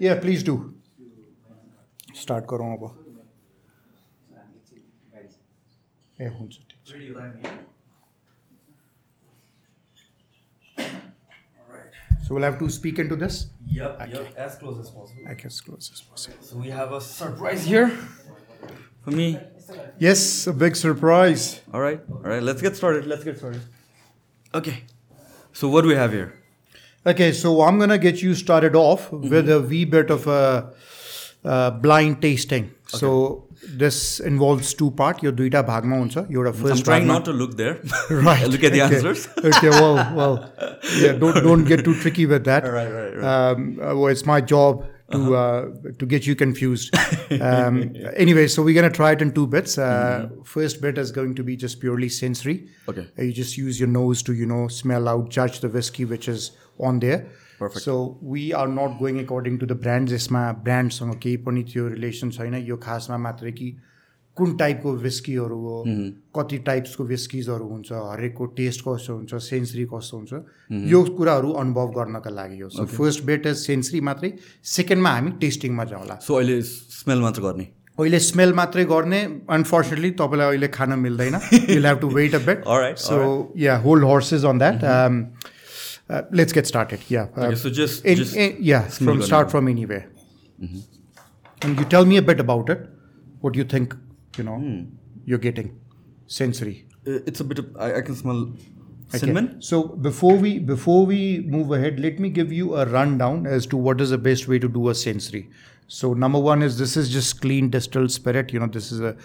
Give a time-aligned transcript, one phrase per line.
[0.00, 0.56] Yeah, please do.
[2.16, 2.84] Start गरौँ अब
[6.20, 7.64] ए हुन्छ ठिक छ
[12.26, 13.34] So we'll have to speak into this.
[13.72, 15.28] Yep, yep, as close as possible.
[15.32, 16.38] I guess close as possible.
[16.46, 17.86] So we have a surprise here
[19.04, 19.26] for me.
[20.06, 21.44] Yes, a big surprise.
[21.72, 22.42] All right, all right.
[22.42, 23.06] Let's get started.
[23.06, 23.62] Let's get started.
[24.62, 24.74] Okay.
[25.52, 26.26] So what do we have here?
[27.05, 29.29] Okay, so I'm gonna get you started off mm-hmm.
[29.29, 30.71] with a wee bit of a
[31.43, 32.65] uh, blind tasting.
[32.65, 32.97] Okay.
[32.97, 35.23] So this involves two part.
[35.23, 36.27] Your duita bhagma also.
[36.29, 36.79] Your first.
[36.79, 37.07] I'm trying bhagma.
[37.07, 37.79] not to look there.
[38.11, 38.47] right.
[38.47, 38.95] look at the okay.
[38.95, 39.27] answers.
[39.43, 39.69] okay.
[39.69, 40.53] Well, well.
[40.97, 41.13] Yeah.
[41.13, 42.63] Don't don't get too tricky with that.
[42.71, 42.91] Right.
[42.91, 43.15] Right.
[43.15, 43.51] Right.
[43.51, 46.94] Um, uh, well, it's my job to uh, to get you confused.
[47.40, 49.78] um, anyway, so we're gonna try it in two bits.
[49.78, 52.68] Uh, First bit is going to be just purely sensory.
[52.88, 53.08] Okay.
[53.18, 56.28] Uh, you just use your nose to you know smell out, judge the whiskey which
[56.28, 57.26] is on there.
[57.58, 57.84] Perfect.
[57.84, 60.12] So we are not going according to the brands.
[60.12, 63.76] यसमा ब्रान्डसँग केही पनि त्यो relation छैन यो खासमा मात्रै कि
[64.41, 65.83] कुन टाइपको विस्कीहरू हो
[66.37, 70.33] कति टाइप्सको विस्किजहरू हुन्छ हरेकको टेस्ट कस्तो हुन्छ सेन्सरी कस्तो हुन्छ
[70.91, 74.33] यो कुराहरू अनुभव गर्नका लागि हो। So first bit is sensory मात्रै
[74.77, 77.67] सेकेन्डमा हामी टेस्टिङमा जाउँला। So अहिले स्मेल मात्र गर्ने?
[77.99, 82.63] अहिले स्मेल मात्रै गर्ने अनफर्चुनेटली तपाईँलाई अहिले खान मिल्दैन। You have to wait a bit
[82.97, 84.79] so yeah hold horses on that
[86.35, 89.45] let's get started yeah Okay, so just- in, just in, yeah smell from going start
[89.45, 89.51] on.
[89.51, 90.03] from anywhere.
[91.61, 92.05] And you tell
[94.30, 94.82] me a bit about it what you think you know Hmm.
[95.24, 95.70] you're getting
[96.26, 98.38] sensory Uh, It's a bit of I, I can smell
[99.08, 99.18] Okay.
[99.18, 99.56] cinnamon.
[99.60, 103.76] So before we before we move ahead, let me give you a rundown as to
[103.76, 105.48] what is the best way to do a sensory.
[105.86, 108.52] So number one is this is just clean distilled spirit.
[108.52, 109.16] You know this is a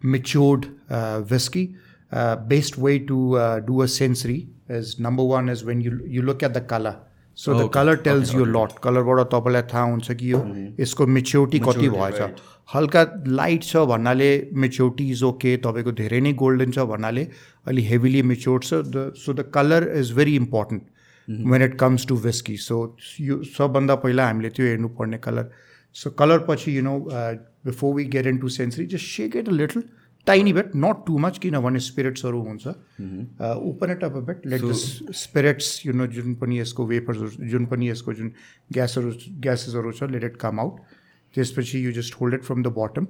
[0.00, 1.76] matured uh, whiskey.
[2.12, 6.22] Uh, best way to uh, do a sensory is number one is when you you
[6.22, 6.96] look at the color.
[7.34, 7.72] So the Okay.
[7.72, 8.80] color tells you a lot.
[8.80, 10.40] कलरबाट तपाईँलाई थाहा हुन्छ कि यो
[10.80, 12.20] यसको maturity कति भएछ
[12.69, 14.29] हल्का light छ भन्नाले
[14.63, 17.27] मेच्योरिटी इज ओके तपाईँको धेरै नै गोल्डन छ भन्नाले
[17.67, 20.83] अलि हेभिली मेच्योर्ड छ the so the colour is very important
[21.53, 22.79] when it comes to whisky so
[23.21, 25.51] यो सबभन्दा पहिला हामीले त्यो हेर्नुपर्ने कलर
[25.95, 26.95] सो कलर पछि you know
[27.65, 29.83] before we get into sensory just shake it a little
[30.27, 32.67] tiny bit not too much किनभने स्पिरिट्सहरू हुन्छ।
[33.69, 34.61] Open it up a bit let
[35.21, 38.31] spirits you know जुन पनि यसको वेपर्सहरू जुन पनि यसको जुन
[38.73, 39.11] ग्यासहरू
[39.47, 40.92] ग्यासेसहरू छ let it come out
[41.34, 43.06] त्यसपछि you just hold it from the button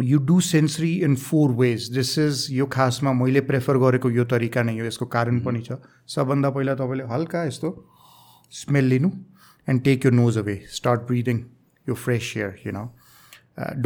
[0.00, 4.62] you do sensory in four ways this is यो खासमा मैले प्रेफर गरेको यो तरिका
[4.68, 5.78] नै हो यसको कारण पनि छ
[6.16, 7.74] सबभन्दा पहिला तपाईँले हल्का यस्तो
[8.62, 9.10] स्मेल लिनु
[9.68, 11.44] एन्ड टेक यो नोज अवे स्टार्ट ब्रिदिङ
[11.86, 12.88] यो fresh air you know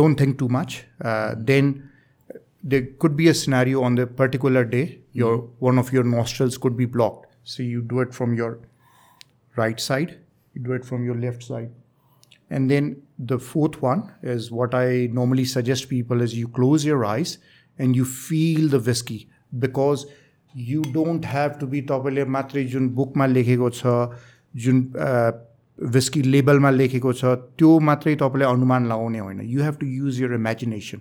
[0.01, 0.81] don't think too much
[1.53, 1.75] then
[2.63, 5.35] there could be a scenario on the particular day your
[5.67, 8.49] one of your nostrils could be blocked so you do it from your
[9.55, 10.15] right side
[10.55, 11.69] you do it from your left side
[12.51, 12.91] and then
[13.33, 14.03] the fourth one
[14.35, 17.39] is what i normally suggest people is you close your eyes
[17.79, 19.19] and you feel the whiskey
[19.59, 20.07] because
[20.55, 23.97] you don't have to be तपाईँले मात्रै जुन बुकमा लेखेको छ
[24.65, 24.81] जुन
[25.97, 30.35] whisky लेबलमा लेखेको छ त्यो मात्रै तपाईँले अनुमान लगाउने होइन यु have to use year
[30.35, 31.01] imagination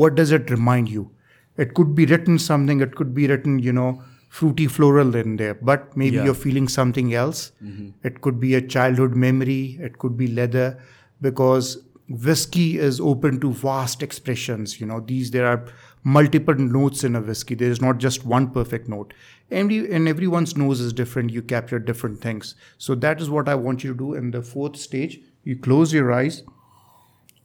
[0.00, 1.10] what does it remind you?
[1.58, 5.53] It could be written something, it could be written, you know, fruity floral in there,
[5.55, 6.25] but maybe Yeah.
[6.25, 7.51] you're feeling something else.
[7.63, 7.89] Mm-hmm.
[8.03, 10.77] It could be a childhood memory, it could be leather,
[11.21, 11.77] because
[12.09, 14.79] whiskey is open to vast expressions.
[14.81, 15.65] You know, these there are
[16.03, 17.55] multiple notes in a whiskey.
[17.55, 19.13] There is not just one perfect note.
[19.51, 21.31] Every, and everyone's nose is different.
[21.31, 22.55] You capture different things.
[22.77, 25.19] So that is what I want you to do in the fourth stage.
[25.43, 26.43] You close your eyes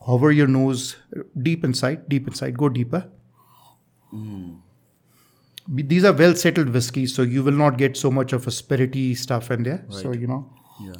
[0.04, 0.96] hover your nose
[1.42, 3.08] deep inside, deep inside, go deeper.
[4.12, 4.61] Be-
[5.93, 9.01] These are well settled whiskeys, so you will not get so much of a spirity
[9.23, 9.79] stuff in there.
[10.01, 10.37] So you know,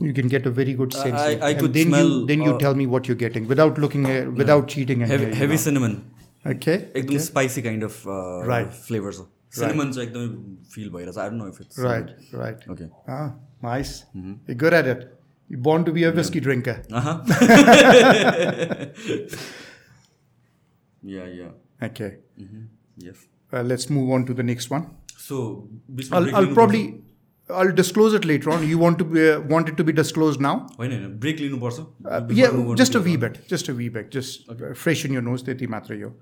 [0.08, 1.20] you can get a very good sense.
[1.22, 3.22] I- of- I and could then you smell, then you uh, tell me what you're
[3.24, 5.02] getting without looking at, without cheating.
[5.08, 5.64] in Heavy, here, you heavy know.
[5.68, 5.96] cinnamon.
[6.56, 6.76] Okay.
[7.02, 8.04] एकदम spicy kind of
[8.52, 8.72] Right.
[8.88, 9.26] Flavour छ
[9.60, 12.10] cinnamon चाहिँ एकदमै fill भइरहेछ आई don't know if it's Right.
[12.42, 12.68] Right.
[12.76, 13.28] Okay Ah,
[13.70, 13.94] nice.
[14.50, 15.08] You're good at it.
[15.54, 16.76] You're born to be a whiskey drinker.
[21.14, 21.50] या या
[21.88, 22.12] Okay.
[23.08, 24.86] Yes Uh, let's move on to the next one.
[25.20, 25.70] So
[26.12, 27.02] I'll, I'll probably
[27.50, 28.68] I'll disclose it later on.
[28.68, 30.54] You want to be, uh, want it to be disclosed now?
[30.80, 33.30] होइन होइन break लिनुपर्छ Uh, Before yeah, move on to just a the wee other
[33.30, 35.44] bit, just a wee bit, just uh, freshen your nose.
[35.44, 36.18] त्यति मात्रै हो one.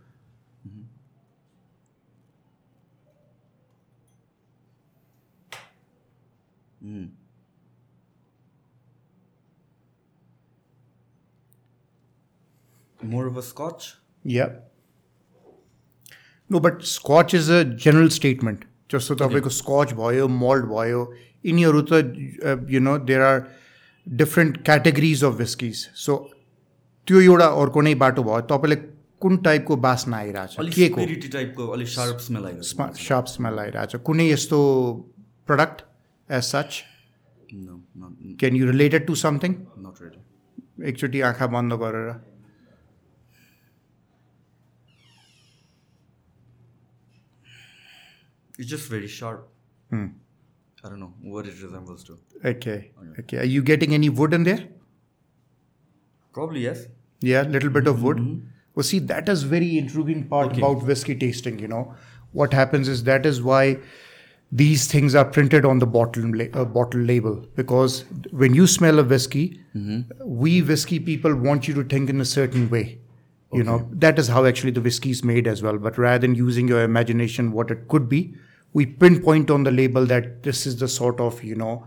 [13.01, 13.97] More of a scotch?
[14.23, 14.49] Yeah.
[16.50, 18.60] No, but Scotch is a general statement.
[18.90, 21.00] जस्तो तपाईँको scotch भयो malt भयो
[21.46, 21.92] यिनीहरू त
[22.70, 23.42] you know there are
[24.06, 26.16] different categories of whiskies so
[27.06, 28.76] त्यो एउटा अर्को नै बाटो भयो। तपाईँले
[29.22, 34.58] कुन टाइपको बास्ना आइरहेछ अलिक के शार्प स्मेल आइरहेको सार्प आइरहेछ। कुनै यस्तो
[35.46, 35.78] product
[36.28, 36.82] as such
[37.54, 37.74] no
[38.40, 39.54] can you related to something
[40.88, 42.10] एकचोटि आँखा बन्द गरेर।
[48.60, 49.48] It's just very sharp.
[49.88, 50.08] Hmm.
[50.84, 52.18] I don't know what it resembles to.
[52.44, 52.90] Okay.
[53.02, 53.20] okay.
[53.20, 53.38] Okay.
[53.38, 54.64] Are you getting any wood in there?
[56.34, 56.84] Probably yes.
[57.20, 58.18] Yeah, little bit of wood.
[58.18, 58.48] Mm-hmm.
[58.74, 60.60] Well, see, that is very intriguing part okay.
[60.60, 61.58] about whiskey tasting.
[61.58, 61.94] You know,
[62.32, 63.78] what happens is that is why
[64.52, 69.04] these things are printed on the bottle uh, bottle label because when you smell a
[69.04, 70.00] whiskey, mm-hmm.
[70.42, 72.98] we whiskey people want you to think in a certain way.
[73.54, 73.70] You okay.
[73.70, 75.78] know, that is how actually the whiskey is made as well.
[75.78, 78.34] But rather than using your imagination, what it could be,
[78.72, 81.86] we pinpoint on the label that this is the sort of you know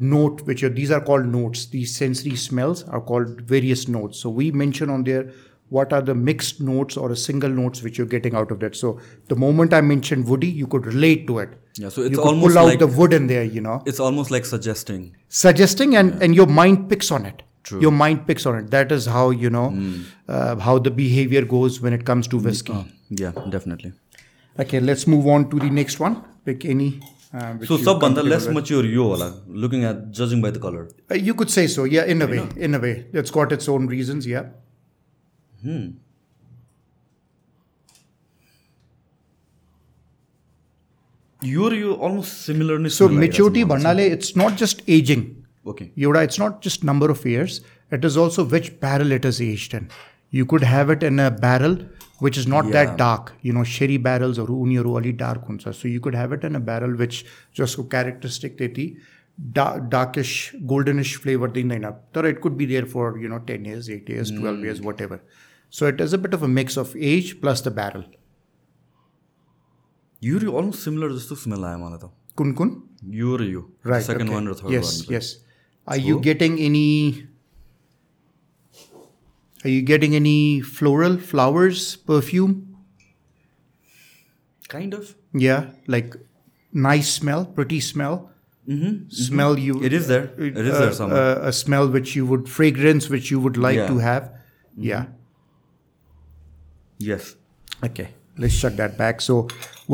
[0.00, 1.66] note which are these are called notes.
[1.66, 4.18] These sensory smells are called various notes.
[4.18, 5.30] So we mention on there
[5.70, 8.76] what are the mixed notes or a single notes which you're getting out of that.
[8.76, 11.50] So the moment i mentioned woody you could relate to it.
[11.76, 13.82] Yeah, so it's you could almost pull out like the wood in there you know.
[13.86, 15.16] It's almost like suggesting.
[15.28, 17.42] suggesting and and your mind picks on it.
[17.64, 17.80] True.
[17.80, 18.70] your mind picks on it.
[18.72, 19.66] That is how you know
[20.28, 22.74] uh, how the behavior goes when it comes to whiskey.
[23.08, 23.92] Yeah, definitely.
[24.58, 26.22] Okay, let's move on to the next one.
[26.44, 27.00] Pick any.
[27.32, 30.88] Uh, so, subhanda less mature you are, looking at judging by the color.
[31.10, 33.06] Uh, you could say so, yeah, in a way, in a way.
[33.12, 34.46] It's got its own reasons, yeah.
[35.62, 35.88] Hmm.
[41.42, 42.88] You're you almost similarly.
[42.88, 45.44] So similar, maturity banale, it's not just aging.
[45.66, 45.90] Okay.
[45.96, 47.60] Yoda, it's not just number of years.
[47.90, 49.90] It is also which barrel it is aged in
[50.38, 51.76] you could have it in a barrel
[52.26, 52.76] which is not yeah.
[52.76, 56.32] that dark you know sherry barrels or uni or dark hunsa so you could have
[56.36, 57.20] it in a barrel which
[57.60, 58.86] just characteristic deti
[59.42, 61.92] darkish goldenish flavor deinda na.
[62.14, 64.62] It could be there for you know 10 years 8 years 12 mm.
[64.62, 65.22] years whatever.
[65.70, 68.04] So it is a bit of a mix of age plus the barrel.
[70.20, 72.04] You're almost similar just to smell i am on it
[72.36, 73.64] kun kun you're you.
[73.82, 74.34] Right second okay.
[74.34, 75.38] one or third yes, one yes yes.
[75.86, 77.26] Are you getting any
[79.65, 82.57] Are you getting any floral flowers, perfume?
[84.71, 86.15] Kind of Yeah, like
[86.85, 88.15] nice smell, pretty smell.
[88.67, 88.93] Mm-hmm.
[89.17, 89.75] Smell you.
[89.89, 90.23] It is there.
[90.47, 91.25] It is there uh, somewhere.
[91.33, 93.91] uh, a smell which you would fragrance which you would like Yeah.
[93.91, 94.31] to have.
[94.89, 95.05] Yeah.
[97.09, 97.35] Yes
[97.87, 98.07] Okay,
[98.43, 99.21] let's shut that back.
[99.27, 99.35] So,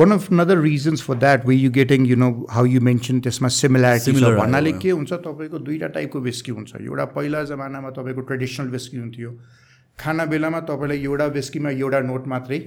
[0.03, 3.51] one of another reasons for that, where you getting, you know, how you mentioned त्यसमा
[3.57, 7.89] similarity छ Similar भन्नाले आयो, के हुन्छ तपाईँको दुईवटा टाइपको whisky हुन्छ एउटा पहिला जमानामा
[7.99, 9.31] तपाईँको ट्रेडिसनल विस्की हुन्थ्यो
[10.00, 12.60] खाना बेलामा तपाईँलाई एउटा विस्कीमा एउटा नोट मात्रै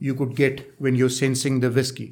[0.00, 2.06] you could get when you sensing the whisky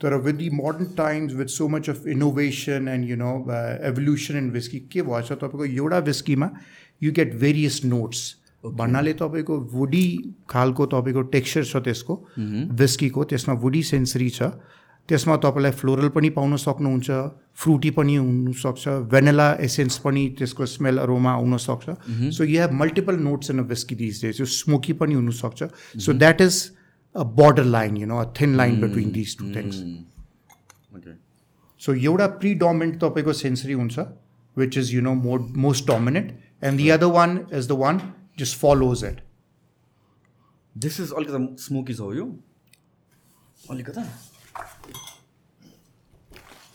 [0.00, 3.34] तर with the modern times with so much of innovation and you know
[3.90, 6.50] evolution in whisky के भएछ तपाईँको एउटा विस्कीमा
[7.02, 8.22] यु गेट भेरियस नोट्स
[8.64, 10.06] भन्नाले तपाईँको वुडी
[10.50, 12.14] खालको तपाईँको टेक्स्चर छ त्यसको
[12.82, 14.50] विस्कीको त्यसमा वुडी सेन्सरी छ।
[15.08, 17.10] त्यसमा तपाईँलाई फ्लोरल पनि पाउन सक्नुहुन्छ
[17.62, 21.96] फ्रुटी पनि हुनसक्छ भेनिला एसेन्स पनि त्यसको smell aroma आउनसक्छ
[22.36, 25.68] so you have multiple notes in a whisky this days yo smoky पनि हुनसक्छ।
[26.06, 26.62] So that is
[27.14, 27.22] a
[27.76, 29.82] borderline you know a thin line between these two things
[30.96, 31.16] okay
[31.80, 34.08] so एउटा predominant तपाईँको sensory हुन्छ
[34.56, 38.00] which is you know more most dominant and the other one is the one
[38.38, 39.24] just follows it
[40.74, 42.36] this is अलिकता smoky छ हो यो
[43.70, 44.12] अलिकता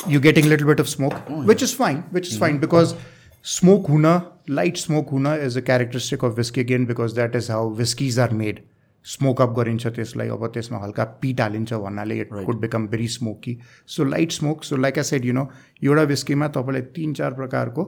[0.07, 2.95] you're getting a little bit of smoke, which is fine, which is fine because
[3.43, 7.67] smoke huna, light smoke huna is a characteristic of whiskey again because that is how
[7.67, 8.63] whiskeys are made.
[9.07, 13.57] Smoke up गरिन्छ त्यसलाई अब त्यसमा हल्का पिट हालिन्छ भन्नाले it could become very smoky
[13.95, 15.49] so light smoke so like I said you know
[15.85, 17.85] एउटा विस्कीमा तपाईँले तिन चार प्रकारको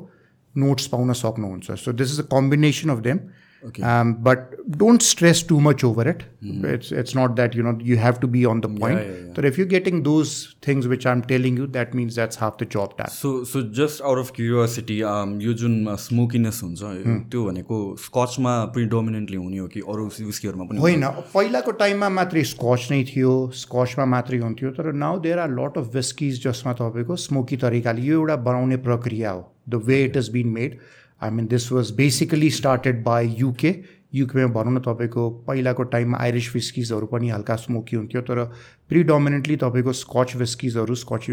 [0.55, 3.21] नोट्स पाउन सक्नुहुन्छ सो this is a combination of them
[3.65, 4.39] but
[4.79, 6.23] don't stress too much over it
[6.67, 9.37] it's it's not that you know you have to be on the yeah, point yeah.
[9.37, 10.33] तर if you getting those
[10.69, 13.63] things which I M telling you that means that's half the जब time so so
[13.75, 14.99] just out of curiosity
[15.47, 16.93] यो जुन स्मोकिनेस हुन्छ
[17.31, 22.91] त्यो भनेको स्कचमा predominantly हुने हो कि अरू विस्कीहरूमा पनि होइन पहिलाको टाइममा मात्रै स्कच
[22.91, 27.57] नै थियो स्कचमा मात्रै हुन्थ्यो तर now there are lot of whiskies जसमा तपाईँको स्मोकी
[27.65, 30.79] तरिकाले यो एउटा बनाउने प्रक्रिया हो the way it is been made
[31.22, 33.76] I mean this was basically started by UK
[34.14, 38.44] युकेमा भनौँ न तपाईँको पहिलाको टाइममा आइरिस विस्किजहरू पनि हल्का स्मोकी हुन्थ्यो तर
[38.92, 41.28] प्रिडोमिनेन्टली तपाईँको स्कच विस्किजहरू स्कच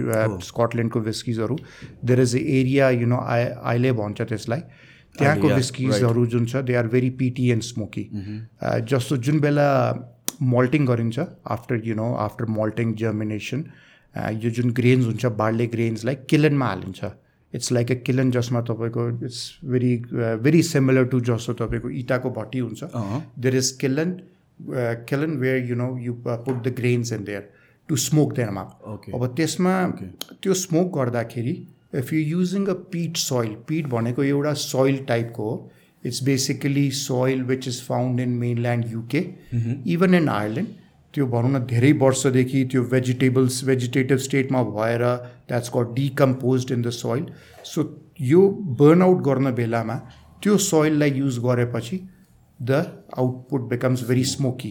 [0.44, 1.56] स्कटल्यान्डको विस्किजहरू
[2.04, 4.60] there is a area you know आइ आइले भन्छ त्यसलाई
[5.14, 8.08] त्यहाँको विस्किजहरू जुन छ they are very peaty and smoky
[8.88, 9.68] जस्तो जुन बेला
[10.48, 13.64] मल्टिङ गरिन्छ after you know after malting germination
[14.36, 17.10] यो जुन ग्रेन्स हुन्छ बार्ले ग्रेन्सलाई किलनमा हालिन्छ
[17.52, 19.94] इट्स लाइक अ किलन जसमा तपाईँको it's very
[20.42, 22.84] very similar to जस्तो तपाईँको इँटाको भट्टी हुन्छ
[23.38, 24.18] there is kiln
[25.08, 27.48] kiln where you know you put the grains in there
[27.88, 29.14] to smoke देयरमा Okay.
[29.14, 29.74] अब त्यसमा
[30.42, 31.56] त्यो स्मोक गर्दाखेरि
[31.94, 35.70] if you using a peat soil peat भनेको एउटा सोइल टाइपको हो
[36.04, 39.24] it's basically soil which is found in mainland UK
[39.94, 40.87] even in Ireland
[41.18, 45.02] त्यो भनौँ न धेरै वर्षदेखि त्यो भेजिटेबल्स भेजिटेटिभ स्टेटमा भएर
[45.48, 47.24] that's got decompose in the soil
[47.66, 47.82] so
[48.22, 48.42] yo
[48.80, 49.96] burn out गर्न बेलामा
[50.42, 51.98] त्यो सोइललाई युज गरेपछि
[52.60, 52.70] the
[53.18, 54.70] output becomes very smoky.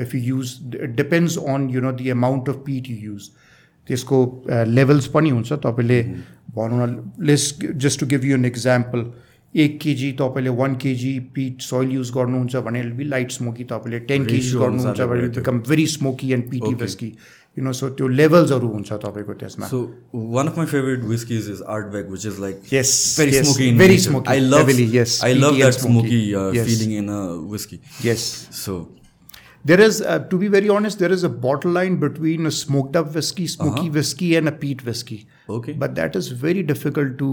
[0.00, 3.28] If you use it depends on you know the amount of peat you use
[3.88, 4.18] त्यसको
[4.48, 6.02] levels पनि हुन्छ। तपाईँले
[6.56, 7.52] भनौँ न less
[7.84, 9.04] just to give you an example
[9.54, 14.24] एक केजी तपाईँले one KG peat soil use गर्नुहुन्छ भने बी लाइट स्मोकी तपाईँले टेन
[14.26, 17.06] केजी गर्नुहुन्छ भने become very smoky and peaty whisky
[17.56, 19.82] you know so त्यो लेभल्सहरू हुन्छ तपाईँको त्यसमा। So
[20.14, 23.98] one of my favourite whisky is is Ardbeg which is like yes very smoky very
[23.98, 24.70] smoky I love
[25.24, 26.24] I love smoky
[26.62, 27.20] feeling in a
[27.52, 28.24] whisky yes
[28.64, 28.78] so
[29.64, 32.96] There is, uh, to be very honest, there is a bottle line between a smoked
[32.96, 35.26] up whiskey, smoky whiskey, and a peat whiskey.
[35.48, 35.72] okay.
[35.72, 37.30] But that is very difficult to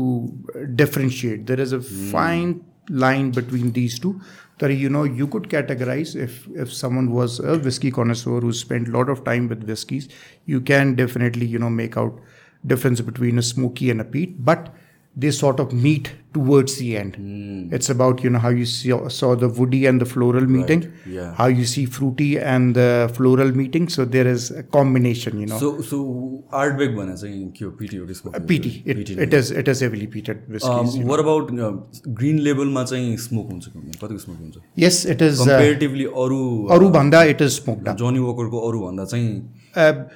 [0.55, 1.47] uh, differentiate.
[1.47, 4.19] There is a fine line between these two
[4.59, 8.89] that you know you could categorize if if someone was a whiskey connoisseur who spent
[8.89, 10.09] a lot of time with whiskeys,
[10.45, 12.19] you can definitely you know make out
[12.65, 14.73] difference between a smoky and a peat, but
[15.15, 17.15] they sort of meet towards the end.
[17.17, 17.73] Mm.
[17.73, 20.91] It's about you know how you saw, saw the woody and the floral meeting, right.
[21.07, 21.33] yeah.
[21.33, 23.89] how you see fruity and the floral meeting.
[23.89, 25.57] So there is a combination, you know.
[25.57, 28.31] So so Ardbeg one as in Q PT or disco.
[28.31, 30.69] PT it, PT it is it is heavily peated whiskey.
[30.69, 31.05] Um, know.
[31.05, 31.71] What about uh,
[32.13, 33.67] green label मा चाहिँ smoke हुन्छ
[34.01, 34.57] कतिको smoke हुन्छ?
[34.75, 35.41] Yes, it is.
[35.41, 36.69] Uh, Comparatively Oru.
[36.71, 37.89] अरू uh, banda it is smoked.
[37.97, 39.05] Johnnie Walker oru banda.
[39.05, 40.09] भन्दा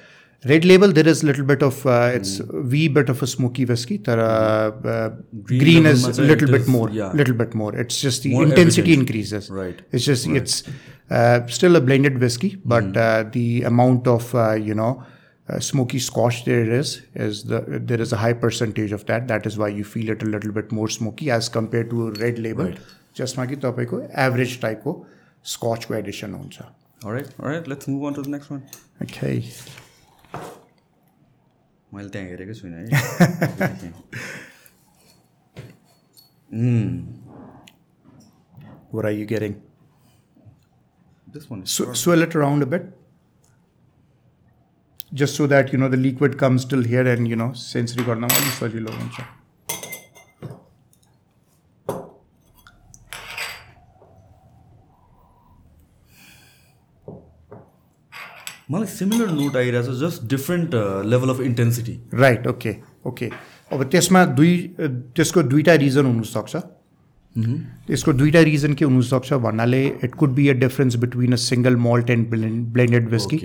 [0.45, 2.39] red label, there is little bit of uh, it's
[2.73, 3.97] wee bit of a smoky whiskey.
[3.97, 5.09] There, uh, uh,
[5.43, 7.11] Green green, label is ma a chahi little it bit is- more, yeah.
[7.21, 7.75] little bit more.
[7.75, 9.09] It's just the More intensity evident.
[9.09, 9.49] increases.
[9.61, 9.81] Right.
[9.91, 10.63] It's just it's
[11.09, 14.91] uh, still a blended whiskey, but uh, the amount of uh, you know.
[15.51, 16.89] Uh, smoky scotch there is
[17.27, 17.59] is the
[17.91, 20.51] there is a high percentage of that that is why you feel it a little
[20.57, 22.69] bit more smoky as compared to a red label
[23.19, 24.93] जसमा कि तपाईँको average टाइपको
[25.55, 26.67] स्कचको addition हुन्छ
[27.05, 28.61] alright alright let's move on to the next one
[29.07, 29.33] Okay.
[31.94, 33.94] मैले त्यहाँ हेरेकै छुइनँ है
[38.90, 39.60] What are you getting?
[41.26, 42.84] This one Sw- swirl it around a bit.
[45.12, 48.26] Just so that you know the liquid comes till here and you know sensory गर्नमा
[48.36, 49.26] अलिक सजिलो हुन्छ
[58.70, 60.74] मलाई similar note आइरहेको छ just different
[61.06, 63.28] level of intensity right okay okay
[63.72, 66.56] अब त्यसमा दुई त्यसको दुईवटा रिजन हुनसक्छ।
[67.90, 72.10] यसको दुईवटा रिजन के हुनसक्छ भन्नाले it could be a difference between a single malt
[72.10, 72.28] and
[72.72, 73.38] blended whisky.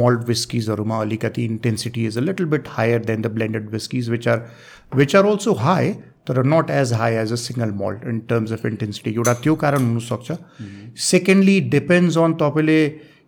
[0.00, 4.46] Malt विस्किजहरूमा अलिकति intensity is a little bit higher than the blended whiskies which are
[4.92, 5.92] which are also high
[6.28, 9.92] तर not as high as a single malt in terms of intensity एउटा त्यो कारण
[9.92, 10.36] हुनसक्छ।
[11.02, 12.82] Secondly depends on तपाईँले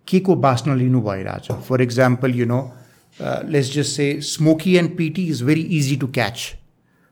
[0.05, 1.63] Kiko Basnolinu Vairaj.
[1.63, 2.73] For example, you know,
[3.19, 6.57] uh, let's just say smoky and peaty is very easy to catch.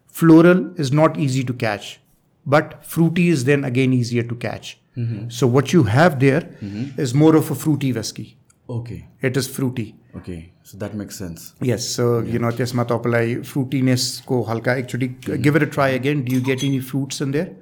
[0.08, 2.00] Floral is not easy to catch,
[2.46, 4.80] but fruity is then again easier to catch.
[4.98, 5.30] Mm-hmm.
[5.30, 7.00] So what you have there mm-hmm.
[7.00, 8.38] is more of a fruity whiskey.
[8.70, 9.08] Okay.
[9.22, 9.96] It is fruity.
[10.16, 10.52] Okay.
[10.64, 11.54] So that makes sense.
[11.62, 11.88] Yes.
[11.88, 14.78] So you know, just matopalai fruitiness ko halka.
[14.78, 15.42] Actually, hmm.
[15.42, 16.24] give it a try again.
[16.24, 17.56] Do you get any fruits in there?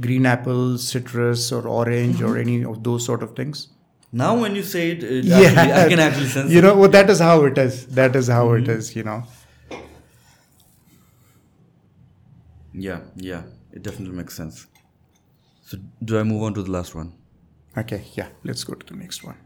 [0.00, 2.40] Green apple, citrus, or orange, or hmm.
[2.40, 3.68] any of those sort of things.
[4.16, 5.84] Now, when you say it, yeah.
[5.84, 6.52] I can actually sense.
[6.52, 7.86] You know, well, that is how it is.
[7.86, 8.62] That is how mm-hmm.
[8.62, 8.94] it is.
[8.94, 9.24] You know.
[12.72, 13.42] Yeah, yeah,
[13.72, 14.68] it definitely makes sense.
[15.62, 17.12] So, do I move on to the last one?
[17.76, 19.36] Okay, yeah, let's go to the next one.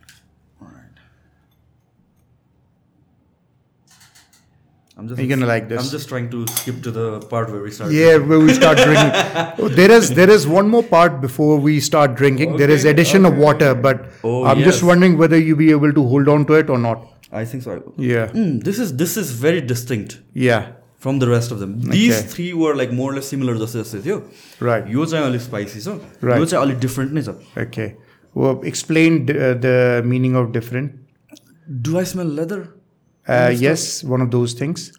[4.98, 5.80] I'm just Are you gonna like this?
[5.84, 7.92] I'm just trying to skip to the part where we start.
[7.92, 9.64] Yeah, where we start drinking.
[9.66, 12.54] Oh, there is there is one more part before we start drinking.
[12.58, 14.84] there is Okay, addition of water, but Oh, I'm just yes.
[14.92, 17.02] wondering whether you be able to hold on to it or not.
[17.32, 17.80] I think so.
[18.12, 20.16] Yeah, Mm, this is this is very distinct
[20.50, 20.68] yeah,
[21.08, 21.74] from the rest of them.
[21.96, 22.28] These Okay.
[22.36, 24.20] three were like more or less similar जस्तै जस्तै थियो
[24.70, 24.86] right.
[24.98, 25.98] यो चाहिँ अलिक spicy छ
[26.30, 26.40] Right.
[26.44, 27.36] यो चाहिँ अलिक different नै छ
[27.66, 27.90] Okay.
[28.42, 29.76] Well, explain d- uh, the
[30.14, 30.94] meaning of different.
[31.88, 32.64] Do I smell leather
[33.28, 34.92] Uh, yes, one of those things.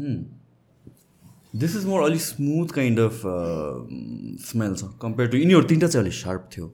[0.00, 3.20] This is more अलिक स्मुथ काइन्ड अफ
[4.50, 6.66] स्मेल छ कम्पेयर टु यिनीहरू तिनवटा चाहिँ अलिक सार्प थियो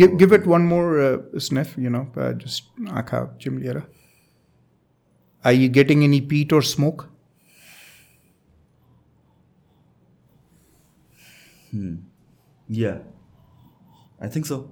[0.00, 3.82] give, give it one more uh, sniff, you know, uh, just आँखा चिम्लिएर
[5.44, 7.08] Are you getting any peat or smoke?
[12.68, 12.92] या
[14.22, 14.64] I think so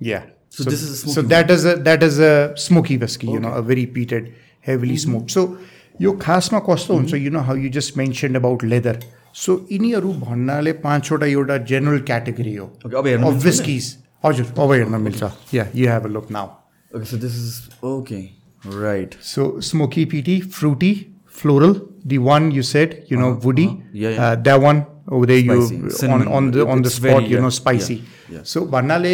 [0.00, 0.22] Yeah.
[0.54, 2.30] So this is a so smoky that is a that is a
[2.62, 4.26] smoky whiskey, you know, a very peated,
[4.68, 5.10] heavily Mm-hmm.
[5.10, 5.30] smoked.
[5.36, 5.44] So
[6.04, 8.98] यो खासमा कस्तो हुन्छ you know how you just mention about leather
[9.42, 13.86] so यिनीहरू भन्नाले पाँचवटा एउटा general category हो Okay, अब हेर्न अफ मिल्छ विस्किज
[14.24, 16.48] हजुर अब हेर्न मिल्छ या you have a look now
[16.96, 18.20] okay so this is okay
[18.82, 20.92] right So smoky peaty, fruity,
[21.40, 21.76] floral.
[22.12, 23.68] The one you said, you know, woody.
[23.68, 24.34] Uh-huh, Yeah,
[25.11, 25.61] Uday yo
[26.07, 28.01] on on the on the spot you know spicy
[28.45, 29.13] so भन्नाले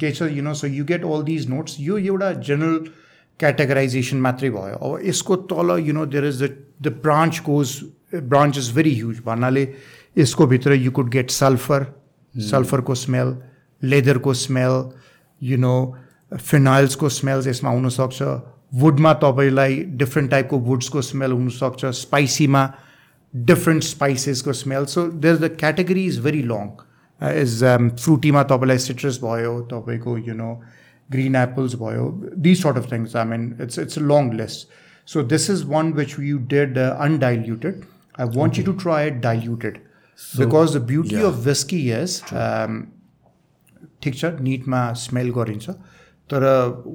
[0.00, 2.78] के छ you know so you get all these notes यो एउटा general
[3.40, 6.50] categorization मात्रै भयो अब यसको तल you know there is the
[6.82, 7.78] the branch goes
[8.14, 9.66] branch is very huge भन्नाले
[10.16, 11.86] यसको भित्र यु कुड गेट सल्फर
[12.34, 13.34] सल्फरको स्मेल
[13.82, 14.82] लेदरको स्मेल
[15.40, 15.74] यु नो
[16.36, 18.22] फिनाइल्सको स्मेल्स यसमा हुनसक्छ
[18.74, 22.64] वुडमा तपाईँलाई डिफ्रेन्ट टाइपको वुड्सको स्मेल हुनसक्छ स्पाइसीमा
[23.33, 26.69] different स्पाइसेसको smell so there the category is very long
[27.21, 30.53] is फ्रुटीमा तपाईँलाई सिट्रस भयो तपाईँको यु नो
[31.09, 34.67] ग्रिन एप्पल्स भयो this sort of things I मिन it's it's a long list
[35.07, 37.81] so this is one which you did अनडाइल्युटेड
[38.19, 39.77] I want you to try it diluted
[40.19, 42.21] because the beauty of whisky is
[44.01, 45.69] ठिक छ निटमा smell गरिन्छ
[46.29, 46.43] तर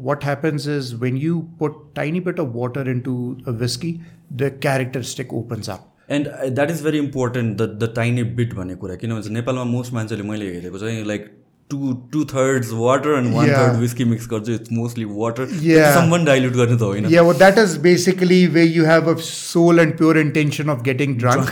[0.04, 3.14] what happens is when you put tiny bit of water in to
[3.46, 3.92] a whisky
[4.32, 8.94] the characteristic opens up and that is very important the the tiny bit भन्ने कुरा
[9.04, 11.34] किनभने नेपालमा most मान्छेले मैले हेरेको चाहिँ like
[11.70, 13.58] two two thirds water and one Yeah.
[13.58, 15.94] Third whisky mix गर्छ it's mostly water Yeah.
[15.96, 19.82] सम्म डाइल्युट गर्ने त होइन Yeah, well, that is basically where you have a sole
[19.84, 21.50] and pure intention of getting drunk,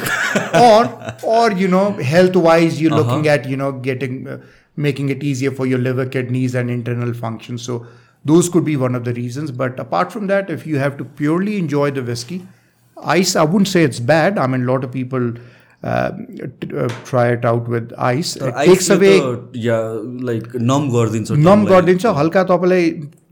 [0.62, 0.80] or,
[1.34, 4.38] or you know, health-wise, you're looking at you know getting, uh,
[4.88, 7.68] making it easier for your liver, kidneys, and internal functions.
[7.70, 7.78] So
[8.32, 9.52] those could be one of the reasons.
[9.64, 12.40] But apart from that, if you have to purely enjoy the whiskey,
[13.03, 14.37] ice, I wouldn't say it's bad.
[14.37, 15.33] I mean, a lot of people
[15.83, 16.11] uh,
[16.77, 18.35] uh, it out with ice.
[18.35, 19.15] It takes away.
[19.55, 19.79] Yeah
[20.29, 22.91] like numb गरिदिन्छ numb. गरिदिन्छ हल्का तपाईँलाई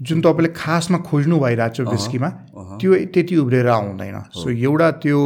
[0.10, 2.30] जुन तपाईँले खासमा खोज्नु भइरहेको छ विस्कीमा
[2.82, 5.20] त्यो त्यति उब्रेर आउँदैन सो एउटा त्यो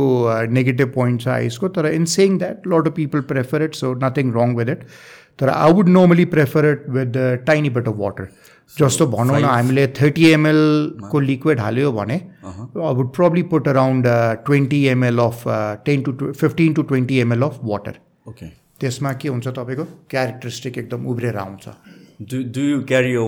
[0.59, 4.33] नेगेटिभ पोइन्ट छ आइसको तर in saying that lot of people prefer it so nothing
[4.39, 4.83] wrong with it
[5.39, 8.27] तर I would normally prefer it with tiny bit of water
[8.79, 14.07] जस्तो भनौँ न हामीले थर्टी एमएलको लिक्विड हाल्यो भने I would probably put around
[14.45, 15.43] twenty ML of
[15.85, 17.99] ten to fifteen to twenty ML of water
[18.29, 18.45] okay
[18.81, 19.83] त्यसमा के हुन्छ तपाईँको
[20.15, 21.67] क्यारेक्टरिस्टिक एकदम उब्रेर आउँछ
[22.31, 23.23] Do, do you carry a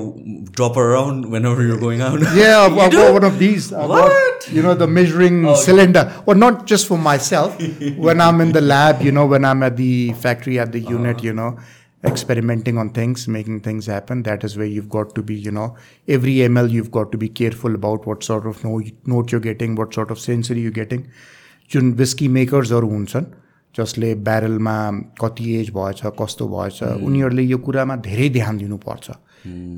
[0.58, 2.20] dropper around whenever you're going out?
[2.36, 3.74] Yeah, I've, I've got one of these.
[3.74, 6.04] I've got, you know, the measuring cylinder.
[6.26, 7.58] Well, not just for myself.
[7.98, 11.24] when I'm in the lab, you know, when I'm at the factory, at the unit,
[11.24, 11.58] you know,
[12.08, 15.76] experimenting on things, making things happen, that is where you've got to be, you know,
[16.08, 19.94] every ml you've got to be careful about what sort of note, you're getting, what
[19.94, 21.08] sort of sensory you're getting.
[21.72, 23.26] जुन whisky मेकर्सहरू हुन्छन्
[23.76, 24.76] जसले ब्यारलमा
[25.22, 29.10] कति as भएछ कस्तो भएछ उनीहरूले यो कुरामा धेरै ध्यान दिनुपर्छ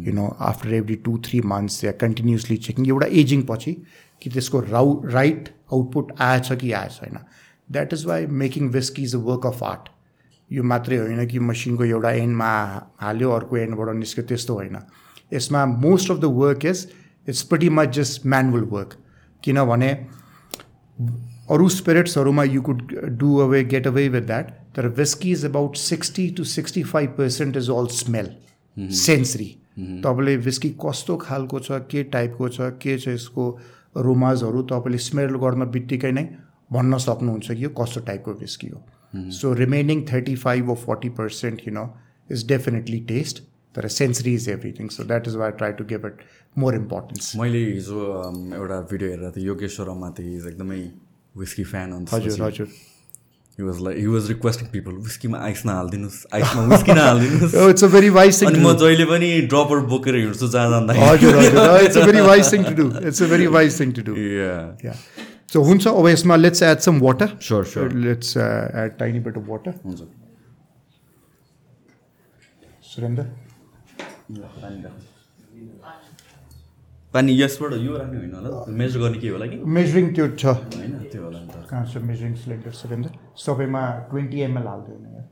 [0.07, 3.73] you know after every two three months या कन्टिन्युसली चेकिङ एउटा एजिङ पछि
[4.21, 7.17] कि त्यसको राउ राइट आउटपुट आएछ कि आएछ छैन
[7.69, 9.89] that is why making whisky is a work of art
[10.51, 12.51] यो मात्रै होइन कि मसिनको एउटा एन्डमा
[13.01, 14.77] हाल्यो अर्को एन्डबाट निस्क्यो त्यस्तो होइन।
[15.33, 16.87] यसमा most of the work is
[17.27, 18.93] it's pretty much just manual work
[19.43, 19.91] किनभने
[21.51, 26.29] अरू स्पिरिट्सहरूमा you could do away get away with that तर whisky is about sixty
[26.37, 28.29] to sixty five percent is all smell
[28.77, 29.49] sensory
[30.03, 33.49] तपाईँले whisky कस्तो खालको छ के टाइपको छ के छ यसको
[33.97, 36.29] रोमाजहरू तपाईँले स्मेल गर्न बित्तिकै नै
[36.71, 38.85] भन्न सक्नुहुन्छ कि यो कस्तो टाइपको विस्की हो।
[39.32, 41.88] सो remaining thirty five or forty percent you know
[42.30, 43.42] is definitely test
[43.74, 46.24] तर sensory is everything so that is why try to give it
[46.56, 50.80] more importance मैले हिजो um, एउटा भिडियो हेरेर थिएँ योगेश्वर माथि इज एकदमै
[51.34, 52.68] विस्की फ्यान अन्त हजुर हजुर
[53.58, 57.86] he was like he was requesting people विस्कीमा आइस नहालिदिनुहोस् आइसमा whisky नहालिदिनुहोस् Oh, it's
[57.88, 58.78] a very wise thing अनि to म do.
[58.82, 62.74] जहिले पनि ड्रपर बोकेर हिँड्छु जहाँ जाँदा हजुर हजुर it's a very wise thing to
[62.78, 64.86] do it's a very wise thing to do Yeah.
[64.86, 64.94] या
[65.49, 67.91] so हुन्छ अब यसमा let's add some water Sure, sure.
[68.05, 70.01] Let's add tiny bit of water हुन्छ
[72.87, 73.23] सुरेन्द्र
[77.13, 80.97] पानी यसबाट यो राख्ने होइन होला मेजर गर्ने के होला कि मेजरिङ त्यो छ होइन
[81.11, 83.09] त्यो होला कहाँ छ मेजरिङ सिलिन्डर सुरेन्द्र
[83.45, 85.23] सबैमा ट्वेन्टी एमएल हालिदियो भने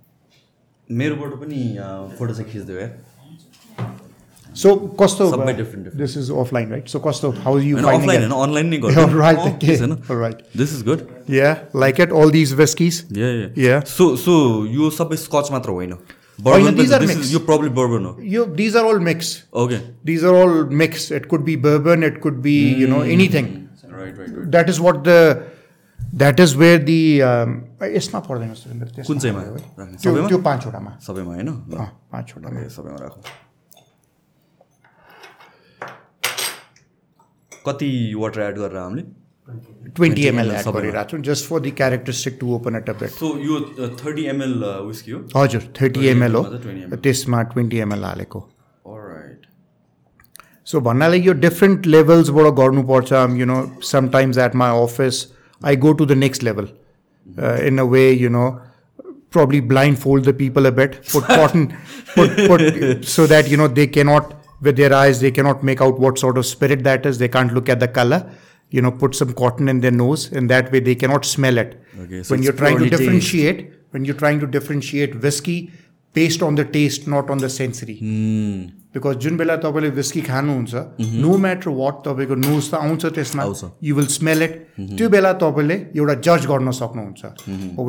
[0.89, 1.59] मेरोबाट पनि
[2.17, 2.93] फोटो चाहिँ खिचिदियो यार
[4.60, 5.98] So, कस्तो सबै uh, different, different.
[5.98, 6.88] This is offline, right?
[6.92, 8.32] So, कस्तो how are you होइन finding अफलाइन it?
[8.32, 9.76] होइन अनलाइन नै All right, okay.
[9.82, 10.40] छैन All right.
[10.56, 12.14] This is good Yeah, like it.
[12.20, 12.98] All these whiskies.
[13.18, 13.84] Yeah.
[13.90, 14.34] So so
[14.78, 16.02] यो सबै scotch मात्र होइन होइन,
[16.48, 17.24] bourbon these are this mixed.
[17.26, 19.38] Is yo problem bourbon हो You, these are all mixed.
[19.62, 19.78] Okay
[20.10, 21.14] These are all mixed.
[21.20, 22.06] It could be bourbon.
[22.10, 23.50] It could be you know anything.
[23.92, 25.18] Right right That is what the.
[26.20, 26.98] That is where the.
[27.26, 27.52] Um,
[27.96, 29.96] यसमा पर्दैन सुरेन्द्र, त्यसमा कुन चाहिँमा भयो है। राख्ने?
[30.02, 30.28] त्यो सबैमा?
[30.28, 33.22] त्यो पाँचवटामा सबैमा होइन ल अँ, पाँचवटामा ओके, सबैमा राखौँ
[37.66, 39.02] कति वाटर एड गरेर हामीले
[39.96, 42.90] ट्वेन्टी 20 एमएल ml एड सबैमा। गरिरहेको छु just for the characteristic to open at
[42.90, 43.60] a bit सो यो
[44.04, 44.54] थर्टी एमएल
[44.86, 47.02] विस्की हो हजुर थर्टी 30 एमएल हो ml मा चाहिँ 20 ml.
[47.02, 48.40] त्यसमा ट्वेन्टी एमएल हालेको
[48.86, 49.46] राइट
[50.72, 53.60] सो भन्नाले यो डिफ्रेन्ट लेभल्सबाट गर्नुपर्छ you know
[53.92, 55.26] sometimes at my office
[55.60, 56.68] I go to the next level
[57.68, 58.48] in a way you know
[59.34, 61.66] probably blindfold the people a bit put cotton
[62.14, 62.62] put put
[63.10, 64.32] so that you know they cannot
[64.68, 67.54] with their eyes they cannot make out what sort of spirit that is they can't
[67.58, 68.20] look at the color
[68.78, 71.76] you know put some cotton in their nose and that way they cannot smell it
[72.02, 73.00] Okay, so when it's you're trying to purely taste.
[73.02, 73.62] differentiate
[73.96, 75.56] when you're trying to differentiate whiskey
[76.18, 77.96] based on the taste not on the sensory
[78.94, 80.74] because जुन बेला तपाईँले whisky खानुहुन्छ
[81.24, 84.56] no matter वाट तपाईँको knows त आउँछ त्यसमा आउँछ। You will smell it
[84.98, 87.22] त्यो बेला तपाईँले एउटा जज गर्न सक्नुहुन्छ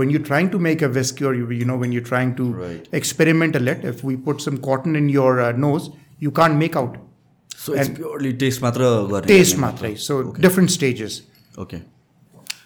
[0.02, 2.46] when you trying to make a whisky or you you know when you're trying to
[2.60, 2.86] Right.
[3.02, 5.10] experiment a little if we put some cotton in
[6.21, 6.95] you can't make out.
[7.59, 8.83] So it's purely taste मात्र
[9.27, 9.95] taste मात्रै.
[10.07, 10.13] So
[10.47, 11.13] different stages.
[11.59, 11.77] Okay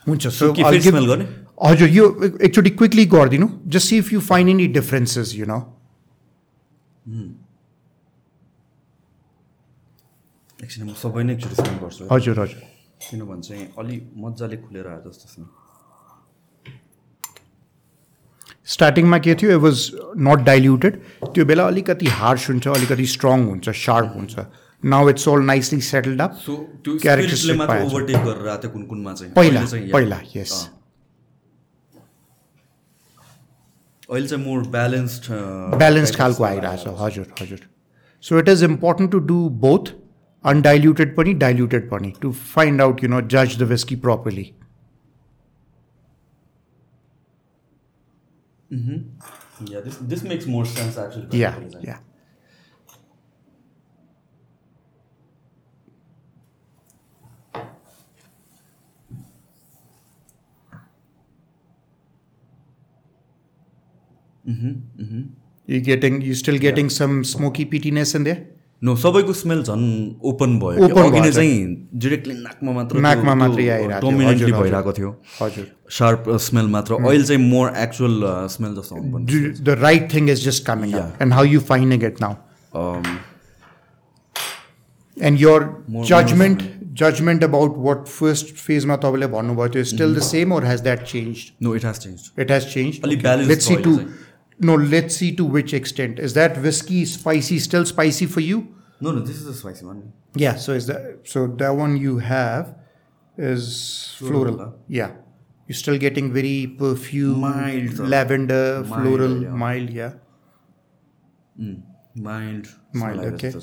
[0.08, 1.26] हुन्छ smell गर्ने?
[1.62, 2.04] हजुर यो
[2.46, 5.58] एकचोटि quickly गरिदिनु just see if you find any differences you know
[10.64, 12.60] एकछिन म सबै नै एकचोटि गर्छु। हजुर हजुर।
[13.00, 15.36] किनभने चाहिँ अलि मजाले खुलेर आयो जस्तो छ
[18.68, 19.50] स्टार्टिङमा के थियो?
[19.50, 19.90] इट वाज
[20.28, 20.94] नट डाइल्युटेड
[21.34, 24.34] त्यो बेला अलिकति हार्स हुन्छ अलिकति स्ट्रङ हुन्छ सार्प हुन्छ.
[24.82, 26.32] Now it's all nicely settled up
[29.36, 30.52] पहिला पहिला यस।
[34.10, 35.24] अहिले चाहिँ मोर ब्यालेन्स्ड
[35.78, 37.60] ब्यालेन्स्ड खालको आइरहेछ। हजुर हजुर।
[38.24, 39.92] So it is important to do both
[40.44, 44.46] undiluted पनि डाइल्युटेड पनि to find out you know जज the whisky properly
[48.70, 49.66] Mm-hmm.
[49.66, 51.26] Yeah, this this makes more sense actually.
[51.38, 51.98] Yeah, yeah.
[64.46, 65.22] Mm-hmm, mm-hmm.
[65.66, 66.98] You getting you still getting yeah.
[67.00, 68.46] some smoky peatiness in there?
[68.82, 69.86] No सबैको smell झन्
[70.28, 71.56] open भयो open नै चाहिँ
[72.02, 73.66] directly नाकमा मात्र नाकमा मात्रै
[74.00, 75.66] डोमिनेन्टली भइरहेको थियो। हजुर।
[75.98, 78.14] सार्प स्मेल uh, मात्र। अहिले चाहिँ मोर एक्चुअल
[78.54, 82.32] स्मेल जस्तो the right thing is just coming and how you fine get now
[85.16, 85.68] and your
[86.12, 86.62] judgement
[87.02, 91.44] judgement about what first फेजमा तपाईँले भन्नुभयो त्यो still the same or has that change
[91.62, 93.96] no it has change it has change अलिक balance see to
[94.60, 96.18] no, let's see to which extent.
[96.18, 98.74] Is that whiskey spicy still spicy for you?
[99.00, 100.12] No, no, this is a spicy one.
[100.34, 102.74] Yeah, so is that so that one you have
[103.38, 104.56] is floral.
[104.56, 104.78] floral.
[104.86, 105.12] Yeah.
[105.66, 109.48] You're still getting very perfume mild lavender, mild, floral, yeah.
[109.50, 110.12] mild, yeah.
[111.58, 111.82] Mm,
[112.16, 112.66] mild.
[112.92, 113.54] Mild, okay.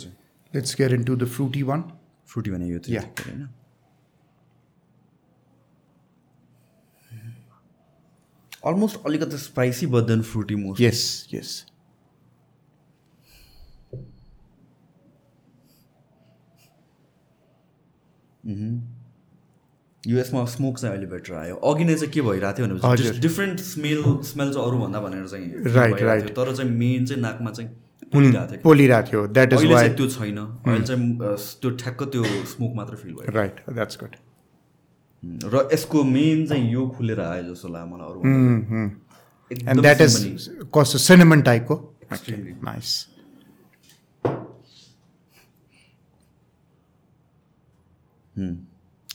[0.54, 1.92] Let's get into the fruity one.
[2.26, 3.20] Fruity one, you think.
[3.28, 3.48] Yeah.
[8.68, 11.02] Almost अलिकति spicy but then fruity most yes
[11.34, 11.50] yes.
[20.04, 24.04] युएसमा smoke चाहिँ अहिले better आयो। अघि नै चाहिँ के भइरहेको थियो। भने डिफ्रेन्ट स्मेल
[24.26, 25.98] स्मेल चाहिँ अरूभन्दा भनेर चाहिँ right.
[25.98, 27.70] थियो। तर चाहिँ मेन चाहिँ नाकमा चाहिँ
[28.64, 29.62] पोलिरहेको थियो। द्याट इज
[29.98, 34.16] त्यो छैन। अहिले चाहिँ त्यो ठ्याक्क त्यो स्मोक मात्र फिल भयो। Right that's good
[35.55, 38.21] र यसको मेन चाहिँ यो खुलेर आयो जस्तो लाग्यो मलाई अरू
[39.71, 40.17] एन्ड द्याट इज
[40.75, 41.81] कस्तो सिनेमन टाइपको
[42.13, 42.53] Extremely.
[42.65, 42.89] नाइस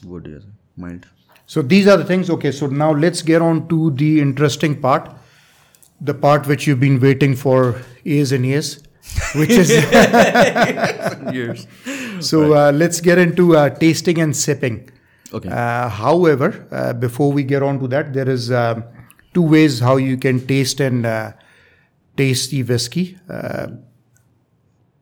[0.05, 1.05] गुड यो चाहिँ mild
[1.49, 2.29] So these are the things.
[2.33, 5.05] Okay, so now let's get on to the interesting part,
[6.09, 7.59] the part which you've been waiting for
[8.13, 8.71] years and years,
[9.41, 9.71] which is
[12.31, 12.41] so.
[12.63, 14.75] Uh, let's get into uh, tasting and sipping.
[15.32, 15.48] Okay.
[15.48, 18.84] Uh, however, uh, before we get on to that, there is um
[19.34, 21.32] two ways how you can taste and uh,
[22.16, 23.68] taste the whiskey uh,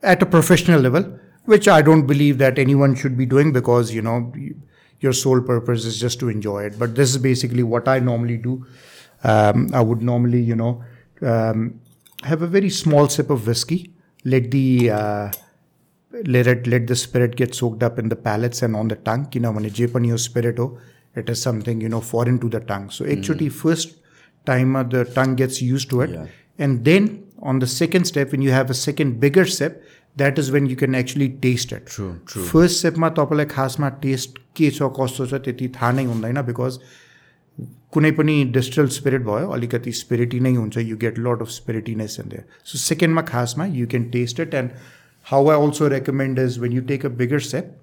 [0.03, 4.03] at a professional level, which I don't believe that anyone should be doing because you
[4.03, 4.33] know
[5.01, 6.79] your sole purpose is just to enjoy it.
[6.79, 8.67] But this is basically what I normally do.
[9.25, 10.85] Um, I would normally, you know,
[11.23, 11.81] um,
[12.23, 13.93] have a very small sip of whiskey,
[14.25, 15.33] let the uh,
[16.36, 19.26] let it let the spirit get soaked up in the palates and on the tongue
[19.34, 20.68] किनभने जे पनि यो spirit हो
[21.22, 23.94] it is something you know foreign to the tongue so actually first
[24.48, 26.26] time uh, the tongue gets used to it Yeah.
[26.66, 27.08] and then
[27.52, 29.78] on the second step when you have a second bigger sip
[30.24, 32.44] that is when you can actually taste it True, true.
[32.52, 36.78] First सेपमा तपाईँलाई खासमा test के छ कस्तो छ त्यति थाहा नै हुँदैन बिकज
[37.94, 42.30] कुनै पनि डिस्टिल स्पिरिट भयो अलिकति स्पिरिटी नै हुन्छ you get lot of स्पिरिटिनेस in
[42.36, 44.72] there so सेकेन्डमा खासमा यु क्यान test it and
[45.23, 47.79] How I also recommend is when you take a bigger sip,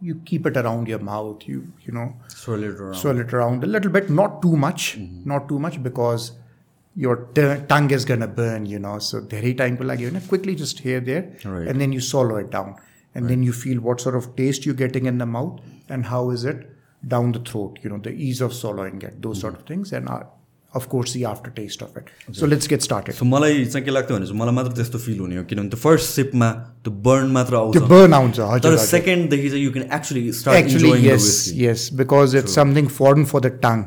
[0.00, 1.46] you keep it around your mouth.
[1.46, 4.98] You you know swirl it around, swirl it around a little bit, not too much,
[4.98, 5.28] mm-hmm.
[5.28, 6.32] not too much because
[6.96, 8.66] your t- tongue is gonna burn.
[8.66, 11.68] You know, so very time to like you know quickly just here there, right.
[11.68, 12.76] and then you swallow it down,
[13.14, 13.30] and right.
[13.30, 16.44] then you feel what sort of taste you're getting in the mouth and how is
[16.44, 16.68] it
[17.06, 17.78] down the throat.
[17.82, 19.40] You know, the ease of swallowing it, those mm-hmm.
[19.40, 20.08] sort of things, and.
[20.08, 20.28] Our,
[20.73, 23.91] uh, of course the aftertaste of it so let's get started सो मलाई चाहिँ के
[23.91, 26.49] लाग्थ्यो भने चाहिँ मलाई मात्र त्यस्तो fill हुने हो किनभने त्यो फर्स्ट सिपमा
[26.87, 30.31] त्यो बर्न मात्र the आउँछ burn आउँछ तर हजुर हजुर। सेकेन्डदेखि चाहिँ you can actually
[30.39, 31.29] start actually enjoying yes
[31.65, 33.85] yes because it's something foreign for the tongue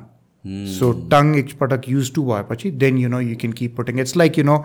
[0.78, 4.38] so tongue एकपटक used to भएपछि then you know you can keep putting it's like
[4.40, 4.58] you know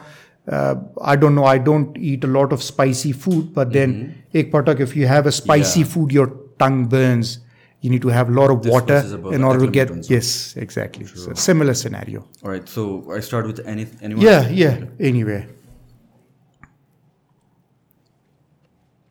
[0.47, 0.75] uh,
[1.13, 3.95] I don't know I don't eat a lot of spicy food but then
[4.41, 5.91] एकपटक if you have a spicy Yeah.
[5.95, 6.27] food your
[6.63, 7.33] tongue burns
[7.80, 8.98] you need to have a lot of this water
[9.32, 11.16] in order to get yes exactly sure.
[11.16, 15.46] so similar scenario all right so i start with any anyone yeah yeah anywhere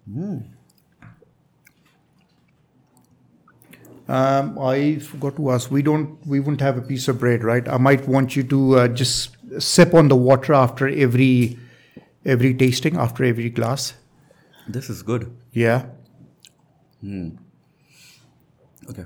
[0.09, 0.43] mm.
[4.07, 5.69] um, I forgot to ask.
[5.69, 6.25] We don't.
[6.25, 7.67] We wouldn't have a piece of bread, right?
[7.67, 11.59] I might want you to uh, just sip on the water after every
[12.25, 13.95] every tasting, after every glass.
[14.65, 15.35] This is good.
[15.51, 15.87] Yeah.
[17.03, 17.37] Mm.
[18.89, 19.05] Okay.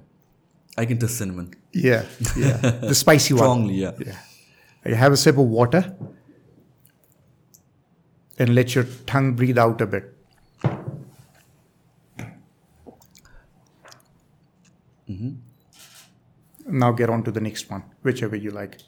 [0.77, 1.53] I can taste cinnamon.
[1.73, 2.57] Yeah, yeah.
[2.91, 3.43] the spicy one.
[3.43, 3.91] Strongly, yeah.
[3.99, 4.17] yeah.
[4.85, 5.95] You have a sip of water
[8.39, 10.17] and let your tongue breathe out a bit.
[15.09, 15.31] Mm-hmm.
[16.67, 18.81] Now get on to the next one, whichever you like.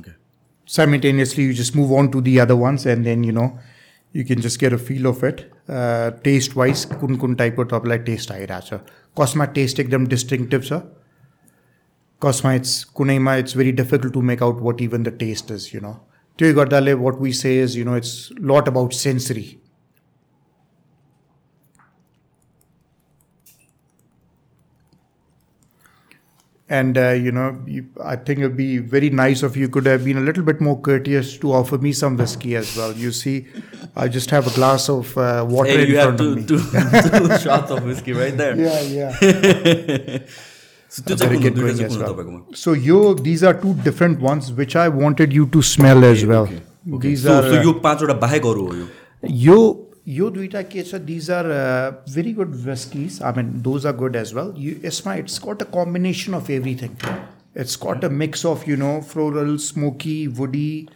[0.00, 0.12] Okay
[0.68, 3.48] simultaneously you just move on to the other ones and then you know
[4.14, 7.98] you can just get a feel of it uh, taste wise कुन कुन टाइपको तपाईँलाई
[8.10, 8.74] test आइरहेछ
[9.20, 10.80] कसमा test एकदम डिस्टिङटिभ छ
[12.22, 15.80] कसमा it's कुनैमा it's very difficult to make out watt even the test is you
[15.80, 15.92] know
[16.38, 18.14] त्यो गर्दाले what we से is you know it's
[18.52, 19.46] lot about sensory
[26.76, 30.04] and uh, you know you, i think it'd be very nice if you could have
[30.04, 33.34] been a little bit more courteous to offer me some whiskey as well you see
[34.04, 36.60] i just have a glass of uh, water Hey, in you have front of two,
[36.62, 38.56] me two, two shots of whiskey right there.
[38.56, 40.18] yeah yeah
[40.94, 41.42] So त्यो I चाहिँ better कुन हो?
[41.44, 42.14] get दुइटा going चाहिँ as कुन हो well.
[42.14, 42.56] तपाईँकोमा?
[42.64, 46.44] so you these are two different ones which i wanted you to smell as well
[46.50, 46.60] Okay,
[46.98, 47.08] okay.
[47.08, 48.86] these So- are so uh, यो पाँचवटा बाहेक अरू हो यो
[49.46, 49.58] यो
[50.09, 53.21] Yoduita Kecha, these are uh, very good whiskies.
[53.21, 54.51] I mean, those are good as well.
[54.57, 56.97] You, Isma, it's got a combination of everything.
[57.53, 60.89] It's got a mix of, you know, floral, smoky, woody,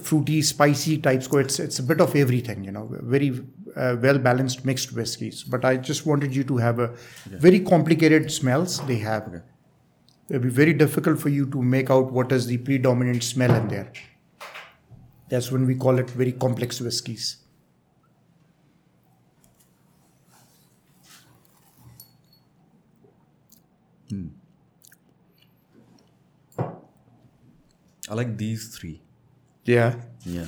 [0.00, 1.28] fruity, spicy types.
[1.32, 5.42] It's, it's a bit of everything, you know, very uh, well balanced mixed whiskies.
[5.42, 6.94] But I just wanted you to have a
[7.26, 9.42] very complicated smells they have.
[10.28, 13.66] It'll be very difficult for you to make out what is the predominant smell in
[13.66, 13.90] there.
[15.30, 17.38] That's when we call it very complex whiskies.
[28.09, 29.01] I like these three.
[29.65, 29.95] Yeah.
[30.25, 30.45] Yeah.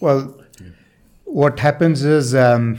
[0.00, 0.40] Well,
[1.24, 2.78] what happens is um,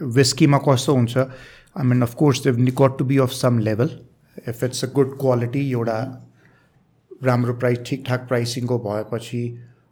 [0.00, 1.30] whiskey ma कस्तो हुन्छ
[1.76, 3.88] I mean, of course, they've got to be of some level.
[4.44, 5.98] If it's a good quality, एउटा
[7.24, 9.42] राम्रो price ठिकठाक प्राइसिङको भएपछि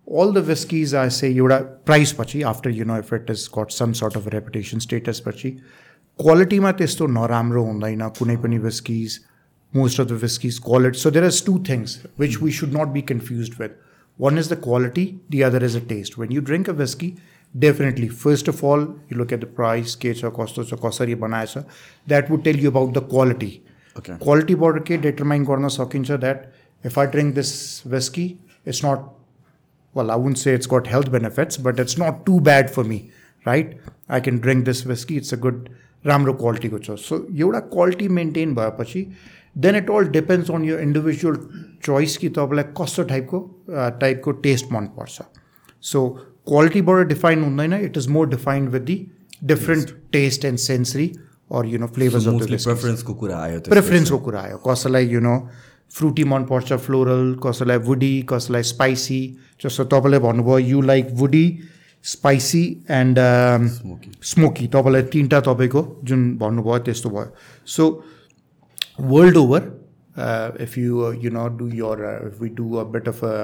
[0.09, 3.73] all the whiskies I say एउटा price पछि after you know if it has got
[3.73, 5.51] some sort of reputation status पछि
[6.19, 9.19] क्वालिटीमा त्यस्तो नराम्रो हुँदैन कुनै पनि whiskies
[9.73, 12.93] most of the whiskies call it so there is two things which we should not
[12.93, 13.75] be confused with
[14.27, 17.11] one is the quality the other is the taste when you drink a whiskey
[17.55, 21.65] definitely first of all you look at the price के छ कस्तो छ कसरी बनाएछ
[22.15, 23.53] that would tell you about the quality
[23.99, 24.17] Okay.
[24.19, 26.43] क्वालिटीबाट के determine गर्न सकिन्छ that
[26.87, 27.51] if I drink this
[27.95, 28.27] whisky
[28.67, 29.07] it's not
[29.95, 33.01] well, I wouldn't say it's got health benefits, but it's not too bad for me.
[33.47, 33.79] Right
[34.11, 35.69] I can drink this whisky it's a good
[36.06, 39.06] राम्रो क्वालिटीको छ। So एउटा quality maintain भएपछि
[39.56, 41.36] then it all depends on yo individual
[41.84, 43.40] choice कि तपाईँलाई कस्तो टाइपको
[44.00, 45.22] टाइपको टेस्ट मनपर्छ।
[45.84, 46.08] सो
[46.48, 48.96] क्वालिटीबाट डिफाइन हुँदैन it is more defined with the
[49.44, 51.12] different taste and sensory
[51.52, 52.28] or you know flavours
[52.64, 55.38] प्रेफरेन्सको कुरा आयो प्रेफरेन्सको कुरा आयो। कसैलाई यु नो
[55.92, 59.20] फ्रुटी मनपर्छ फ्लोरल कसैलाई वुडी कसैलाई स्पाइसी
[59.62, 61.46] जस्तो तपाईँले भन्नुभयो you like woody
[62.04, 63.20] spicy and
[64.34, 67.28] smoky तपाईँलाई तिनवटा तपाईँको जुन भन्नुभयो त्यस्तो भयो.
[67.66, 67.84] So
[69.02, 69.62] world over
[70.62, 73.36] if you you not do your if we do a bet of a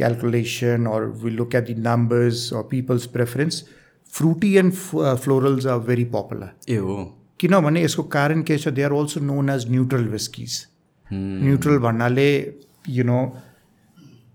[0.00, 3.64] or we look at the numbers or people's preference,
[4.06, 6.48] fruity and uh, florals are very popular.
[6.68, 6.96] ए हो
[7.40, 10.66] किनभने यसको कारण के छ they are also known as neutral whiskies
[11.12, 12.28] neutral भन्नाले
[12.88, 13.18] you no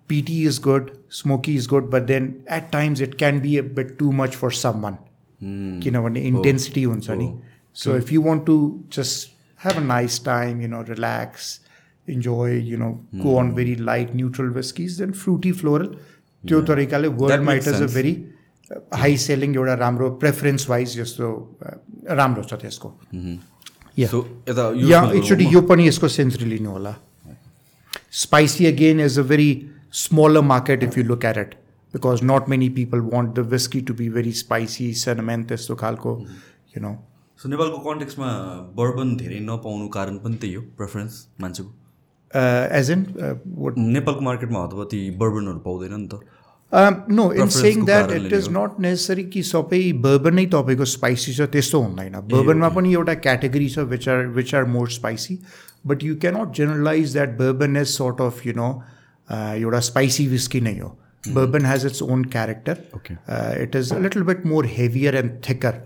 [0.08, 3.98] Peaty is good, smoky is good, but then at times it can be a bit
[4.00, 4.98] too much for someone.
[5.44, 5.84] Mm.
[5.84, 7.22] You know, an intensity on oh.
[7.22, 7.42] oh.
[7.74, 11.60] So if you want to just have a nice time, you know, relax,
[12.08, 13.24] enjoy, you know, mm.
[13.24, 15.98] go on very light, neutral whiskies, then fruity floral.
[16.48, 17.08] त्यो तरिकाले
[17.44, 18.14] worldwide is a very
[19.02, 21.30] high selling एउटा राम्रो preference wise जस्तो
[22.20, 22.94] राम्रो छ त्यसको
[24.00, 26.96] या actually यो पनि यसको सेन्स रिलिनु होला
[28.24, 29.50] spicy again is a very
[29.98, 31.56] smaller market if you look at it
[31.94, 36.18] because not many people want the whisky to be very spicy सेनमेन त्यस्तो खालको
[36.78, 36.96] यु नो
[37.40, 38.28] सो नेपालको कन्टेक्समा
[38.78, 41.70] बर्बन धेरै नपाउनु कारण पनि त्यही हो प्रेफरेन्स मान्छेको?
[42.78, 43.06] एज इन
[43.58, 46.20] वट नेपालको मार्केटमा हतपति बर्बनहरू पाउँदैन नि त।
[47.12, 48.50] नो इन सेङ को that it is.
[48.52, 53.70] Not necessary कि सबै बर्बन नै तपाईँको स्पाइसी छ त्यस्तो हुँदैन। बर्बनमा पनि एउटा क्याटेगोरी
[53.70, 55.40] छ which are which are more spicy
[55.88, 58.70] but you cannot generalise that bourbon is sort of you know
[59.31, 60.89] एउटा स्पाइसी विस्की नै हो
[61.35, 63.17] bourbon has its own character Okay.
[63.63, 65.81] It is a little bit more heavier end thicker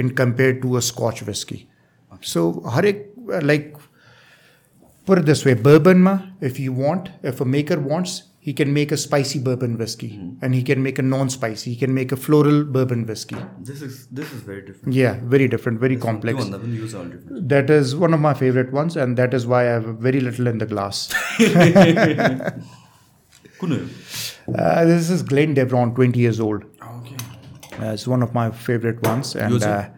[0.00, 1.64] in compare to a Scotch whisky
[2.34, 3.10] सो हरेक
[3.42, 3.72] like
[5.08, 6.12] put it this way bourbon ma
[6.48, 8.12] if you want if a maker wants
[8.46, 10.08] he can make a spicy bourbon whiskey
[10.46, 13.98] and he can make a non-spicy he can make a floral bourbon whiskey this is
[14.20, 17.74] this is very different yeah very different very complex त्योभन्दा पनि use Al different that
[17.76, 20.64] is one of my favorite ones and that is why i have very little in
[20.64, 21.04] the glass
[24.57, 26.63] Uh, this is Glen Deveron, 20 years old.
[26.81, 27.15] Okay.
[27.79, 29.35] Uh, it's one of my favorite ones.
[29.35, 29.89] And uh,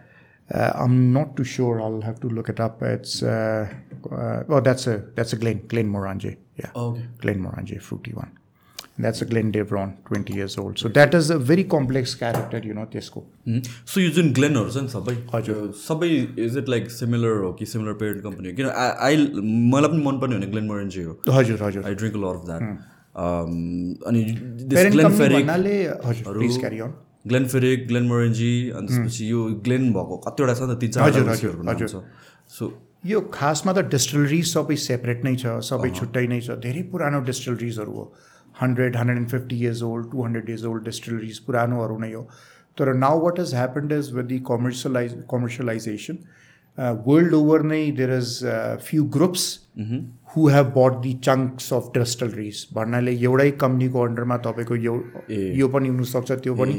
[0.54, 1.82] uh, I'm not too sure.
[1.82, 2.82] I'll have to look it up.
[2.82, 3.74] It's, uh,
[4.12, 6.38] uh, oh, that's a that's a Glenn, Glenmorangie.
[6.58, 6.71] Yeah.
[6.76, 7.06] Okay.
[7.19, 8.38] Glenmorangie, fruity one.
[8.97, 10.78] And that's a Glen Deveron, 20 years old.
[10.78, 13.24] So that is a very complex character, you know, त्यसको
[13.88, 16.04] सो यो जुन ग्लेनहरू छ
[16.38, 17.54] is it like similar?
[17.62, 19.15] Is similar parent company i'm I, I, I, हो किन आई
[19.71, 24.21] मलाई पनि मनपर्ने हुने Glenn मोरेन्जी हो हजुर I I drink lot of that अनि
[24.74, 25.45] ग्लेन फेरिक
[26.60, 26.91] क्यारी अन
[27.28, 31.88] ग्लेन फेरिक ग्लेन मोरेन्जी अनि त्यसपछि यो ग्लेन भएको कतिवटा छ नि त तिन चारवटा
[32.56, 32.71] सो
[33.06, 37.93] यो खासमा त डिस्टिलरिज सबै सेपरेट नै छ सबै छुट्टै नै छ। धेरै पुरानो डिस्टिलरिजहरू
[37.93, 38.06] हो।
[38.62, 42.24] Hundred hundred and fifty years old two hundred years old distilleries पुरानोहरू नै हो।
[42.78, 46.17] तर now what is happened is with the commercialise commercialisation
[47.08, 48.30] world over नै there is
[48.89, 49.45] few groups
[50.36, 54.96] who have bought the chunks of distilleries भन्नाले एउटै कम्पनीको अन्डरमा तपाईँको यो
[55.60, 56.74] यो पनि हुनसक्छ त्यो पनि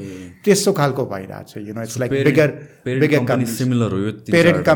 [0.44, 2.48] त्यस्तो खालको भइरहेको छ you know it's like bigger
[2.86, 4.68] bigger company similar हो यो पेरेन्ट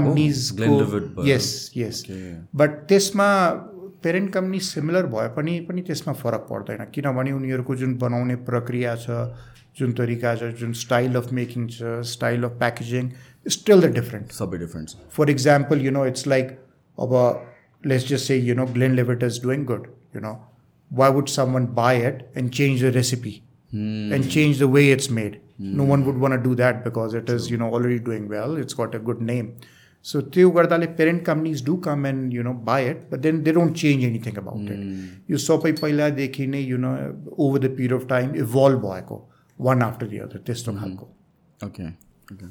[1.17, 2.05] भयो। यस यस
[2.62, 3.29] बट त्यसमा
[4.07, 9.21] पेरेन्ट कम्पनी सिमिलर भए पनि पनि त्यसमा फरक पर्दैन। किनभने उनीहरूको जुन बनाउने प्रक्रिया छ
[9.79, 13.11] जुन तरिका छ जुन स्टाइल अफ मेकिङ छ style of packaging
[13.57, 14.95] still the different सबै डिफ्रेन्ट छ।
[15.37, 16.51] Example, you know, it's like,
[16.99, 17.25] of a,
[17.85, 20.45] let's just say, you know, Glenlivet is doing good, you know,
[20.91, 24.12] why would someone buy it and change the recipe mm.
[24.12, 25.41] and change the way it's made?
[25.61, 25.75] Mm.
[25.75, 25.89] No hmm.
[25.89, 28.57] one would want to do that because it is, you know, already doing well.
[28.57, 29.57] It's got a good name.
[30.03, 33.75] So Teogardale parent companies do come and, you know, buy it, but then they don't
[33.75, 34.71] change anything about mm.
[34.71, 34.77] it.
[34.77, 35.07] Hmm.
[35.27, 38.83] You saw pai paila dekhine, you know, over the period of time, evolve
[39.57, 41.09] one after the other, test of mm
[41.62, 41.93] Okay.
[42.31, 42.47] Okay.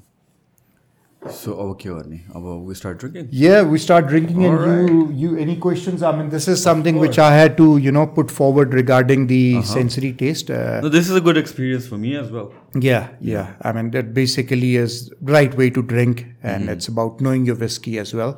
[1.36, 5.32] सो अब के गर्ने अब we start drinking Yeah, we start drinking, and you, you,
[5.44, 6.04] any questions?
[6.10, 9.40] I mean, this is something which I had to, you know, put forward regarding the
[9.70, 10.52] sensory taste.
[10.58, 12.48] Uh, No, this is a good experience for me as well.
[12.86, 13.50] yeah, yeah.
[13.70, 14.96] I mean, that basically is
[15.34, 18.32] right way to drink, and it's about knowing your whiskey as well,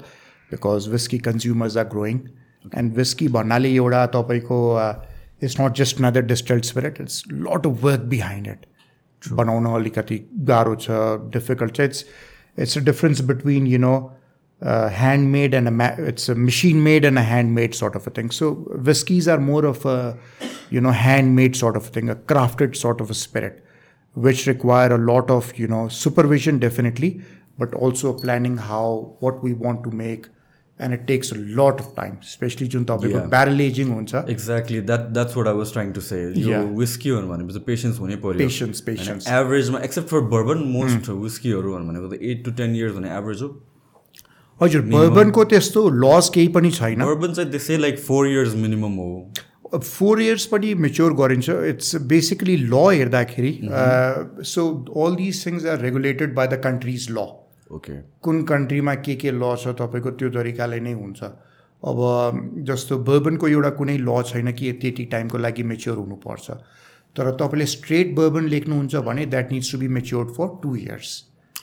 [0.57, 2.21] because whiskey consumers are growing,
[2.73, 4.61] and whiskey भन्नाले एउटा तपाईँको
[5.47, 7.01] it's not just another distilled spirit.
[7.07, 8.67] It's lot of work behind it.
[9.41, 10.17] बनाउन अलिकति
[10.53, 11.01] गाह्रो छ
[11.39, 12.05] difficult छ it's
[12.58, 14.12] it's a difference between you know
[14.62, 18.10] uh, handmade and a ma- it's a machine made and a handmade sort of a
[18.10, 18.32] thing.
[18.32, 20.18] So whiskies are more of a
[20.70, 23.64] you know handmade sort of thing, a crafted sort of a spirit,
[24.14, 27.22] which require a lot of you know supervision definitely,
[27.58, 30.28] but also planning how what we want to make,
[30.80, 33.22] and it takes a lot of time especially जुन तपाईँको.
[33.30, 36.60] Barrel ageing हुन्छ exactly that that's what I was trying to say यो.
[36.82, 42.22] विस्कीहरू भनेपछि patience हुनै पऱ्यो patience patience एभरेजमा except for bourbon most विस्कीहरू भनेको त
[42.34, 43.50] एट टु टेन इयर्स भने एभरेज हो
[44.62, 49.82] हजुर बर्बनको त्यस्तो लस केही पनि छैन। बर्बन चाहिँ त्यसै लाइक फोर इयर्स मिनिमम हो
[49.82, 53.52] फोर इयर्स पनि मेच्योर गरिन्छ। इट्स बेसिकली ल हेर्दाखेरि
[54.54, 54.70] so
[55.06, 57.28] all these things are regulated by the countries law
[57.72, 61.24] okay कुन कन्ट्रीमा के के ल छ तपाईँको त्यो तरिकाले नै हुन्छ।
[61.84, 61.98] अब
[62.68, 66.52] जस्तो बर्बनको एउटा कुनै ल छैन कि यति यति टाइमको लागि मेच्योर हुनुपर्छ।
[67.16, 71.12] तर तपाईँले स्ट्रेट बर्बन लेख्नुहुन्छ भने that needs to be matured for two years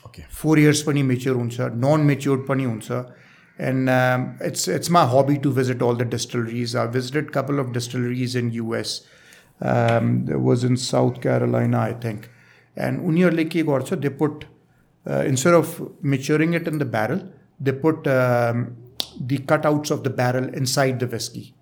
[0.07, 2.93] okay four years पनि मेच्योर हुन्छ नन मेच्योर्ड पनि हुन्छ।
[3.59, 3.91] And
[4.47, 8.51] it's it's my hobby to visit all the distilleries I visited couple of distilleries in
[8.53, 9.01] US
[9.63, 12.25] was in South Carolina I think
[12.77, 14.45] and उनीहरूले के गर्छ they put
[15.06, 15.68] instead of
[16.02, 17.22] maturing it in the barrel,
[17.60, 18.76] they put um,
[19.20, 21.54] the cutouts of the barrel inside the whiskey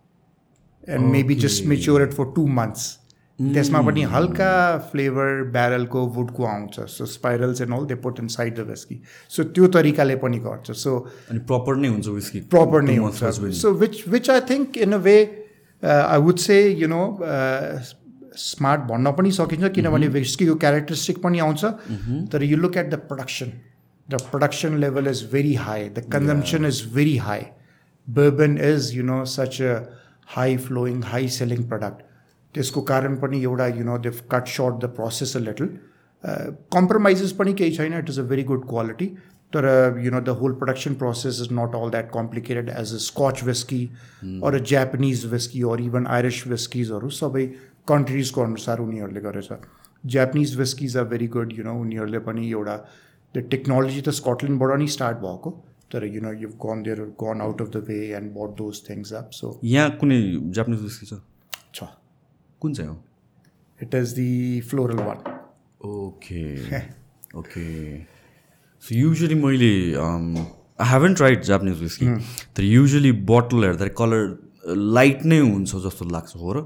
[0.83, 2.97] and maybe just mature it for two months.
[3.39, 4.51] त्यसमा पनि हल्का
[4.91, 8.99] flavour ब्यारलको वुडको आउँछ so spirals and all they put inside the whisky
[9.35, 10.97] so त्यो तरिकाले पनि गर्छ सो
[11.29, 14.97] अनि proper नै हुन्छ विस्की प्रपर नै हुन्छ सो विच विच I think in a
[15.09, 15.15] way
[15.83, 17.03] I would से यु नो
[18.36, 21.64] स्मार्ट भन्न पनि सकिन्छ किनभने विस्कीको क्यारेक्टरिस्टिक पनि आउँछ।
[22.32, 23.52] तर you look at the production
[24.08, 27.46] the production level is very high the consumption is very high
[28.08, 29.74] bourbon is you know such a
[30.36, 32.04] high flowing high selling product
[32.54, 35.68] त्यसको कारण पनि एउटा you know they cut short the process a little
[36.74, 39.06] compromises पनि केही छैन it is a very good quality
[39.52, 39.66] तर
[40.04, 43.80] you know the whole production process is not all that complicated as a scotch whiskey
[44.24, 47.46] or a Japanese whiskey or even Irish विस्किजहरू सबै
[47.88, 49.52] कन्ट्रिजको अनुसार उनीहरूले गरेछ।
[50.04, 52.76] Japanese whiskeys are very good you know उनीहरूले पनि एउटा
[53.34, 55.50] the technology त स्कटल्यान्डबाट नै स्टार्ट भएको
[55.92, 59.12] तर you know you gone there gone out of the way and but those things
[59.20, 60.18] up so यहाँ कुनै
[60.58, 61.20] जापानिज विस्की छ?
[61.74, 61.84] छ।
[62.62, 62.96] कुन चाहिँ हो?
[63.78, 65.18] It is the floral one
[65.90, 66.42] okay
[67.38, 67.64] okay
[68.82, 69.72] so usually मैले
[70.02, 70.44] I
[70.90, 72.06] haven't tried Japanese whisky
[72.56, 76.64] तर usually bottle हेर्दाखेरि कलर लाइट नै हुन्छ जस्तो लाग्छ हो र?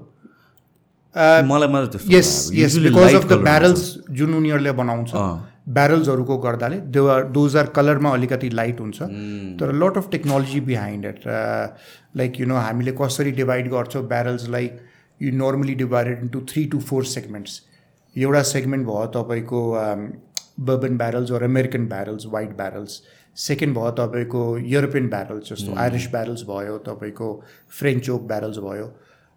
[1.17, 2.31] मलाई मात्रै yes.
[2.55, 5.13] Yes because of the barrels जुन उनीहरूले बनाउँछ।
[5.77, 8.99] ब्यारल्सहरूको गर्दाले दे आर दोज आर कलरमा अलिकति लाइट हुन्छ।
[9.61, 11.21] तर lot of technology behind it
[12.17, 14.71] like you know हामीले कसरी डिभाइड गर्छौँ ब्यारल्सलाई
[15.21, 17.61] you normally divided into three two four segments
[18.17, 19.63] एउटा सेगमेन्ट भयो तपाईँको
[20.69, 23.01] bourbon barrels or American barrels white barrels
[23.37, 24.45] second भयो तपाईँको
[24.75, 27.29] युरोपियन ब्यारल्स जस्तो आइरिस ब्यारल्स भयो तपाईँको
[27.81, 28.87] फ्रेन्च ओक ब्यारल्स भयो।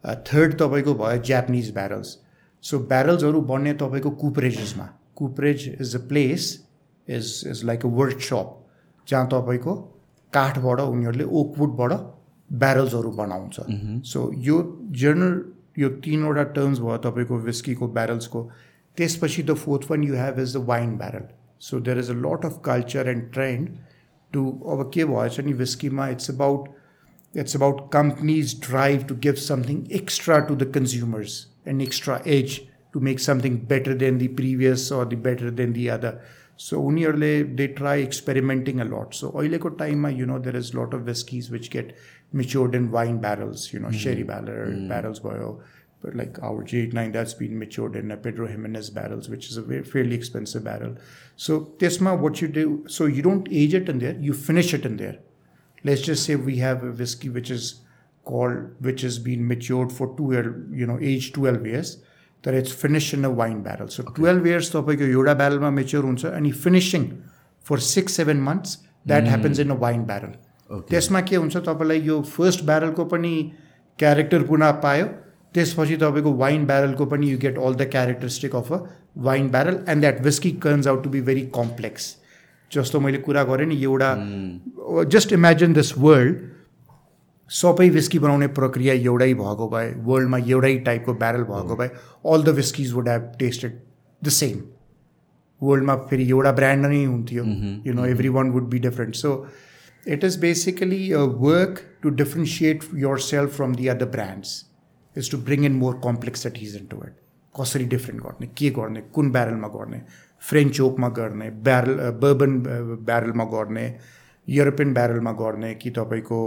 [0.03, 2.17] थर्ड तपाईँको भयो जापानिज ब्यारल्स
[2.63, 6.53] सो ब्यारल्सहरू बन्ने तपाईँको कुपरेजेसमा cooperage is a place
[7.07, 8.55] is is like a workshop
[9.07, 9.75] जहाँ तपाईँको
[10.33, 11.91] काठबाट उनीहरूले ओकवुडबाट
[12.49, 13.59] ब्यारल्सहरू बनाउँछ.
[14.05, 14.57] सो यो
[15.01, 15.41] जर्नल
[15.77, 18.49] यो तिनवटा टर्म्स भयो तपाईँको विस्कीको ब्यारल्सको
[18.97, 21.27] त्यसपछि the fourth one you have is the wine barrel
[21.61, 23.69] so there is a lot of culture and trend
[24.33, 26.69] to अब के भएछ नि विस्कीमा it's about
[27.33, 32.99] it's about companies' drive to give something extra to the consumers, an extra edge to
[32.99, 36.21] make something better than the previous or the better than the other.
[36.57, 39.13] So unearly they try experimenting a lot.
[39.13, 41.95] So oileko time, you know, there is a lot of whiskies which get
[42.33, 43.95] matured in wine barrels, you know, hmm.
[43.95, 44.87] sherry barrel, hmm.
[44.89, 45.61] barrels bio.
[46.01, 49.61] But like our J89, that's been matured in a Pedro Ximenez barrels, which is a
[49.61, 50.95] very, fairly expensive barrel.
[51.35, 54.85] So Tesma, what you do, so you don't age it in there, you finish it
[54.85, 55.19] in there
[55.83, 57.81] let's just say we have a whiskey which is
[58.25, 61.97] called which has been matured for 12 you know age 12 years
[62.43, 63.87] that it's finished in a wine barrel.
[63.87, 67.07] So 12 years तपाईँको एउटा ब्यारलमा mature हुन्छ अनि finishing
[67.65, 68.77] for six seven months
[69.07, 70.35] that happens in a wine barrel
[70.89, 73.33] त्यसमा के हुन्छ तपाईँलाई यो first ब्यारलको पनि
[73.99, 75.05] क्यारेक्टर पुनः पायो
[75.53, 78.79] त्यसपछि तपाईँको वाइन ब्यारलको पनि you get all the characteristic of a
[79.27, 82.15] wine barrel and that whiskey turns out to be very complex
[82.71, 84.13] जस्तो मैले कुरा गरेँ नि एउटा
[85.15, 86.47] जस्ट इमेजिन दिस वर्ल्ड
[87.51, 91.89] सबै विस्की बनाउने प्रक्रिया एउटै भएको भए वर्ल्डमा एउटै टाइपको ब्यारल भएको भए
[92.33, 93.79] all the whiskeys would have tasted
[94.21, 94.59] the same
[95.61, 97.43] वर्ल्डमा फेरि एउटा ब्रान्ड नै हुन्थ्यो।
[97.87, 99.33] You know every one would be different so
[100.07, 102.83] it is basically a work to differentiate
[103.29, 104.53] yourself from the other brands
[105.15, 107.17] is to bring in more complexities into it
[107.55, 110.01] कसरी different गर्ने के गर्ने कुन ब्यारलमा गर्ने
[110.41, 112.57] फ्रेन्च ओकमा गर्ने barrel bourbon
[113.05, 113.85] ब्यारलमा गर्ने
[114.47, 116.39] European ब्यारलमा गर्ने कि तपाईँको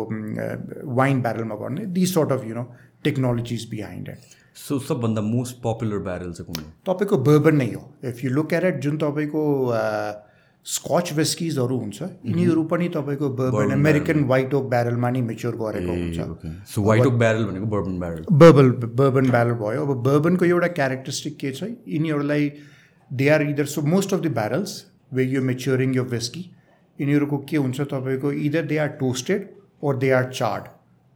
[0.97, 2.65] वाइन ब्यारलमा गर्ने this sort of you know
[3.05, 4.19] technologies behind it
[4.59, 6.71] so सबभन्दा मोस्ट पपुलर ब्यारल चाहिँ कुन हो?
[6.87, 9.43] तपाईँको बर्बन नै हो। If you look at at जुन तपाईँको
[10.67, 16.67] स्कच विस्किजहरू हुन्छ यिनीहरू पनि तपाईँको बर्बन अमेरिकन वाइट ओक ब्यारलमा नै मेच्योर गरेको हुन्छ।
[16.73, 18.71] सो वाइट ओक ब्यारल भनेको bourbon barrel verbal
[19.01, 21.63] bourbon barrel भयो। अब बर्बनको एउटा क्यारेक्टरिस्टिक के छ?
[21.89, 22.53] यिनीहरूलाई
[23.13, 24.75] they are either so most of the barrels
[25.15, 26.45] way you maturing yo whisky
[26.99, 29.49] यिनीहरूको के हुन्छ तपाईँको either they are toasted
[29.83, 30.65] or they are charred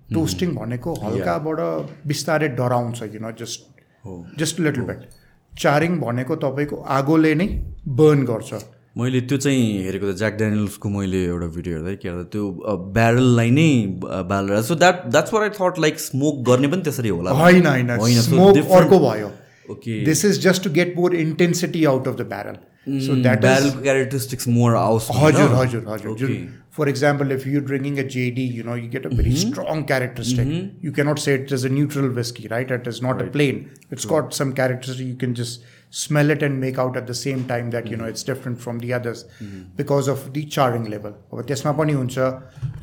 [0.09, 1.61] toasting भनेको हल्काबाट
[2.07, 3.61] बिस्तारै डराउँछ किन just
[4.39, 5.09] just little bit
[5.53, 7.47] charring भनेको तपाईँको आगोले नै
[8.01, 8.65] बर्न गर्छ
[8.99, 13.51] मैले त्यो चाहिँ हेरेको त ज्याक ड्यानियल्सको मैले एउटा भिडियो हेर्दा के हेर्दा त्यो ब्यारललाई
[13.57, 13.69] नै
[14.31, 17.91] बालेर so that that's what I thought like smoke गर्ने पनि त्यसरी होला। होइन होइन।
[18.79, 19.29] अर्को भयो।
[19.72, 22.58] Okay this is just to get more intensity out of the barrel
[23.06, 28.00] so that ब्यारलको characteristics मोर आउस हजुर हजुर हजुर जुन for example, if you're drinking
[28.00, 29.52] a JD, you know, you get a very mm-hmm.
[29.52, 30.48] strong characteristic.
[30.48, 30.86] Mm-hmm.
[30.86, 32.72] You cannot say it is a neutral whiskey, right?
[32.72, 33.28] It is not right.
[33.28, 33.70] a plain.
[33.90, 34.22] It's True.
[34.22, 35.06] got some characteristic.
[35.06, 37.92] You can just smell it and make out at the same time that, mm-hmm.
[37.92, 39.26] you know, it's different from the others
[39.76, 41.14] because of the charring level.
[41.34, 42.20] अब त्यसमा पनि हुन्छ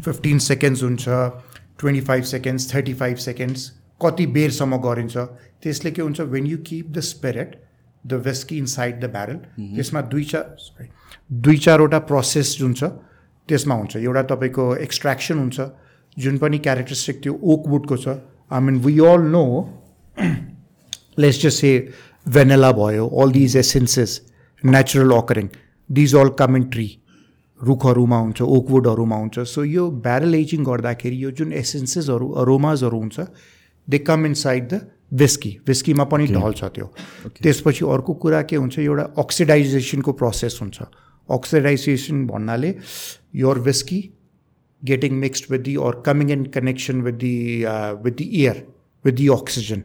[0.05, 1.09] fifteen seconds हुन्छ
[1.81, 3.71] twenty five seconds thirty five seconds
[4.02, 5.18] कति बेरसम्म गरिन्छ।
[5.64, 7.56] त्यसले के हुन्छ when you keep the spirit
[8.04, 9.38] the whiskey inside the barrel
[9.76, 10.46] त्यसमा दुई चार
[11.32, 12.84] दुई चारवटा प्रोसेस जुन छ
[13.50, 15.62] त्यसमा हुन्छ। एउटा तपाईँको एक्सट्र्याक्सन हुन्छ
[16.18, 18.08] जुन पनि क्यारेक्टरिस्टिक त्यो ओकवुडको छ।
[18.52, 19.46] I mean we all know
[21.20, 21.72] let's just say
[22.26, 24.12] vanilla भयो all these essences
[24.64, 25.48] natural occurring
[25.90, 26.88] these all come in tree
[27.60, 33.20] रुखहरूमा हुन्छ ओकवुडहरूमा हुन्छ। सो यो ब्यारल एजिङ गर्दाखेरि यो जुन एसेन्सेसहरू अरोमाजहरू हुन्छ
[33.88, 34.82] they come inside the
[35.22, 36.86] whiskey विस्कीमा पनि ढल्छ त्यो।
[37.42, 40.82] त्यसपछि अर्को कुरा के हुन्छ एउटा अक्सिडाइजेसनको प्रोसेस हुन्छ।
[41.30, 42.74] अक्सिडाइजेसन भन्नाले
[43.36, 44.00] your whiskey
[44.84, 47.36] getting mixed with the or coming in connection with the
[48.04, 48.66] with the air
[49.06, 49.84] with the oxygen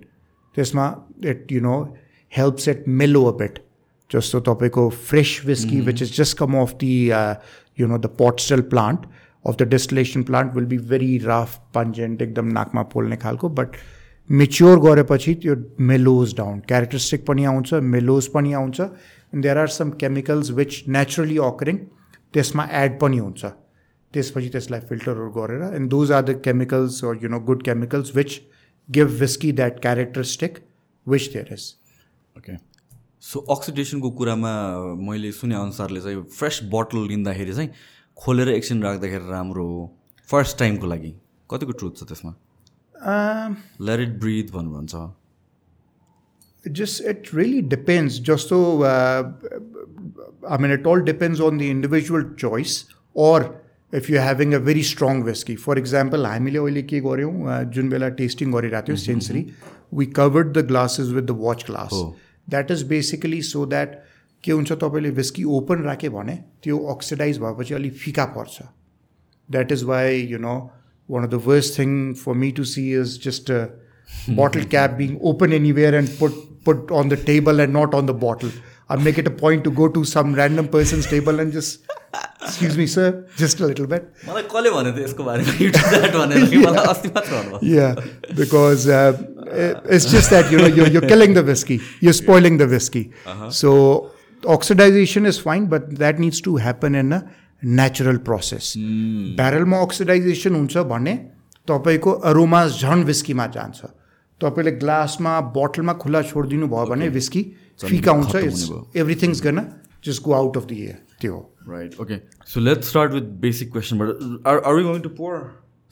[0.55, 0.87] त्यसमा
[1.25, 1.77] it you know
[2.33, 3.59] helps at mellow a bit
[4.11, 6.95] जस्तो तपाईँको fresh whiskey which is just come off the
[7.81, 9.07] you know the pot still plant
[9.45, 13.77] of the distillation plant will be very rough pungent एकदम नाकमा पोल्ने खालको but
[14.31, 15.55] mature गरेपछि त्यो
[15.91, 18.81] मेलोज down characteristic पनि आउँछ mellows पनि आउँछ
[19.37, 21.79] there are some chemicals which naturally occurring
[22.35, 23.45] त्यसमा एड पनि हुन्छ
[24.13, 28.41] त्यसपछि त्यसलाई फिल्टरहरू गरेर and those are the chemicals you know good chemicals which
[28.89, 30.59] give whiskey that characteristic
[31.07, 31.73] which there is
[32.39, 32.57] okay
[33.31, 34.53] so अक्सिडेसनको कुरामा
[35.09, 37.71] मैले सुने अनुसारले चाहिँ फ्रेस बोटल लिँदाखेरि चाहिँ
[38.25, 39.81] खोलेर एकछिन राख्दाखेरि राम्रो हो।
[40.31, 41.15] फर्स्ट टाइमको लागि?
[41.51, 42.35] कतिको ट्रुथ छ त्यसमा?
[43.89, 45.07] लेट इट ब्रिथ भन्नु भन्छ
[46.79, 49.23] just it really depends just so uh,
[50.55, 52.75] i mean it all depends on the individual choice
[53.27, 53.37] or
[53.93, 55.57] if you're having a very strong whiskey.
[55.57, 59.47] For example हामीले अहिले के गऱ्यौँ जुन बेला टेस्टिङ गरिरहेको थियो sensory
[60.01, 61.95] we covered the glasses with the watch glass
[62.51, 63.97] that is basically so that
[64.48, 68.64] के हुन्छ तपाईँले whisky open राख्यो भने त्यो अक्सिडाइज भएपछि अलिक फिका पर्छ
[69.52, 70.58] that is why you know
[71.12, 73.52] one of the worst thing for me to see is just
[74.28, 76.34] bottle cap being open anywhere and put
[76.64, 78.52] put on the table and not on the bottle.
[78.90, 81.86] I make it a point to go to some random person's table and just
[82.44, 84.04] excuse me sir just a little bit
[87.62, 87.96] yeah
[88.36, 89.14] because uh,
[89.86, 93.50] it's just that you know you're, you're killing the whiskey you're spoiling the whiskey uh-huh.
[93.50, 94.12] so
[94.45, 97.23] oxidization is fine but that needs to happen in a
[97.63, 99.37] natural process mm.
[99.37, 101.15] barrelमा oxidization हुन्छ भने
[101.69, 103.85] तपाईँको aromas झन् विस्कीमा जान्छ
[104.41, 107.43] तपाईँले ग्लासमा बोटलमा खुल्ला छोडिदिनु भयो भने विस्की
[107.85, 109.67] फिका हुन्छ इट्स एभ्रिथिङ्स गर्न
[110.05, 112.21] just go out of the air त्यो हो right okay
[112.53, 115.41] so let's start with basic question but are are you going to pour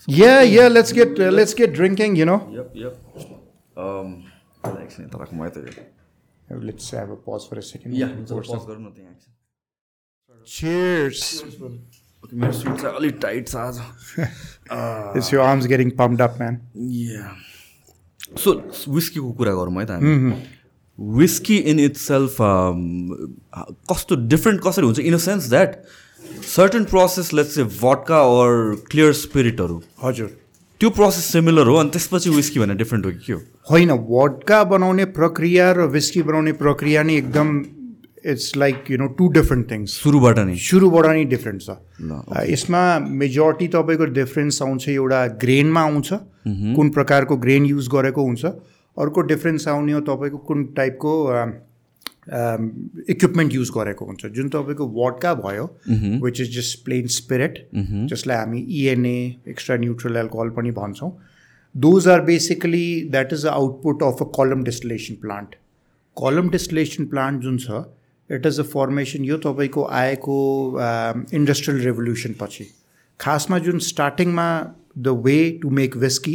[0.09, 2.49] Yeah, yeah, let's get uh, let's get drinking, you know.
[2.53, 2.97] Yep, yep.
[3.77, 4.25] Um,
[6.51, 7.95] let's have a pause for a second.
[7.95, 9.17] Yeah, let's pause for a second.
[10.47, 11.43] Cheers.
[12.25, 13.81] Okay, मेरो suit चाहिँ अलि tight छ आज.
[15.17, 16.61] It's your arms getting pumped up, man.
[16.75, 17.35] Yeah.
[18.37, 18.55] So,
[18.89, 19.93] whiskey को कुरा गरौँ है त
[20.99, 22.39] Whiskey in itself
[23.91, 25.85] कस्तो different कसरी in a sense that
[26.43, 29.57] certain process let's say vodka or clear spirit
[30.03, 30.31] हजुर
[30.81, 33.41] त्यो प्रोसेस सिमिलर हो अनि त्यसपछि विस्की भन्ने डिफ्रेन्ट हो कि के हो?
[33.71, 37.49] होइन वडका बनाउने प्रक्रिया र विस्की बनाउने प्रक्रिया नै एकदम
[38.33, 41.77] it's like you know two different things सुरुबाट नै। सुरुबाट नै डिफ्रेन्ट छ।
[42.53, 42.83] यसमा
[43.23, 46.13] मेजोरिटी तपाईँको डिफ्रेन्स आउँछ एउटा ग्रेनमा आउँछ।
[46.77, 48.45] कुन प्रकारको ग्रेन युज गरेको हुन्छ।
[48.97, 51.13] अर्को डिफ्रेन्स आउने हो तपाईँको कुन टाइपको
[52.29, 55.65] इक्विपमेन्ट युज गरेको हुन्छ। जुन तपाईँको वडका भयो
[56.25, 57.59] which is just plain spirit
[58.11, 61.13] जसलाई हामी इएनए एक्स्ट्रा न्युट्रल एल्कोहल पनि भन्छौँ।
[61.75, 65.57] Those are basically that is the output of a column distillation plant
[66.17, 67.81] column distillation plant जुन छ
[68.31, 70.37] इट इज अ फर्मेसन यो तपाईँको आएको
[71.35, 72.65] इन्डस्ट्रियल रेभोल्युसन पछि।
[73.21, 74.47] खासमा जुन स्टार्टिङमा
[74.99, 76.35] the way to make whiskey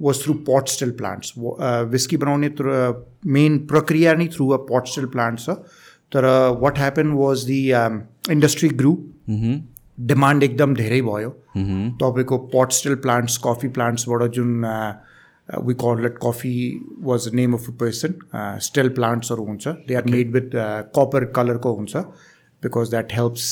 [0.00, 1.32] was through पट स्टिल प्लान्ट्स
[1.90, 2.50] विस्की बनाउने
[3.32, 5.56] मेन प्रक्रिया नै थ्रु अ पट स्टिल प्लान्ट छ
[6.12, 6.26] तर
[6.60, 7.60] वाट happen was the
[8.30, 8.94] industry Guru
[10.12, 11.30] demand एकदम धेरै भयो
[12.00, 14.64] तपाईँको पट स्टिल प्लान्ट्स कफी प्लान्ट्सबाट जुन
[15.64, 16.54] we call it Coffey
[17.02, 18.14] was the name of a person
[18.68, 20.56] still प्लान्ट्सहरू हुन्छ they are made with
[20.98, 22.04] copper कलरको हुन्छ
[22.62, 23.46] because that helps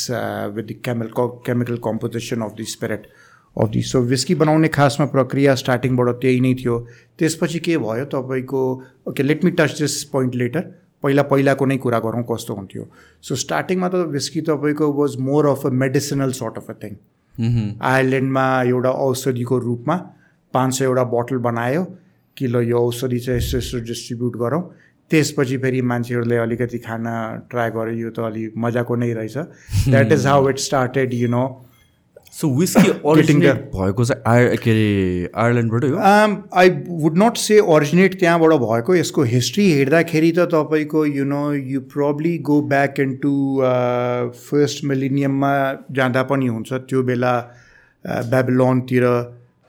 [0.55, 3.07] with the camel chemical composition of the spirit
[3.56, 6.78] Of the so whiskey बनाउने खासमा प्रक्रिया स्टार्टिङबाट त्यही नै थियो
[7.18, 8.62] त्यसपछि के भयो तपाईँको
[9.08, 10.62] okay let me touch this point later
[11.02, 12.86] पहिला पहिलाको नै कुरा गरौँ कस्तो हुन्थ्यो
[13.22, 16.96] सो स्टार्टिङमा त विस्की तपाईँको was more of a medicinal sort of a thing
[17.34, 19.96] आयरल्यान्डमा एउटा औषधिको रूपमा
[20.54, 21.84] पाँच सयवटा बोतल बनायो
[22.36, 24.62] कि ल यो औषधि चाहिँ यस्तो यस्तो डिस्ट्रिब्युट गरौँ
[25.10, 27.04] त्यसपछि फेरि मान्छेहरूले अलिकति खान
[27.50, 29.36] ट्राई गर्यो यो त अलिक मजाको नै रहेछ
[29.88, 31.44] that is how it started you know
[32.32, 35.96] so whiskey originate भएको चाहिँ आयर के अरे आयरल्यान्डबाटै हो?
[36.54, 36.70] आई
[37.02, 42.36] वुड नट से ओरिजिनेट त्यहाँबाट भएको यसको हिस्ट्री हेर्दाखेरि त तपाईँको you know you probably
[42.50, 43.34] go back into
[44.46, 45.52] first मिलिनियममा
[45.98, 47.34] जाँदा पनि हुन्छ। त्यो बेला
[48.04, 49.04] बेबलोनतिर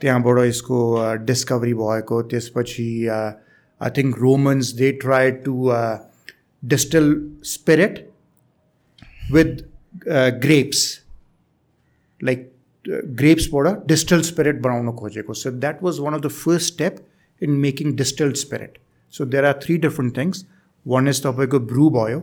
[0.01, 0.77] त्यहाँबाट यसको
[1.25, 5.55] डिस्कभरी भएको। त्यसपछि I think Romans they try to
[6.63, 7.13] distil
[7.49, 7.93] spirit
[9.33, 9.51] with
[10.45, 10.89] grapes
[12.21, 12.51] like
[13.15, 17.05] ग्रेप्सबाट distal spirit बनाउन खोजेको so that was one of the first step
[17.41, 18.77] in making distilled spirit
[19.13, 20.45] so there are three different things
[20.85, 22.21] one is तपाईँको brew भयो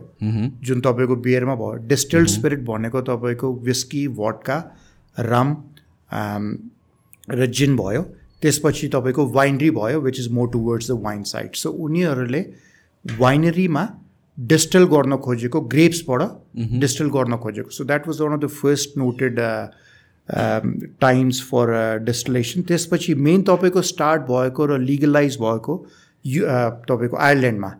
[0.63, 4.57] जुन तपाईँको बियरमा भयो distilled spirit भनेको तपाईँको whisky भट्का
[5.17, 5.55] रम
[7.31, 8.01] र जिन भयो
[8.41, 12.45] त्यसपछि तपाईँको वाइनरी भयो which is more towards the wine side so उनीहरूले
[13.05, 13.87] वाइनरीमा
[14.37, 16.21] डिस्टल गर्न खोजेको ग्रेप्सबाट
[16.79, 19.39] डिस्टल गर्न खोजेको so that was one of the first noted
[20.28, 21.72] times for
[22.04, 25.84] distillation त्यसपछि मेन तपाईँको स्टार्ट भएको र लिगलाइज भएको
[26.24, 26.44] यु
[26.88, 27.72] तपाईँको आयरल्यान्डमा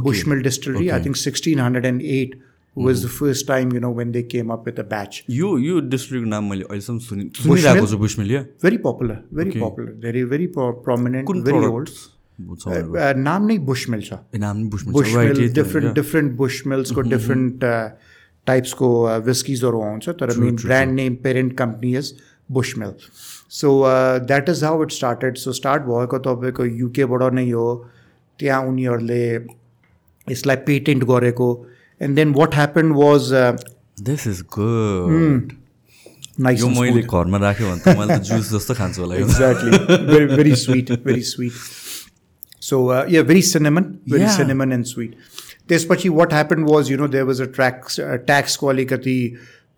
[0.00, 2.34] बुसमिल distillery I think sixteen hundred and at
[2.76, 5.80] was the first time you know when they came up with a batch यो यो
[5.88, 10.46] डिस्ट्रिक्टको नाम मैले अहिलेसम्म सुनि सुनिरहेको छु बुसमिल या भेरी पपुलर भेरी पपुलर भेरी भेरी
[10.56, 17.64] प्रोमिनेन्ट भेरी ओल्ड नाम नै बुसमिल छ नाम बुसमिल डिफ्रेन्ट डिफ्रेन्ट बुसमिल्सको डिफ्रेन्ट
[18.47, 18.89] टाइप्सको
[19.25, 22.13] विस्किजहरू आउँछ तर main brand name parent company is
[22.49, 22.93] Bushmills
[23.51, 23.71] so
[24.25, 27.67] that is how it started so start भएको तपाईँको युकेबाट नै हो
[28.39, 29.23] त्यहाँ उनीहरूले
[30.27, 31.49] यसलाई पेटेन्ट गरेको
[32.01, 33.31] and then what happen was
[34.03, 35.57] this is good
[36.39, 39.77] यो मैले घरमा राख्यो भने त मैले जुस जस्तो खान्छु होला exactly
[40.07, 41.53] very very sweet very sweet
[42.61, 42.77] so
[43.11, 45.15] yeah very cinnamon very cinnamon and sweet
[45.69, 49.15] त्यसपछि what happen was you know there was a tracks ट्याक्सको अलिकति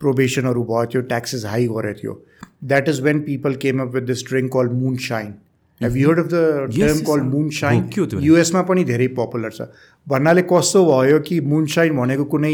[0.02, 2.22] प्रोबेसनहरू भयो त्यो ट्याक्सेस हाई गरेको थियो
[2.66, 4.70] that is when people came up with this drink called
[5.04, 5.34] moonshine
[5.82, 6.44] have you heard of the
[6.76, 7.22] term called
[7.56, 7.90] moonshine
[8.24, 9.70] युएसमा पनि धेरै popular छ
[10.08, 12.54] भन्नाले कस्तो भयो कि मुन साइन भनेको कुनै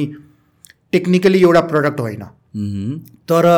[0.93, 2.23] टेक्निकली एउटा प्रडक्ट होइन
[3.31, 3.49] तर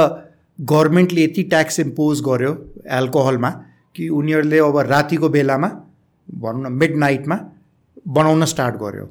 [0.59, 2.55] गभर्मेन्टले यति ट्याक्स इम्पोज गर्यो
[2.93, 3.49] एल्कोहलमा
[3.95, 5.69] कि उनीहरूले अब रातिको बेलामा
[6.41, 7.39] भनौँ न मिड नाइटमा
[8.09, 9.05] बनाउन स्टार्ट गर्यो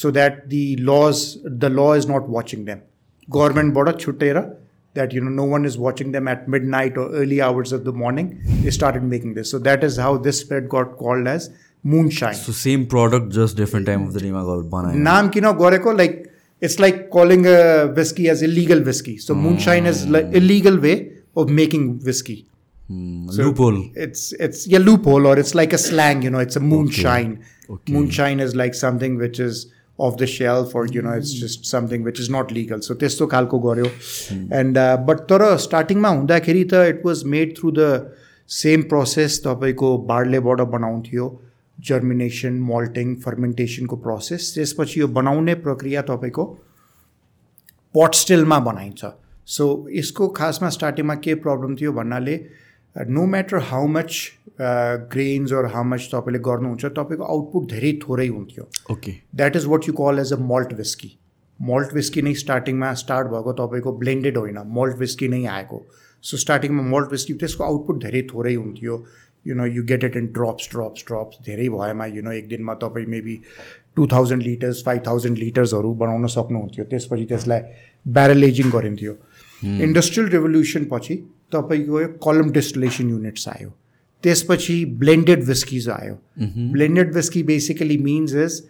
[0.00, 2.82] so that the laws the law is not watching them.
[3.30, 4.56] Government border a chutera
[4.94, 7.92] that you know no one is watching them at midnight or early hours of the
[7.92, 8.40] morning.
[8.62, 11.50] They started making this, so that is how this spread got called as
[11.82, 12.34] moonshine.
[12.34, 14.30] So same product, just different time of the day.
[14.30, 19.18] Naam kino goreko like it's like calling a whiskey as illegal whiskey.
[19.18, 19.42] So mm.
[19.42, 20.96] moonshine is like illegal way
[21.36, 22.46] of making whiskey.
[22.90, 23.90] Mm, so loophole.
[23.94, 26.22] It's it's yeah loophole or it's like a slang.
[26.22, 27.32] You know, it's a moonshine.
[27.32, 27.74] Okay.
[27.74, 27.92] Okay.
[27.92, 32.02] Moonshine is like something which is off the shelf or you know it's just something
[32.02, 32.80] which is not legal.
[32.80, 33.86] So त्यस्तो खालको गऱ्यो
[34.60, 37.88] and but तर स्टार्टिङमा हुँदाखेरि त it was made through the
[38.50, 41.28] same process तपाईँको बार्लेबाट बनाउँथ्यो
[41.78, 46.44] जर्मिनेसन मल्टिङ फर्मेन्टेसनको प्रोसेस त्यसपछि यो बनाउने प्रक्रिया तपाईँको
[47.94, 49.12] पट स्टिलमा बनाइन्छ
[49.54, 52.36] सो यसको खासमा स्टार्टिङमा के प्रब्लम थियो भन्नाले
[52.96, 54.20] no matter how much
[55.12, 59.88] grains or how much तपाईँले गर्नुहुन्छ तपाईँको आउटपुट धेरै थोरै हुन्थ्यो। Okay that is what
[59.88, 61.10] you call as a malt whiskey
[61.60, 65.82] malt whiskey नै स्टार्टिङमा स्टार्ट भएको तपाईँको ब्लेन्डेड होइन मल्ट विस्की नै आएको।
[66.24, 69.04] सो स्टार्टिङमा मल्ट विस्की त्यसको आउटपुट धेरै थोरै हुन्थ्यो।
[69.46, 72.74] You know you get it in drops drops drops धेरै भएमा यु नो एक दिनमा
[72.82, 73.40] तपाईँ maybe
[73.96, 77.60] two thousand litres five thousand लिटर्सहरू बनाउन सक्नुहुन्थ्यो। त्यसपछि त्यसलाई
[78.06, 79.16] ब्यारलेजिङ गरिन्थ्यो।
[79.62, 81.14] इन्डस्ट्रियल रेभोल्युसन पछि
[81.54, 83.70] तपाईँको कलम डिस्टिलेसन युनिट्स आयो।
[84.24, 86.14] त्यसपछि ब्लेन्डेड विस्किज आयो।
[86.72, 88.62] Blended whisky basically means is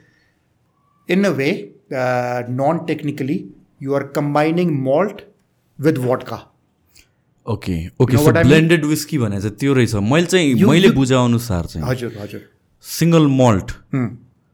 [1.09, 1.51] in a way
[1.93, 3.45] non technically
[3.83, 5.21] you are combining malt
[5.79, 6.39] with vodka
[7.47, 12.13] okay okay so blended whisky भने चाहिँ त्यो रहेछ। मैले चाहिँ मैले बुझाएअनुसार चाहिँ हजुर
[12.21, 12.41] हजुर।
[12.85, 13.73] सिङ्गल मल्ट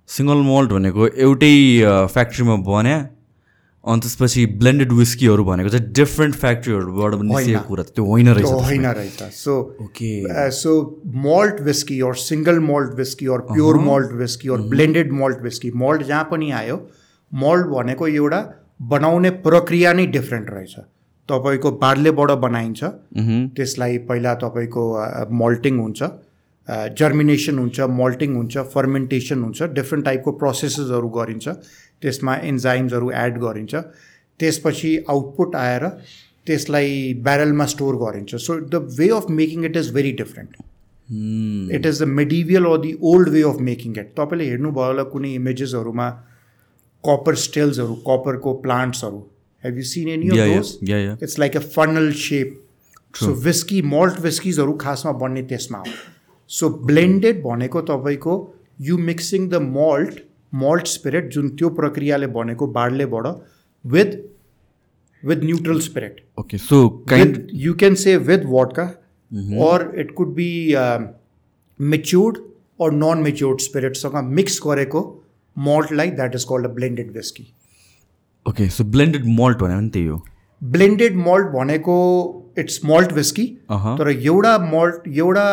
[0.08, 1.54] सिङ्गल मल्ट भनेको एउटै
[2.12, 2.98] फ्याक्ट्रीमा बन्या।
[3.88, 9.22] अनि त्यसपछि ब्लेन्डेड विस्कीहरू भनेको चाहिँ डिफ्रेन्ट फ्याक्ट्रीहरूबाट निस्केको कुरा त्यो होइन रहेछ होइन रहेछ।
[9.34, 10.74] So okay so
[11.26, 16.02] malt whisky or single malt whisky or pure malt whisky or blended malt whisky malt
[16.12, 16.76] जहाँ पनि आयो
[17.32, 18.40] मल्ट भनेको एउटा
[18.92, 20.74] बनाउने प्रक्रिया नै डिफ्रेन्ट रहेछ।
[21.28, 22.84] तपाईँको बार्लेबाट बनाइन्छ।
[23.56, 24.82] त्यसलाई पहिला तपाईँको
[25.40, 26.02] मल्टिङ हुन्छ।
[26.98, 31.48] जर्मिनेसन हुन्छ मल्टिङ हुन्छ फर्मेन्टेसन हुन्छ डिफ्रेन्ट टाइपको प्रोसेसेसहरू गरिन्छ।
[32.02, 33.74] त्यसमा इन्जाइम्सहरू एड गरिन्छ।
[34.40, 35.86] त्यसपछि आउटपुट आएर
[36.46, 40.52] त्यसलाई ब्यारलमा स्टोर गरिन्छ। So the way of making it is very different
[41.74, 45.32] it is the medieval or the old way of making it तपाईँले हेर्नुभयो होला कुनै
[45.34, 46.08] इमेजेसहरूमा
[47.04, 49.18] कपर स्टेल्सहरू कपरको प्लान्ट्सहरू
[49.64, 50.26] have you seen any
[50.56, 52.56] it's like a funnel shape
[53.14, 55.92] so whisky malt विस्किजहरू खासमा बन्ने त्यसमा हो।
[56.50, 58.34] सो ब्लेन्डेड भनेको तपाईँको
[58.88, 60.20] you mixing the malt
[60.52, 63.26] malt spirit जुन त्यो प्रक्रियाले बनेको बार्लेबाट
[63.84, 64.16] with
[65.22, 66.80] with neutral spirit okay so
[67.56, 68.84] you can say with vodka
[69.66, 70.50] or it could be
[71.80, 72.38] matured
[72.80, 75.02] or non matured स्पिरिटसँग mix गरेको
[75.56, 77.46] मल्टलाई that is called a blended whisky
[78.46, 80.22] okay so blended malt पनि त्यही हो
[80.62, 81.96] blended malt भनेको
[82.58, 85.46] it's malt whisky तर एउटा malt एउटा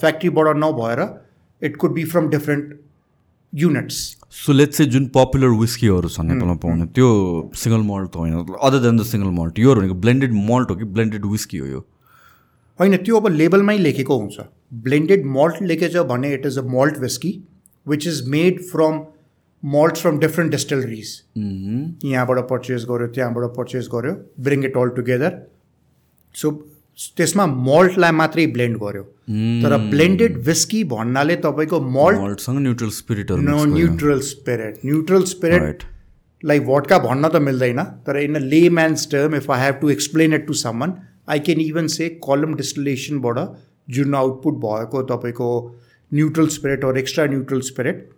[0.00, 1.02] फ्याक्ट्रीबाट नभएर
[1.62, 2.78] it could be from different
[3.52, 3.94] units
[4.30, 7.06] so let's चाहिँ जुन पपुलर विस्कीहरू छन् नेपालमा पाउने त्यो
[7.62, 11.26] सिङ्गल मल्ट होइन other than the single malt यो भनेको ब्लेन्डेड मल्ट हो कि ब्लेन्डेड
[11.26, 11.80] विस्की हो यो?
[12.80, 14.46] होइन त्यो अब लेबलमै लेखेको हुन्छ।
[14.84, 17.32] ब्लेन्डेड मल्ट लेखेछ भने it is a malt whisky
[17.86, 19.00] which is made from
[19.62, 21.08] malt from different distilleries
[22.04, 25.38] यहाँबाट पर्चेस गर्यो त्यहाँबाट पर्चेस गर्यो bring it all together
[26.34, 26.50] so
[27.16, 29.02] त्यसमा मल्टलाई मात्रै ब्लेन्ड गर्यो।
[29.62, 34.84] तर ब्लेन्डेड विस्की भन्नाले तपाईँको मल्टसँग neutral spirit neutral spirit.
[34.84, 35.82] Neutral spirit
[36.42, 38.38] like vodka भन्न त मिल्दैन तर in a
[38.76, 40.92] layman's term if I have to explain it to someone
[41.28, 43.38] I can even say column डिस्टिलेसनबाट
[43.96, 45.50] जुन आउटपुट भएको तपाईँको
[46.12, 48.08] neutral spirit or extra neutral spirit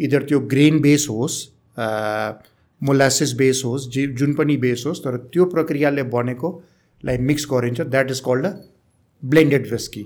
[0.00, 1.40] either त्यो grain base होस्
[2.80, 6.50] molasses base होस् जे जुन पनि बेस होस् तर त्यो प्रक्रियाले बनेको
[7.04, 8.52] लाई मिक्स गरिन्छ। That is called a
[9.22, 10.04] blended whisky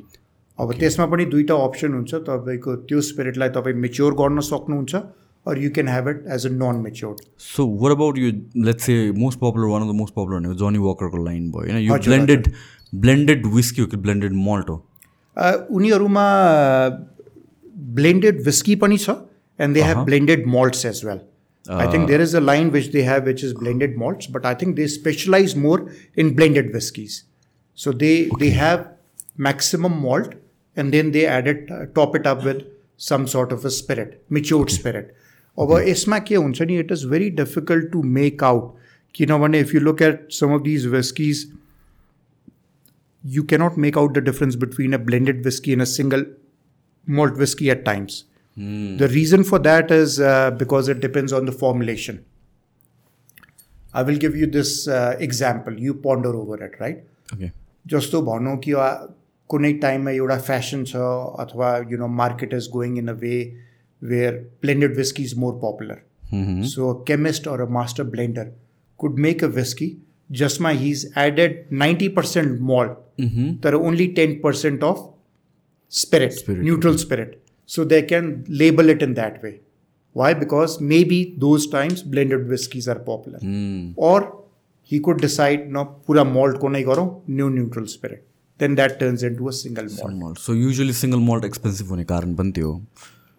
[0.58, 4.94] अब त्यसमा पनि दुईवटा अप्सन हुन्छ। तपाईँको त्यो स्पिरिटलाई तपाईँ मेच्योर गर्न सक्नुहुन्छ
[5.46, 8.30] or you can have it as a non matured so what about you
[8.64, 11.78] let's say most popular one of the most popular भनेको जनी वकरको लाइन भयो होइन
[11.84, 12.50] यो ब्लेन्डेड
[13.06, 14.76] ब्लेन्डेड विस्की हो कि ब्लेन्डेड मल्ट हो
[15.76, 16.26] उनीहरूमा
[17.96, 19.10] ब्लेन्डेड विस्की पनि छ
[19.58, 21.20] and they have blended malts as well
[21.68, 24.46] Uh, I think there is a line which they have, which is blended malts, but
[24.46, 27.24] I think they specialize more in blended whiskies.
[27.74, 28.46] So they okay.
[28.46, 28.88] they have
[29.36, 30.34] maximum malt,
[30.76, 32.66] and then they add it, uh, top it up with
[32.96, 35.14] some sort of a spirit, matured spirit.
[35.56, 38.74] Over Isma ke it is very difficult to make out.
[39.16, 41.46] You know, if you look at some of these whiskies,
[43.24, 46.24] you cannot make out the difference between a blended whiskey and a single
[47.06, 48.24] malt whiskey at times.
[48.57, 52.23] The reason for that is uh, because it depends on the formulation.
[53.93, 55.79] I will give you this uh, example.
[55.79, 57.03] You ponder over it, right?
[57.33, 57.51] Okay.
[57.85, 58.73] जस्तो भनौँ कि
[59.49, 60.95] कुनै टाइममा एउटा fashion छ
[61.43, 63.35] अथवा you know market is going in a way
[64.01, 66.01] where blended whisky is more popular
[66.73, 68.51] so chemist or a master blender
[68.99, 69.91] could make a whisky
[70.41, 75.09] जसमा he is added ninety percent malt तर only ten percent of
[75.91, 79.59] spirit neutral spirit So they can label it in that way.
[80.15, 80.33] Why?
[80.33, 83.39] Because maybe those times blended whiskies are popular.
[83.39, 83.93] Mm.
[83.95, 84.43] Or
[84.81, 88.27] he could decide, no, pura malt ko nahi garo, new neutral spirit.
[88.59, 90.13] Then that turns into a single malt.
[90.13, 90.39] malt.
[90.39, 92.71] So usually single malt expensive हुने कारण पनि थियो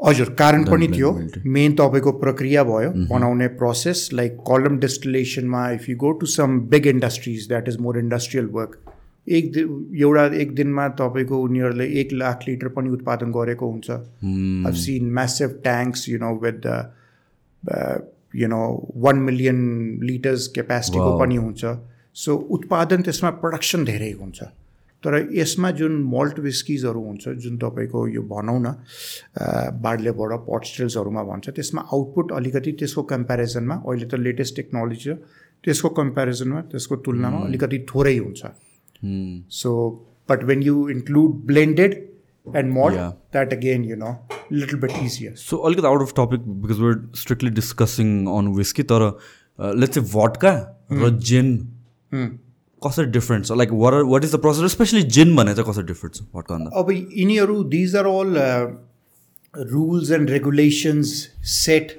[0.00, 1.10] हजुर कारण पनि थियो
[1.56, 6.86] main तपाईँको प्रक्रिया भयो बनाउने प्रोसेस लाइक कलम डिस्टिलेसनमा if you go to some big
[6.86, 8.87] industries that is more industrial work
[9.27, 14.73] एक दिन एउटा एक दिनमा तपाईँको उनीहरूले एक लाख लिटर पनि उत्पादन गरेको हुन्छ। I
[14.83, 16.67] seen massive tanks you know with the
[18.35, 18.61] you know
[19.05, 19.59] one million
[20.03, 21.65] litres क्यापेसिटीको पनि हुन्छ।
[22.15, 24.43] सो उत्पादन त्यसमा प्रडक्सन धेरै हुन्छ।
[25.03, 28.73] तर यसमा जुन मल्ट विस्किजहरू हुन्छ जुन तपाईँको यो भनौँ न
[29.83, 35.15] बार्लेबाट पटस्टेल्सहरूमा भन्छ त्यसमा आउटपुट अलिकति त्यसको कम्पेरिजनमा अहिले त लेटेस्ट टेक्नोलोजी छ
[35.63, 38.41] त्यसको कम्पेरिजनमा त्यसको तुलनामा अलिकति थोरै हुन्छ।
[39.02, 39.38] Hmm.
[39.60, 39.76] So,
[40.28, 42.00] but when you include blended,
[42.46, 43.12] and malt, Yeah.
[43.32, 44.10] that again, you know,
[44.62, 45.30] little bit easier.
[45.42, 49.04] सो अलिकति out of topic because where strictly discussing on whisky तर
[49.82, 50.52] लेट्स चाहिँ भटका
[50.92, 51.48] र जिन
[52.82, 56.16] कसरी डिफ्रेन्ट छ like what what is the process specially जिन भने चाहिँ कसरी different
[56.16, 58.36] छ भटका भन्दा अब यिनीहरू these are all
[59.72, 61.16] rules and regulations
[61.54, 61.96] set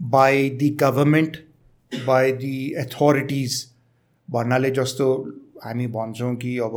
[0.00, 1.36] by the government
[2.06, 3.64] by the authorities
[4.28, 5.08] भन्नाले जस्तो
[5.65, 6.75] हामी भन्छौँ कि अब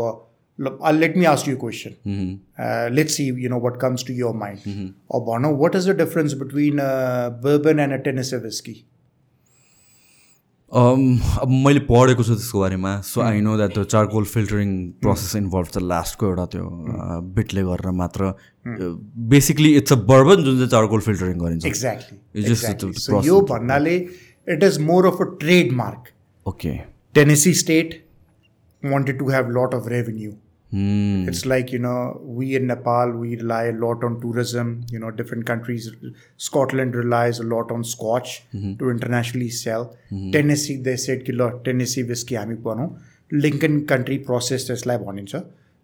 [0.99, 4.61] let me ask you question let's see you know what comes to your mind
[5.14, 6.76] अब भनौँ what is the difference between
[7.47, 8.76] bourbon and a Tennessee whisky
[10.72, 11.03] Um,
[11.41, 14.70] अब मैले पढेको छु त्यसको बारेमा सो आई नो द्याट त्यो चारकोल फिल्टरिङ
[15.03, 16.64] प्रोसेस इन्भल्भ छ लास्टको एउटा त्यो
[17.37, 18.32] बिटले गरेर मात्र
[19.34, 22.18] बेसिकली इट्स अ बर्बन जुन चाहिँ चारकोल फिल्टरिङ गरिन्छ। एक्ज्याक्टली.
[23.28, 23.95] यो भन्नाले
[24.57, 26.12] it is more of a trade mark
[26.47, 26.74] okay
[27.14, 27.95] Tennessee state
[28.84, 30.36] wanted to have lot of revenue.
[30.72, 31.28] Hmm.
[31.28, 34.86] It's like you know we in Nepal we rely a lot on tourism.
[34.89, 35.91] You know different countries.
[36.38, 39.95] Scotland relies a lot on Scotch to internationally sell.
[40.32, 42.89] Tennessee they said कि ल Tennessee whiskey हामी बनाउँ
[43.34, 45.36] Lincoln country process त्यसलाई भनिन्छ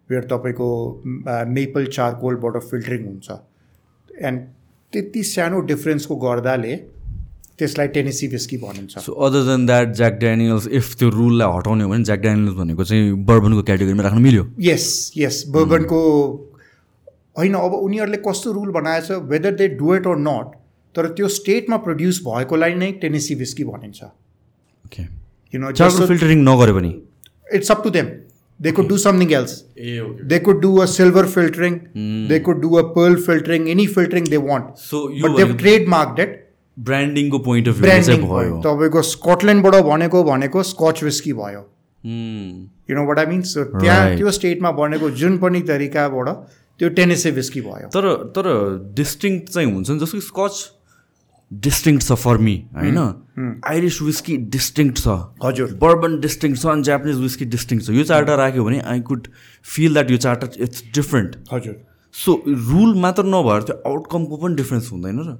[0.10, 0.68] where तपाईँको
[1.58, 3.38] maple चारकोलबाट filtering हुन्छ
[4.30, 4.42] and
[4.94, 6.76] त्यति सानो डिफ्रेन्सको गर्दाले
[7.63, 11.91] त्यसलाई टेनेसी विस्की भनिन्छ। So other than that Jack Daniel's if त्यो रुललाई हटाउने हो
[11.91, 14.89] भने ज्याक ड्यानियल्स भनेको चाहिँ बर्बनको क्याटेगोरीमा राख्न मिल्यो। यस
[15.19, 16.01] यस बर्बनको
[17.39, 20.59] होइन अब उनीहरूले कस्तो rule बनाएछ whether they do it or not
[20.95, 24.03] तर त्यो स्टेटमा प्रड्युस भएकोलाई नै टेनेसी विस्की भनिन्छ।
[24.87, 25.03] ओके
[25.55, 25.71] यु नो
[26.07, 26.91] फिल्टरिङ नगरे पनि
[27.55, 28.11] it's up to them
[28.61, 31.79] they could do something else a okay they could do a silver filtering
[32.29, 36.37] they could do a pearl filtering any filtering they want so yo trade mark that
[36.79, 41.63] ब्रान्डिङको point of view भयो। तपाईँको स्कटल्यान्डबाट भनेको भनेको scotch whisky भयो.
[42.05, 44.17] यु know वाट आई mince त्यहाँ.
[44.17, 46.29] त्यो स्टेटमा बनेको जुन पनि तरिकाबाट
[46.81, 48.47] त्यो टेनेसे विस्की भयो। तर तर
[48.97, 50.55] डिस्टिङ्क्ट चाहिँ हुन्छ नि जस्तो कि स्कच
[51.51, 52.99] डिस्टिङ्क्ट छ फर मी होइन?
[53.69, 55.09] आइरिस विस्की डिस्टिङ्क्ट छ।
[55.45, 59.29] हजुर। बर्बन डिस्टिङ्क्ट छ अनि जापानिज विस्की डिस्टिङ्क्ट छ। यो चारवटा राख्यो भने आई कुड
[59.65, 61.77] फिल द्याट यो चारवटा इट्स डिफ्रेन्ट हजुर।
[62.15, 65.37] सो रुल मात्र नभएर त्यो आउटकमको पनि डिफ्रेन्स हुँदैन र।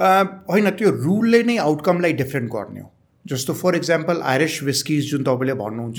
[0.00, 2.88] होइन त्यो रुलले नै आउटकमलाई डिफ्रेन्ट गर्ने हो।
[3.24, 5.96] जस्तो फर इक्जाम्पल आइरिस विस्किज जुन तपाईँले भन्नुहुन्छ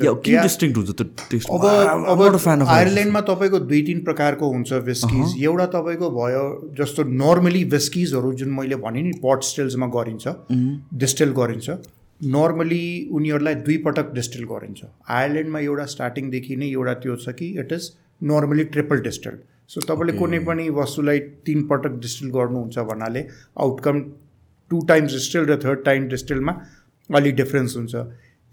[1.49, 1.65] अब
[2.13, 2.21] अब
[2.67, 6.45] आयरल्यान्डमा तपाईँको दुई तिन प्रकारको हुन्छ विस्किज एउटा तपाईँको भयो
[6.79, 10.35] जस्तो नर्मली विस्किजहरू जुन मैले भने नि पट स्टिल्समा गरिन्छ
[11.03, 11.77] डिस्टिल गरिन्छ
[12.21, 17.71] नर्मली उनीहरूलाई दुई पटक डिस्टिल गरिन्छ। आयरल्यान्डमा एउटा स्टार्टिङदेखि नै एउटा त्यो छ कि it
[17.73, 17.91] is
[18.31, 19.35] normally triple distil
[19.69, 23.21] so तपाईँले कुनै पनि वस्तुलाई तिन पटक डिस्टिल गर्नुहुन्छ भन्नाले
[23.65, 23.99] आउटकम
[24.71, 26.53] टु टाइम्स डिस्टिल र थर्ड टाइम डिस्टिलमा
[27.09, 27.95] अलिक डिफ्रेन्स हुन्छ।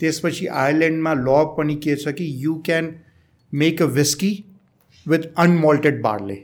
[0.00, 2.90] त्यसपछि आयरल्यान्डमा ल पनि के छ कि you can
[3.52, 4.32] make a whisky
[5.06, 6.36] with unmalted barley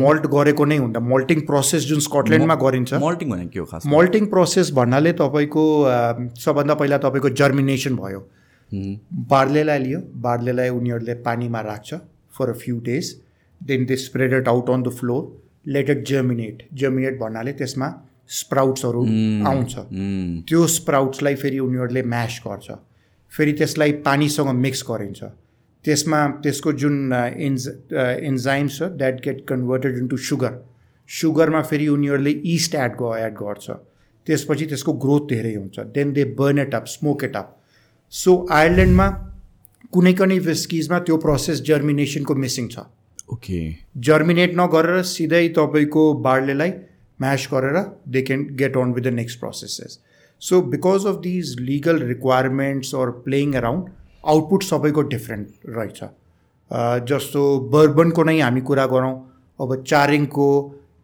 [0.00, 4.26] malt गरेको नै हुँदा मल्टिङ प्रोसेस जुन स्कटल्यान्डमा गरिन्छ। मल्टिङ भनेको के हो खास मल्टिङ
[4.32, 5.66] प्रोसेस भन्नाले तपाईँको
[6.40, 8.20] सबभन्दा पहिला तपाईँको जर्मिनेसन भयो।
[9.30, 11.94] बार्लेलाई लियो। बार्लेलाई उनीहरूले पानीमा राख्छ
[12.38, 13.14] for a few days
[13.66, 15.22] then they spread it out on the floor
[15.72, 17.88] let it germinate germinate भन्नाले त्यसमा
[18.30, 19.02] स्प्राउट्सहरू
[19.48, 19.74] आउँछ।
[20.48, 22.70] त्यो स्प्राउट्सलाई फेरि उनीहरूले म्यास गर्छ।
[23.32, 25.22] फेरि त्यसलाई पानीसँग मिक्स गरिन्छ।
[25.84, 30.54] त्यसमा त्यसको जुन इन्ज इन्जाइम्स छ that get converted into sugar
[31.08, 33.70] सुगरमा फेरि उनीहरूले इस्ट एड एड गर्छ।
[34.26, 37.56] त्यसपछि त्यसको ग्रोथ धेरै हुन्छ। Then they burn it up smoke it up
[38.12, 39.08] so आयरल्यान्डमा
[39.92, 42.78] कुनै कुनै विस्किजमा त्यो प्रोसेस जर्मिनेसनको मिसिङ छ।
[43.28, 43.60] ओके।
[44.06, 46.70] जर्मिनेट नगरेर सिधै तपाईँको बार्लेलाई
[47.20, 49.98] म्यास गरेर they can get on with the next processes
[50.42, 53.88] so because of these legal requirements or playing around
[54.24, 56.00] output सबैको डिफ्रेन्ट रहेछ।
[57.08, 59.14] जस्तो बर्बनको नै हामी कुरा गरौँ
[59.58, 60.48] अब चारिङको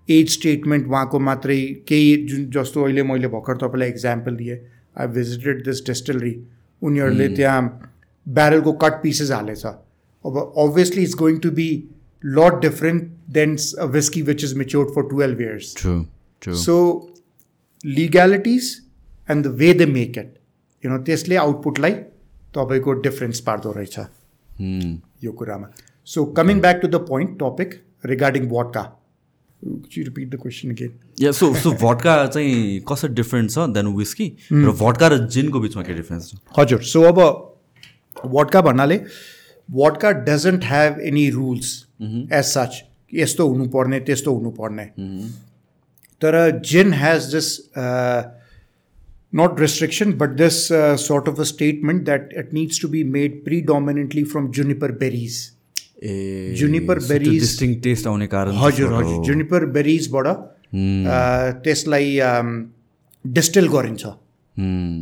[0.08, 1.58] एज स्टेटमेन्ट उहाँको मात्रै
[1.88, 4.58] केही जुन जस्तो अहिले मैले भर्खर तपाईँलाई इक्जाम्पल दिएँ
[5.00, 6.34] आई भिजिटेड दिस डिस्टिलरी
[6.82, 7.60] उनीहरूले त्यहाँ
[8.26, 11.68] ब्यारलको कट पिसेस हालेछ। अब obviously it's going to be
[12.23, 15.99] लट different then a whisky which is matured for twelve years true
[16.41, 16.77] true so
[17.83, 18.75] लिग्यालिटिज
[19.29, 20.33] and the way they make it
[20.83, 21.93] you no त्यसले आउटपुटलाई
[22.53, 23.99] तपाईँको difference पार्दो रहेछ
[25.23, 25.71] यो कुरामा
[26.07, 28.85] so coming back to the point topic regarding वटका
[29.61, 30.91] repeat the question again
[31.21, 35.83] या सो सो भटका चाहिँ कसरी different छ then whisky र भटका र जिनको बिचमा
[35.83, 37.19] के डिफ्रेन्स छ हजुर सो अब
[38.35, 38.99] वटका भन्नाले
[39.69, 42.82] वटका doesn't have any rules As such
[43.14, 44.84] यस्तो हुनुपर्ने त्यस्तो हुनुपर्ने
[46.22, 46.38] तर
[46.72, 47.50] gin has this
[49.32, 53.36] not restriction, but this uh, sort of a statement that it needs to be made
[53.46, 55.36] predominantly from juniper berries.
[56.02, 60.36] ए Juniper berries- डिस्टिङ टेस्ट आउने कारण हजुर हजुर बेरिजबाट अ,
[61.64, 62.18] त्यसलाई
[63.40, 64.04] डिस्टिल गरिन्छ
[64.60, 65.00] Hmm.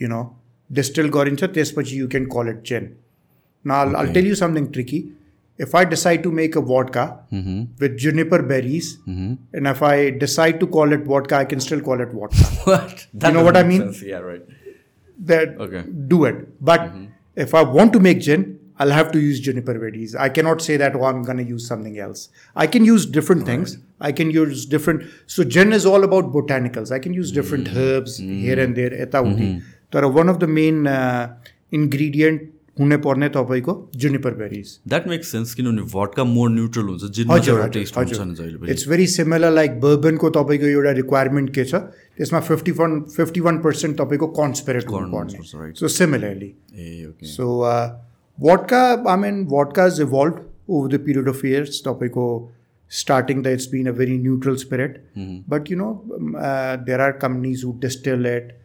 [0.00, 0.22] you know
[0.70, 2.88] distill गरिन्छ त्यसपछि you can call it gin
[3.64, 5.00] now I'll, I'll tell you something tricky
[5.58, 7.64] if I decide to make a vodka mm-hmm.
[7.78, 9.34] with juniper berries, mm-hmm.
[9.52, 12.36] and if I decide to call it vodka, I can still call it vodka.
[12.64, 13.06] what?
[13.22, 13.80] You know what I mean?
[13.80, 14.02] Sense.
[14.02, 14.42] Yeah, right.
[15.18, 15.82] That okay.
[15.82, 16.62] do it.
[16.62, 17.06] But mm-hmm.
[17.36, 20.14] if I want to make gin, I'll have to use juniper berries.
[20.14, 22.28] I cannot say that oh, I'm going to use something else.
[22.54, 23.78] I can use different things.
[24.00, 25.04] I can use different.
[25.26, 26.92] So gin is all about botanicals.
[26.92, 27.78] I can use different mm-hmm.
[27.78, 28.60] herbs here mm-hmm.
[28.60, 28.90] and there.
[28.90, 29.62] Etauti.
[29.92, 30.04] That mm-hmm.
[30.04, 31.34] are one of the main uh,
[31.70, 33.74] ingredient हुने पर्ने तपाईँको
[34.04, 39.52] juniper berries that makes sense किनभने vodka more neutral हुन्छ हजुर नि it's very similar
[39.60, 41.82] like बर्बनको तपाईँको एउटा रिक्वायरमेन्ट के छ
[42.18, 45.76] त्यसमा fifty one fifty one percent तपाईँको कन्सपेरेट right.
[45.76, 46.52] So similarly
[47.62, 47.86] uh,
[48.38, 51.82] vodka, I mean, vodka has evolved over the period of years.
[51.82, 52.50] Topico
[52.88, 55.04] starting that it's been a very neutral spirit,
[55.48, 58.60] but you know, um, uh, there are companies who distill it,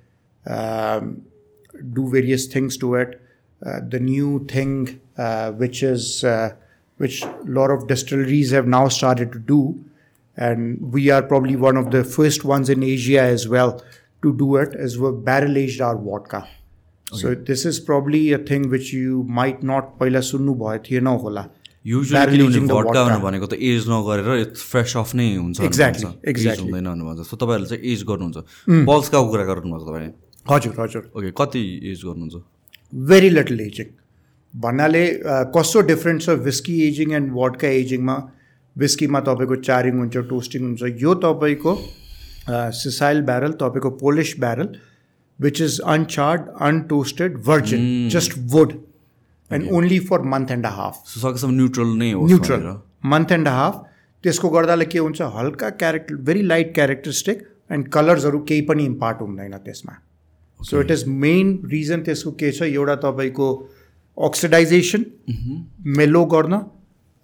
[0.46, 1.24] um,
[1.94, 3.20] do various things to it.
[3.63, 4.73] Uh, the new thing,
[5.17, 6.51] uh, which is uh,
[6.99, 9.61] which a lot of distilleries have now started to do,
[10.37, 13.73] and we are probably one of the first ones in Asia as well
[14.23, 16.43] to do it, is we barrel aged our vodka.
[17.13, 21.45] So this is probably a thing which you might not पहिला सुन्नु भयो थिएन होला
[21.87, 23.21] usually Barrel किनभने aging the भटका vodka.
[23.25, 26.65] भनेको त as नगरेर इट्स फ्रेस अफ नै हुन्छ भन्ने Exactly, भन्छ। Age exactly.
[26.67, 28.37] हुँदैन भन्ने भन्छ सो तपाईँहरूले चाहिँ एज गर्नुहुन्छ
[28.91, 30.13] पल्सका कुरा गर्नुभएको तपाईँले
[30.53, 32.43] हजुर हजुर ओके कति एज गर्नुहुन्छ
[32.94, 33.88] भेरी लिटल एजिङ
[34.54, 38.16] भन्नाले अ, कस्तो डिफ्रेन्ट छ विस्की एजिङ एन्ड वडका एजिङमा
[38.76, 41.76] विस्कीमा तपाईँको चारिङ हुन्छ टोस्टिङ हुन्छ। यो तपाईँको
[42.78, 44.70] सिसाइल ब्यारल तपाईँको Polish barrel
[45.40, 48.74] which is uncharred untoasted virgin just wood
[49.52, 52.68] and only for month and a half सकेसम्म न्युट्रल नै हो न्युट्रल
[53.14, 53.82] मन्थ एन्ड हाफ
[54.24, 55.22] त्यसको गर्दाले के हुन्छ?
[55.22, 59.94] हल्का character very light characteristic and कलर्सहरू केही पनि इम्पार्ट हुँदैन त्यसमा।
[60.70, 63.50] So it is main reason त्यसको के छ एउटा तपाईँको
[64.18, 65.06] अक्सिडाइजेसन
[66.00, 66.62] मेलो गर्न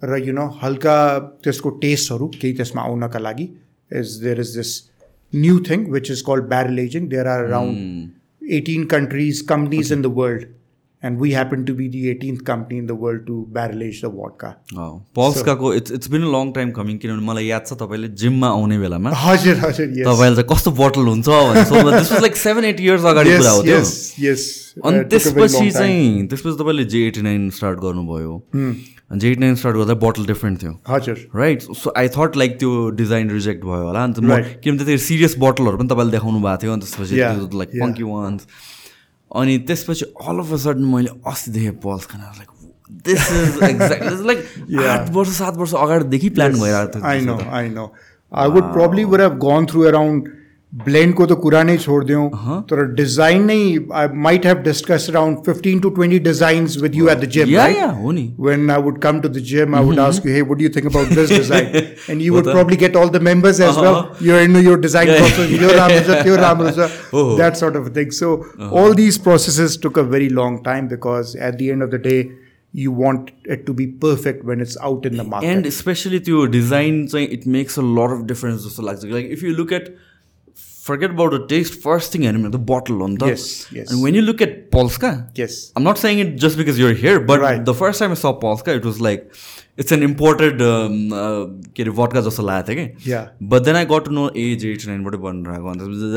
[0.02, 0.98] र यु नो हल्का
[1.44, 3.48] त्यसको टेस्टहरू केही त्यसमा आउनका लागि
[4.02, 4.76] is there is this
[5.32, 10.10] new thing which is called barrel ageing there are around 18 countries, companies in the
[10.10, 10.46] world,
[11.02, 14.10] and we happen to be the 18th company in the world to barrel age the
[14.14, 14.48] vodka.
[15.18, 19.10] पल्सकाको it's it's been long time coming किनभने मलाई याद छ तपाईँले जिममा आउने बेलामा
[19.24, 19.86] हजुर हजुर.
[20.10, 23.92] तपाईँले चाहिँ कस्तो बोटल हुन्छ भनेर लाइक सेभेन एट इयर्स अगाडि कुरा हो त्यो yes,
[24.26, 24.46] yes.
[24.78, 25.70] अनि Uh, very त्यसपछि.
[25.78, 30.26] चाहिँ त्यसपछि तपाईँले जे एटी नाइन स्टार्ट गर्नुभयो अनि जे एटी नाइन स्टार्ट गर्दा बोटल
[30.26, 32.72] डिफ्रेन्ट थियो हजुर right so I thought like त्यो
[33.02, 34.40] डिजाइन रिजेक्ट भयो होला अन्त म.
[34.64, 37.70] किनभने त्यति सिरियस बोटलहरू पनि तपाईँले देखाउनु भएको थियो अनि त्यसपछि लाइक.
[37.82, 38.46] फङ्की वान्स
[39.36, 42.48] अनि त्यसपछि अल अफ अ सडन मैले अस्ति देखेँ पल्स खाना like
[43.08, 44.44] this is exact like
[44.88, 47.90] आठ वर्ष सात वर्ष अगाडिदेखि प्लान भइरहेको थियो know, I know.
[48.32, 49.86] I would probably would have gone through
[50.67, 52.29] around ब्लेन्डको त कुरा नै छोडिदिउँ
[52.69, 53.57] तर डिजाइन नै
[53.97, 57.65] I might have discuss around fifteen to twenty designs with you eight the gym या
[57.73, 60.41] या हो नि when I would come to the gym, I would ask you, hey,
[60.51, 61.67] what do you think about this design?
[62.13, 63.99] And you would probably get all the members as well.
[64.29, 66.87] You're into your design process, your Ramanuja, your Ramanuja,
[67.41, 68.15] that sort of thing.
[68.21, 68.31] So
[68.81, 72.21] all these processes took a very long time because at the end of the day,
[72.83, 75.49] you want it to be perfect when it's out in the market.
[75.49, 79.43] End specially त्यो design चाहिँ it makes a lot of difference जस्तो लाग्छ like if
[79.43, 79.73] you look
[80.88, 81.80] forget about the taste.
[81.88, 83.44] First thing I remember the bottle on the yes,
[83.78, 83.90] yes.
[83.90, 85.12] And when you look at Polska,
[85.42, 87.64] yes, I'm not saying it just because you're here, but right.
[87.70, 89.32] the first time I saw Polska, it was like
[89.82, 91.46] it's an imported um, uh,
[91.98, 92.96] vodka just okay?
[92.98, 93.28] Yeah.
[93.40, 95.14] But then I got to know age eight nine what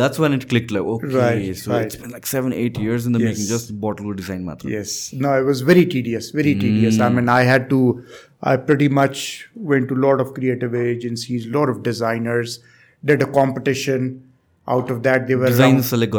[0.02, 1.86] That's when it clicked like okay, right, so right.
[1.86, 3.30] it's been like seven eight years in the yes.
[3.30, 4.68] making, just bottle design matter.
[4.68, 5.14] Yes.
[5.14, 6.62] No, it was very tedious, very mm.
[6.62, 7.00] tedious.
[7.00, 7.18] I hmm.
[7.18, 8.04] mean, I had to.
[8.42, 12.60] I pretty much went to a lot of creative agencies, a lot of designers,
[13.06, 14.31] did a competition
[14.68, 16.14] out of that they were design around, select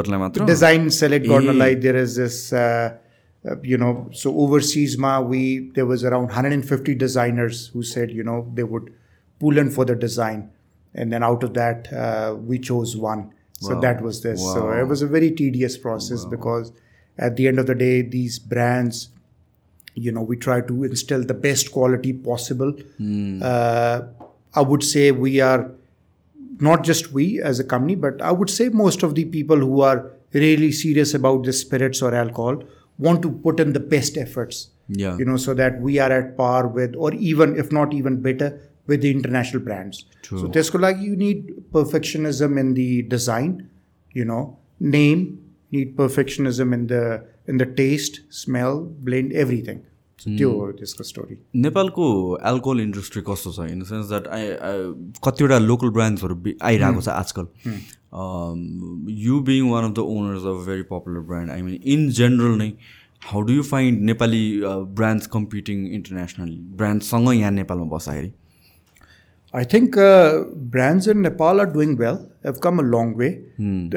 [0.46, 1.26] design select
[1.80, 2.96] there is this uh,
[3.48, 8.22] uh, you know so overseas ma we there was around 150 designers who said you
[8.22, 8.92] know they would
[9.38, 10.50] pull in for the design
[10.94, 13.32] and then out of that uh, we chose one wow.
[13.60, 14.54] so that was this wow.
[14.54, 16.30] so it was a very tedious process wow.
[16.30, 16.72] because
[17.18, 19.08] at the end of the day these brands
[19.94, 23.42] you know we try to instill the best quality possible mm.
[23.42, 24.02] uh,
[24.54, 25.70] i would say we are
[26.62, 29.80] not just we as a company, but I would say most of the people who
[29.82, 32.62] are really serious about the spirits or alcohol
[32.98, 34.68] want to put in the best efforts.
[34.88, 35.16] Yeah.
[35.18, 38.60] You know, so that we are at par with, or even if not even better,
[38.86, 40.04] with the international brands.
[40.22, 40.40] True.
[40.40, 43.70] So Tesco, like you need perfectionism in the design,
[44.12, 49.84] you know, name, need perfectionism in the in the taste, smell, blend, everything.
[50.24, 52.04] त्यो हो त्यसको story नेपालको
[52.50, 54.44] alcohol industry कस्तो छ in the sense that I
[55.28, 56.34] कतिवटा local ब्रान्ड्सहरू
[56.70, 57.46] आइरहेको छ आजकल।
[59.28, 62.70] You being one of the owners of very popular brand I mean in general नै
[63.30, 64.44] how do you find Nepali
[65.00, 68.32] brands competing internationally ब्रान्डसँग यहाँ नेपालमा बस्दाखेरि।
[69.54, 70.44] I think uh,
[70.74, 72.18] brands in Nepal are doing well.
[72.44, 73.26] Have come a long way.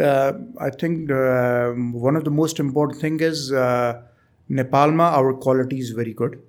[0.08, 0.34] Uh,
[0.66, 1.70] I think uh,
[2.06, 3.94] one of the most important thing is uh,
[4.51, 5.13] Nepalma.
[5.13, 6.41] Our quality is very good.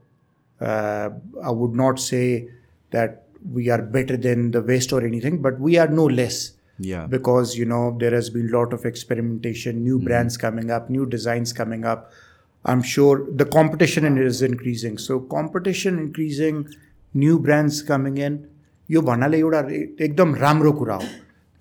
[0.60, 1.10] Uh,
[1.44, 2.48] I would not say
[2.92, 7.06] that we are better than the West or anything, but we are no less Yeah.
[7.08, 11.06] because you know there has been a lot of experimentation, new brands coming up, new
[11.06, 12.12] designs coming up.
[12.66, 14.98] I'm sure the competition in it is increasing.
[14.98, 16.68] So competition increasing,
[17.14, 18.40] new brands coming in.
[18.92, 21.04] यो भन्नाले एउटा ए- एकदम राम्रो कुरा हो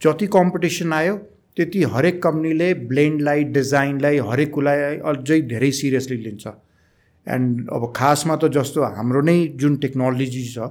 [0.03, 1.15] जति competition आयो
[1.58, 6.48] त्यति हरेक कम्पनीले ब्लेन्डलाई डिजाइनलाई हरेक कुरालाई अझै धेरै सिरियसली लिन्छ।
[7.28, 10.68] एन्ड अब खासमा त जस्तो हाम्रो नै जुन टेक्नोलोजी छ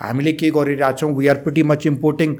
[0.00, 2.34] हामीले के गरिरहेछौँ we are pretty much importing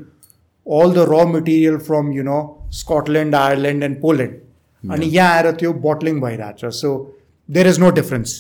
[0.67, 2.41] all the raw material from you know
[2.81, 6.93] Scotland Ireland and Poland अनि यहाँ आएर त्यो बोटलिङ भइरहेछ। So
[7.49, 8.37] there is no difference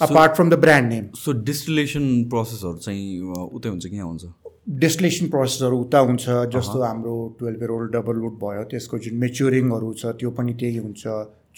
[0.00, 3.20] apart from the brand name so distillation प्रोसेसहरू चाहिँ
[3.56, 4.24] उतै हुन्छ कि यहाँ हुन्छ?
[4.70, 9.92] डिस्टिलेसन प्रोसेसहरू उता हुन्छ जस्तो हाम्रो twelve year old double wood भयो त्यसको जुन मेच्युरिङहरू
[9.92, 11.04] छ त्यो पनि त्यही हुन्छ।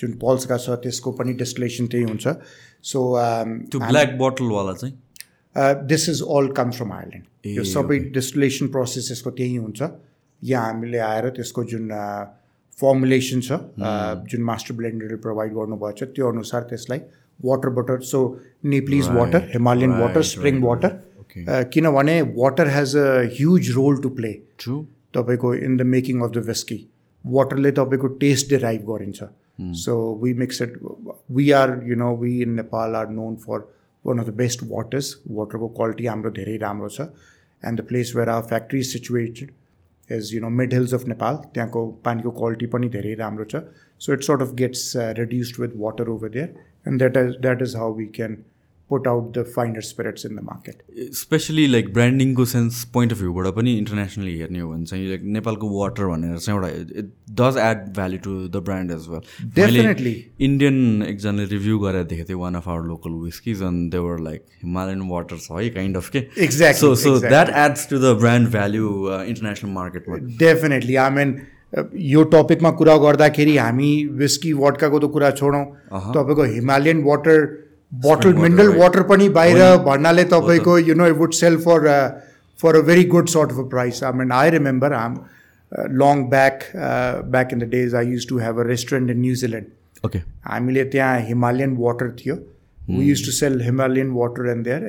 [0.00, 2.36] जुन पल्सका छ त्यसको पनि डिस्टिलेसन त्यही हुन्छ। Um,
[2.82, 3.00] सो
[3.70, 4.94] त्यो ब्ल्याक बोटलवाला चाहिँ?
[5.86, 9.82] This is all comes from Ireland यो सबै डिस्टिलेसन प्रोसेस यसको त्यही हुन्छ।
[10.42, 11.88] यहाँ हामीले आएर त्यसको जुन
[12.78, 17.00] फर्मुलेसन छ uh, जुन मास्टर ब्लेन्डरले प्रोभाइड गर्नुभएको छ त्यो अनुसार त्यसलाई
[17.40, 18.18] water butter so
[18.72, 20.90] Nepalese water Himalayan water spring water
[21.37, 23.07] किनभने water has a
[23.37, 24.83] huge role to play true
[25.14, 26.76] तपाईँको in the making of the whisky
[27.24, 29.22] वाटरले तपाईँको टेस्ट डिराइभ गरिन्छ.
[29.61, 30.78] So we mix it
[31.30, 33.68] we are you know we in Nepal are known for
[34.05, 37.01] one of the best waters वाटरको quality हाम्रो धेरै राम्रो छ.
[37.62, 39.51] And the place where our factory situated
[40.11, 43.64] is you know mid hills of Nepal त्यहाँको पानीको quality पनि धेरै राम्रो छ.
[44.01, 46.55] So it sort of gets reduced with water over there
[46.89, 48.37] and that is that is how we can
[48.93, 53.55] put out the finer spirits in the market specially like ब्रान्डिङको sense point of भ्यूबाट
[53.61, 56.70] पनि internationally हेर्ने हो भने चाहिँ like नेपालको water भनेर चाहिँ एउटा
[57.01, 57.12] it
[57.43, 60.12] does add value to the brand as well Definitely.
[60.45, 65.01] Indian एकजनाले रिभ्यू गरेर देखेको थिएँ one of our local whiskies and they were like Himalayan
[65.11, 66.20] water छ है काइन्ड अफ के?
[66.47, 67.18] Exactly, so so.
[67.28, 68.88] That adds to the brand value
[69.32, 71.34] international मार्केटमा definitely I mean
[72.05, 73.90] यो टपिकमा कुरा गर्दाखेरि हामी
[74.22, 77.47] विस्की वडकाको त कुरा छोडौँ। तपाईँको हिमालयन वाटर
[77.93, 78.68] बोटल water, मिनरल.
[78.78, 81.88] वाटर पनि बाहिर भन्नाले तपाईँको you know would sell for
[82.59, 85.18] for a very good sort of a price I mean I remember um
[86.03, 86.64] long back
[87.32, 91.20] back in the days I used to have a restaurant in New Zealand okay हामीले त्यहाँ
[91.28, 92.36] Himalayan water थियो
[92.90, 94.86] we used to sell Himalayan water and there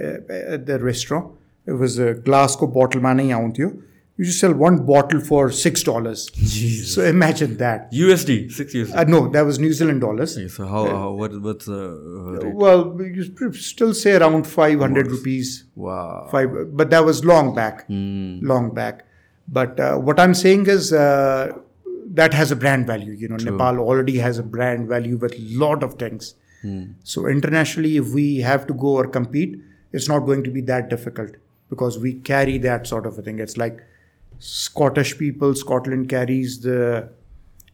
[0.54, 2.00] at the restaurant it was
[2.30, 3.70] ग्लासको बोटलमा नै आउँथ्यो
[4.18, 6.30] you just sell one bottle for six dollars.
[6.94, 8.96] So imagine that USD six USD.
[8.96, 10.38] Uh, no, that was New Zealand dollars.
[10.56, 12.54] So how, uh, what what's uh, rate?
[12.54, 15.66] well you still say around five hundred rupees.
[15.76, 16.28] Wow.
[16.32, 18.40] Five, but that was long back, mm.
[18.44, 19.06] long back.
[19.48, 21.58] But uh, what I'm saying is uh,
[22.12, 23.14] that has a brand value.
[23.14, 23.52] You know, True.
[23.52, 26.36] Nepal already has a brand value with lot of things.
[26.64, 26.94] Mm.
[27.04, 29.60] So internationally, if we have to go or compete,
[29.92, 31.32] it's not going to be that difficult
[31.70, 33.40] because we carry that sort of a thing.
[33.40, 33.82] It's like
[34.39, 37.09] Scottish people, Scotland carries the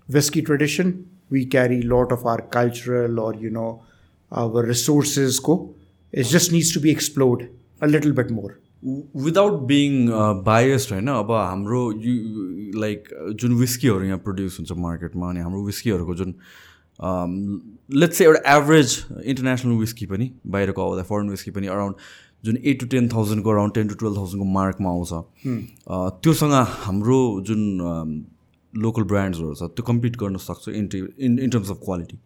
[0.09, 1.09] whiskey tradition.
[1.31, 3.83] We carry a lot of our cultural or you know
[4.33, 5.41] our resources.
[5.41, 5.75] Go,
[6.13, 7.49] it just needs to be explored
[7.81, 8.53] a little bit more.
[8.85, 9.93] Without being
[10.45, 13.09] biased होइन अब हाम्रो you like
[13.41, 16.35] जुन विस्कीहरू यहाँ produce हुन्छ मार्केटमा अनि हाम्रो विस्कीहरूको जुन
[18.01, 21.97] let's चाहिँ एउटा एभरेज इन्टरनेसनल विस्की पनि बाहिरको आउँदा फरेन विस्की पनि अराउन्ड
[22.44, 26.54] जुन एट टु टेन थाउजन्डको अराउन्ड टेन टु टुवेल्भ थाउजन्डको मार्कमा आउँछ अ, त्योसँग
[26.86, 27.62] हाम्रो जुन
[28.74, 30.90] लोकल ब्रान्ड्सहरू छ त्यो कम्पिट गर्न सक्छ in
[31.20, 32.18] in in terms of quality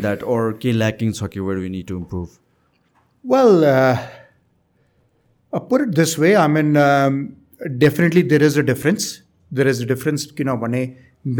[0.00, 2.28] that or के ल्याकिङ छ कि where we need to improve
[5.82, 6.28] it this way.
[6.34, 7.16] I mean, um,
[7.78, 9.08] definitely there is a difference.
[9.50, 10.80] There is a difference किनभने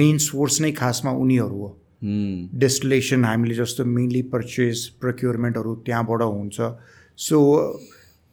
[0.00, 1.70] main source नै खासमा उनीहरू हो
[2.02, 2.58] Hmm.
[2.60, 6.70] डेस्टिलेसन हामीले जस्तो मेनली पर्चेस प्रक्युरमेन्टहरू त्यहाँबाट हुन्छ।
[7.18, 7.40] सो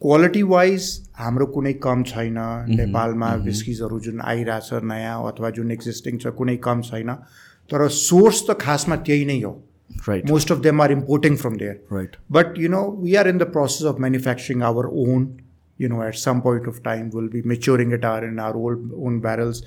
[0.02, 2.76] क्वालिटी वाइज हाम्रो कुनै कम छैन। hmm.
[2.76, 3.44] नेपालमा hmm.
[3.44, 7.16] बिस्किजहरू जुन आइरहेछ नयाँ अथवा जुन एक्जिस्टिङ छ कुनै कम छैन।
[7.70, 9.56] तर सोर्स त खासमा त्यही नै हो।
[10.08, 13.38] Right most of them are importing from there right but you know we are in
[13.38, 15.26] the process of manufacturing our own
[15.80, 18.92] you know at some point of time will be maturing it are in our old
[19.08, 19.62] own barrels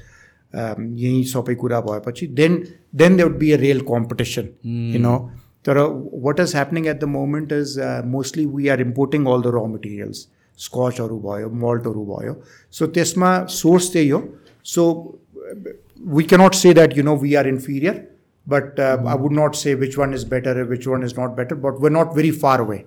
[0.54, 2.56] यही सबै कुरा भएपछि then
[3.02, 4.50] then there would be a real competition
[4.96, 5.18] you know
[5.64, 5.78] तर
[6.24, 7.74] what is happening at the moment is
[8.10, 10.26] mostly we are importing all the raw materials
[10.58, 12.34] स्कचहरू भयो मल्टहरू भयो
[12.78, 14.22] so त्यसमा सोर्स त्यही हो
[14.74, 14.84] so
[16.14, 18.00] we cannot say that you know we are inferior
[18.46, 21.82] but I would not say which one is better which one is not better but
[21.84, 22.84] we nut very far away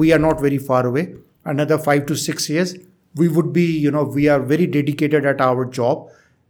[0.00, 1.06] we are nut very far away.
[1.46, 2.74] Another five to six years,
[3.14, 6.08] we would be, you know, we are very dedicated at our job.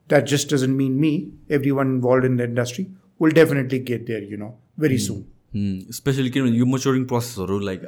[0.09, 1.12] That just doesn't mean me.
[1.59, 4.51] Everyone involved in the industry will definitely get there, you know,
[4.87, 5.23] very soon.
[5.57, 7.83] Specially किनभने यो maturing प्रोसेसहरू like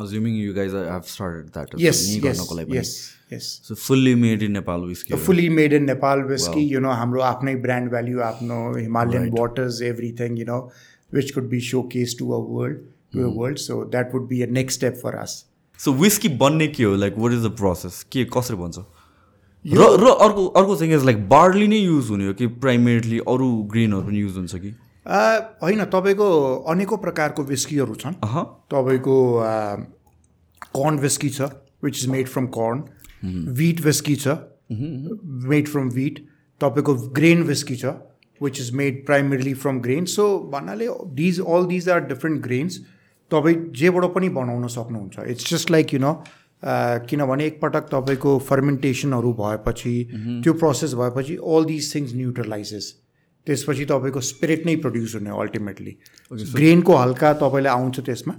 [0.00, 2.92] assuming you guys have started that Yes, yes, गर्नको लागि yes,
[3.32, 3.48] yes.
[3.68, 7.54] So fully made in Nepal whisky fully made in Nepal whiskey, you know, हाम्रो आफ्नै
[7.64, 10.60] brand value, आफ्नो Himalayan waters, everything, you know,
[11.18, 12.78] which could be showcased to a world,
[13.16, 13.64] to a world.
[13.66, 15.36] So that would be a next step for us.
[15.78, 18.78] So whisky बन्ने के हो like what is the process के कसरी भन्छ
[19.65, 23.47] र र अर्को अर्को चाहिँ is like barley नै युज हुने हो कि प्राइमेरली अरू
[23.71, 24.69] ग्रिनहरू पनि युज हुन्छ कि?
[25.63, 26.29] होइन तपाईँको
[26.71, 28.13] अनेकौँ प्रकारको विस्कीहरू छन्।
[28.71, 29.17] तपाईँको
[30.75, 31.41] कर्न विस्की छ
[31.83, 32.83] विच is made from corn
[33.53, 34.37] wheat whisky छ
[35.51, 36.25] मेड फ्रम विट
[36.61, 37.93] तपाईँको ग्रेन विस्की छ
[38.41, 42.79] which is made primarily from grain so भन्नाले these all these are different grains
[43.31, 46.11] तपाईँ जेबाट पनि बनाउन सक्नुहुन्छ। It's just like you know
[46.63, 49.95] किनभने एकपटक तपाईँको फर्मेन्टेसनहरू भएपछि
[50.43, 52.93] त्यो प्रोसेस भएपछि अल दिज थिङ्स न्युट्रलाइजेस
[53.47, 55.91] त्यसपछि तपाईँको स्पिरिट नै प्रड्युस हुने अल्टिमेटली
[56.31, 58.33] ग्रेनको हल्का तपाईँलाई आउँछ त्यसमा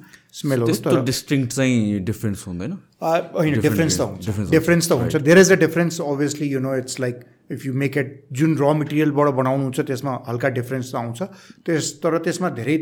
[1.05, 6.01] डिस्टिङ्क्ट चाहिँ डिफ्रेन्स हुँदैन। होइन डिफ्रेन्स त हुन्छ। डिफ्रेन्स त हुन्छ there is a difference
[6.01, 10.49] obviously you know it's like if you make it Jun raw मेटेरियलबाट बनाउनुहुन्छ त्यसमा हल्का
[10.59, 11.23] डिफ्रेन्स त आउँछ।
[11.65, 12.77] त्यस तर त्यसमा धेरै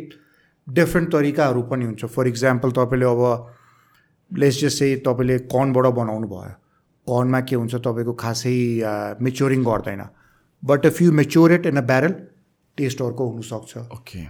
[0.67, 3.23] डिफ्रेन्ट तरिकाहरू पनि हुन्छ। फर इक्जाम्पल तपाईँले अब
[4.31, 6.55] लेस जस्ट चाहिँ तपाईँले कर्नबाट बनाउनु भयो।
[7.07, 8.57] कर्नमा के हुन्छ तपाईँको खासै
[9.23, 10.03] मेच्योरिङ गर्दैन।
[10.63, 12.13] But if you mature it in a barrel
[12.79, 14.21] taste अर्को हुनसक्छ। ओके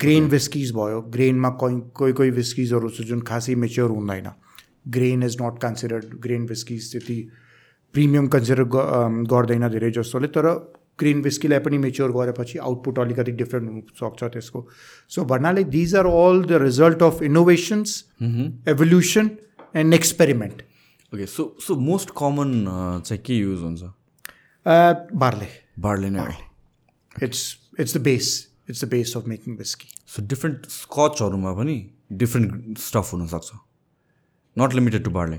[0.00, 4.30] ग्रेन विस्किज भयो। ग्रेनमा कोही कोही कोही विस्किजहरू छ जुन खासै मेच्योर हुँदैन।
[4.94, 7.18] Grain is not considered grain whiskies त्यति
[7.94, 8.64] प्रिमियम कन्सिडर
[9.32, 10.46] गर्दैन धेरै जस्तोले तर
[10.98, 14.66] ग्रेन विस्कीलाई पनि मेच्योर गरेपछि आउटपुट अलिकति डिफ्रेन्ट हुनसक्छ त्यसको।
[15.08, 18.04] सो भन्नाले these are all the result of innovations
[18.68, 19.30] evolution
[19.76, 20.62] and experiment
[21.12, 22.50] okay so so most common
[23.06, 23.82] चाहिँ के युज हुन्छ?
[24.66, 25.48] बार्ले।
[25.80, 26.26] बार्ले नै
[27.22, 27.42] it's
[27.80, 28.26] it's the base
[28.70, 31.76] it's the base of making whisky so different स्कचहरूमा पनि
[32.12, 33.50] different stuff हुनसक्छ।
[34.56, 35.38] Not limited to barley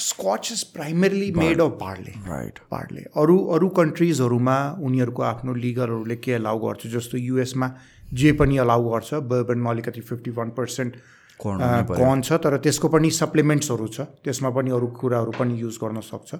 [0.00, 4.56] Scotch is primarily made of barley right पार्टले अरू अरू कन्ट्रिजहरूमा
[4.88, 6.86] उनीहरूको आफ्नो लिगलहरूले के अलाउ गर्छ?
[6.86, 7.70] जस्तो युएसमा
[8.14, 10.96] जे पनि अलाउ गर्छ बर्बनमा अलिकति फिफ्टी वान पर्सेन्ट
[11.40, 16.34] कर्न छ तर त्यसको पनि सप्लिमेन्ट्सहरू छ। त्यसमा पनि अरू कुराहरू पनि युज गर्न सक्छ।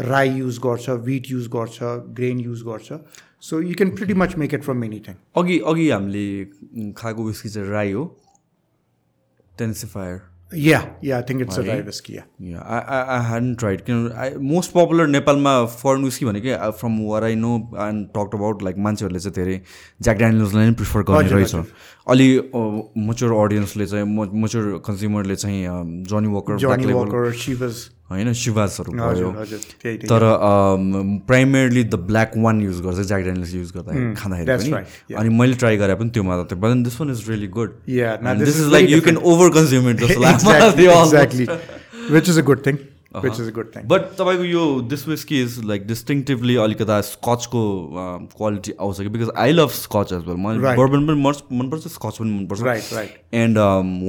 [0.00, 1.78] राई युज गर्छ विट युज गर्छ
[2.16, 2.98] ग्रेन युज गर्छ।
[3.42, 7.70] So you can pretty much make it from anything अघि अघि हामीले खाएको विस्की चाहिँ
[7.70, 8.04] राई हो।
[9.58, 10.20] टेन्सिफायर
[10.52, 12.22] या या आई थिङ्क इट्स अ राई विस्की या
[12.60, 17.56] आई ह्याडन ट्राइड किन आई मोस्ट पपुलर नेपालमा फरेन विस्की भनेको from where I know
[17.80, 19.60] and talk about like मान्छेहरूले चाहिँ धेरै
[20.02, 21.54] ज्याक ड्यानियल्सलाई नै प्रिफर गर्ने रहेछ
[22.06, 22.28] अलि
[23.06, 25.64] मच्योर अडियन्सले चाहिँ मच्योर कन्ज्युमरले चाहिँ
[26.10, 27.70] जनी वकर
[28.10, 29.30] होइन सुभाषहरू भयो।
[30.10, 30.22] तर
[31.26, 35.76] primarily the black one use गर्छ ज्याक डेनियल्स युज गर्दा खाँदाखेरि पनि। अनि मैले ट्राई
[35.76, 37.70] गरे पनि त्योमा त but this one is really good
[38.44, 41.32] this is like you can over consume it जस्तो लाग्छ
[42.12, 42.74] which is a good thing
[43.14, 43.86] which is a good thing.
[43.88, 47.62] But तपाईँको यो this whisky is like distinctively अलिकता स्कचको
[48.36, 49.08] quality आउँछ कि?
[49.08, 50.76] Because I love scotch as well मलाई.
[50.76, 53.16] Bourbon पनि मन मनपर्छ स्कच पनि मनपर्छ। Right, right.
[53.34, 53.58] And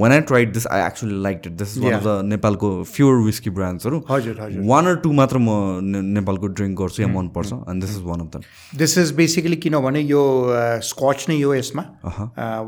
[0.00, 3.14] one I tried this I actually like it this is one of the नेपालको फ्योर
[3.22, 4.62] विस्की ब्रान्ड्सहरू हजुर हजुर.
[4.66, 5.80] वान अर टू मात्र म
[6.18, 10.00] नेपालको ड्रिङ्क गर्छु या मनपर्छ and this is one of them this is basically किनभने
[10.02, 10.22] यो
[10.90, 11.82] स्कच नै हो यसमा।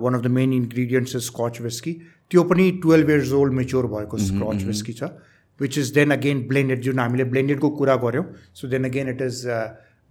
[0.03, 1.93] One of the main ingredients is Scotch whisky
[2.31, 5.13] त्यो पनि टुवेल्भ इयर्स ओल्ड मेच्योर भएको स्कच विस्की छ।
[5.61, 8.25] Which is then again blended जुन हामीले ब्लेन्डेडको कुरा गऱ्यौँ
[8.55, 9.45] so then again it is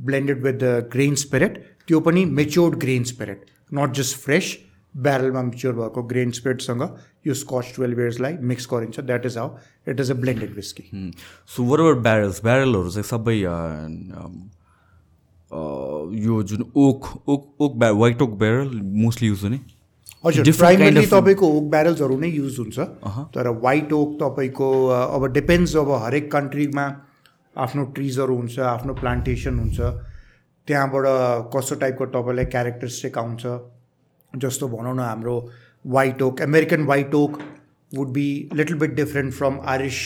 [0.01, 1.57] blended with the grain spirit
[1.87, 4.55] त्यो पनि matured grain spirit not just fresh
[4.95, 6.81] ब्यारलमा mature भएको ग्रेन स्पिरिटसँग
[7.27, 9.55] यो स्कच टुवेल्भ इयर्सलाई मिक्स गरिन्छ that is how
[9.87, 11.11] it is a blended whisky
[11.55, 13.37] so wherever barrels ब्यारलहरू चाहिँ सबै
[16.19, 19.59] यो जुन ओक ओक ओक ब्या white oak barrel mostly use हुने
[20.23, 20.43] हजुर
[20.99, 22.79] of- तपाईँको ओक ब्यारल्सहरू नै युज हुन्छ
[23.35, 26.85] तर वाइट ओक तपाईँको अ, अब डिपेन्ड्स अब हरेक कन्ट्रीमा
[27.55, 29.79] आफ्नो ट्रिजहरू हुन्छ आफ्नो प्लान्टेसन हुन्छ
[30.67, 31.05] त्यहाँबाट
[31.55, 33.43] कस्तो टाइपको तपाईँलाई क्यारेक्टरिस्टिक आउँछ
[34.33, 35.35] जस्तो भनौँ न हाम्रो
[35.85, 37.39] white oak American white oak
[37.91, 39.99] would be little bit different from Irish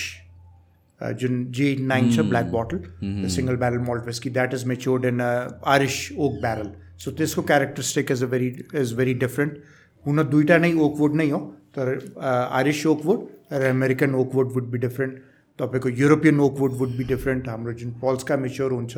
[1.02, 5.98] Jun J nine छ black bottle single barrel malt whisky that is matured in Irish
[6.19, 9.57] oak barrel so त्यसको characteristic is a very is very different
[10.05, 11.39] हुन दुइटा नै oakwood नै हो
[11.75, 11.85] तर
[12.23, 13.19] Irish oakwood
[13.51, 15.13] raw American oakwood would be different
[15.59, 18.97] तपाईँको European oakwood would be different हाम्रो जुन पल्सका मेच्योर हुन्छ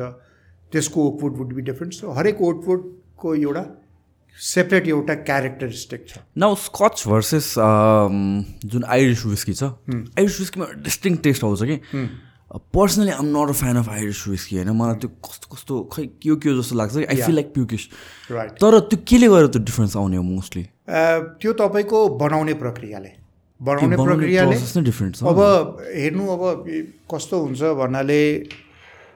[0.72, 3.64] त्यसको oakwood would be different so हरेक ओकवुडको एउटा
[4.38, 7.54] सेपरेट एउटा क्यारेक्टरिस्टिक छ। नाउ स्कच भर्सेस
[8.72, 9.62] जुन आइरिस विस्की छ
[10.18, 11.76] आइरिस विस्कीमा डिस्टिङ टेस्ट आउँछ कि?
[12.74, 14.70] Personally I'm not a fan of Irish whisky होइन?
[14.78, 17.04] मलाई त्यो कस्तो कस्तो खै के के जस्तो लाग्छ कि?
[17.04, 17.88] I feel like pukish
[18.30, 23.10] right तर त्यो केले गर्दा त्यो डिफ्रेन्स आउने हो मोस्टली त्यो तपाईँको बनाउने प्रक्रियाले।
[23.60, 24.56] बनाउने प्रक्रियाले
[25.30, 25.38] अब
[25.96, 26.42] हेर्नु अब
[27.12, 28.22] कस्तो हुन्छ भन्नाले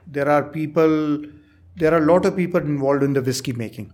[0.08, 0.90] there are people
[1.76, 3.86] there are lot of people involve in the whisky making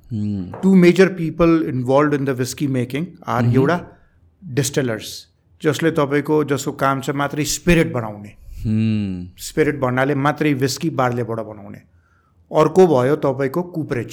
[0.62, 3.78] two major people involve in the whisky making are एउटा
[4.42, 5.08] डिस्टिलर्स
[5.62, 8.34] जसले तपाईँको जसको काम छ मात्रै स्पिरिट बनाउने।
[9.46, 11.80] स्पिरिट भन्नाले मात्रै विस्की बार्लेबाट बनाउने।
[12.50, 14.12] अर्को भयो तपाईँको कुपरेज।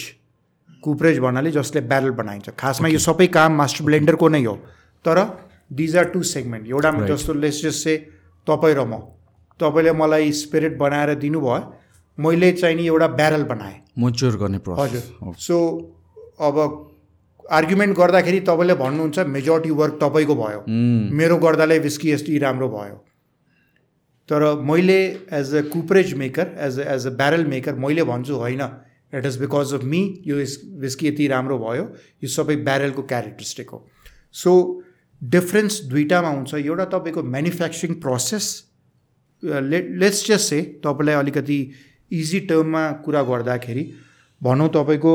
[0.84, 4.56] कुपरेज भन्नाले जसले ब्यारल बनाइन्छ। खासमा यो सबै काम मास्टर ब्लेन्डरको नै हो।
[5.06, 5.18] तर
[5.74, 7.96] दिज आर टु सेगमेन्ट एउटामा जस्तो लेस जस्ट से
[8.48, 9.02] तपाईँ र म।
[9.60, 11.58] तपाईँले मलाई स्पिरिट बनाएर दिनुभयो।
[12.18, 15.58] मैले चाहिँ नि एउटा ब्यारल बनाएँ। मच्योर गर्ने हजुर। सो
[16.40, 16.56] अब
[17.52, 20.64] आर्ग्युमेन्ट गर्दाखेरि तपाईँले भन्नुहुन्छ मेजोरिटी वर्क तपाईँको भयो।
[21.18, 22.96] मेरो गर्दाले विस्की यति राम्रो भयो।
[24.30, 25.00] तर मैले
[25.34, 28.62] as a cooperage maker as as a barrel maker मैले भन्छु होइन।
[29.14, 30.38] It is because of me yo
[30.80, 31.84] whisky यति राम्रो भयो
[32.24, 33.86] यो सबै ब्यारलको क्यारेक्टरिस्टिक हो
[34.34, 34.54] सो
[35.22, 38.48] डिफ्रेन्स दुइटामा हुन्छ एउटा तपाईँको म्यानुफ्याक्चरिङ प्रोसेस
[39.44, 41.60] ले लेट्स जस्ट से तपाईँलाई अलिकति
[42.12, 43.84] इजी टर्ममा कुरा गर्दाखेरि
[44.42, 45.14] भनौँ तपाईँको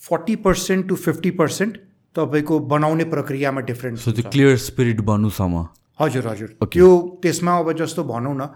[0.00, 1.76] forty percent to fifty percent
[2.16, 5.64] तपाईँको बनाउने प्रक्रियामा डिफ्रेन्स त्यो क्लियर स्पिरिट बन्नुसम्म
[6.00, 6.88] हजुर हजुर त्यो
[7.22, 8.46] त्यसमा अब जस्तो भनौँ न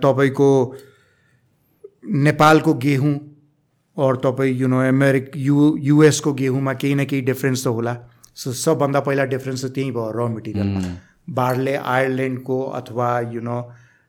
[0.00, 0.50] तपाईँको
[2.04, 3.14] नेपालको गेहुँ
[3.96, 7.96] अरू तपाईँ यु नो अमेरिक यु युएसको गेहुँमा केही न केही डिफ्रेन्स त होला।
[8.34, 10.80] सो सबभन्दा पहिला डिफ्रेन्स त त्यहीँ भयो र मेटेरियलमा
[11.36, 13.58] बारले आयरल्यान्डको अथवा यु नो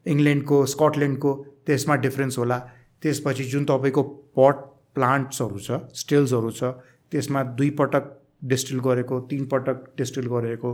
[0.05, 1.33] इङ्ल्यान्डको स्कटल्यान्डको
[1.67, 2.57] त्यसमा डिफ्रेन्स होला।
[3.01, 4.03] त्यसपछि जुन तपाईँको
[4.37, 4.55] पट
[4.95, 6.63] प्लान्ट्सहरू छ स्टिल्सहरू छ
[7.11, 8.07] त्यसमा दुई पटक
[8.53, 10.73] डिस्टिल गरेको तिन पटक डिस्टिल गरेको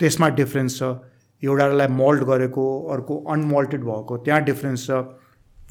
[0.00, 0.92] त्यसमा डिफ्रेन्स छ।
[1.42, 4.90] एउटालाई मल्ट गरेको अर्को अनमल्टेड भएको त्यहाँ डिफ्रेन्स छ।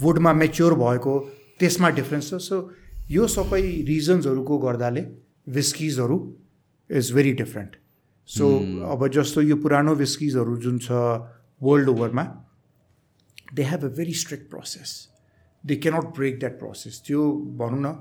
[0.02, 1.14] वुडमा मेच्योर भएको
[1.60, 2.58] त्यसमा डिफ्रेन्स छ। सो
[3.12, 5.02] यो सबै रिजन्सहरूको गर्दाले
[5.58, 6.18] विस्किजहरू
[6.90, 7.76] इज भेरी डिफ्रेन्ट
[8.30, 8.46] सो
[8.94, 10.92] अब जस्तो यो पुरानो विस्किजहरू जुन छ
[11.62, 12.24] वर्ल्ड ओभरमा
[13.56, 14.92] they have a very strict process
[15.64, 17.22] they cannot break that process त्यो
[17.60, 17.96] भनौँ न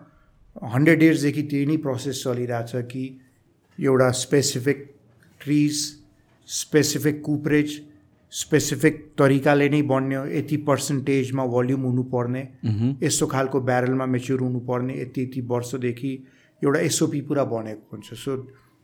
[0.75, 3.05] हन्ड्रेड इयर्सदेखि त्यही नै प्रोसेस चलिरहेछ कि
[3.79, 4.79] एउटा specific
[5.41, 5.75] trees
[6.49, 7.81] specific cooperage
[8.33, 12.43] specific तरिकाले नै बन्यो यति पर्सेन्टेजमा भोल्युम हुनुपर्ने
[13.03, 16.13] यस्तो खालको ब्यारलमा मेच्योर हुनुपर्ने यति यति वर्षदेखि
[16.63, 18.37] एउटा एसओपी पुरा बनेको हुन्छ। So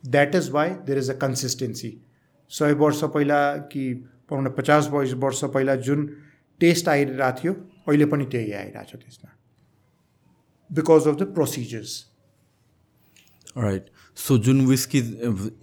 [0.04, 1.92] that is why there is a consistency
[2.50, 3.40] सय वर्ष पहिला
[3.72, 3.92] कि
[4.30, 6.06] पाउन पचास वर्ष पहिला जुन
[6.60, 7.52] टेस्ट आइरहेको थियो
[7.88, 9.30] अहिले पनि त्यही आइरहेको छ त्यसमा।
[10.70, 11.92] Because of the procedures
[13.58, 14.98] right so Jun whisky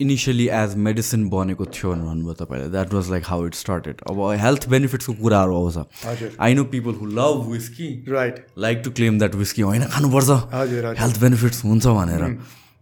[0.01, 4.21] initially as medicine बनेको थियो भनेर भन्नुभयो तपाईँले that was like how it started अब
[4.39, 9.35] हेल्थ बेनिफिट्सको कुराहरू आउँछ I know people who love whisky right like to claim that
[9.35, 10.29] whisky होइन खानुपर्छ।
[11.01, 12.23] हेल्थ बेनिफिट्स हुन्छ भनेर।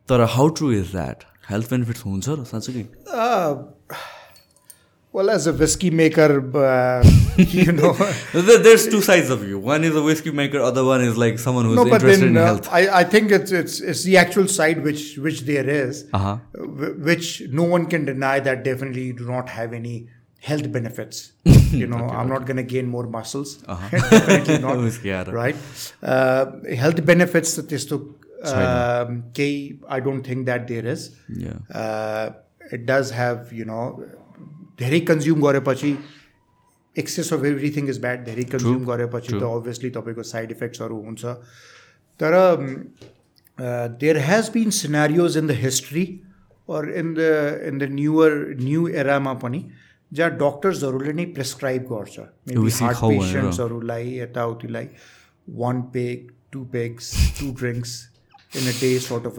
[0.10, 2.84] तर how true is that health benefits हुन्छ र साँच्चै
[5.12, 7.04] well, as a whiskey maker, uh,
[7.38, 7.94] you know,
[8.34, 9.58] there's two sides of you.
[9.58, 12.30] One is a whiskey maker, other one is like someone who's no, but interested then,
[12.30, 12.70] in uh, health.
[12.72, 16.38] I, I think it's it's it's the actual side which which there is, uh-huh.
[16.58, 16.66] Uh,
[17.10, 20.10] which no one can deny that definitely you do not have any
[20.42, 21.32] health benefits.
[21.70, 22.30] You know, okay, I'm okay.
[22.30, 23.64] not going to gain more muscles.
[23.68, 23.90] Uh-huh.
[24.10, 25.28] Definitely not.
[25.32, 25.56] right?
[26.02, 29.26] Uh, health benefits that is to um,
[29.88, 31.16] I don't think that there is.
[31.28, 31.60] Yeah.
[31.72, 32.32] Uh,
[32.72, 34.04] it does have, you know
[34.80, 35.92] धेरै consume गरेपछि
[36.96, 41.24] excess of everything is bad धेरै consume गरेपछि त obviously तपाईँको side इफेक्ट्सहरू हुन्छ।
[42.20, 42.34] तर
[44.02, 46.06] there has been scenarios in the history
[46.70, 47.22] or in the
[47.68, 48.32] in the newer
[48.62, 49.62] new एरामा पनि
[50.12, 52.16] जहाँ डक्टर्सहरूले नै प्रेसक्राइब गर्छ।
[52.82, 54.88] हार्ट पेसेन्ट्सहरूलाई यताउतिलाई
[55.64, 56.18] one peg
[56.54, 57.92] two pegs two drinks
[58.58, 59.36] in a day sort of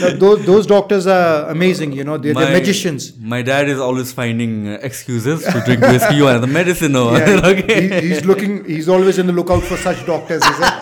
[0.00, 0.18] Yeah, I know.
[0.18, 3.16] those, those doctors are amazing, you know, they're, my, they're magicians.
[3.34, 6.96] My dad is always finding excuses to drink whiskey or the medicine.
[6.96, 7.80] Or, yeah, okay.
[7.88, 10.72] he, he's looking, he's always in the lookout for such doctors, is it?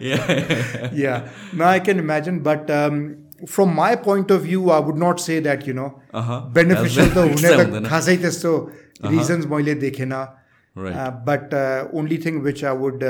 [0.00, 0.90] yeah.
[0.92, 1.28] yeah.
[1.52, 3.04] Now I can imagine, but um,
[3.46, 6.40] from my point of view, I would not say that, you know, uh-huh.
[6.52, 8.52] beneficial त हुने त खासै त्यस्तो
[9.04, 10.12] reasons मैले देखेन
[11.28, 11.54] but
[12.00, 13.02] only thing which I would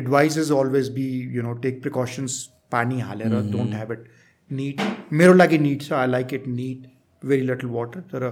[0.00, 1.06] advice is always be
[1.36, 2.36] you know take precautions
[2.71, 4.03] पानी हालेर don't have it
[4.51, 4.81] knit
[5.13, 6.87] मेरो लागि निट छ I like it neat
[7.21, 8.29] very little water तर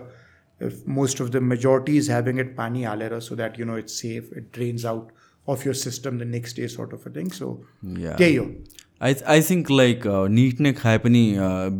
[0.89, 4.38] most of the majority is having it पानी हालेर so that you know it's safe
[4.38, 5.11] it drains out
[5.47, 7.51] of your system the next day sort of a thing so
[7.85, 8.45] त्यही हो
[9.01, 11.23] I I think like neat नै खाए पनि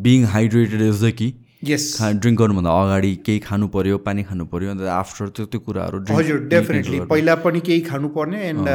[0.04, 1.34] being hydrated is the key
[1.70, 5.60] yes खा drink गर्नुभन्दा अगाडि केही खानु पऱ्यो पानी खानु पऱ्यो अन्त आफ्टर त्यो त्यो
[5.68, 8.70] कुराहरू हजुर डेफिनेटली। पहिला पनि केही खानुपर्ने and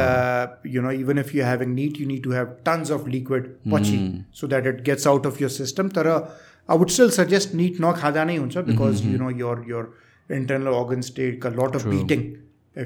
[0.75, 3.97] you know even if you having neat you need to have tons of liquid पछि
[4.39, 8.23] so that it gets out of your system तर I would still suggest neat नखाँदा
[8.31, 12.25] नै हुन्छ because you know your your internal organs take a lot of beating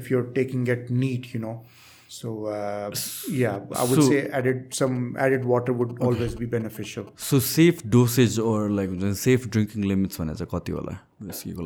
[0.00, 1.54] if you're taking it neat you know
[2.14, 2.92] So uh,
[3.28, 7.06] yeah, I would so, say added some added water would always be beneficial.
[7.16, 10.74] So safe dosage or like safe drinking limits one as a kati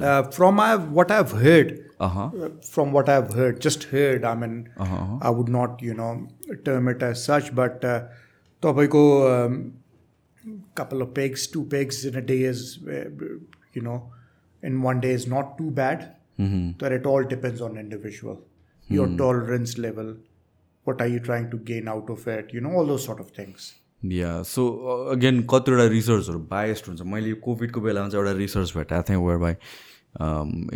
[0.02, 2.30] uh, from I, what I've heard, uh-huh.
[2.44, 4.24] Uh, from what I've heard, just heard.
[4.24, 5.18] I mean, uh-huh, uh-huh.
[5.20, 6.28] I would not you know
[6.64, 8.04] term it as such, but uh,
[8.62, 9.74] go um,
[10.74, 13.10] couple of pegs, two pegs in a day is uh,
[13.74, 14.12] you know
[14.62, 16.16] in one day is not too bad.
[16.38, 16.70] Mm-hmm.
[16.78, 18.42] But it all depends on individual,
[18.88, 19.18] your mm-hmm.
[19.18, 20.16] tolerance level
[20.88, 23.36] what are you trying to gain out of it, you know, all those sort of
[23.40, 23.74] things.
[24.14, 24.64] या so
[25.12, 29.54] again कतिवटा रिसर्चहरू biased हुन्छ। मैले कोभिडको बेलामा चाहिँ एउटा research भेटाएको थिएँ where by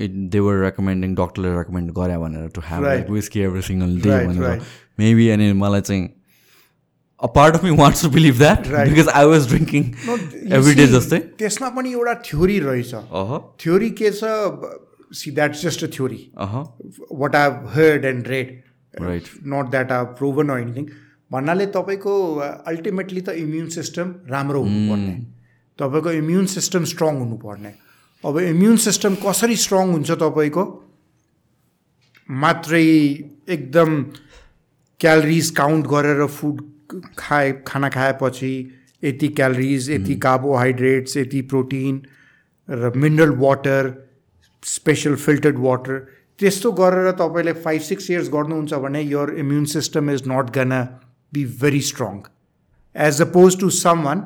[0.05, 2.83] it they were recommending डक्टरले रेकमेन्ड गरे भनेर to have.
[2.85, 4.61] Like whisky every single day भनेर.
[4.99, 6.09] मेबी अनि मलाई चाहिँ
[7.21, 8.69] a part of me wants to believe that.
[8.69, 9.85] Because I was drinking
[10.59, 12.95] every day जस्तै त्यसमा पनि एउटा थ्योरी रहेछ।
[13.63, 14.25] थ्योरी के छ?
[15.15, 16.53] See that's just a theory uh
[17.23, 18.29] what I've heard and
[18.95, 19.29] Right.
[19.45, 20.91] Not that I've proven or anything.
[21.33, 22.15] भन्नाले तपाईँको
[22.69, 25.15] ultimately त इम्युन सिस्टम राम्रो हुनुपर्ने
[25.79, 27.73] तपाईँको इम्युन सिस्टम स्ट्रङ हुनुपर्ने
[28.25, 30.65] अब इम्युन सिस्टम कसरी स्ट्रङ हुन्छ तपाईँको?
[32.29, 32.85] मात्रै
[33.57, 34.03] एकदम
[35.01, 36.61] क्यालोरिज काउन्ट गरेर फुड
[37.19, 38.53] खाए खाना खाएपछि
[39.05, 42.03] यति क्यालोरिज यति कार्बोहाइड्रेट्स यति प्रोटिन
[42.69, 43.93] र mineral water
[44.63, 46.07] special filtered water
[46.43, 50.79] त्यस्तो गरेर तपाईँले फाइभ सिक्स इयर्स गर्नुहुन्छ भने your immune system is not gonna
[51.33, 52.21] be very strong
[52.95, 53.71] as opposed to
[54.05, 54.25] someone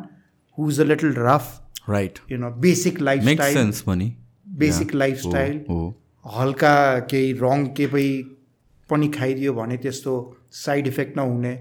[0.59, 4.10] who is a little rough right you know basic lifestyle
[4.64, 5.82] basic lifestyle हो
[6.24, 6.76] हल्का
[7.10, 8.06] केही रङ के पै
[8.90, 10.12] पनि खाइदियो भने त्यस्तो
[10.52, 11.52] साइड इफेक्ट नहुने।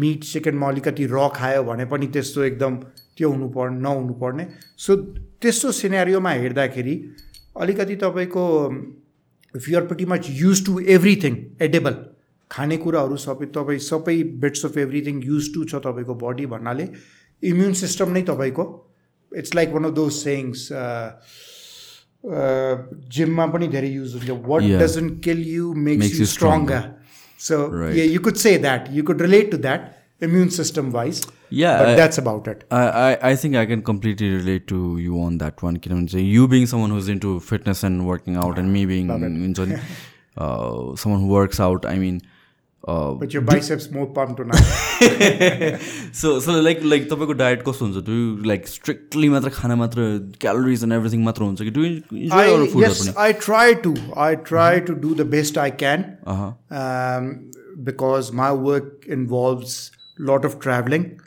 [0.00, 2.76] मिट चिकनमा अलिकति र खायो भने पनि त्यस्तो एकदम
[3.16, 4.46] त्यो हुनु पर् नहुनु पर्ने।
[4.76, 4.96] सो
[5.42, 6.94] त्यस्तो सिनेरियोमा हेर्दाखेरि
[7.64, 8.44] अलिकति तपाईँको
[9.53, 11.37] if you're pretty much used to everything
[11.67, 11.95] edible
[12.51, 16.87] खानेकुराहरू सबै तपाईँ सबै bits of everything used to छ तपाईँको बडी भन्नाले
[17.43, 18.65] इम्युन सिस्टम नै तपाईँको
[19.31, 20.67] it's like one of those सेङ्स
[22.23, 24.81] जिममा पनि धेरै युज हुन्छ वाट Yeah.
[24.81, 26.93] Doesn't kill you Makes makes you you stronger
[27.39, 27.95] So Right.
[27.95, 28.85] yeah, you could say that.
[28.91, 29.87] You could relate to that
[30.21, 31.21] immune system wise.
[31.49, 32.63] Yeah, But I- that's about it.
[32.71, 35.77] I, I, I think I can completely relate to you on that one.
[35.87, 39.59] किनभने चाहिँ you being someone who's into fitness and working out and me being हुन्छ
[39.73, 39.75] नि
[40.37, 42.17] uh, someone who works out, I mean,
[42.93, 45.79] uh, But your biceps more pumped tonight.
[46.21, 50.07] so so like like तपाईँको diet कस्तो हुन्छ do you like strictly मात्र खाना मात्र
[50.41, 53.67] calories and everything मात्र हुन्छ कि डु इन्जोय I, अरू फुडहरू yes, पनि I try
[53.87, 53.93] to.
[54.27, 55.61] I try to do the best
[60.19, 61.21] I can uh um, because my work involves lot of traveling.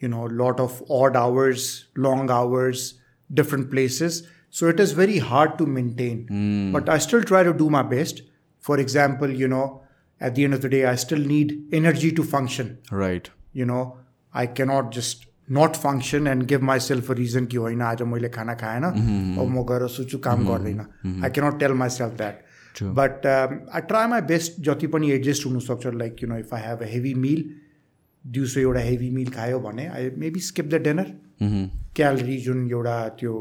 [0.00, 2.94] You know, lot of odd hours, long hours,
[3.34, 4.28] different places.
[4.50, 6.72] So it is very hard to maintain.
[6.72, 8.22] But I still try to do my best.
[8.58, 9.82] For example, you know,
[10.20, 12.76] at the end of the day, I still need energy to function.
[12.92, 13.98] Right you know
[14.34, 18.54] i cannot just not function and give myself a reason कि होइन आज मैले खाना
[18.54, 20.80] खाएन अब म गएर सुचु काम गर्दैन
[21.24, 22.42] I cannot tell my self that
[22.82, 26.82] but I try my best जति पनि एडजस्ट हुनसक्छ like you know if I have
[26.82, 27.50] a heavy मिल
[28.33, 31.07] दिउँसो एउटा हेभी मिल खायो भने I maybe skip the dinner
[31.95, 33.33] calorie जुन एउटा त्यो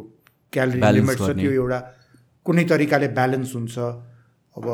[0.52, 1.78] क्यालोरी लिमिट छ। त्यो एउटा
[2.46, 4.66] कुनै तरिकाले ब्यालेन्स हुन्छ। अब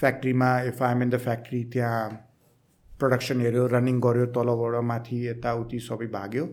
[0.00, 2.02] फ्याक्ट्रीमा if I'm in the factory त्यहाँ
[3.00, 6.44] प्रडक्सन हेऱ्यो रनिङ गऱ्यो तलबाट माथि यताउति सबै भाग्यो।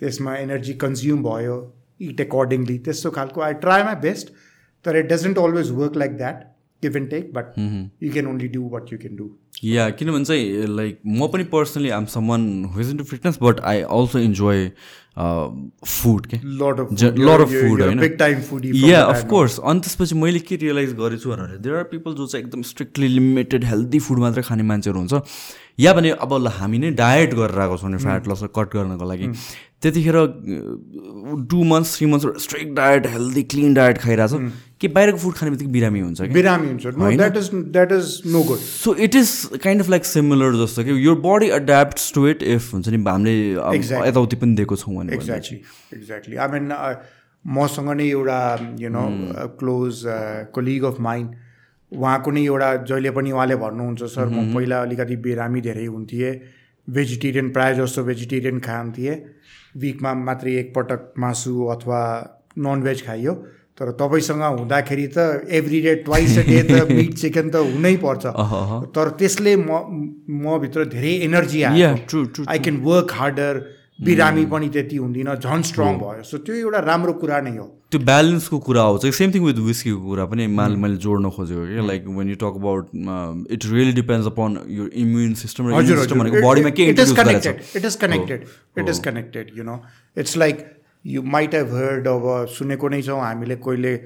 [0.00, 1.56] त्यसमा एनर्जी कन्ज्युम भयो
[2.00, 4.32] इट एकर्डिङली त्यस्तो खालको आई ट्राई माई बेस्ट
[4.84, 6.44] तर it doesn't always work like that
[6.82, 7.58] give and take but
[8.02, 9.28] you can only do what you can do
[9.64, 12.40] yeah किनभने चाहिँ लाइक म पनि personally I'm someone
[12.96, 14.70] into fitness but I also enjoy
[15.18, 17.98] food के lot of food, होइन?
[18.00, 22.14] Big time food yeah of course अनि त्यसपछि मैले के रियलाइज गरेछु भने देयर आर पिपल
[22.14, 25.14] जो चाहिँ एकदम स्ट्रिक्टली लिमिटेड हेल्दी फुड मात्रै खाने मान्छेहरू हुन्छ।
[25.80, 29.04] या भने अब ल हामी नै डायट गरेर आएको छौँ नि फ्याट लस कट गर्नको
[29.08, 29.26] लागि।
[29.82, 30.16] त्यतिखेर
[31.50, 35.50] two months three months strict diet healthy clean diet खाइरहेको छ। कि बाहिरको फुड खाने
[35.50, 39.14] बित्तिकै बिरामी हुन्छ कि बिरामी हुन्छ। No that is that is no good so it
[39.14, 39.30] is
[39.62, 43.78] kind of like similar जस्तो कि यो body adapt to it if हुन्छ नि हामीले.
[44.08, 45.58] यताउति पनि दिएको छौँ भने एक्ज्याक्टली
[45.94, 46.72] एक्ज्याक्टली आई मिन
[47.44, 48.38] मसँग नै एउटा
[48.80, 49.04] you know
[49.58, 50.02] close
[50.54, 51.34] colleague of mine
[51.92, 56.32] उहाँको नै एउटा जहिले पनि उहाँले भन्नुहुन्छ सर म पहिला अलिकति बिरामी धेरै हुन्थेँ
[56.88, 59.14] भेजिटेरियन प्रायः जस्तो भेजिटेरियन खान्थेँ
[59.76, 62.00] विकमा मात्रै एकपटक मासु अथवा
[62.58, 63.32] ननभेज खाइयो।
[63.78, 68.24] तर तपाईँसँग हुँदाखेरि त every day twice a day त मिट चिकन त हुनै पर्छ।
[68.94, 69.82] तर त्यसले म
[70.44, 71.90] मभित्र धेरै एनर्जी आयो
[72.48, 73.66] आई क्यान वर्क हार्डर
[73.98, 78.00] बिरामी पनि त्यति हुँदिनँ झन् स्ट्रङ भयो। सो त्यो एउटा राम्रो कुरा नै हो। त्यो
[78.00, 82.06] ब्यालेन्सको कुरा आउँछ सेम थिङ विथ विस्कीको कुरा पनि मैले मैले जोड्न खोजेको कि। Like
[82.06, 82.84] when you talk about
[83.50, 87.96] it really depends upon yo immune system र बडीमा के it is connected it is
[88.02, 88.44] connected
[88.78, 89.80] it is connected you know
[90.16, 90.66] it's like
[91.08, 92.24] you might have heard अब
[92.58, 93.96] सुनेको नै छौँ हामीले कोहीले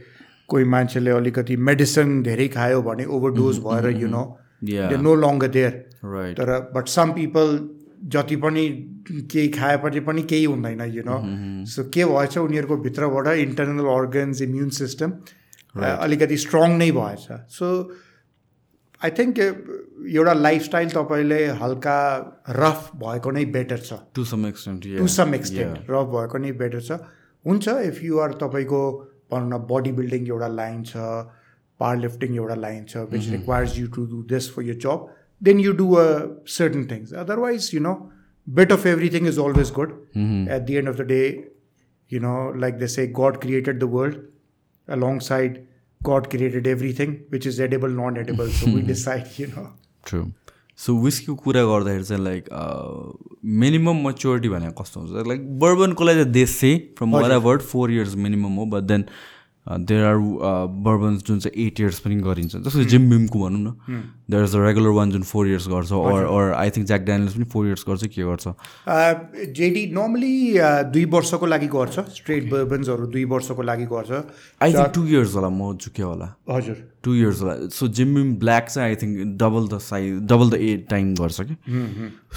[0.48, 4.24] कोही मान्छेले अलिकति मेडिसिन धेरै खायो भने ओभरडोज भएर you know.
[4.64, 5.72] They no longer there
[6.38, 7.48] तर बट सम पिपल
[8.14, 8.64] जति पनि
[9.32, 11.18] केही खाएपछि पनि केही हुँदैन यु नो
[11.72, 15.12] सो के भएछ उनीहरूको भित्रबाट इन्टरनल अर्गन्स इम्युन सिस्टम
[15.74, 17.26] अलिकति स्ट्रङ नै भएछ.
[17.48, 17.66] सो
[19.04, 19.38] आई थिङ्क
[20.18, 21.98] एउटा लाइफस्टाइल तपाईँले हल्का
[22.58, 26.80] रफ भएको नै बेटर छ। To some extent to some extent rough भएको नै बेटर
[26.80, 26.98] छ।
[27.44, 28.82] हुन्छ इफ यु आर तपाईँको
[29.32, 31.06] भनौँ न बडी बिल्डिङ एउटा लाइन छ
[31.80, 35.08] पावर लिफ्टिङ एउटा लाइन छ which requires you to do this for your job
[35.42, 36.04] then you do a
[36.58, 37.94] certain things otherwise you know
[38.46, 41.24] bit of everything is always good at the end of the day
[42.10, 44.16] you know, like they say, God created the world.
[44.88, 45.54] Alongside,
[46.02, 48.48] God created everything, which is edible, non-edible.
[48.48, 49.66] So we decide, you know.
[50.06, 50.24] True
[50.78, 52.48] so विस्कीको कुरा गर्दाखेरि चाहिँ like
[53.62, 58.14] minimum maturity भनेको कस्तो हुन्छ like बर्बनको लागि चाहिँ देश चाहिँ फ्रम वर फोर इयर्स
[58.24, 59.04] मिनिमम हो but then
[59.62, 60.16] there are
[60.84, 64.58] bourbons जुन चाहिँ एट इयर्स पनि गरिन्छ। जस्तो जिम बिमको भनौँ न। There is a
[64.58, 67.84] regular one Jun four years गर्छ or or I think jack ड्यानियल्स पनि फोर इयर्स
[67.88, 68.48] गर्छ के गर्छ?
[69.54, 70.34] जेडी नर्मली
[70.92, 74.10] दुई वर्षको लागि गर्छ। स्ट्रेट बर्बन्सहरू दुई वर्षको लागि गर्छ।
[74.62, 78.34] आई थिङ्क टु इयर्स होला म चुक्यो होला। हजुर। टु इयर्स होला। सो जिम बिम
[78.42, 81.56] ब्ल्याक चाहिँ I think double the size double the age time गर्छ कि?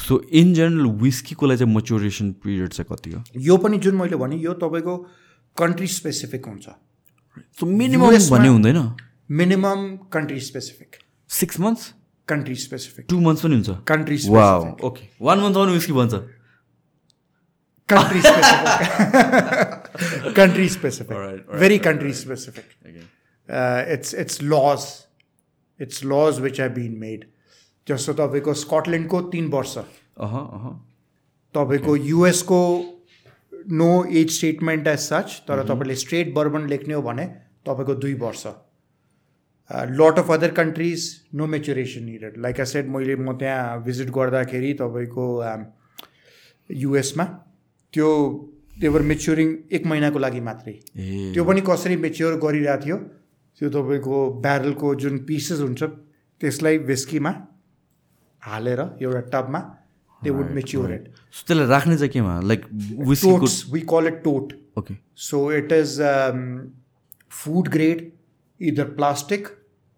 [0.07, 3.23] सो इन जेनरल विस्कीको लागि चाहिँ मच्योरेसन पिरियड चाहिँ कति हो?
[3.49, 4.97] यो पनि जुन मैले भने यो तपाईँको
[5.57, 6.67] कन्ट्री स्पेसिफिक हुन्छ।
[7.63, 8.79] मिनिमम भन्ने हुँदैन।
[9.31, 9.79] Minimum
[10.13, 10.95] country specific
[11.29, 11.93] six months
[12.27, 14.17] country specific two months पनि हुन्छ। कन्ट्री
[14.87, 16.13] ओके वान मन्थ आउनु विस्की भन्छ।
[17.89, 18.73] Country specific
[20.35, 21.17] country specific
[21.59, 22.65] very country specific
[23.93, 24.81] it's it's laws
[25.79, 27.25] it's laws which have been made
[27.87, 29.73] जस्तो तपाईँको स्कटल्यान्डको तिन वर्ष।
[31.55, 32.59] तपाईँको युएसको
[33.71, 37.25] no age statement as such तर तपाईँले स्ट्रेट बर्बन लेख्ने हो भने
[37.67, 38.45] तपाईँको दुई वर्ष।
[39.99, 44.73] Lot of other countries no maturation needed like a set मैले म त्यहाँ भिजिट गर्दाखेरि
[44.81, 45.25] तपाईँको
[46.69, 47.23] युएसमा
[47.93, 48.09] त्यो
[48.79, 50.73] देवर मेच्युरिङ एक महिनाको लागि मात्रै।
[51.33, 52.97] त्यो पनि कसरी मेच्योर गरिरहेको थियो
[53.61, 55.83] त्यो तपाईँको ब्यारलको जुन पिसेस हुन्छ
[56.41, 57.31] त्यसलाई विस्कीमा
[58.43, 59.59] हालेर एउटा टबमा
[60.21, 62.65] they would mature it so त्यसलाई राख्ने चाहिँ केमा like
[63.23, 65.97] totes we call it tote okay so it is
[67.33, 68.11] food grade
[68.59, 69.47] either plastic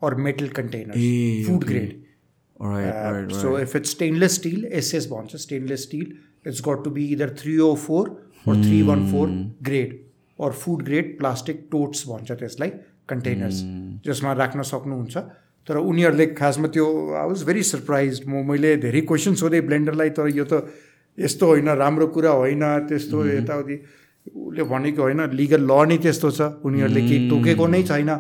[0.02, 0.94] or metal container
[1.48, 6.14] food grade so if it's stainless steel S S stainless steel
[6.48, 8.10] it's got to be either three O four
[8.48, 9.30] three one four
[9.64, 10.00] grade
[10.40, 12.70] or food grade plastic totes भन्छ त्यसलाई
[13.10, 13.62] containers
[14.06, 15.18] जसमा राख्न सक्नुहुन्छ
[15.68, 20.28] तर उनीहरूले खासमा त्यो I was very surprise म मैले धेरै क्वेसन सोधेँ ब्लेन्डरलाई तर
[20.32, 20.64] यो त
[21.18, 23.76] यस्तो होइन राम्रो कुरा होइन त्यस्तो यताउति।
[24.28, 28.12] उसले भनेको होइन लिगल ल नै त्यस्तो छ। उनीहरूले केही तोकेको नै छैन।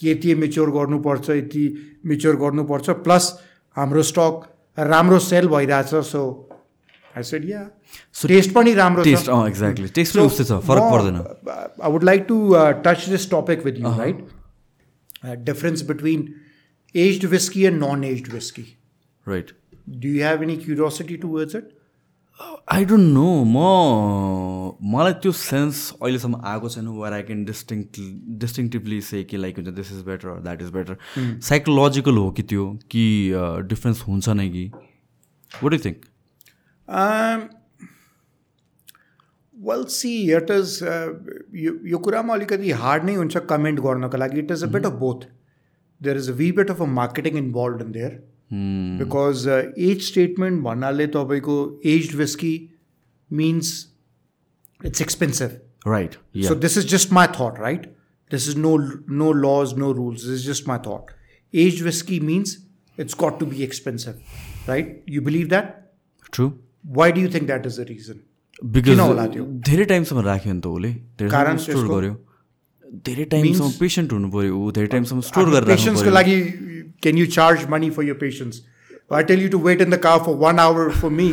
[0.00, 1.64] कि यति मेच्योर गर्नुपर्छ यति
[2.06, 3.24] मेच्योर गर्नुपर्छ प्लस
[3.76, 4.34] हाम्रो स्टक
[4.78, 6.22] राम्रो सेल भइरहेछ सो
[7.44, 7.62] या
[8.28, 11.16] टेस्ट पनि राम्रो एक्ज्याक्टली टेस्ट पनि उस्तै छ फरक पर्दैन।
[11.82, 12.36] I would like to
[12.84, 14.18] touch this topic with you right
[15.44, 16.22] difference between
[16.94, 18.66] aged whisky and non aged whisky
[19.26, 19.50] right
[19.88, 21.76] do you have any curiosity towards it
[22.72, 23.62] I don't know म
[24.92, 27.84] मलाई त्यो sense अहिलेसम्म आएको छैन वर आई क्यान डिस्टिङ
[28.42, 30.96] डिस्टिङटिभली से कि like हुन्छ this is better that is better
[31.48, 33.04] psychological हो कि त्यो कि
[33.68, 34.64] डिफ्रेन्स हुन्छ नै कि?
[35.52, 36.04] What you think
[39.56, 40.78] well see it is
[41.64, 44.38] यो यो कुरामा अलिकति हार्ड नै हुन्छ कमेन्ट गर्नको लागि.
[44.38, 45.26] It is a bit of both
[46.01, 48.21] there is a we bit of a marketing involve in their
[49.01, 49.47] because
[49.89, 51.57] as statement भन्नाले तपाईँको
[51.95, 52.53] aged whisky
[53.29, 53.73] mince
[54.85, 56.15] it's expensive right
[56.49, 57.91] So this is just my thought, right?
[58.33, 58.73] this is no
[59.21, 60.21] no laws, no rules.
[60.25, 61.09] This is just my thought.
[61.53, 62.53] Aged whiskey means
[62.97, 64.37] it's got to be expensive,
[64.67, 64.93] right?
[65.15, 65.73] You believe that?
[66.33, 66.51] True
[66.99, 68.21] Why do you think that is the reason?
[68.75, 69.45] Because किन होला त्यो?
[69.69, 71.95] धेरै टाइमसम्म राख्यो नि त उसले धेरै कारण टाइम स्टोर त्यसको?
[71.95, 72.13] गर्यो
[73.06, 77.18] धेरै टाइमसम्म पेसेन्ट हुनु पऱ्यो ऊ धेरै टाइमसम्म स्टोर गरेर राख्नु Patience को पऱ्यो लागि
[77.22, 78.60] you charge money for your patience?
[78.90, 81.26] If I tell you to wait in the car for one hour for me,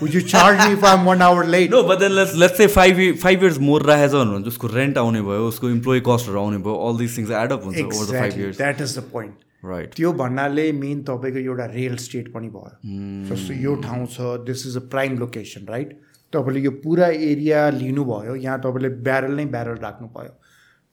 [0.00, 1.70] would you charge me if I'm one hour late?
[1.70, 4.98] No but then let's let's say five five years more राखेछ भनेर भने उसको rent
[4.98, 8.18] आउने भयो उसको employee कस्टहरू आउने भयो all this things add up हुन्छ over the
[8.18, 8.38] five.
[8.40, 9.46] Years That is the point.
[9.64, 14.66] Right त्यो भन्नाले मेन तपाईँको एउटा रेल स्टेट पनि भयो जस्तो यो ठाउँ छ this
[14.66, 15.92] is a prime location right
[16.32, 20.39] तपाईँले यो पुरा एरिया लिनुभयो यहाँ तपाईँले ब्यारल नै ब्यारल राख्नु भयो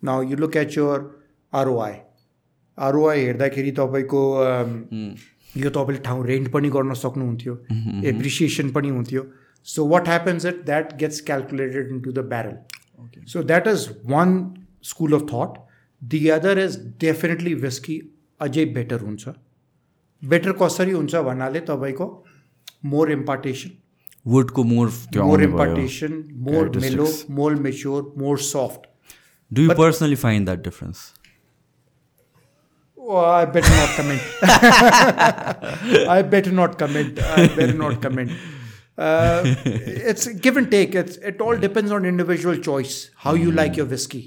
[0.04, 1.00] न you look at your
[1.54, 1.94] ROI
[2.78, 4.22] ROI हेर्दाखेरि तपाईँको
[5.58, 7.54] यो तपाईँले ठाउँ रेन्ट पनि गर्न सक्नुहुन्थ्यो।
[8.10, 9.24] एप्रिसिएसन पनि हुन्थ्यो।
[9.68, 14.38] So what happens it that gets calculated into the barrel so that is one
[14.84, 15.58] school of thought
[16.02, 18.00] the other is definitely whisky
[18.42, 19.28] अझै बेटर हुन्छ।
[20.22, 22.06] बेटर कसरी हुन्छ भन्नाले तपाईँको
[22.86, 23.72] मोर इम्पार्टेसन
[24.28, 27.08] वुडको मोर more impartation more mellow.
[27.30, 28.86] More mature more soft
[29.51, 31.11] do you personally find that difference
[33.13, 34.21] Oh, I better not comment.
[36.17, 37.17] I better not comment.
[37.37, 38.31] I better not comment.
[39.07, 39.43] Uh,
[40.11, 40.95] it's give and take.
[41.01, 43.11] It's, it all depends on individual choice.
[43.25, 44.21] How you like your whiskey.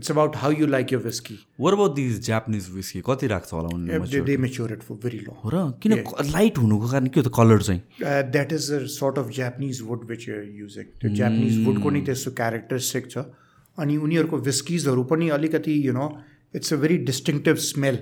[0.00, 1.36] It's about how you like your whiskey.
[1.66, 5.20] Were about these Japanese whisky कति राख्छ होला उनीहरूले They, they mature it for very
[5.26, 5.36] long.
[5.44, 5.96] हो र किन
[6.32, 7.80] light हुनुको कारण के हो त कलर चाहिँ
[8.14, 10.90] Uh, that is a sort of Japanese wood which you're using.
[11.04, 13.26] त्यो जापानिज वुडको नि त्यस्तो क्यारेक्टरिस्टिक छ
[13.77, 16.07] अनि उनीहरूको विस्किजहरू पनि अलिकति you know
[16.55, 17.97] it's a very distinctive smell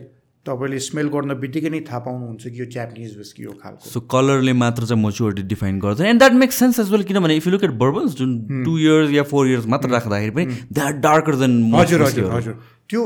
[0.46, 4.54] तपाईँले स्मेल गर्न बित्तिकै नै थाहा पाउनुहुन्छ कि यो जापानिज विस्की हो खालको। सो कलरले
[4.54, 7.64] मात्र चाहिँ मच्योरिटी डिफाइन गर्छ। And that makes sense as well किनभने if you look
[7.64, 11.56] at bourbons Jun two years या फोर इयर्स मात्र राख्दाखेरि पनि दे आर डार्कर देन
[11.76, 13.02] हजुर हजुर हजुर। त्यो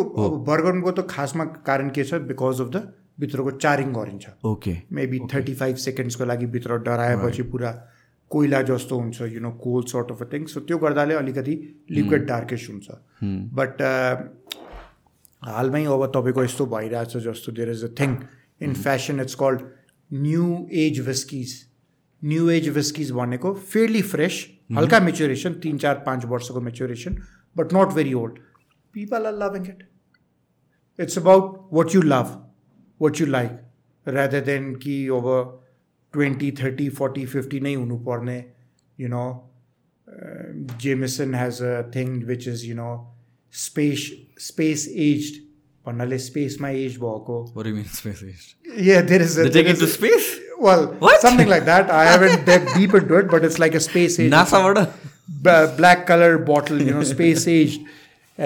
[0.50, 2.20] बर्गनको त खासमा कारण के छ?
[2.28, 2.84] बिकज अफ द
[3.20, 7.72] भित्रको चारिङ गरिन्छ। ओके मेबी थर्टी फाइभ सेकेन्ड्सको लागि भित्र डराएपछि पुरा
[8.30, 11.56] कोइला जस्तो हुन्छ you know coaled sort of a thing so त्यो गर्दाले अलिकति
[11.92, 12.88] लिक्विड डार्केस हुन्छ।
[13.60, 13.82] बट
[15.42, 18.16] हालमै अब तपाईँको यस्तो भइरहेछ जस्तो there is a thing
[18.62, 19.62] in fashion it's called
[20.10, 21.56] new age whiskies
[22.24, 24.46] new age whiskies भनेको फेयरली फ्रेस
[24.78, 27.18] हल्का मेच्योरेसन तिन चार पाँच वर्षको maturation
[27.58, 28.38] but not very old
[28.94, 29.88] people are loving it
[31.00, 32.38] it's about what you love
[33.02, 33.66] what you like
[34.08, 35.59] rather than कि अब
[36.13, 38.39] twenty thirty forty fifty नै हुनुपर्ने
[39.01, 39.25] you know
[40.85, 42.91] Jameson has a thing which is you no
[43.65, 44.11] space
[44.49, 45.43] space aged
[45.87, 48.45] भन्नाले स्पेसमा age भएको What do you mean space age?
[48.89, 49.43] Yeah, there is a.
[49.49, 50.29] They take there it to is a- space?
[50.67, 51.21] Well, What?
[51.25, 51.91] something like that.
[51.91, 54.31] I haven't dug deep into it, but it's like a space age.
[54.35, 54.79] नासाबाट
[55.49, 57.87] B- black color bottle, you know, space aged.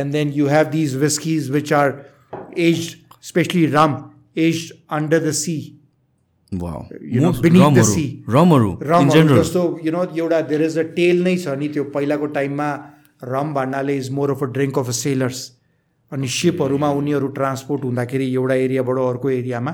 [0.01, 1.91] And then you have these whiskies which are
[2.69, 2.97] aged,
[3.27, 3.95] especially rum,
[4.47, 5.59] aged under the sea.
[9.36, 12.70] जस्तो you know एउटा there is a tale नै छ नि त्यो पहिलाको टाइममा
[13.28, 15.42] rum भन्नाले is more of a drink of a sailors
[16.12, 19.74] अनि सिपहरूमा उनीहरू ट्रान्सपोर्ट हुँदाखेरि एउटा एरियाबाट अर्को एरियामा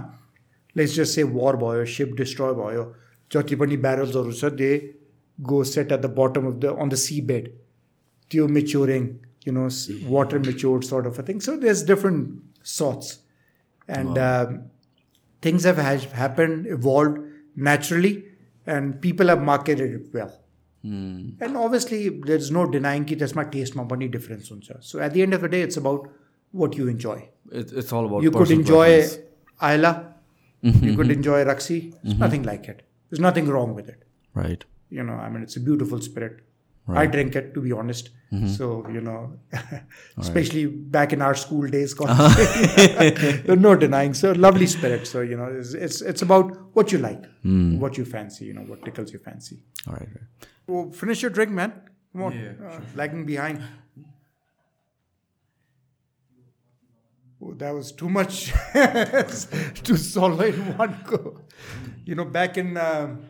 [0.75, 2.85] लेट्स जस्ट से वार भयो सिप डिस्ट्रोय भयो
[3.31, 4.71] जति पनि ब्यारल्सहरू छ they
[5.37, 7.49] go set at the bottom of the on the sea bed
[8.31, 9.07] त्यो maturing
[9.47, 9.67] you know
[10.09, 13.17] water matured sort of a thing so there is different sorts
[13.89, 14.19] and
[15.41, 17.19] things have happened, evolved
[17.55, 18.25] naturally,
[18.65, 20.33] and people have marketed it well.
[20.85, 21.41] Mm.
[21.41, 24.51] And obviously, there's no denying that there's my taste my money difference.
[24.81, 26.09] So at the end of the day, it's about
[26.51, 27.29] what you enjoy.
[27.51, 29.25] It, it's all about you could enjoy preference.
[29.61, 30.13] Ayla,
[30.63, 30.85] mm-hmm.
[30.85, 31.11] you could mm-hmm.
[31.11, 31.91] enjoy Raksi.
[31.91, 32.19] There's mm-hmm.
[32.19, 32.87] nothing like it.
[33.09, 34.03] There's nothing wrong with it.
[34.33, 34.63] Right.
[34.89, 36.41] You know, I mean, it's a beautiful spirit.
[36.97, 38.09] I drink it, to be honest.
[38.45, 39.39] So, you know,
[40.17, 42.35] especially back in our school days, college,
[43.45, 44.13] there's no denying.
[44.13, 45.07] So, lovely spirit.
[45.07, 47.23] So, you know, it's, it's, it's about what you like,
[47.79, 49.63] what you fancy, you know, what tickles your fancy.
[49.87, 50.07] All right.
[50.07, 50.47] right.
[50.67, 51.73] Oh, finish your drink, man.
[52.13, 52.33] Come on.
[52.37, 53.63] Uh, lagging behind.
[57.41, 61.39] Oh, that was too much to swallow in one go.
[62.05, 63.21] You know, back in um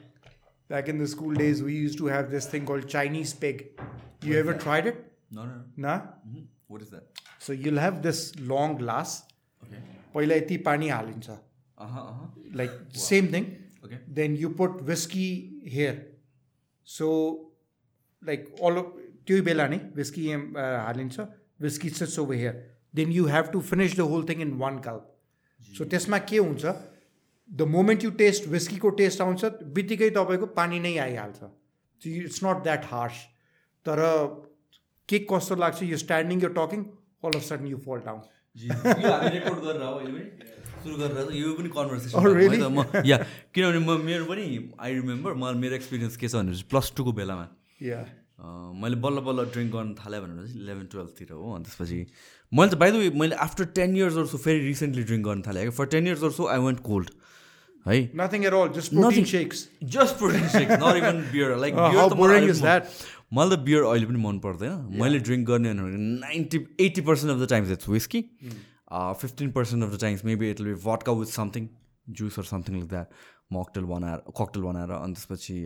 [0.69, 3.81] back in the school days, we used to have this thing called Chinese pig.
[4.23, 5.13] You ever tried it?
[5.31, 5.61] No, no.
[5.77, 6.01] Nah.
[6.67, 7.05] What is that?
[7.39, 9.23] So you'll have this long glass.
[9.65, 9.81] Okay.
[10.15, 11.31] पहिला यति पानी हालिन्छ
[11.85, 12.27] Uh-huh, uh-huh.
[12.59, 12.71] like
[13.05, 13.47] same thing
[13.85, 13.97] Okay.
[14.19, 15.95] then you put whiskey here
[16.85, 17.09] so
[18.29, 18.93] like all of
[19.27, 21.27] त्यो बेला नै whiskey um, uh, हालिन्छ
[21.67, 22.55] whiskey sits over here
[23.01, 25.11] then you have to finish the whole thing in one gulp
[25.79, 26.75] so त्यसमा के हुन्छ
[27.50, 29.42] the moment you taste विस्कीको taste आउँछ
[29.76, 31.40] बित्तिकै तपाईँको पानी नै आइहाल्छ।
[32.02, 33.18] इट्स नट द्याट हार्स
[33.86, 34.00] तर
[35.10, 36.82] के कस्तो लाग्छ यो स्ट्यान्डिङ यो टकिङ
[37.22, 38.20] you fall down.
[38.56, 38.74] यो
[40.84, 42.60] सुरु गरेर यो पनि कन्भर्सेसन really?
[42.64, 43.18] म या
[43.54, 44.46] किनभने म मेरो पनि
[44.80, 47.46] आई रिमेम्बर म मेरो एक्सपिरियन्स के छ भनेपछि प्लस टूको बेलामा।
[48.80, 52.00] मैले बल्ल बल्ल ड्रिङ्क गर्न थालेँ भनेर चाहिँ इलेभेन टुवेल्भतिर हो अनि त्यसपछि
[52.52, 55.42] मैले त बाई द वे मैले after ten years or so फेरि रिसेन्टली ड्रिङ्क गर्न
[55.48, 57.10] थालेँ। For ten years or so I went cold
[57.90, 59.28] है। Nothing at all, just protein Nothing.
[59.32, 59.64] shakes.
[59.96, 61.74] Just protein shake not even beer like
[62.20, 62.94] boring is that?
[63.34, 67.42] मलाई त beer अहिले पनि मन पर्दैन। मैले ड्रिङ्क गर्ने भनेको ninety eighty percent of
[67.42, 68.22] the times it's whisky
[69.24, 71.68] fifteen percent of the times maybe it will भटका with something
[72.22, 73.08] juice or something like that
[73.54, 75.58] mocktail बनाएर ककटेल बनाएर अनि त्यसपछि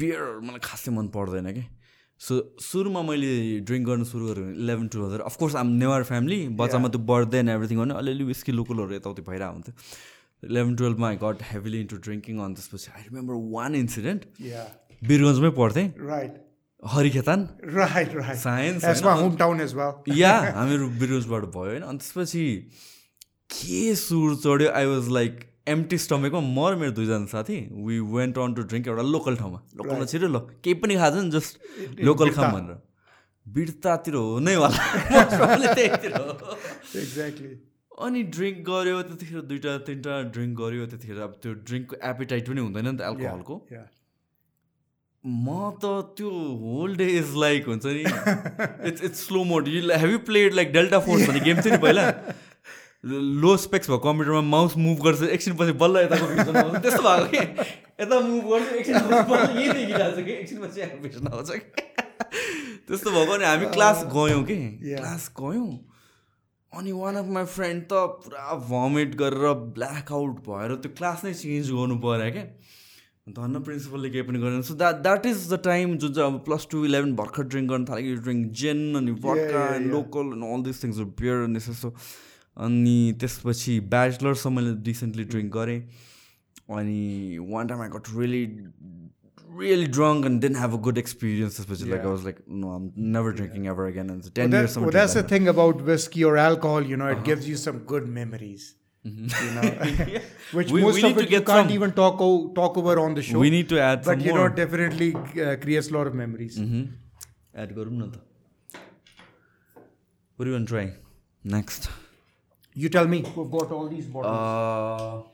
[0.00, 1.64] बियर मलाई खासै मन पर्दैन कि।
[2.20, 2.32] सो
[2.62, 3.30] सुरुमा मैले
[3.66, 7.78] ड्रिङ्क गर्नु सुरु गरेँ इलेभेन टुवेल्भ अफकोर्स आम नेवार फ्यामिली बच्चामा त्यो बर्थडे एन्ड एभ्रिथिङ
[7.78, 9.74] गर्ने अलिअलि विस्की लोकलहरू यताउति भइरहेको हुन्थ्यो।
[10.42, 14.22] Eleven टुवेल्भमा I got heavily into drinking अनि त्यसपछि आई रिमेम्बर वान इन्सिडेन्ट.
[15.10, 16.34] बिरगन्जमै पढ्थेँ Right.
[16.82, 17.46] हरिखेतान
[18.18, 18.36] right.
[18.42, 18.84] साइन्स.
[20.18, 22.44] या हामीहरू बिरगन्जबाट भयो होइन अनि त्यसपछि
[23.54, 27.56] के सुर चढ्यो आई वाज लाइक एम्टी स्टमेकमा म र मेरो दुईजना साथी
[27.86, 29.58] we went on to drink एउटा लोकल ठाउँमा.
[29.78, 32.76] लोकलमा छिटो ल केही पनि खाएको नि जस्ट लोकल खाऊँ भनेर।
[33.46, 34.70] बिर्तातिर हो नै होला।
[37.02, 37.71] Exactly.
[38.06, 42.86] अनि ड्रिङ्क गऱ्यो त्यतिखेर दुइटा तिनवटा ड्रिङ्क गऱ्यो त्यतिखेर। अब त्यो ड्रिङ्कको एपिटाइट पनि हुँदैन
[42.88, 43.56] नि त एल्कोहलको.
[45.24, 45.84] म त
[46.18, 46.30] त्यो
[46.62, 48.04] होल डे इज लाइक हुन्छ नि।
[48.88, 51.80] It's it's slow mode you have you played like Delta Force भन्ने गेम थियो नि
[51.84, 52.06] पहिला?
[53.42, 56.26] लो स्पेक्स भएको कम्प्युटरमा माउस मुभ गर्छ एकछिन पछि बल्ल यताको
[56.82, 57.40] त्यस्तो भएको कि?
[58.02, 60.32] यता मुभ गर्छ एकछिन पछि बल्ल यही देखिरहेको छ कि?
[60.32, 61.82] एकछिन पछि यहाँ भिजन आउँछ कि?
[62.88, 64.58] त्यस्तो भएको नि हामी क्लास गयौँ कि.
[64.82, 65.70] क्लास गयौँ।
[66.78, 67.92] अनि वान अफ माई फ्रेन्ड त
[68.24, 72.44] पुरा भमिट गरेर ब्ल्याक आउट भएर त्यो क्लास नै चेन्ज गर्नु पऱ्यो क्या।
[73.28, 76.66] धन्न प्रिन्सिपलले केही पनि गरेन। So that that is the time जुन चाहिँ अब प्लस
[76.70, 79.90] टू इलेभेन भर्खर ड्रिङ्क गर्न थाल्यो यु ड्रिङ्क जेन अनि yeah, and.
[79.92, 81.92] Local and all this things beer अनि यस्तो
[82.56, 85.80] अनि त्यसपछि ब्याचलरसम्म मैले रिसेन्टली ड्रिङ्क गरेँ।
[86.78, 88.44] अनि one time I got really
[89.52, 91.88] really drunk and didn't have a good experience Especially.
[91.88, 91.96] Yeah.
[91.96, 94.10] Like I was like, no, I'm never drinking ever again.
[94.10, 94.74] And ten well, years.
[94.74, 95.28] That, well, that's the that.
[95.28, 96.82] thing about whiskey or alcohol.
[96.82, 97.22] You know, it uh-huh.
[97.22, 98.74] gives you some good memories.
[99.06, 99.28] Mm-hmm.
[99.46, 100.20] You know,
[100.52, 101.70] which we, most we of it you can't some.
[101.70, 103.38] even talk o- talk over on the show.
[103.38, 104.48] We need to add, but you more.
[104.48, 106.58] know, definitely uh, creates a lot of memories.
[106.58, 106.84] Mm-hmm.
[107.54, 107.86] Add What
[110.44, 110.92] do you want to try
[111.44, 111.90] next?
[112.74, 113.22] You tell me.
[113.36, 115.26] We've got all these bottles.
[115.26, 115.31] Uh,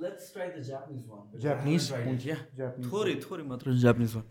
[0.00, 1.24] let's try the Japanese one.
[1.44, 1.84] Japanese?
[1.90, 2.40] Yeah.
[2.58, 2.90] Japanese.
[2.90, 4.26] थोरै थोरै मात्र Japanese वान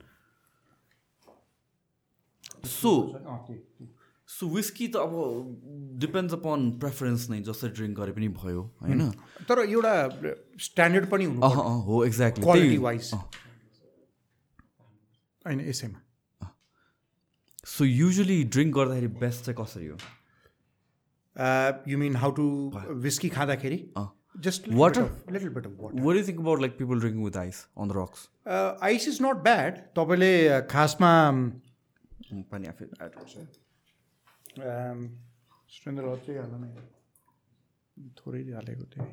[4.28, 5.14] सो whisky त अब
[6.04, 9.02] depends upon preference नै जसरी drink गरे पनि भयो होइन?
[9.50, 9.94] तर एउटा
[10.68, 11.40] स्ट्यान्डर्ड पनि हुनु
[11.90, 13.06] हो एक्ज्याक्टली क्वालिटी वाइज
[15.46, 16.00] होइन यसैमा
[17.76, 19.98] सो युजली ड्रिङ्क गर्दाखेरि बेस्ट चाहिँ कसरी हो?
[21.88, 22.46] You mean how to
[23.06, 23.80] whisky खाँदाखेरि?
[24.36, 25.04] अँ just Water?
[25.32, 27.94] Little bit of water What do you think about like people drinking with ice on
[27.94, 28.28] the rocks?
[28.90, 31.12] Ice is not bad तपाईँले uh, खासमा
[32.52, 33.34] पानी आफै add गर्छ
[35.78, 36.66] सुरेन्द्र अझै हाल न
[38.20, 39.10] थोरै हालेको थिएँ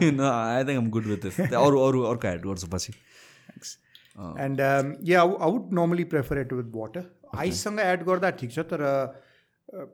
[0.00, 2.92] no, I think I'm good with अरू अरू अर्को एड गर्छु पछि
[4.44, 4.60] and
[5.08, 7.04] yeah I would normally prefer it with water
[7.44, 9.06] आइससँग add गर्दा ठिक छ तर uh,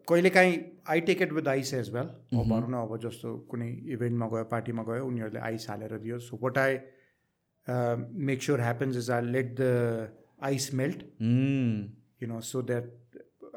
[0.10, 0.58] कहिलेकाहीँ
[0.90, 4.44] I take it with ice as well अब भनौँ न अब जस्तो कुनै इभेन्टमा गयो
[4.56, 6.78] पार्टीमा गयो उनीहरूले आइस हालेर दियो so what I
[8.32, 9.72] make sure happens is I let the
[10.52, 11.04] ice melt
[12.20, 12.86] you know, so that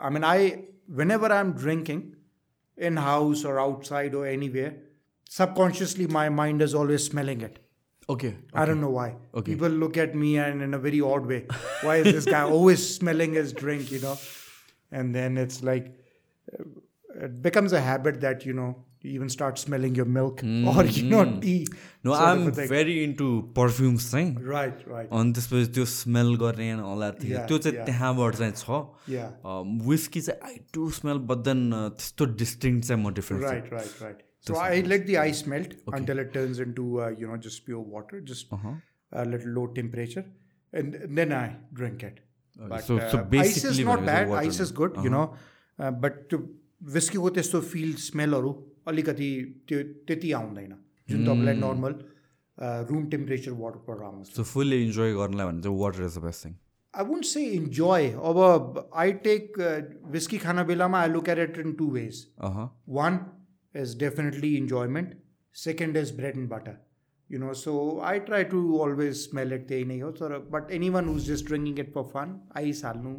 [0.01, 2.17] I mean, I whenever I'm drinking
[2.77, 4.75] in house or outside or anywhere,
[5.29, 7.59] subconsciously my mind is always smelling it.
[8.09, 8.37] Okay.
[8.53, 9.15] I don't know why.
[9.35, 9.53] Okay.
[9.53, 11.47] People look at me and in a very odd way.
[11.83, 13.91] Why is this guy always smelling his drink?
[13.91, 14.17] You know,
[14.91, 15.99] and then it's like uh,
[17.29, 18.71] it becomes a habit that you know
[19.03, 20.43] you even start smelling your milk
[20.73, 21.67] or you know tea.
[22.05, 22.69] No, sort of I'm a thing.
[22.69, 23.27] very into
[23.59, 27.85] perfumes चाहिँ right, right, अनि त्यसपछि त्यो smell गर्ने होला Yeah, त्यो चाहिँ yeah.
[27.91, 28.81] त्यहाँबाट चाहिँ छ
[29.17, 29.31] yeah.
[29.91, 31.71] विस्की चाहिँ I do smell but then
[32.01, 34.23] त्यस्तो डिस्टिङ चाहिँ म difference Right, right, right.
[34.49, 37.83] So I let the ice melt until it turns into uh, you know just pure
[37.97, 38.75] water, just Uh-huh.
[39.13, 40.25] a little low temperature,
[40.81, 41.47] and then I
[41.81, 42.17] drink it.
[42.73, 44.33] But so- so uh, ice basically is not भनेपछि bad.
[44.33, 44.77] water Ice is नै.
[44.81, 45.23] good, you know,
[45.80, 46.40] but त्यो
[46.94, 48.52] विस्कीको त्यस्तो fill स्मेलहरू
[48.88, 49.30] अलिकति
[49.68, 50.74] त्यो त्यति आउँदैन।
[51.10, 51.94] जुन तपाईँलाई नर्मल
[52.92, 56.56] रुम टेम्परेचर वाटरबाट आउँछ। सो फुल्ली इन्जोय गर्नलाई भने चाहिँ water is the best thing
[56.94, 58.38] I won't say enjoy अब
[58.96, 59.60] आई टेक
[60.18, 62.26] विस्की खाना बेलामा I look at it in two ways
[62.98, 63.20] One
[63.76, 65.10] is definitely enjoyment.
[65.56, 66.76] Second is bread and butter.
[67.30, 67.72] You know so
[68.10, 71.80] I try to always smell it त्यही नै हो तर but anyone who's just drinking
[71.80, 73.14] it for fun ice हाल्नु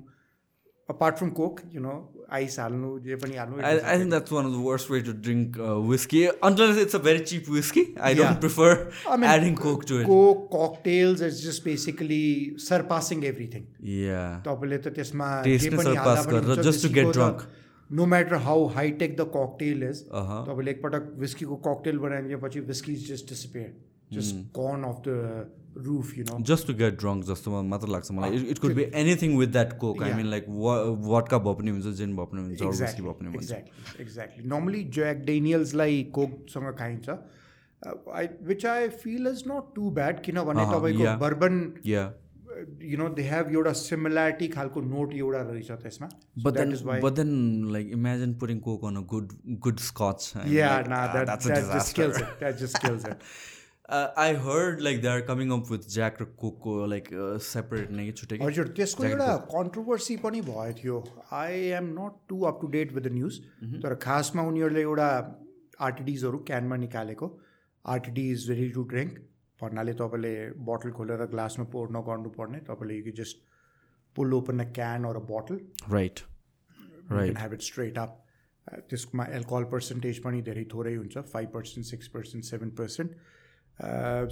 [0.90, 1.94] apart from coke you know
[2.38, 5.14] ice halnu je pani halnu I, I think that's one of the worst way to
[5.28, 8.20] drink uh, whiskey unless it's a very cheap whiskey i Yeah.
[8.22, 8.70] don't prefer
[9.14, 12.22] I mean, adding coke to it coke cocktails is just basically
[12.68, 13.66] surpassing everything
[13.96, 16.94] yeah तपाईँले त त्यसमा Taste जे नै पनि surpass हाल्दा पनि गरेर हुन्छ, just to
[17.00, 17.40] get whiskey को drunk.
[17.48, 20.42] त no matter how hi tech the cocktail is Uh-huh.
[20.52, 23.74] तपाईँले एकपटक विस्कीको ककटेल बनाइदिएपछि whisky is just disappear
[24.20, 25.18] just gone off the
[25.75, 26.39] roof, you know.
[26.51, 30.03] Just to get drunk, जस्तोमा मात्र लाग्छ मलाई it, could be anything with that coke.
[30.03, 34.45] I mean like vodka भयो पनि gin भयो पनि whiskey भयो पनि Exactly, exactly.
[34.45, 37.19] Normally Jack Daniels लाई coke सँग खाइन्छ.
[38.53, 42.17] Which I feel is not too bad किनभने तपाईँको bourbon yeah.
[42.83, 46.09] You know they have एउटा सिमिल्यारिटी खालको नोट एउटा रहेछ त्यसमा
[46.45, 47.31] but then
[47.73, 49.33] like imagine pouring Coke on a good
[49.67, 51.29] good Scotch या ना that
[51.75, 53.19] just kills it that just kills it
[53.89, 56.27] I heard like they are coming up with Jack र
[56.89, 58.39] like uh, separate नै छुट्टै?
[58.43, 60.97] हजुर त्यसको एउटा controversy पनि भयो थियो।
[61.33, 63.39] I am not too up to date with the news
[63.85, 65.09] तर खासमा उनीहरूले एउटा
[65.89, 67.31] आरटिडिजहरू क्यानमा निकालेको।
[67.85, 69.17] RTD is ready to drink
[69.63, 70.35] भन्नाले तपाईँले
[70.69, 73.43] बोतल खोलेर ग्लासमा पोर नगर्नुपर्ने। तपाईँले you just
[74.17, 75.25] pull open a can or a
[77.09, 77.29] right.
[77.33, 78.21] can have it straight up.
[78.67, 83.11] Uh, त्यसमा एल्कोहल पर्सेन्टेज पनि धेरै थोरै हुन्छ। Five percent six percent seven percent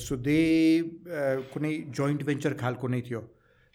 [0.08, 0.40] so they
[1.54, 3.22] कुनै जोइन्ट भेन्चर खालको नै थियो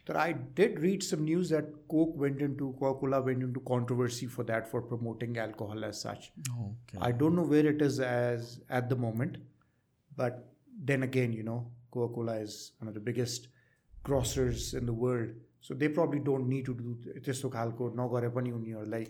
[0.09, 3.61] तर I did read some news that Coke went in to कोकुला Venant into
[3.71, 6.31] controversy for that for promoting alcohol as such
[6.67, 9.39] okay I don't know where it is as at the moment,
[10.23, 10.39] but
[10.91, 11.59] then again, you know,
[11.91, 13.49] Coca Cola is one of the biggest
[14.05, 15.35] grocers in the world.
[15.61, 16.97] So they probably don't need to do
[17.29, 19.07] त्यस्तो खालको नगरे पनि उनीहरूलाई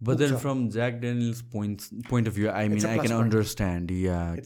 [0.00, 3.22] But then from Jack Daniels point point of view, I mean, I can point.
[3.22, 3.88] understand.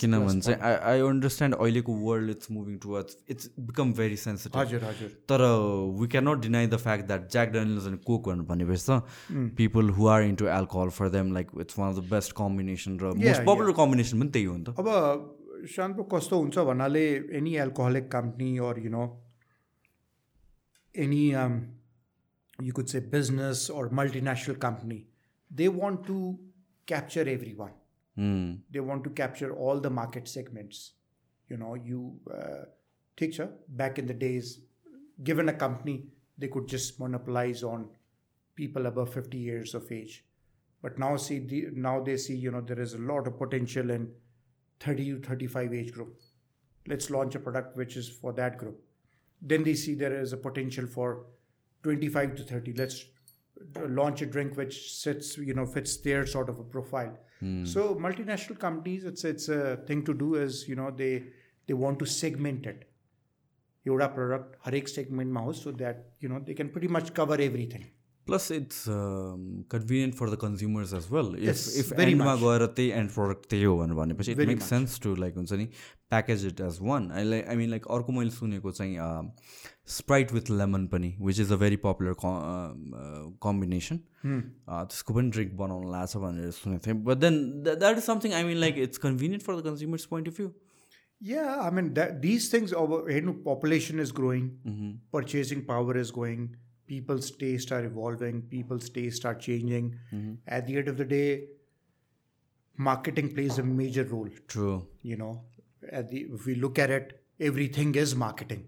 [0.02, 4.84] किनभने चाहिँ I I understand अहिलेको world it's moving towards it's become very sensitive हजुर
[4.84, 5.44] हजुर। तर
[5.98, 8.90] we can not deny the fact that Jack Daniels and Coke भनेर भनेपछि त
[9.60, 13.12] people who are into alcohol for them like it's one of the best combination raw
[13.20, 17.06] most popular combination पनि त्यही हो नि त अब सानो कस्तो हुन्छ भन्नाले
[17.42, 19.06] any alcoholic company or you know
[20.94, 25.02] any you could say business or multinational company
[25.54, 26.38] they want to
[26.86, 27.72] capture everyone.
[28.18, 28.60] Mm.
[28.70, 30.92] They want to capture all the market segments.
[31.48, 32.64] You know, you uh,
[33.16, 34.60] picture back in the days,
[35.22, 36.06] given a company,
[36.38, 37.88] they could just monopolize on
[38.54, 40.24] people above 50 years of age.
[40.82, 43.90] But now see the, now they see you know there is a lot of potential
[43.90, 44.10] in
[44.80, 46.20] 30 to 35 age group.
[46.86, 48.80] Let's launch a product which is for that group.
[49.40, 51.26] Then they see there is a potential for
[51.84, 52.74] 25 to 30.
[52.74, 53.04] Let's
[53.99, 57.15] launch a drink which sits you know fits their sort of a profile
[57.72, 61.11] so multinational companies it's it's a thing to do is you know they
[61.68, 62.85] they want to segment it
[63.85, 67.85] एउटा product हरेक सेगमेन्टमा होस् सो that you know they can pretty much cover everything
[68.27, 71.30] Plus, it's um, convenient for the consumers as well.
[71.35, 72.41] If Yes, if very endमा much.
[72.41, 75.53] गएर त्यही end product त्यही हो भनेर भनेपछि it Very make sense to like हुन्छ
[75.61, 75.65] नि
[76.14, 78.97] package it as one I like I mean like अर्को मैले सुनेको चाहिँ
[79.95, 82.15] स्प्राइट विथ लेमन पनि which is a very popular
[83.47, 88.43] combination त्यसको पनि ड्रिङ्क बनाउनु लाग्छ भनेर सुनेको थिएँ but then that is something I
[88.53, 90.53] mean like it's convenient for the consumers point of view
[91.22, 94.49] Yeah, I mean, that, these things, our हेर्नु population is growing,
[95.11, 96.55] purchasing power is going,
[96.88, 99.88] people's tastes are evolving, people's tastes are changing.
[100.47, 101.47] At the end of the day,
[102.77, 104.30] marketing plays a major role.
[104.47, 105.31] True You know,
[105.91, 108.65] at the, if we look at it, everything is marketing.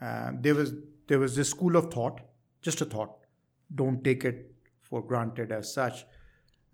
[0.00, 0.74] Uh, there was
[1.06, 2.20] there was this school of thought,
[2.62, 3.16] just a thought.
[3.74, 6.04] Don't take it for granted as such.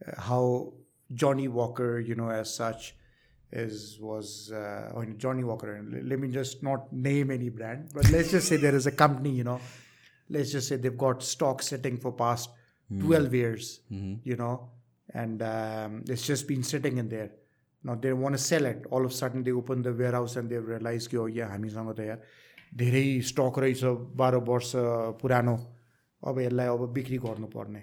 [0.07, 0.73] Uh, how
[1.15, 2.95] Johnnie Walker, you know, as such,
[3.53, 5.75] is was uh, oh, Johnnie Walker.
[5.77, 8.93] And let me just not name any brand, but let's just say there is a
[8.93, 9.61] company, you know.
[10.29, 12.51] Let's just say they've got stock sitting for past
[12.91, 13.03] mm.
[13.03, 14.15] 12 years, mm-hmm.
[14.25, 14.71] you know,
[15.13, 17.33] and um, it's just been sitting in there.
[17.85, 18.87] Now they want to sell it.
[18.91, 21.97] All of a sudden, they open the warehouse and they realize, oh yeah, I'm not
[21.97, 22.21] there.
[22.73, 23.85] धेरै stock रहेछ
[24.17, 24.73] बाह्र वर्ष
[25.21, 25.57] पुरानो।
[26.23, 27.83] अब यसलाई अब बिक्री गर्नुपर्ने।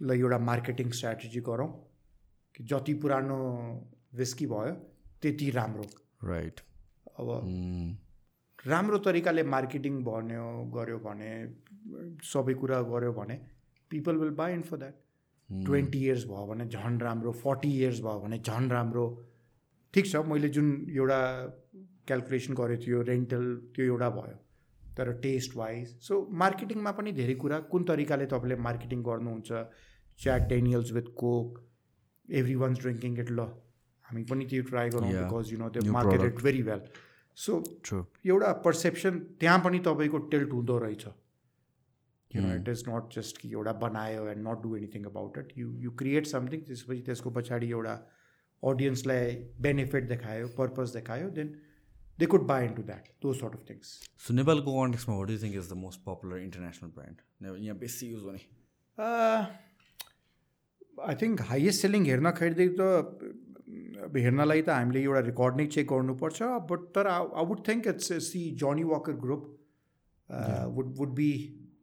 [0.00, 1.68] ल एउटा मार्केटिङ स्ट्राटेजी गरौँ
[2.54, 3.38] कि जति पुरानो
[4.14, 4.72] विस्की भयो
[5.22, 5.84] त्यति राम्रो।
[6.28, 6.60] राइट
[7.18, 7.28] अब
[8.64, 11.30] राम्रो तरिकाले मार्केटिङ भन्यो गऱ्यो भने
[12.24, 13.36] सबै कुरा गऱ्यो भने
[13.90, 14.96] people will buy in for that
[15.50, 19.06] twenty years भयो भने झन् राम्रो फोर्टी इयर्स भयो भने झन् राम्रो।
[19.94, 21.20] ठिक छ मैले जुन एउटा
[22.06, 24.38] क्यालकुलेसन गरेको थियो रेन्टल त्यो एउटा भयो
[24.98, 29.64] तर टेस्ट वाइज सो मार्केटिङमा पनि धेरै कुरा कुन तरिकाले तपाईँले मार्केटिङ गर्नुहुन्छ
[30.18, 31.62] Jack Daniels with Coke
[32.62, 33.46] everyone's drinking it ल
[34.04, 35.08] हामी पनि त्यो ट्राई गरौँ.
[35.08, 36.44] बिकज यु नो त्यो marketed product.
[36.44, 36.80] Very well
[37.36, 37.58] so.
[38.26, 42.42] एउटा पर्सेप्सन त्यहाँ पनि तपाईँको टिल्ट हुँदो रहेछ you.
[42.42, 45.72] Know it is not just कि एउटा बनायो and not do anything about it you
[45.80, 47.94] you create something त्यसपछि त्यसको पछाडि एउटा
[48.62, 51.54] अडियन्सलाई बेनिफिट देखायो पर्पज देखायो then
[52.19, 53.93] they could by in to that दो सर्ट अफ थिङ्स
[54.27, 58.23] सो नेपालको कन्टेक्समा वाट you think is the most popular international brand यहाँ बेसी युज
[58.23, 58.41] हुने
[61.07, 63.35] आई थिङ्क हाइएस्ट सेलिङ हेर्दाखेरि त
[64.05, 68.19] अब हेर्नलाई त हामीले एउटा रेकर्ड नै चेक गर्नुपर्छ बट तर आई वुड थिङ्क इट्स
[68.25, 69.47] सी जनी walker group
[70.77, 71.29] would would be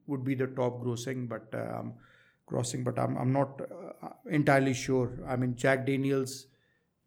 [0.08, 1.56] would be the top grossing but
[2.48, 3.62] crossing but आम आम नट
[4.38, 6.36] इन्टायरली स्योर आई मिन ज्याक डेनियल्स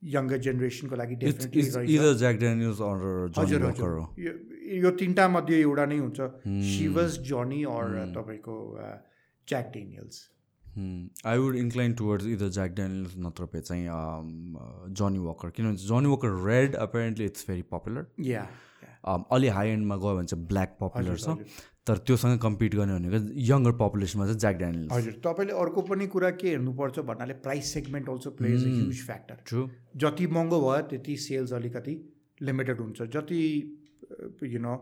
[0.02, 1.14] Younger जेनेरेसनको लागि
[3.38, 3.60] हजुर
[4.82, 6.18] यो तिनवटा मध्ये एउटा नै हुन्छ.
[6.72, 8.54] सिवस जनी अर तपाईँको
[9.48, 10.16] Jack Daniels
[11.26, 13.86] I would incline towards either Jack Daniels नत्र पे चाहिँ
[15.00, 18.46] जनी वकर किनभने Johnny Walker red apparently it's very popular yeah
[19.36, 21.28] अलि हाई एन्डमा गयो भने चाहिँ ब्ल्याक पपुलर छ।
[21.86, 26.30] तर त्योसँग कम्पिट गर्ने भनेको यङ्गर पपुलेसनमा चाहिँ ज्याक डेनियल्स हजुर तपाईँले अर्को पनि कुरा
[26.38, 29.68] के हेर्नुपर्छ भन्नाले price segment also plays a huge factor true
[30.04, 31.94] जति महँगो भयो त्यति सेल्स अलिकति
[32.42, 33.42] लिमिटेड हुन्छ। जति
[34.54, 34.74] यु नो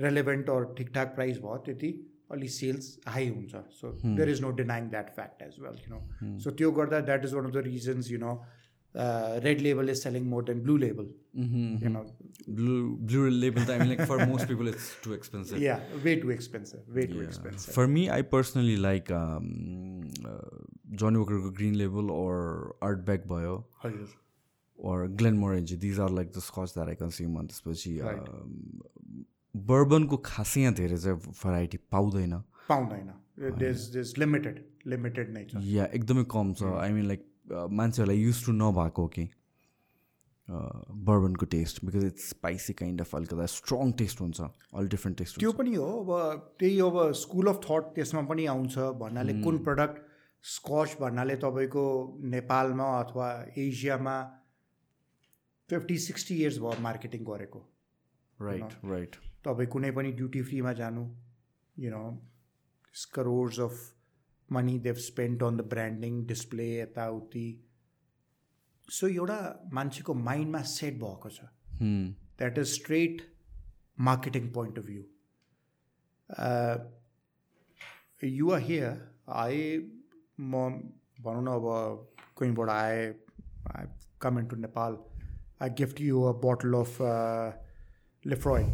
[0.00, 1.90] रेलेभेन्ट अर ठिकठाक प्राइस भयो त्यति
[2.32, 6.38] अलि सेल्स हाई हुन्छ। So there is no denying that fact as well you know
[6.40, 8.34] so त्यो गर्दा that is one of the reasons you know
[8.98, 11.06] uh, red label is selling more than blue label.
[11.36, 11.56] Mm-hmm.
[11.56, 11.92] you mm-hmm.
[11.92, 12.06] know?
[12.48, 15.58] Blue blue label i mean like for most people it's too expensive.
[15.60, 17.14] Yeah way too expensive way yeah.
[17.14, 17.74] too expensive.
[17.74, 20.38] For me i personally like um, uh,
[20.94, 23.66] Johnnie Walker green label or Ardbeg bio.
[23.84, 24.16] Oh, yes.
[24.80, 28.00] or glenmorangie these are like the scotch that i consume on त्यसपछि
[29.56, 31.78] बर्बनको खासै यहाँ धेरै चाहिँ variety
[33.38, 36.78] There's limited, limited limited नै छ या एकदमै कम छ। mm.
[36.78, 37.27] I mean like.
[37.52, 39.28] मान्छेहरूलाई युज टु नभएको कि?
[40.48, 45.52] बर्बनको taste because it's spicy kind of अलिकति स्ट्रङ टेस्ट हुन्छ अलिक डिफ्रेन्ट टेस्ट त्यो
[45.52, 50.00] पनि हो अब त्यही अब स्कुल अफ थट त्यसमा पनि आउँछ भन्नाले कुन प्रडक्ट
[50.42, 51.84] स्कच भन्नाले तपाईँको
[52.20, 54.16] नेपालमा अथवा एसियामा
[55.70, 57.58] फिफ्टी सिक्सटी इयर्स भयो मार्केटिङ गरेको।
[58.42, 61.04] राइट राइट तपाईँ कुनै पनि ड्युटी फ्रीमा जानु
[61.78, 62.04] you know
[63.14, 63.97] crores of
[64.48, 67.58] money they've spent on the branding display yataauti.
[68.88, 70.94] So yoda manchiko mind ma set
[71.78, 72.08] hmm.
[72.38, 73.22] That is straight
[73.96, 75.04] marketing point of view.
[76.36, 76.78] Uh,
[78.20, 79.10] you are here.
[79.26, 79.80] I
[80.36, 80.92] mom
[81.26, 81.96] uh,
[82.68, 83.12] I
[83.74, 83.84] I
[84.18, 85.06] come into Nepal.
[85.60, 87.52] I gift you a bottle of uh,
[88.24, 88.70] Laphroaig.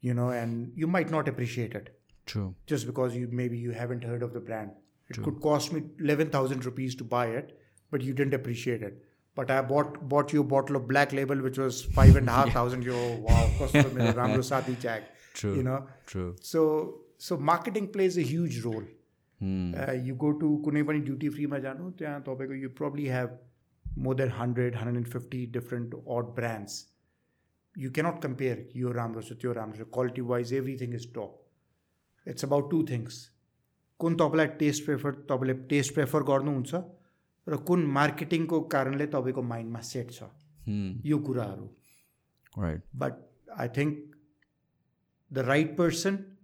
[0.00, 1.97] You know, and you might not appreciate it.
[2.28, 2.54] True.
[2.66, 4.70] Just because you maybe you haven't heard of the brand.
[5.10, 5.24] It True.
[5.24, 7.58] could cost me 11,000 rupees to buy it,
[7.90, 9.04] but you didn't appreciate it.
[9.34, 12.32] But I bought bought you a bottle of black label, which was five and a
[12.32, 13.16] half thousand euro.
[13.28, 13.80] Wow, cost me
[14.20, 15.04] Ram Rosati Jag.
[15.34, 15.54] True.
[15.56, 15.86] You know.
[16.06, 16.30] True.
[16.52, 16.62] So
[17.18, 18.84] so marketing plays a huge role.
[19.40, 19.74] Hmm.
[19.74, 23.30] Uh, you go to Kunevani duty free mein jano, you probably have
[23.96, 26.86] more than 100, 150 different odd brands.
[27.76, 31.47] You cannot compare your Ram Rosati, your Ram Quality wise, everything is top.
[32.27, 33.19] It's about two things
[33.99, 36.81] कुन तपाईँलाई taste prefer तपाईँले taste prefer गर्नुहुन्छ
[37.47, 40.31] र कुन मार्केटिङको कारणले तपाईँको माइन्डमा set छ
[41.11, 41.69] यो कुराहरू
[42.63, 43.21] right but
[43.55, 43.99] I think
[45.31, 46.37] the right person,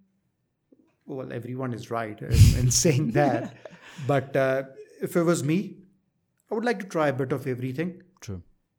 [1.05, 3.55] well, everyone is right in, in saying that.
[4.07, 4.63] But uh,
[5.01, 5.77] if it was me,
[6.51, 8.37] I would like to try a bit of everything true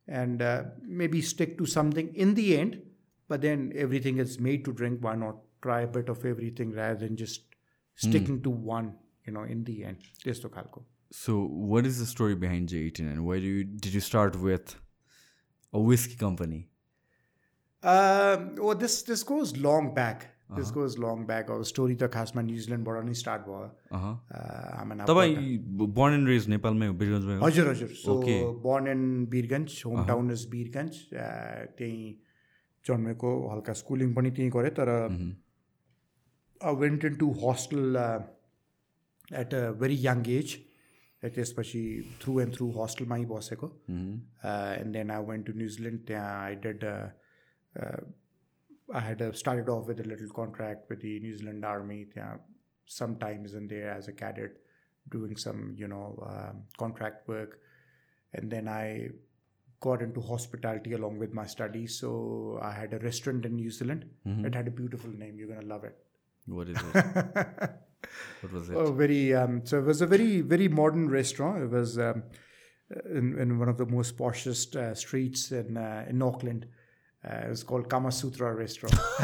[0.09, 2.83] and uh, maybe stick to something in the end.
[3.29, 4.99] But then everything is made to drink.
[5.01, 5.37] Why not
[5.69, 7.57] try a bit of everything rather than just
[7.99, 8.91] sticking to one,
[9.27, 10.09] you know, in the end?
[10.25, 10.85] त्यस्तो खालको
[11.19, 11.33] So,
[11.71, 14.75] what is the story behind J18 and why do you, did you start with
[15.73, 16.61] a whiskey company?
[17.83, 20.27] Um, well, this this goes long back.
[20.59, 21.51] This goes long back.
[21.55, 23.67] Our story त खासमा न्युजिल्यान्डबाट नै start भयो
[23.99, 24.15] Uh-huh.
[24.39, 28.39] Uh, I'm an तपाईँ born and raised नेपालमै हो बिरगन्जमै हो हजुर हजुर सो Okay.
[28.65, 29.05] Burn in
[29.35, 30.99] Birgunj home town is Birgunj
[31.79, 32.11] त्यहीँ
[32.91, 34.91] जन्मेको हल्का स्कुलिङ पनि त्यहीँ गरेँ तर
[36.63, 37.97] आई वेन्ट इन to hostel
[39.43, 40.57] at a very young as
[41.25, 41.83] त्यसपछि
[42.23, 46.85] थ्रु एन्ड थ्रु होस्टेलमै बसेको and then I went to New Zealand त्यहाँ I dead
[48.93, 52.07] I had uh, started off with a little contract with the New Zealand Army.
[52.17, 52.39] Yeah,
[52.87, 54.57] sometimes in there as a cadet,
[55.09, 57.59] doing some you know um, contract work,
[58.35, 59.11] and then I
[59.81, 61.99] got into hospitality along with my studies.
[62.01, 64.07] So I had a restaurant in New Zealand.
[64.47, 65.39] It had a beautiful name.
[65.39, 65.97] You're gonna love it.
[66.48, 67.06] What is it?
[68.42, 68.76] what was it?
[68.76, 69.34] Oh, very.
[69.34, 71.64] Um, so it was a very very modern restaurant.
[71.64, 72.24] It was um,
[73.06, 76.68] in, in one of the most poshest uh, streets in uh, in Auckland.
[77.26, 78.96] Uh, it was called Kama Sutra Restaurant.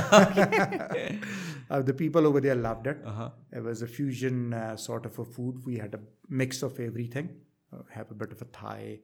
[1.70, 2.98] uh, the people over there loved it.
[3.06, 3.30] Uh-huh.
[3.52, 5.64] It was a fusion uh, sort of a food.
[5.66, 7.30] We had a mix of everything.
[7.72, 9.00] Uh, have a bit of a Thai,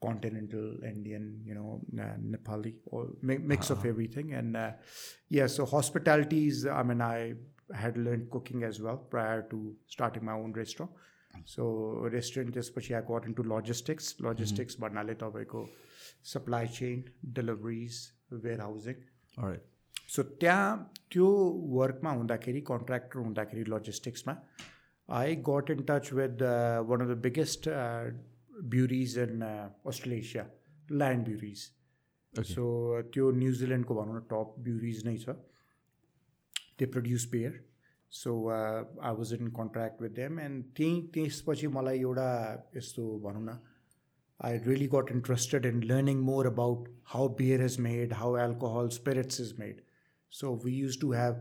[0.00, 4.32] continental, Indian, you know, uh, Nepali, or mi- mix of everything.
[4.34, 4.72] And uh,
[5.28, 6.66] yeah, so hospitality is.
[6.66, 7.34] I mean, I
[7.74, 10.90] had learned cooking as well prior to starting my own restaurant.
[11.44, 11.64] So
[12.12, 14.14] restaurant त्यसपछि I got into logistics.
[14.20, 15.66] Logistics भन्नाले तपाईँको
[16.22, 17.04] supply chain,
[17.40, 19.04] deliveries, warehousing.
[19.38, 19.62] Alright.
[20.08, 21.26] सो त्यहाँ त्यो
[21.78, 24.34] वर्कमा हुँदाखेरि contractor हुँदाखेरि लजिस्टिक्समा
[25.18, 26.42] I got in touch with
[26.88, 27.68] one of the biggest
[28.74, 29.42] breweries in
[29.92, 30.46] अस्ट्रेलेसिया
[30.92, 31.64] land breweries
[32.52, 32.66] सो
[33.14, 35.36] त्यो न्युजिल्यान्डको भनौँ न टप ब्युरिज नै छ
[36.78, 37.60] they produce bear
[38.12, 42.30] so I was in contract with them and त्यहीँ त्यसपछि मलाई एउटा
[42.76, 43.58] यस्तो भनौँ न
[44.40, 49.38] I really got interested in learning more about how beer is made, how alcohol, spirits
[49.38, 49.82] is made.
[50.32, 51.36] So we used to have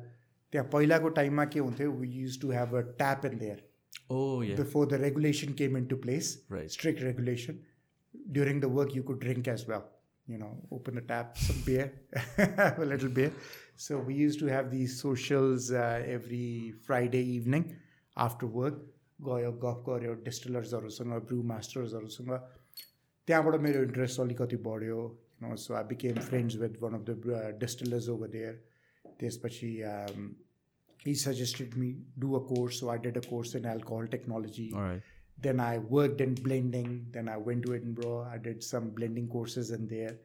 [0.54, 3.64] त्यहाँ पहिलाको टाइममा के हुन्थ्यो we use to have a tap in there
[4.10, 4.58] Oh yeah.
[4.58, 6.72] Before the regulation came in to place Right.
[6.72, 7.60] strict regulation
[8.38, 9.84] during the work you could drink as well
[10.28, 11.86] you know open the tap some beer
[12.38, 13.32] have a little beer
[13.86, 15.86] so we used to have these socials uh,
[16.16, 17.66] every friday evening
[18.18, 18.82] after work
[19.26, 22.32] गयो गफ गऱ्यो डिस्टिलर्सहरूसँग ब्रु मास्टर्सहरूसँग
[23.28, 25.02] त्यहाँबाट मेरो interest अलिकति बढ्यो
[25.44, 28.56] no so I became friends with one of the distillers over there
[29.20, 30.26] त्यसपछि um,
[31.07, 31.89] he suggested me
[32.25, 34.71] do a course so i did a course in alcohol technology.
[35.45, 39.71] Then i worked in blending then i went to edinburgh i did some blending courses
[39.79, 40.17] in there.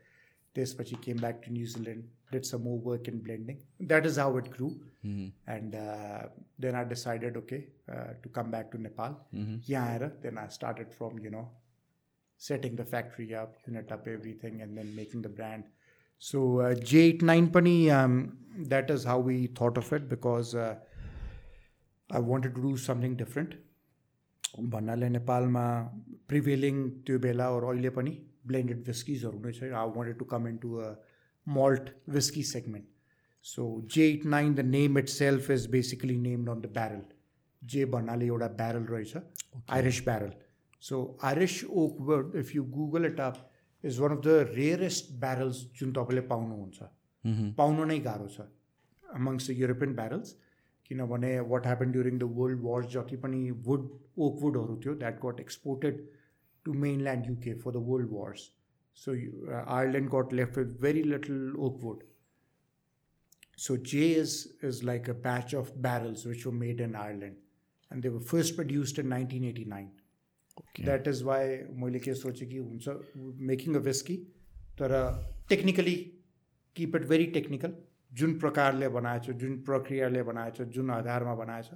[0.53, 3.57] This but she came back to new zealand did some more work in blending.
[3.91, 4.73] That is how it grew.
[5.05, 5.29] Mm-hmm.
[5.51, 6.23] and uh,
[6.63, 9.17] then i decided okay uh, to come back to nepal.
[9.35, 9.55] Mm-hmm.
[10.25, 11.47] then i started from you know
[12.37, 15.63] setting the factory up unit up everything and then making the brand.
[16.22, 18.16] so uh, j89 pani um,
[18.74, 20.74] that is how we thought of it because uh,
[22.10, 23.56] i wanted to do something different
[24.72, 25.64] भन्नाले नेपालमा
[26.28, 28.12] prevailing त्यो बेला अरू अहिले पनि
[28.50, 30.90] blended विस्किजहरू नै छ आई wanted to come in to a
[31.46, 32.86] malt whisky segment
[33.44, 37.02] so J eight nine the name it self is basically named on the barrel
[37.62, 39.16] जे भन्नाले एउटा ब्यारल रहेछ
[39.78, 40.32] iris barrel
[40.82, 41.02] so
[41.32, 43.42] iris okay word if you Google it up
[43.84, 46.90] is one of the rarest barrels जुन तपाईँले पाउनुहुन्छ
[47.60, 48.48] पाउनु नै गाह्रो छ
[49.04, 50.34] अमङ्स द युरोपियन ब्यारल्स
[50.90, 53.40] किनभने what happen during the world wars जति पनि
[53.70, 53.88] वुड
[54.26, 56.04] ओक वुडहरू थियो that got exported
[56.64, 58.50] to main land UK for the world wars
[58.96, 59.16] so
[59.62, 62.04] Ireland got left with very little okay would
[63.58, 67.36] So J is is like a batch of barrels which were made in Ireland,
[67.90, 69.90] and they were first produced in 1989.
[70.85, 71.41] That is why
[71.83, 72.87] मैले के सोचेँ कि हुन्छ
[73.51, 74.15] making a whisky
[74.79, 74.91] तर
[75.49, 75.95] technically
[76.75, 77.73] keep it very technical
[78.19, 81.69] जुन प्रकारले बनाएछ जुन प्रक्रियाले बनाएछ जुन आधारमा बनाएछ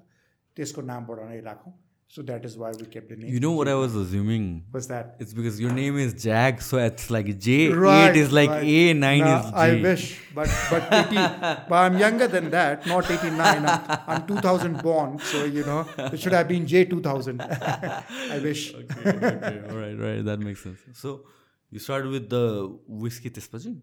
[0.58, 1.74] त्यसको नामबाट नै राखौँ।
[2.08, 3.34] So that is why we kept the name.
[3.34, 4.64] You know what I was assuming?
[4.72, 5.18] was that?
[5.20, 8.64] It's because your name is Jag, so it's like J right, eight is like right.
[8.64, 9.56] A nine no, is J.
[9.56, 11.16] I wish, but but 80,
[11.70, 13.66] but I'm younger than that, not eighty nine.
[13.66, 17.42] I'm, I'm two thousand born, so you know it should have been J two thousand.
[17.42, 18.74] I wish.
[18.74, 20.80] Okay, okay, all right, right, that makes sense.
[20.94, 21.26] So
[21.72, 23.82] you started with the whiskey Tespajin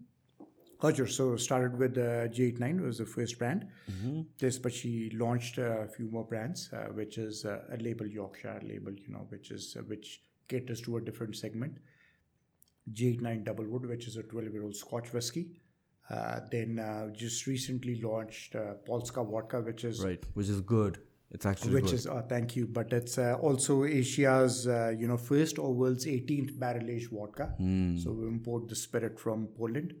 [0.83, 1.07] culture.
[1.07, 3.67] So started with uh, J89 was the first brand.
[3.89, 4.21] Mm-hmm.
[4.37, 4.93] This, but she
[5.23, 9.25] launched a few more brands, uh, which is uh, a label Yorkshire label, you know,
[9.29, 11.77] which is uh, which caters to a different segment.
[12.91, 15.45] J89 Double Wood, which is a 12-year-old Scotch whiskey.
[16.09, 20.97] Uh, then uh, just recently launched Polska Vodka, which is right, which is good.
[21.31, 21.93] It's actually which good.
[21.93, 24.65] is thank you, but it's also Asia's
[25.01, 27.53] you know first or world's 18th barrel aged vodka.
[27.59, 28.03] Mm.
[28.03, 29.95] So we import the spirit from Poland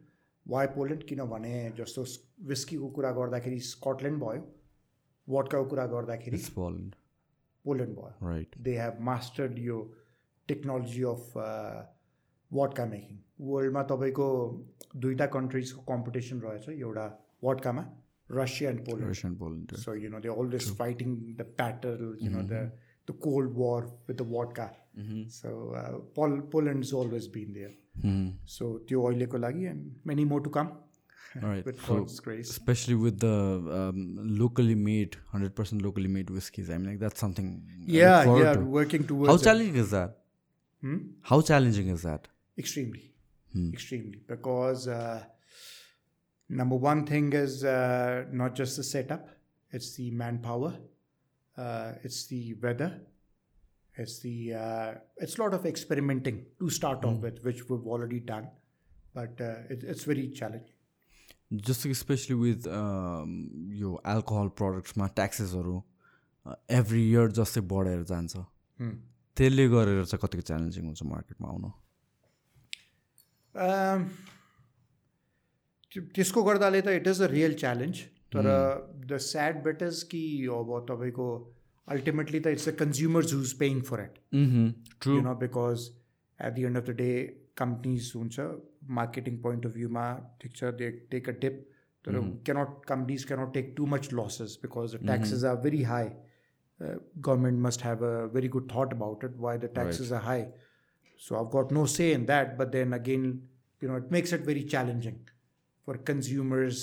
[0.45, 2.03] why Poland किनभने जस्तो
[2.47, 4.43] विस्कीको कुरा गर्दाखेरि Scotland भयो
[5.27, 6.95] वर्डकाको कुरा गर्दाखेरि Poland
[7.65, 9.81] Poland भयो। Right they have mastered यो
[10.47, 11.33] technology of
[12.51, 14.27] vodka making वर्ल्डमा तपाईँको
[15.03, 17.05] दुईवटा कन्ट्रिजको कम्पिटिसन रहेछ एउटा
[17.43, 17.83] वाटकामा
[18.31, 22.59] Russia and Poland Poland so you know they always fighting the battle you know the
[23.07, 24.67] the cold war with the vodka
[25.37, 25.55] so
[26.19, 27.79] Pol Poland is always been there
[28.56, 30.70] So त्यो अहिलेको लागि and many more to come.
[31.42, 31.64] All right.
[31.68, 32.50] with so God's grace.
[32.52, 33.32] especially with the
[33.78, 33.98] um,
[34.42, 36.70] locally made, hundred percent locally made whiskeys.
[36.70, 37.50] I mean, like that's something.
[37.66, 38.64] I look Yeah, forward yeah, to.
[38.76, 39.44] working towards How it.
[39.48, 40.16] challenging is that?
[41.32, 42.28] How challenging is that?
[42.62, 43.02] extremely,
[43.74, 45.22] extremely because uh,
[46.62, 49.28] number one thing is uh, not just the setup;
[49.70, 50.72] it's the manpower,
[51.56, 52.90] uh, it's the weather,
[53.94, 54.90] It's the uh,
[55.26, 58.44] it's a lot of experimenting to start off with, which we've already done,
[59.14, 60.74] but uh, it, it's very challenging.
[61.68, 62.66] जस्तो कि specially with
[63.80, 65.76] yo alcohol प्रडक्ट्समा ट्याक्सेसहरू
[66.78, 68.42] every year जस्तै बढेर जान्छ
[69.36, 71.70] त्यसले गरेर चाहिँ कतिको challenging हुन्छ मार्केटमा आउनु
[73.54, 74.02] Um,
[75.92, 78.00] त्यो- त्यसको गर्दाले त it is a real challenge
[78.34, 78.46] तर
[79.10, 80.20] द स्याड बेट इज कि
[80.56, 81.28] अब तपाईँको
[81.96, 84.18] अल्टिमेटली त it's the consumers whose paying for it
[85.00, 85.88] true you know because
[86.38, 87.10] eight the end of the day
[87.62, 88.46] companies हुन्छ
[89.00, 90.06] मार्केटिङ पोइन्ट अफ भ्यूमा
[90.42, 91.66] ठिक छ they take a tip
[92.04, 96.08] तर can't companies can't take too much losses because the taxes are very high
[96.80, 100.46] government must have a very good that about it Y the taxes are high
[101.20, 102.56] So I've got no say in that.
[102.58, 103.22] But then again,
[103.82, 105.16] you know, it makes it very challenging
[105.88, 106.82] for consumers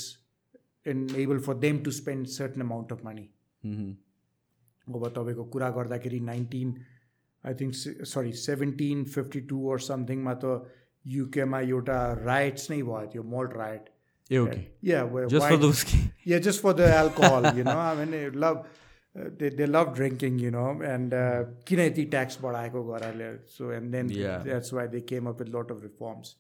[0.86, 3.30] and able for them to spend certain amount of money.
[4.90, 6.76] अब तपाईँको कुरा गर्दाखेरि nineteen
[7.44, 7.74] I think
[8.14, 10.56] sorry seventeen fifty to or समथिङमा त
[11.18, 13.90] युकेमा एउटा rights नै भयो त्यो moult right
[14.32, 14.62] A okay
[14.92, 16.00] Yeah, where just for wine- the उसकी
[16.32, 17.78] yeah, just for the alcohol, you know.
[17.80, 22.06] I mean, they love uh, they they love drinking, you know, and uh, किन यति
[22.16, 23.28] tax बढाएको गराले
[23.58, 24.42] so and then Yeah.
[24.50, 26.34] that's why they came up with a lot of reforms.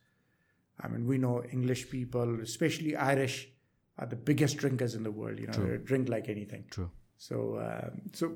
[0.79, 3.37] I mean, we know English people, especially Irish,
[3.97, 5.39] are the biggest drinkers in the world.
[5.39, 6.65] You know, they drink like anything.
[6.75, 6.87] True
[7.22, 8.32] So um, so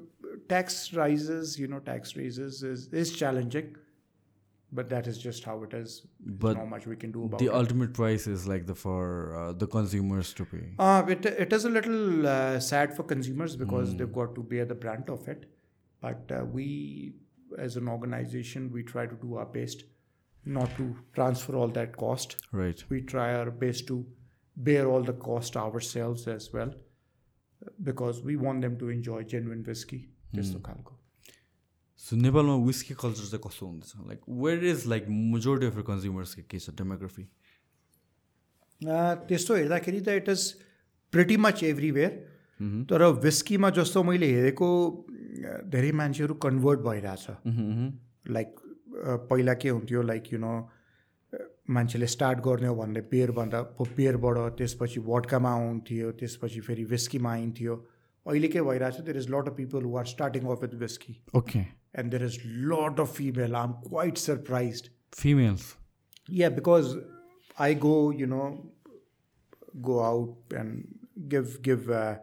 [0.48, 3.68] tax rises, you know, tax raises is is challenging,
[4.72, 5.94] but that is just how it is.
[6.20, 7.54] There's But not much we can do about the it.
[7.60, 9.06] ultimate price is like the for
[9.38, 13.56] uh, the consumers to pay Uh, it, it is a little uh, sad for consumers
[13.64, 15.50] because they've got to bear the brunt of it.
[16.02, 17.14] But uh, we,
[17.56, 19.84] as an organization, we try to do our best
[20.44, 22.36] not to transfer all that cost.
[22.52, 24.04] right We try our best to
[24.70, 26.74] bear all the cost ourselves as well
[27.82, 30.00] because we want them to enjoy genuine whiskey.
[30.34, 30.92] त्यस्तो खालको
[32.00, 33.92] so नेपालमा whisky culture चाहिँ कस्तो हुँदैछ?
[34.08, 37.24] Like where is like majority of कन्ज्युमर्सको के छ demography
[39.28, 40.42] त्यस्तो हेर्दाखेरि त it is
[41.12, 42.10] pretty much everywhere
[42.90, 44.68] तर विस्कीमा जस्तो मैले हेरेको
[45.70, 47.26] धेरै मान्छेहरू कन्भर्ट भइरहेछ।
[48.30, 48.54] लाइक
[49.30, 50.54] पहिला के हुन्थ्यो लाइक यु नो
[51.77, 57.75] मान्छेले स्टार्ट गर्ने हो भन्दै बियरभन्दा बियरबाट त्यसपछि वड्कामा आउँथ्यो त्यसपछि फेरि विस्कीमा आइन्थ्यो
[58.25, 61.59] अहिले के भइरहेछ there is lot of people who are starting off with whisky okay
[61.99, 62.39] and there is
[62.73, 64.89] lot of female I am quite surprise
[65.19, 65.75] females
[66.29, 66.97] Yeah, because
[67.57, 68.71] I go, you know,
[69.81, 70.97] go out and
[71.27, 72.17] give give uh,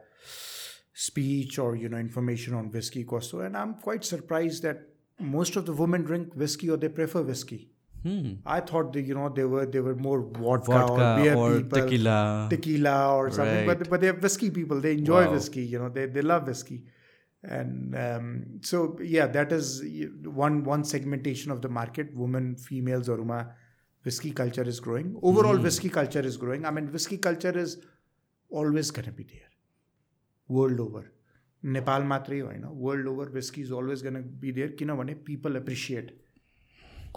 [0.94, 4.84] speech or you know information on whiskey costo, and I'm quite surprised that
[5.18, 7.69] most of the women drink whiskey or they prefer whiskey.
[8.03, 8.33] Hmm.
[8.45, 11.81] I thought you know they were they were more vodka, vodka or beer or people,
[11.81, 13.67] tequila, tequila or something.
[13.67, 13.77] Right.
[13.79, 14.81] But but they're whiskey people.
[14.81, 15.33] They enjoy wow.
[15.33, 15.63] whiskey.
[15.63, 16.85] You know they they love whiskey,
[17.43, 19.83] and um, so yeah, that is
[20.23, 22.15] one one segmentation of the market.
[22.15, 23.51] Women, females, Oruma,
[24.03, 25.15] whiskey culture is growing.
[25.21, 25.63] Overall, mm.
[25.63, 26.65] whiskey culture is growing.
[26.65, 27.77] I mean, whiskey culture is
[28.49, 29.51] always gonna be there,
[30.47, 31.11] world over.
[31.63, 34.69] Nepal matri, you know, world over, whiskey is always gonna be there.
[34.69, 36.13] Kina people appreciate.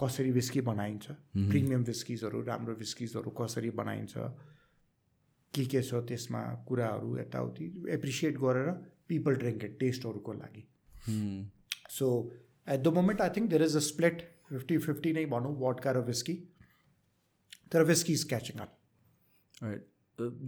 [0.01, 1.05] कसरी whisky बनाइन्छ?
[1.51, 4.13] Premium विस्किजहरू राम्रो विस्किजहरू कसरी बनाइन्छ?
[5.53, 7.65] के के छ त्यसमा कुराहरू यताउति?
[7.97, 8.71] एप्रिसिएट गरेर
[9.07, 10.63] पिपल ड्रिङ्क इट टेस्टहरूको लागि।
[11.97, 12.07] So
[12.67, 16.05] at the moment I think there is a split fifty fifty नै भनौँ वडका र
[16.07, 16.35] विस्की
[17.71, 18.71] तर whisky is catching up
[19.63, 19.83] right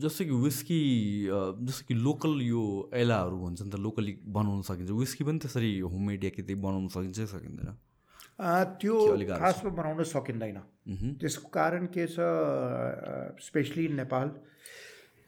[0.03, 0.81] जस्तो कि विस्की
[1.29, 2.63] जस्तो कि लोकल यो
[2.95, 7.19] एलाहरू हुन्छ नि त लोकली बनाउन सकिन्छ। विस्की पनि त्यसरी होममेड या के बनाउन सकिन्छ
[7.31, 7.69] सकिँदैन।
[8.39, 8.95] त्यो
[9.29, 10.59] खासमा बनाउन सकिँदैन।
[11.19, 12.27] त्यसको कारण के छ
[13.45, 14.27] especially in Nepal.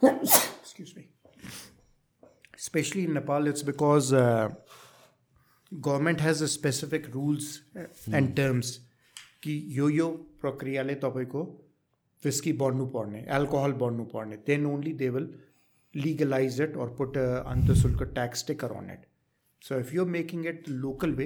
[0.03, 1.05] Excuse me
[2.67, 4.13] especially in Nepal it's because
[5.71, 8.77] government has a specific rules and terms
[9.43, 10.07] कि यो यो
[10.41, 11.43] प्रक्रियाले तपाईँको
[12.23, 15.29] विस्की बढ्नुपर्ने alcohol बढ्नुपर्ने then only they will
[15.93, 17.21] legalize it or put a
[17.51, 19.05] antashulka tax sticker on it.
[19.61, 21.25] So if you're making it local way,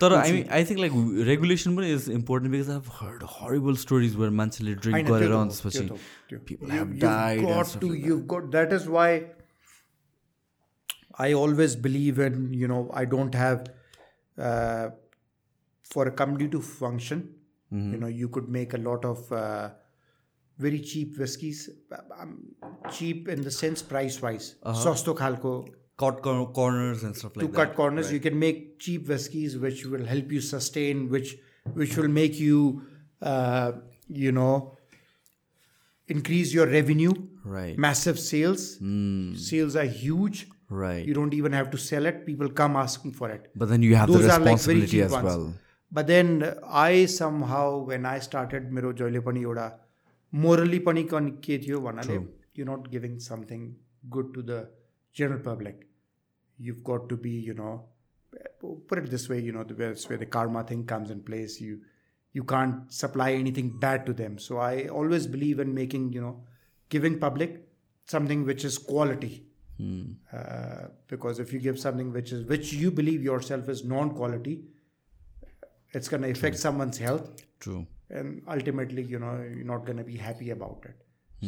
[0.00, 0.92] तर आई mean आई think like
[1.28, 5.28] regulation पनि is important because I heard horrible stories where मान्छेले drink होइन, त्यो गरेर
[5.28, 5.98] त हो, अनि त्यसपछि त्यो त हो,
[6.28, 8.88] त्यो। people You- have you've died and got stuff to, like you've got, that is
[8.98, 9.08] why
[11.18, 13.60] I always believe in, you know, I don't have,
[14.38, 14.86] uh,
[15.84, 17.26] for a company to function,
[17.74, 17.92] Mm-hmm.
[17.92, 18.28] you
[26.00, 27.04] know, you could make a lot of uh, very cheap whiskeys.
[27.04, 27.16] Um, cheap in the sense price wise.
[27.16, 27.16] Uh-huh.
[27.16, 27.16] Sasto khalko.
[27.16, 29.56] cut cor- corners and stuff like to that cut corners, you can make cheap whiskies
[29.58, 31.36] which will help you sustain, which
[31.74, 32.82] which will make you,
[33.22, 33.72] uh,
[34.08, 34.76] you know,
[36.08, 37.12] increase your revenue.
[37.44, 38.76] right Massive sales.
[38.78, 39.34] Hmm.
[39.34, 40.48] Sales are huge.
[40.68, 42.26] right You don't even have to sell it.
[42.26, 43.50] People come asking for it.
[43.54, 45.24] but then you have the Those are like very responsibility cheap as ones.
[45.24, 45.54] well
[45.92, 49.66] But then uh, I somehow when I started मेरो जहिले पनि एउटा
[50.32, 53.76] morally पनि कन- के थियो भन्नाले you're not giving something
[54.10, 54.68] good to the
[55.12, 55.86] general public.
[56.61, 57.85] You've got to be, you know,
[58.87, 59.75] put it this way, you know, the
[60.07, 61.59] where the karma thing comes in place.
[61.61, 61.79] You
[62.33, 64.37] you can't supply anything bad to them.
[64.37, 66.43] So I always believe in making, you know,
[66.89, 67.67] giving public
[68.05, 69.45] something which is quality.
[70.31, 74.63] Uh, because if you give something which is which you believe yourself is non-quality,
[75.93, 77.43] it's going to affect someone's health.
[77.59, 77.87] True.
[78.09, 80.97] And ultimately you know you're not going to be happy about it.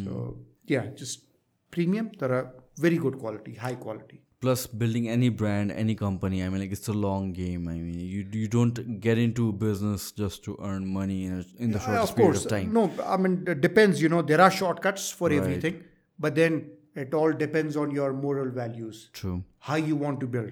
[0.04, 1.26] So yeah just
[1.70, 6.48] premium there are very good quality high quality plus building any brand any company i
[6.54, 7.68] mean like it's a long game.
[7.74, 11.72] I mean you you don't get into business just to earn money in, a, in
[11.76, 12.74] the Uh, shortest of period of time.
[12.78, 12.84] No
[13.16, 15.40] i mean it depends you know there are shortcuts for Right.
[15.44, 15.78] everything
[16.26, 16.58] but then
[17.04, 18.98] it all depends on your moral values.
[19.20, 19.38] True.
[19.68, 20.52] How you want to build.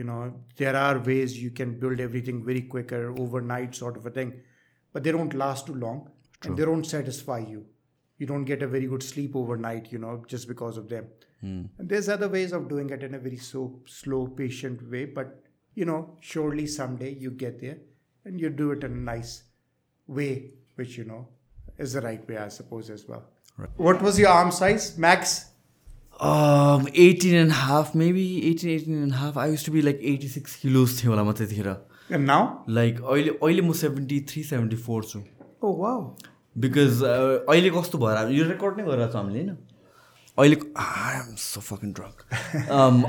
[0.00, 0.18] You know
[0.60, 4.34] there are ways you can build everything very quicker overnight sort of a thing
[4.92, 6.02] but they don't last too long
[6.44, 7.64] and they don't satisfy you.
[8.22, 11.08] You don't get a very good sleep overnight you know just because of them
[11.49, 13.61] and there's other ways of doing it in a very so
[13.99, 15.29] slow patient way but
[15.81, 15.99] you know
[16.31, 17.77] surely someday you get there
[18.25, 19.31] and you do it in a nice
[20.19, 20.31] way
[20.81, 21.21] which you know
[21.85, 23.23] is the right way i suppose as well
[23.87, 25.33] what was your arm size max
[26.19, 29.81] um 18 and a half maybe 18 18 and a half i used to be
[29.89, 31.71] like 86 kilos थियो होला म त्यतिखेर
[32.17, 32.41] and now
[32.77, 35.19] like अहिले अहिले म seventy three seventy four छु
[35.67, 35.97] oh wow
[36.65, 39.57] because अहिले कस्तो भएर आयो- यो रेकर्ड नै गरिरहेको छ हामीले होइन
[40.38, 42.24] अहिले आइएम सो फकिङ ड्रग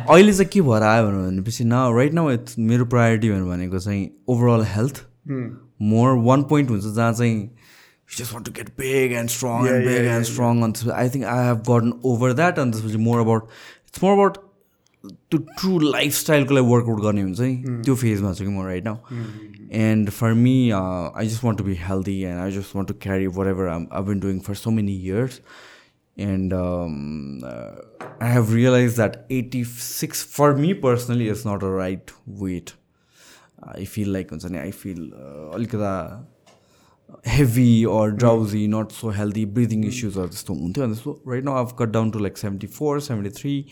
[0.10, 4.64] अहिले चाहिँ के भएर आयो भनेपछि न राइट नाउ इट्स मेरो प्रायोरिटी भनेको चाहिँ overall
[4.68, 5.04] health
[5.90, 7.36] more one point हुन्छ जहाँ चाहिँ
[8.10, 11.26] just want to get big and strong and big and strong अनि त्यसपछि I think
[11.28, 13.49] I have gotten over that अनि त्यसपछि more about
[13.88, 14.38] it's more about
[15.04, 19.22] त्यो ट्रु लाइफस्टाइलको लागि वर्कआउट गर्ने हुन्छ नि त्यो फेजमा छु कि म right now
[19.84, 23.28] and for me I just want to be healthy and I just want to carry
[23.48, 25.41] whatever I been doing for so many years
[26.16, 27.70] and um, uh,
[28.20, 32.74] I have realized that 86 for me personally is not a right weight.
[33.62, 36.27] I feel like हुन्छ नि I feel uh, अलिकता
[37.24, 41.57] heavy or drowsy, not so healthy, breathing issues or त्यस्तो हुन्थ्यो अनि so right now
[41.62, 43.66] I've cut down to like 74, 73.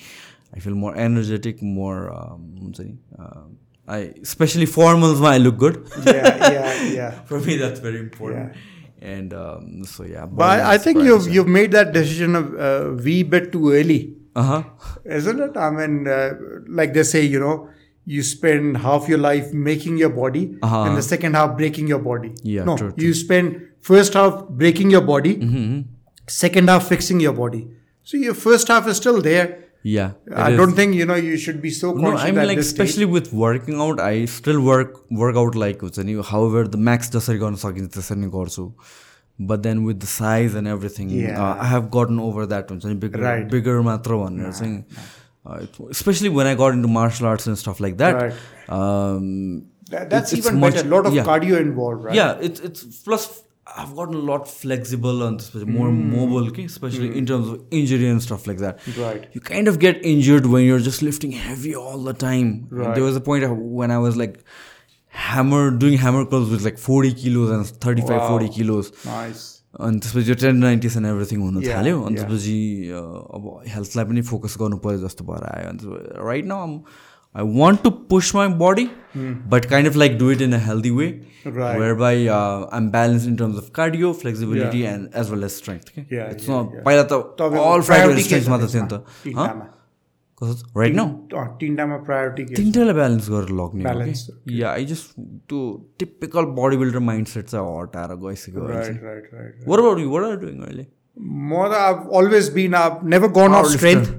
[0.54, 3.44] I feel more energetic, more um, हुन्छ नि uh,
[3.88, 5.78] I especially formals I look good.
[6.06, 7.10] yeah yeah yeah
[8.20, 8.32] For
[9.01, 9.33] me that's very important.
[9.33, 10.25] And um, so yeah.
[10.25, 14.15] But I, I think you've you've made that decision a uh, wee bit too early,
[14.35, 14.63] Uh huh.
[15.05, 15.57] isn't it?
[15.57, 16.33] I mean, uh,
[16.67, 17.69] like they say, you know,
[18.05, 20.83] you spend half your life making your body, Uh-huh.
[20.83, 22.33] and the second half breaking your body.
[22.43, 25.81] Yeah, no, true, you spend first half breaking your body, Mm-hmm.
[26.27, 27.67] second half fixing your body.
[28.03, 29.64] So your first half is still there.
[29.85, 30.13] Yeah.
[30.35, 30.57] I is.
[30.57, 32.23] don't think you know you should be so conscious.
[32.23, 36.15] No, I mean like especially with working out, I still work work out like Utsani.
[36.29, 38.73] However, the max dasargon sagin dasarin also,
[39.51, 41.43] But then with the size and everything, uh, yeah.
[41.43, 42.81] uh, I have gotten over that one.
[42.81, 43.47] So bigger, right.
[43.47, 44.37] bigger matra one.
[44.41, 44.51] Nah.
[44.51, 44.85] Saying,
[45.45, 48.21] uh, especially when I got into martial arts and stuff like that.
[48.23, 48.35] Right.
[48.69, 50.87] Um, that's it, even much, better.
[50.87, 51.25] A lot of yeah.
[51.25, 52.15] cardio involved, right?
[52.15, 55.43] Yeah, it's it's plus I've gotten a lot flexible and
[55.75, 56.01] more Hmm.
[56.15, 56.65] mobile okay?
[56.71, 59.23] especially in terms of injury and stuff like that Right.
[59.37, 62.93] you kind of get injured when you're just lifting heavy all the time And Right.
[62.99, 63.47] there was a point
[63.81, 64.37] when I was like
[65.25, 68.27] hammer doing hammer curls with like 40 kilos and 35 Wow.
[68.29, 69.43] 40 kilos Nice.
[69.85, 72.15] अनि त्यसपछि यो ten nineties and everything हुन थाल्यो अनि.
[72.15, 72.57] त्यसपछि
[73.37, 75.97] अब हेल्थलाई पनि फोकस गर्नु पऱ्यो जस्तो भएर आयो अनि
[76.27, 76.77] right now
[77.34, 78.88] I want to push my buddy
[79.52, 81.08] but kind of like do it in a healthy way
[81.46, 81.78] Right.
[81.80, 84.92] Where by I M balance in terms of cardio flexibility Yeah.
[84.94, 86.84] And as well as strength के Yeah, it's yeah, nut yeah.
[86.86, 88.98] पहिला त तपाईँको अल priority fried के strength छ मात्र थियो नि त्यसमा?
[88.98, 89.64] त तिनटामा।
[90.40, 92.56] कस्तो राइट नाउ अँ, तिनटामा प्रायोरिटी के छ?
[92.58, 94.22] तिनवटालाई ब्यालेन्स गरेर लग्ने Balance,
[94.60, 95.62] या आई जस्ट त्यो
[95.98, 99.26] typical body builder mind set चाहिँ हटाएर गइसक्यो Right, right, right.
[99.38, 99.68] right.
[99.68, 100.86] Were about you were are doing अहिले
[101.48, 104.12] More, I've always been, I've never gone off strength.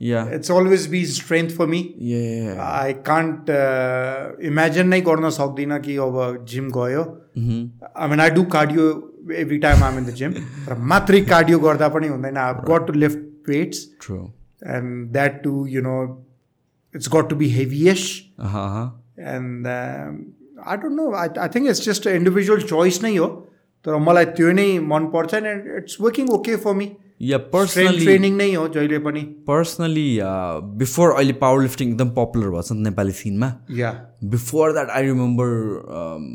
[0.00, 1.78] या It's always been strength for me.
[1.98, 2.58] Yeah.
[2.62, 6.18] I can't uh, imagine नै गर्न सक्दिनँ कि अब
[6.48, 7.04] जिम गयो
[7.38, 8.88] आई mean I do cardio
[9.44, 10.34] every time आम in the gym
[10.68, 14.22] र मात्रै कार्डियो गर्दा पनि हुँदैन आई got to lift weights True.
[14.76, 15.96] And that to you know
[16.94, 18.06] it's got to be हेभियस
[18.44, 18.84] Uh huh.
[19.34, 19.66] And
[20.66, 23.26] I don't no I I think it's just individual चोइस नै हो
[23.84, 26.86] तर मलाई त्यो नै मनपर्छ and it's working okay for मी
[27.28, 29.20] या personally training नै हो जहिले पनि
[29.50, 30.08] पर्सनली
[30.82, 33.48] बिफोर अहिले पावर लिफ्टिङ एकदम पपुलर भएको छ नि त नेपाली सिनमा
[33.80, 33.92] या
[34.36, 35.48] before that i remember
[36.00, 36.26] um,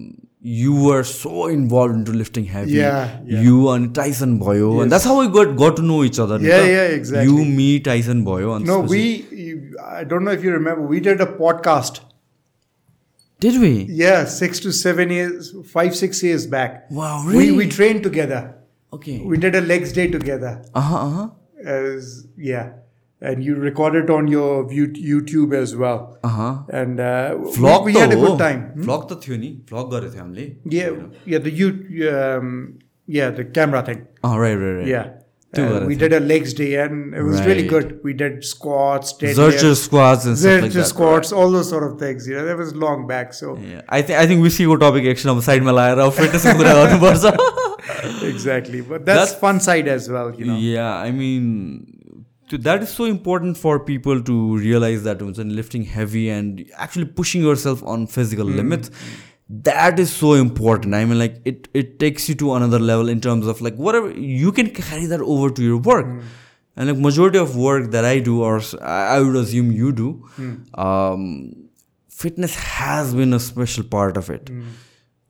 [0.57, 3.41] you were so involved into lifting heavy Yeah, yeah.
[3.47, 6.63] you and tyson bhoyo and that's how we got got to know each other Yeah,
[6.63, 6.71] ni ta?
[6.75, 7.27] yeah, exactly.
[7.41, 9.03] you me tyson bhoyo and No, we,
[9.99, 12.01] I don't know if you remember, we did a podcast.
[13.45, 16.81] did we Yeah, six to seven years, five, six years back.
[17.01, 18.41] wow We, really we trained together.
[18.97, 20.53] okay We did a legs day together.
[20.83, 21.27] uh-huh uh-huh
[21.79, 22.69] As, yeah.
[23.29, 25.99] And you recorded on your view- YouTube as well.
[26.29, 28.61] uh-huh And uh, vlog we, we त had a हो good time.
[28.75, 28.83] Hmm?
[28.87, 30.45] vlog त थियो नि vlog गरेको थियो हामीले
[30.77, 31.01] Yeah,
[31.33, 31.67] yeah, the you,
[32.19, 32.53] um,
[33.19, 34.01] yeah, the camera thing.
[34.29, 35.09] oh right right right Yeah.
[35.57, 36.01] Two Uh, गरेको we थियो.
[36.05, 37.71] did a legs day and it was really Right.
[37.75, 37.93] good.
[38.09, 41.85] We did squats, deadlifts, Zercher squats and stuff like Zercher that squats, all those sort
[41.91, 42.27] of things.
[42.31, 43.33] You know, that was long back.
[43.41, 43.81] So Yeah.
[43.99, 47.64] I think I think विस्कीको topic एकछिन अब साइडमा लगाएर अब फिटनेसको कुरा गर्नुपर्छ
[48.22, 50.34] exactly, but that's, That's- fun side as well.
[50.34, 50.56] You know.
[50.56, 55.84] Yeah, I mean, to, that is so important for people to realize that when lifting
[55.84, 58.56] heavy and actually pushing yourself on physical hmm.
[58.56, 58.90] limits,
[59.48, 60.94] that is so important.
[60.94, 64.10] I mean, like it it takes you to another level in terms of like whatever
[64.10, 66.06] you can carry that over to your work.
[66.06, 66.20] Hmm.
[66.78, 70.56] And like majority of work that I do, or i would assume you do, hmm.
[70.78, 71.68] um,
[72.10, 74.50] fitness has been a special part of it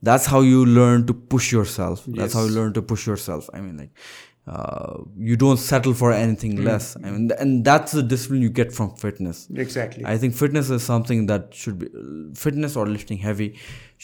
[0.08, 2.56] that's how you learn to push yourself that's how you Yes.
[2.60, 3.90] learn to push yourself i mean like
[4.52, 4.94] uh,
[5.30, 6.64] you don't settle for anything Hmm.
[6.68, 10.04] less i mean th- and that's the discipline you get from fitness Exactly.
[10.12, 11.90] i think fitness is something that should be
[12.46, 13.48] fitness or lifting heavy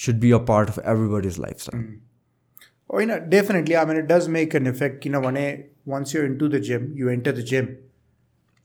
[0.05, 1.83] should be a part of everybody's lifestyle
[2.91, 3.75] Oh, you know, definitely.
[3.77, 5.05] I mean, it does make an effect.
[5.07, 7.67] You know, when I, once you're into the gym, you enter the gym.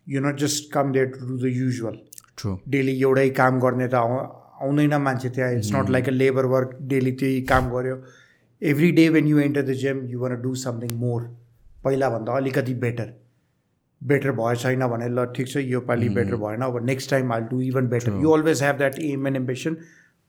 [0.05, 1.97] You're not just come there to do the usual.
[2.41, 4.29] true daily एउटै काम गर्ने त आउ-
[4.62, 7.96] आउँदैन मान्छे त्यहाँ it's not like a labour work daily त्यही काम गऱ्यो
[8.62, 11.22] every day when you enter the gym you want do something more
[11.84, 13.12] पहिलाभन्दा अलिकति बेटर
[14.00, 17.40] बेटर भयो छैन भने ल ठिक छ यो पालि बेटर भएन अब next time I
[17.50, 19.74] do even better you always have that aim and ambition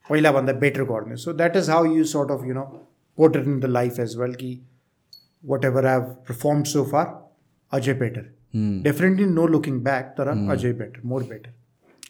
[0.10, 2.66] पहिलाभन्दा better गर्ने। So that is how you sort of you know
[3.18, 4.60] it in the life as well कि
[5.66, 7.06] whatever I have perform so far
[7.72, 8.26] अझै better
[8.84, 11.54] definitely no looking back तर अझै better more better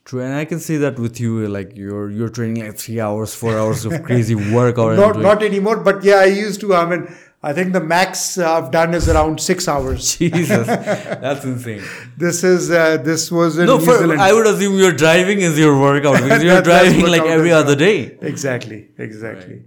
[0.06, 3.34] true and i can see that with you like you're you're training like three hours
[3.36, 7.04] four hours of crazy workout not not anymore but yeah i used to i mean
[7.44, 10.16] i think the max i've done is around six hours.
[10.18, 11.84] Jesus that's insane.
[12.18, 14.20] This is uh, this was in no, new for, zealand.
[14.22, 17.76] I would assume your driving is your workout because you're That- driving like every other
[17.78, 17.88] well.
[17.88, 18.18] day.
[18.34, 19.64] exactly exactly.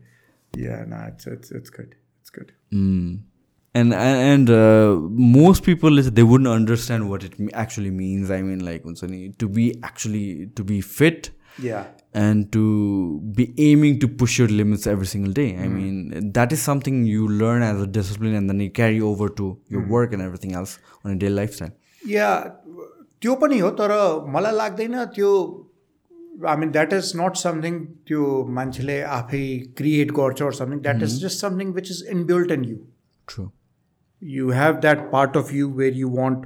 [0.67, 1.95] Yeah no it's it's, it's good.
[2.21, 2.53] It's good.
[2.73, 3.21] Mm
[3.76, 4.94] And and, and uh,
[5.40, 8.32] most people is- they wouldn't understand what it me- actually means.
[8.38, 10.24] I mean, like हुन्छ नि, to be actually
[10.60, 11.30] to be fit
[11.66, 11.86] yeah
[12.22, 12.64] and to
[13.38, 15.48] be aiming to push your limits every single day.
[15.66, 16.00] I mean,
[16.40, 19.86] that is something you learn as a discipline and then you carry over to your
[19.96, 21.74] work and everything else on a daily lifestyle.
[22.16, 22.32] या
[23.22, 23.92] त्यो पनि हो तर
[24.34, 25.30] मलाई लाग्दैन त्यो
[26.50, 27.80] आई mean that is not something
[28.10, 28.26] त्यो
[28.58, 29.46] मान्छेले आफै
[29.78, 32.78] क्रिएट गर्छ or something that is just something which is inbuilt in you
[33.32, 33.46] True.
[34.22, 36.46] you have that part of you where you want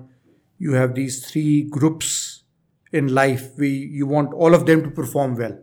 [0.59, 2.43] you have these three groups
[2.93, 5.57] in life we you want all of them to perform well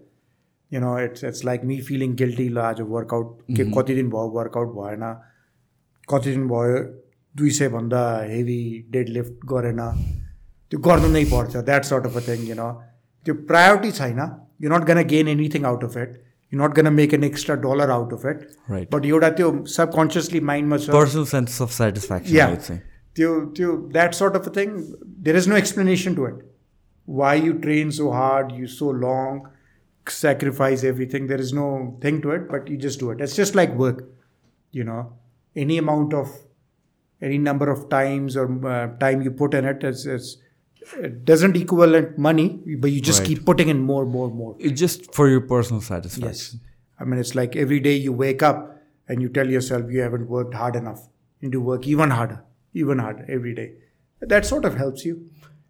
[0.71, 4.31] you know it's it's like me feeling guilty ल आज workout के कति दिन भयो
[4.39, 5.05] workout भएन
[6.09, 6.79] कति दिन भयो
[7.35, 9.81] दुई सयभन्दा हेभी डेड लिफ्ट गरेन
[10.73, 12.71] त्यो गर्नु नै पर्छ that shirt of a thing you know
[13.27, 14.21] त्यो प्रायोरिटी छैन
[14.63, 16.17] यु not gonna gain anything out of it
[16.53, 18.89] you not gonna make an extra dollar out of it Right.
[18.95, 22.49] But एउटा त्यो सबकन्सियसली माइन्डमा छ Personal sense of satisfaction, Yeah.
[22.49, 22.79] I would say.
[23.17, 24.75] त्यो त्यो that shirt of a thing
[25.29, 26.43] there is no explanation to it
[27.09, 29.41] Y you train so hard you so long
[30.07, 31.65] sacrifice everything there is no
[32.03, 33.99] thing to it but you just do it it's just like work
[34.79, 35.01] you know
[35.57, 36.31] any amount of
[37.23, 40.39] any number of times or uh, time you put in it is, is it
[41.31, 42.47] doesn't equivalent money
[42.85, 43.29] but you just Right.
[43.29, 46.61] keep putting in more more more It's just for your personal satisfaction.
[46.61, 46.75] Yes.
[47.01, 48.63] I mean, it's like every day you wake up
[49.09, 51.03] and you tell yourself you haven't worked hard enough.
[51.41, 52.39] You need to work even harder,
[52.85, 53.67] even harder every day.
[54.33, 55.15] That sort of helps you,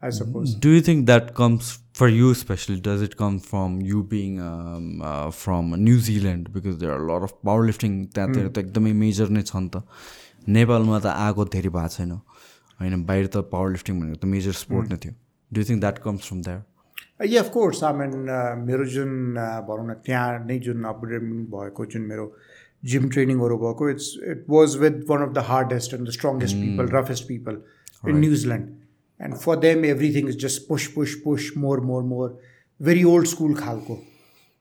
[0.00, 0.54] I suppose.
[0.54, 2.80] Do you think that comes for you especially?
[2.80, 7.12] Does it come from you being um, uh, from New Zealand because there are a
[7.12, 9.84] lot of powerlifting त्यहाँतिर त एकदमै major नै छ नि त
[10.58, 12.16] नेपालमा त आएको धेरै भएको छैन
[12.83, 15.13] होइन बाहिर त पावर लिफ्टिङ भनेको त मेजर स्पोर्ट नै थियो।
[15.51, 16.61] Do think that comes from
[17.41, 17.81] of course.
[17.83, 21.23] I mean, uh, मेरो जुन uh, भनौँ न त्यहाँ नै जुन अपग्रेड
[21.53, 22.25] भएको जुन मेरो
[22.91, 26.89] जिम ट्रेनिङहरू भएको it's it was with one of the hardest and the strongest people
[26.95, 27.61] roughest people
[28.09, 32.37] in New Zealand and for them everything is just push push push more more more
[32.79, 33.99] very old school खालको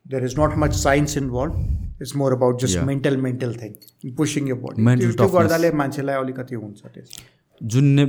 [0.07, 2.79] there is not much science involve it's more about just.
[2.93, 5.29] Mental mental thing pushing yo body त्यो.
[5.39, 7.19] गर्दाले मान्छेलाई अलिकति हुन्छ त्यस
[7.62, 8.04] जुन ने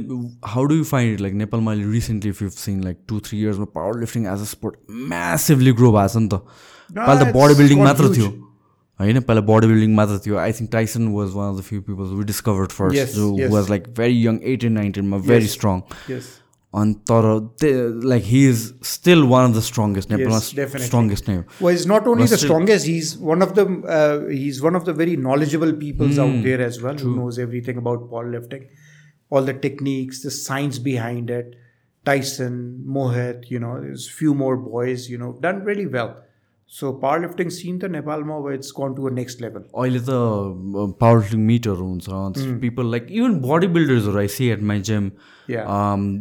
[0.46, 3.38] how do you find it like नेपालमा अहिले recently if you sin like two three
[3.42, 4.76] इयर्समा power lifting as a sport
[5.12, 6.40] massively grow भएको छ नि त
[6.96, 8.16] पहिला त it's बडी बिल्डिङ got मात्र huge.
[8.16, 8.28] थियो
[9.00, 12.12] होइन पहिला बडी बिल्डिङ मात्र थियो I think Tyson was one of the few peoples
[12.18, 13.50] we discovered Yes, first जो yes.
[13.52, 15.52] Was like very young eighteen नाइन्टिनमा भेरी Yes.
[15.58, 15.80] स्ट्रङ
[16.10, 16.28] यस
[16.74, 17.26] अनि तर
[18.08, 20.86] like he is still one of the strongest नेपालमा definitely.
[20.86, 23.64] Strongest नै हो Well, he's not only But the still- strongest, he's one of the
[23.98, 27.38] uh, he's one of the very knowledgeable peoples Hmm, out there as well who knows
[27.46, 28.66] everything about powerlifting,
[29.32, 31.56] all the techniques, the science behind it.
[32.06, 36.16] Tyson, Mohit, you know, there's few more boys, you know, done really well.
[36.70, 39.62] So powerlifting scene to Nepal where it's gone to a next level.
[39.74, 44.80] अहिले त power lifting मिटहरू हुन्छ people like even buddy बिल्डर्सहरू I C at my
[44.88, 45.10] GeM
[45.50, 45.64] Yeah.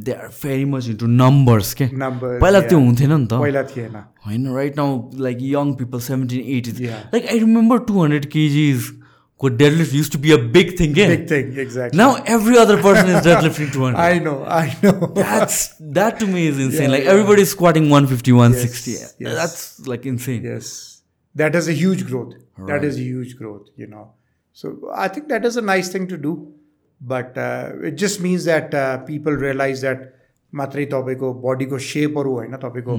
[0.07, 2.85] They are very much into numbers के Numbers, पहिला त्यो yeah.
[2.87, 3.95] हुन्थेन नि त पहिला थिएन
[4.27, 7.03] होइन right now like young people seventeen eighties Yeah.
[7.15, 9.00] Like I remember two hundred केजिजको
[9.42, 10.94] because deadlift used to be a big thing.
[10.94, 11.08] Yeah?
[11.08, 11.96] Big thing, exactly.
[11.96, 13.98] Now every other person is deadlifting 200.
[13.98, 15.12] I know, I know.
[15.14, 16.92] That's that to me is insane.
[16.92, 17.10] Like yeah.
[17.10, 18.90] everybody's squatting 150, 160.
[18.90, 19.14] Yes.
[19.18, 20.44] That's like insane.
[20.44, 21.02] Yes,
[21.34, 22.34] that is a huge growth.
[22.68, 23.68] That is a huge growth.
[23.74, 24.12] You know,
[24.52, 26.54] so I think that is a nice thing to do,
[27.00, 30.14] but uh, it just means that uh, people realize that
[30.54, 32.96] मात्रै तपाईँको बडीको सेपहरू होइन तपाईँको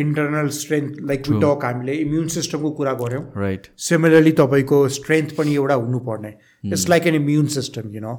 [0.00, 3.64] internal strength like टक हामीले immune सिस्टमको कुरा गऱ्यौँ। Right.
[3.86, 6.34] सिमिलरली तपाईँको स्ट्रेन्थ पनि एउटा हुनुपर्ने।
[6.64, 8.14] It's like an immune system you know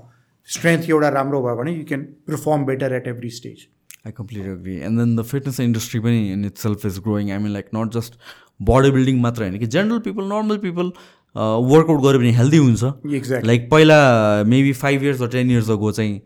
[0.47, 3.68] strength एउटा राम्रो भयो भने you can perform better at every stage
[4.05, 4.81] I completely agree.
[4.85, 7.30] And then the fitness industry पनि in itself is growing.
[7.31, 8.18] I mean like not just
[8.69, 10.91] body building मात्र होइन कि general people normal people
[11.35, 12.84] workout गऱ्यो भने healthy हुन्छ।
[13.45, 13.99] Like पहिला
[14.47, 16.19] maybe five years वा ten years अगो चाहिँ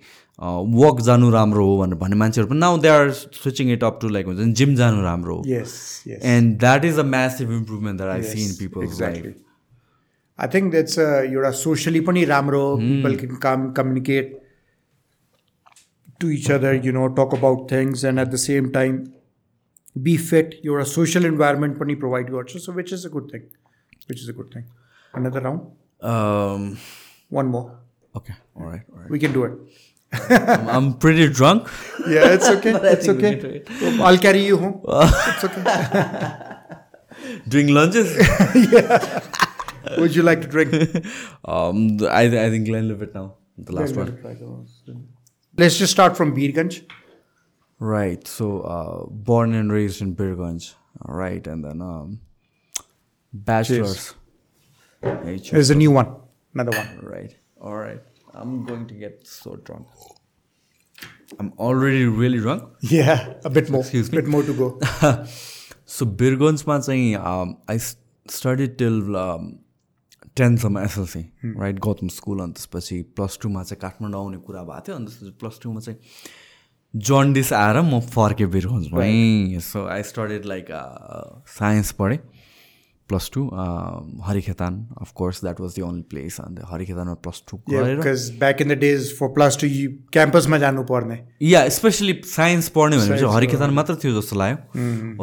[0.75, 4.09] वक जानु राम्रो हो भनेर भन्ने मान्छेहरू पनि now they are switching it up to
[4.09, 5.79] like हुन्छ नि जिम जानु राम्रो हो yes
[6.09, 9.35] yes end that is a massive improvement that I see in people exactly.
[10.39, 14.39] I think that's uh, एउटा सोसियली पनि राम्रो people can come communicate
[16.21, 18.99] to each other you know talk about things and at the same time
[19.99, 23.41] be fit एउटा social environment पनि provide गर्छ so which is a good thing
[24.09, 24.63] which is a good thing
[25.15, 26.77] another round
[27.33, 27.71] one more
[28.17, 29.11] okay alright, alright.
[29.13, 29.53] We can do it
[30.14, 31.68] I'm, I'm pretty drunk.
[32.08, 32.74] Yeah, it's okay.
[32.84, 33.64] It's okay.
[34.02, 34.82] I'll carry you home.
[34.88, 36.58] it's okay.
[37.48, 38.16] Doing lunges?
[38.72, 39.22] Yeah.
[39.98, 40.74] Would you like to drink?
[41.46, 44.20] um, I, I think Glenlivet now, the last one.
[45.58, 46.84] Let's just start from Birganj.
[47.80, 48.28] Right.
[48.28, 50.74] So, uh, born and raised in Birganj.
[51.06, 51.46] All right.
[51.48, 52.20] And then um,
[53.32, 54.14] bachelor's.
[55.02, 55.38] Hey.
[55.38, 56.16] There's a new one.
[56.54, 57.00] Another one.
[57.02, 57.36] Right.
[57.62, 58.02] All right.
[58.38, 59.88] I'm going to get so drunk.
[61.40, 62.64] I'm already really drunk.
[62.82, 63.82] Yeah, a bit more.
[63.82, 64.22] Excuse me.
[64.22, 64.68] bit more to go.
[65.88, 67.14] So बिरगन्जमा चाहिँ
[67.72, 68.96] I study till
[70.38, 71.20] टेन्थसम्म SLC
[71.60, 75.32] right Gautam school अनि त्यसपछि plus टूमा चाहिँ काठमाडौँ आउने कुरा भएको थियो अनि त्यसपछि
[75.40, 76.00] प्लस टूमा चाहिँ
[76.94, 80.68] जन्डिस आएर म फर्केँ बिरगन्जमै so I studied like
[81.56, 82.20] science पढेँ
[83.10, 83.44] plus two
[84.26, 88.64] Harikhetan of course that was the only place अन्त हरिखेतानमा प्लस टू Yeah, गरेर because back
[88.66, 91.20] in the days for plus two, you campus मा जानु पर्ने.
[91.52, 94.58] या स्पेसली साइन्स पढ्ने भनेपछि हरिखेतान मात्र थियो जस्तो लाग्यो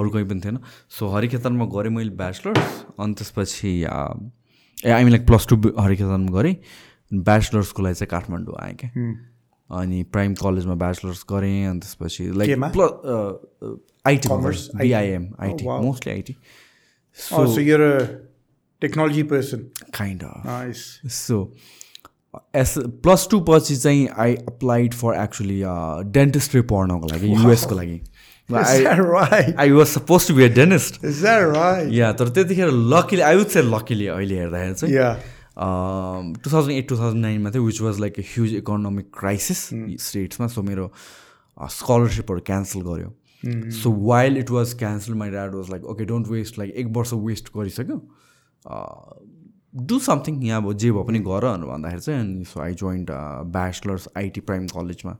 [0.00, 0.58] अरू कोही पनि थिएन
[0.98, 6.56] सो हरिखेतानमा गरेँ मैले ब्याचलर्स अनि त्यसपछि ए आई मिन लाइक प्लस टू हरिखेतानमा गरेँ
[7.12, 8.90] ब्याचलर्सको लागि चाहिँ काठमाडौँ आएँ क्या
[9.70, 12.58] अनि प्राइम कलेजमा ब्याचलर्स गरेँ अनि त्यसपछि like?
[12.76, 12.92] Plus
[14.06, 14.28] IT.
[14.78, 15.64] BIM IT.
[15.64, 16.36] Mostly IT
[17.32, 18.06] oh, so you're a
[18.80, 19.60] technology person.
[19.94, 20.76] Kind of.
[21.10, 21.36] So
[22.56, 25.60] as plus two पछि चाहिँ I applied for actually
[26.12, 28.00] dentistry पढ्नको लागि युएसको लागि?
[28.52, 31.04] I was suppose to be a dentist?
[31.98, 34.94] Yeah तर त्यतिखेर luckily I would say luckily अहिले हेर्दाखेरि चाहिँ.
[36.44, 39.60] Two thousand eight two thousand नाइनमा थियो which was like a huge economic crisis
[40.06, 40.90] स्टेट्समा सो मेरो
[41.72, 43.10] स्कलरसिपहरू क्यान्सल गऱ्यो
[43.82, 47.12] so while it was cancel my dad was like okay don't waste like एक वर्ष
[47.12, 47.98] वेस्ट गरिसक्यो।
[49.86, 53.10] डु समथिङ यहाँ अब जे भए पनि गर भन्दाखेरि चाहिँ अनि so I joined
[53.56, 55.16] bachelors IT Prime कलेजमा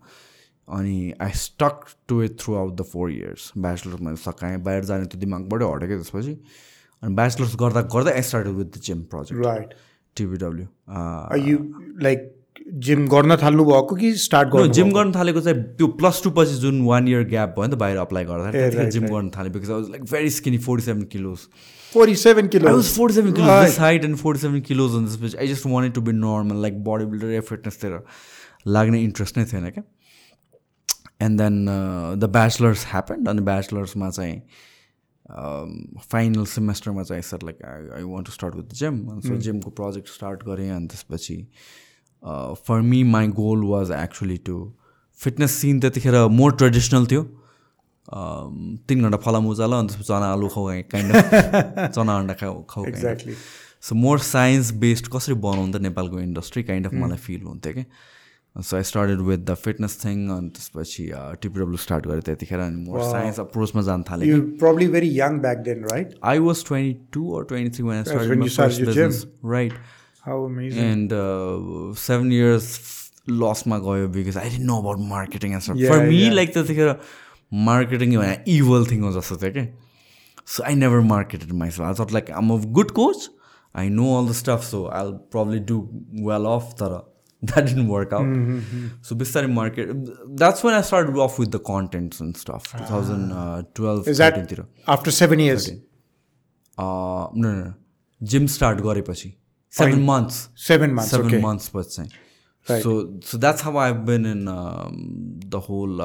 [0.69, 5.21] अनि I stuck to it throughout the four years bachelors मैले सकाएँ बाहिर जाने त्यो
[5.21, 6.35] दिमागबाटै हटेको त्यसपछि।
[7.03, 9.75] अनि ब्याचलर्स गर्दा गर्दा I started with the gym project Right.
[10.17, 11.39] TBW Are
[12.83, 16.55] gym गर्न थाल्नु भएको कि स्टार्ट गर्नु जिम गर्न थालेको चाहिँ त्यो प्लस टू पछि
[16.63, 19.07] जुन वान इयर ग्याप भयो नि त बाहिर अप्लाई right, जिम.
[19.07, 21.47] गर्न थालेँ because I was like very skinny forty seven kilos
[21.93, 22.73] 47 I kilos.
[22.75, 23.65] Was forty seven kilos Right.
[23.65, 26.83] This height and forty seven kilos अनि त्यसपछि I just wanted to be normal like
[26.85, 27.99] body builder या फिटनेसतिर
[28.67, 29.85] लाग्ने interest नै थिएन क्या
[31.27, 31.65] and then
[32.21, 34.41] the bachelors happened अनि ब्याचलर्समा चाहिँ
[36.11, 40.09] फाइनल सेमेस्टरमा चाहिँ sir like I I want to start with gym so जिमको project
[40.15, 41.37] start गरेँ अनि त्यसपछि
[42.68, 44.58] for me my goal was actually to
[45.20, 47.24] fitness scene त्यतिखेर मोर ट्रेडिसनल थियो
[48.90, 52.86] तिन घन्टा फलाम उजालो अनि त्यसपछि चना आलु खाउ काइन्ड अफ चना अन्डा खाउ खाउ
[53.88, 57.86] सो मोर साइन्स बेस्ड कसरी बनाउँदा नेपालको इन्डस्ट्री काइन्ड अफ मलाई फिल हुन्थ्यो कि
[58.56, 61.06] so I started with the fitness thing अनि त्यसपछि
[61.42, 65.88] टिपिडब्लु स्टार्ट गरेँ त्यतिखेर अनि मोर साइन्स अप्रोचमा जान थालेँ probably very young back then
[65.94, 68.30] right I was 22 or 23 when I started
[69.54, 69.72] when
[70.24, 70.72] my you started first your business.
[70.72, 70.72] Right.
[70.72, 75.54] how amazing And uh, seven years lost my goal because I didn't know about marketing
[75.54, 75.78] and stuff.
[75.78, 76.34] Yeah, For me, yeah.
[76.34, 77.00] like त्यतिखेर
[77.52, 79.74] marketing an evil thing was जस्तो थियो कि
[80.46, 81.90] So I never marketed myself.
[81.90, 83.30] I thought like I'm a good coach.
[83.76, 87.06] I know all the stuff, so I'll probably do well off तर
[87.42, 88.28] that didn't work out.
[89.02, 89.90] So बिस्तारै market.
[90.36, 92.74] That's when I started off with the contents and stuff.
[92.78, 94.66] 2012 is that 13 तिर.
[94.88, 95.70] after seven years
[96.80, 97.74] Uh, no, no, no.
[98.24, 99.34] Gym start गरेपछि
[99.79, 102.93] Seven months seven months seven okay months पछि चाहिँ so
[103.31, 104.45] so that's how I been in
[105.51, 106.01] the whole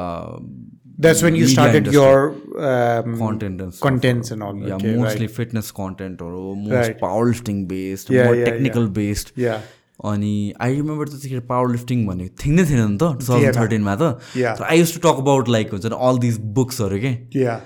[1.04, 1.98] that's when you started industry.
[1.98, 2.24] your
[2.70, 3.84] um, content and stuff.
[3.84, 5.36] contents and all yeah okay, mostly right.
[5.36, 6.32] fitness content or
[6.64, 6.98] most Right.
[7.04, 9.62] powerlifting based Yeah, more yeah, technical based yeah
[10.10, 10.34] अनि
[10.66, 14.54] I remember त्यतिखेर power lifting भनेको thing नै थिएन नि त two thousand थर्टिनमा Yeah.
[14.60, 17.12] त I use to talk about like हुन्छ अल दिज बुक्सहरू के
[17.46, 17.58] yeah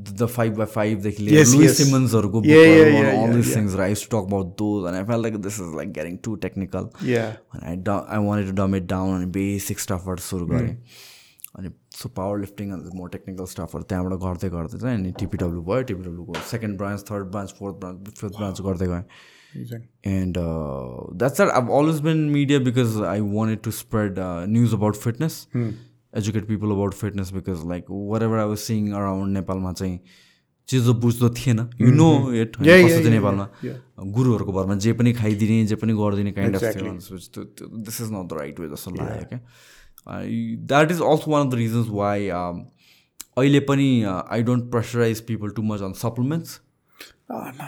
[0.00, 1.76] द फाइभ बाई फाइभदेखि लिएर Louis.
[1.78, 3.56] सिमन्सहरूको all this.
[3.56, 6.34] Things I to talk about those and I felt like this is like getting too
[6.36, 6.88] technical
[7.62, 10.76] I ड I wanted to dumb it down अनि basic स्टफहरू सुरु गरेँ
[11.58, 15.82] अनि so power lifting अन्त more technical स्टफहरू त्यहाँबाट गर्दै गर्दै चाहिँ अनि टिपिडब्ल्यू भयो
[15.82, 19.04] टिपिडब्ल्यूको second branch third branch fourth branch fifth branch गर्दै गएँ
[19.54, 19.88] amazing.
[20.04, 24.18] and uh, that's that i've always been in media because i wanted to spread
[26.14, 30.00] fitness educate people about fitness because like whatever i was seeing around नेपालमा चाहिँ
[30.68, 33.48] चिजो बुझ्दो थिएन यु know it yeah, नेपालमा
[34.04, 36.62] गुरुहरूको भरमा जे पनि खाइदिने जे पनि गरिदिने kind of.
[36.62, 39.40] This is not the right way जस्तो लाग्यो क्या
[40.66, 45.62] that is also one of the reasons why अहिले पनि I don't pressurise people too
[45.62, 46.60] much on supplements
[47.30, 47.60] होइन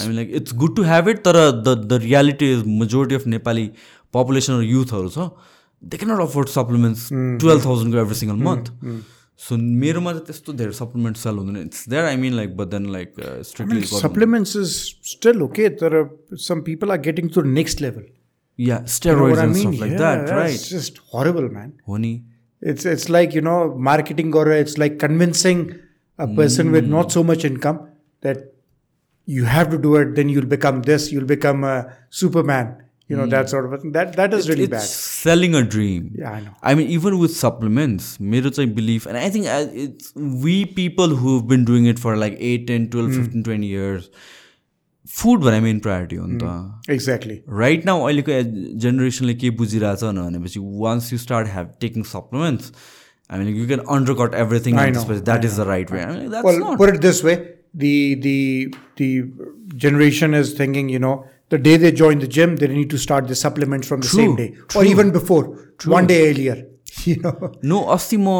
[0.00, 3.70] I like it's good to have it तर the the reality is majority of Nepali
[4.14, 5.30] population युथहरू छ
[5.85, 7.09] they can't afford supplements
[7.41, 8.71] twelve थाउजन्डको every single month
[9.47, 12.89] so मेरोमा चाहिँ त्यस्तो धेरै supplement cell हुँदैन it's there I mean like but then
[12.97, 13.13] like
[13.51, 14.73] strictly supplements is
[15.13, 16.07] still okay there are
[16.49, 18.03] some people are getting to the next level
[18.59, 21.01] या you know steroids what i end mean stuff like yeah, that that's right just
[21.13, 22.13] horrible man हो नि
[22.61, 23.59] it's it's like you know
[23.89, 25.61] marketing or it's like convincing
[26.19, 27.79] a person with not so much income
[28.25, 28.43] that
[29.27, 31.77] you have to do it then you'll become this you'll become a
[32.21, 32.69] superman
[33.11, 35.61] you know that sort of a thing that that is really it's bad selling a
[35.77, 39.47] dream yeah i know I mean, even with supplements, मेरो चाहिँ belief, and I think
[39.47, 40.13] uh, it's
[40.45, 44.07] we people who've been doing it for like 8, 10, 12, 15, 20 years,
[45.17, 48.39] food भनेर main priority हो नि त exactly right now अहिलेको
[48.85, 52.71] जेनेरेसनले के बुझिरहेछ भनेपछि once you start have taking supplements
[53.33, 55.99] I mean, you can undercut everything I and know, this, that is the right way.
[56.05, 56.77] I mean, that's well not.
[56.79, 57.35] put it this way
[57.83, 59.07] the the the
[59.83, 61.13] generation is thinking you know
[61.53, 64.19] the day they join the gym they need to start the supplements from the True,
[64.23, 64.83] same day or true.
[64.91, 65.43] even before
[65.95, 66.57] one day earlier
[67.05, 68.35] you know no अस्ति म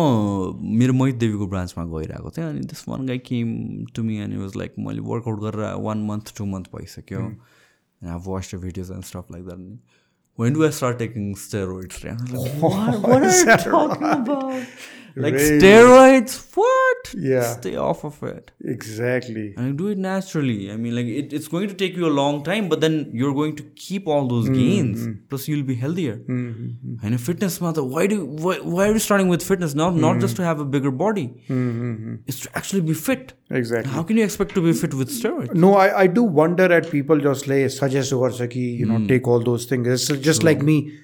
[0.80, 3.56] मेरो मोहित देवीको ब्रान्चमा गइरहेको थिएँ अनि this one guy came
[3.96, 8.52] to me and was like मैले workout गरेर one month to month भइसक्यो आई watch
[8.56, 10.00] the videos and stuff like that
[10.38, 12.04] when do I start taking steroids?
[12.10, 13.42] And I was
[15.17, 15.97] like, what, what are you talking about?
[15.97, 16.23] Like Really?
[16.23, 16.57] steroids?
[16.57, 17.15] What?
[17.15, 17.53] Yeah.
[17.55, 18.51] Stay off of it.
[18.61, 20.71] exactly And do it naturally.
[20.71, 23.35] I mean, like it, it's going to take you a long time, but then you're
[23.35, 24.55] going to keep all those mm-hmm.
[24.55, 25.07] gains.
[25.29, 26.17] Plus, you'll be healthier.
[26.17, 27.05] Mm-hmm.
[27.05, 29.75] And in fitness, mother, why do why, why are you starting with fitness?
[29.75, 31.27] Not not just to have a bigger body.
[32.27, 33.33] It's to actually be fit.
[33.51, 35.55] exactly How can you expect to be fit with steroids?
[35.55, 38.13] No, I, I do wonder at people just like suggest
[38.51, 39.07] ki, you know, hmm.
[39.07, 39.89] take all those things.
[39.89, 40.99] It's just like me.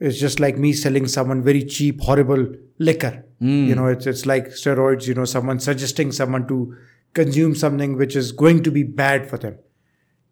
[0.00, 2.46] It's just like me selling someone very cheap, horrible
[2.78, 3.24] liquor.
[3.40, 3.66] Hmm.
[3.66, 6.76] You know, it's it's like steroids, you know, someone suggesting someone to
[7.14, 9.58] consume something which is going to be bad for them.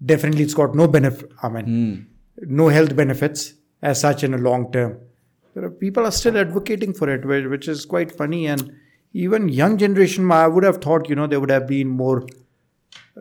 [0.04, 2.54] Definitely it's got no benefit I mean hmm.
[2.60, 4.98] no health benefits as such in a long term.
[5.54, 8.46] There are people are still advocating for it, which, which is quite funny.
[8.46, 8.72] And
[9.14, 12.26] even young generation, I would have thought, you know, they would have been more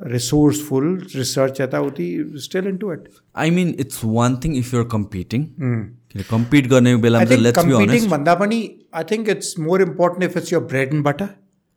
[0.02, 5.54] resourceful research yata hoti still into it I mean, it's one thing if you're competing.
[5.58, 5.84] Hmm.
[6.31, 8.11] Compete गर्ने बेलामा i चाहिँ think let's be competing honest.
[8.15, 8.59] bhanda pani
[9.03, 11.29] i think it's more important if it's your bread and butter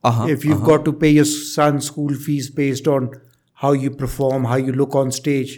[0.09, 3.05] Uh-huh, if you've got to pay your son's school fees based on
[3.63, 5.51] how you perform how you look on stage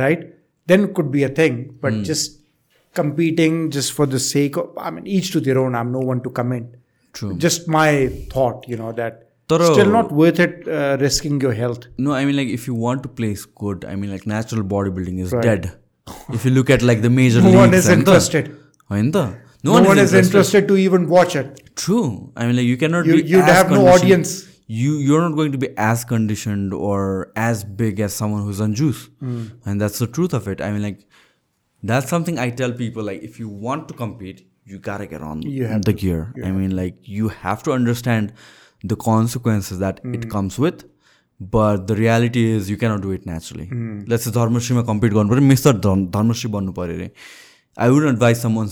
[0.00, 0.24] right
[0.72, 2.00] then it could be a thing but Hmm.
[2.08, 2.34] just
[3.00, 6.22] competing just for the sake of i mean each to their own i'm no one
[6.26, 6.74] to comment
[7.18, 7.30] True.
[7.42, 7.90] Just my
[8.32, 9.14] thought, you know, that
[9.52, 11.86] तर- still not worth it uh, risking your health.
[12.06, 15.22] No, I mean like if you want to place good, I mean like natural bodybuilding
[15.26, 15.64] is dead.
[16.38, 18.50] if you look at like the major No leagues, one is and the- interested.
[18.92, 19.24] होइन त?
[19.68, 20.68] No, one, is interested.
[20.68, 21.62] to even watch it.
[21.84, 22.32] True.
[22.36, 24.34] I mean like you cannot You, be you'd as have no conditioned- audience.
[24.76, 26.98] You you're not going to be as conditioned or
[27.44, 29.38] as big as someone who's on juice, Hmm.
[29.64, 30.60] and that's the truth of it.
[30.66, 30.98] I mean like
[31.92, 34.42] that's something I tell people like if you want to compete,
[34.74, 36.20] you gotta get on You have the gear.
[36.50, 38.32] I mean like you have to understand
[38.94, 40.14] the consequences that Hmm.
[40.20, 40.84] it comes with.
[41.40, 43.66] But the reality is you cannot do it naturally.
[43.72, 43.98] Hmm.
[44.12, 45.76] Let's say धर्मश्रीमा compete गर्नु पऱ्यो mister
[46.16, 47.10] Dharmashri बन्नु पऱ्यो अरे
[47.84, 48.70] I would advice summon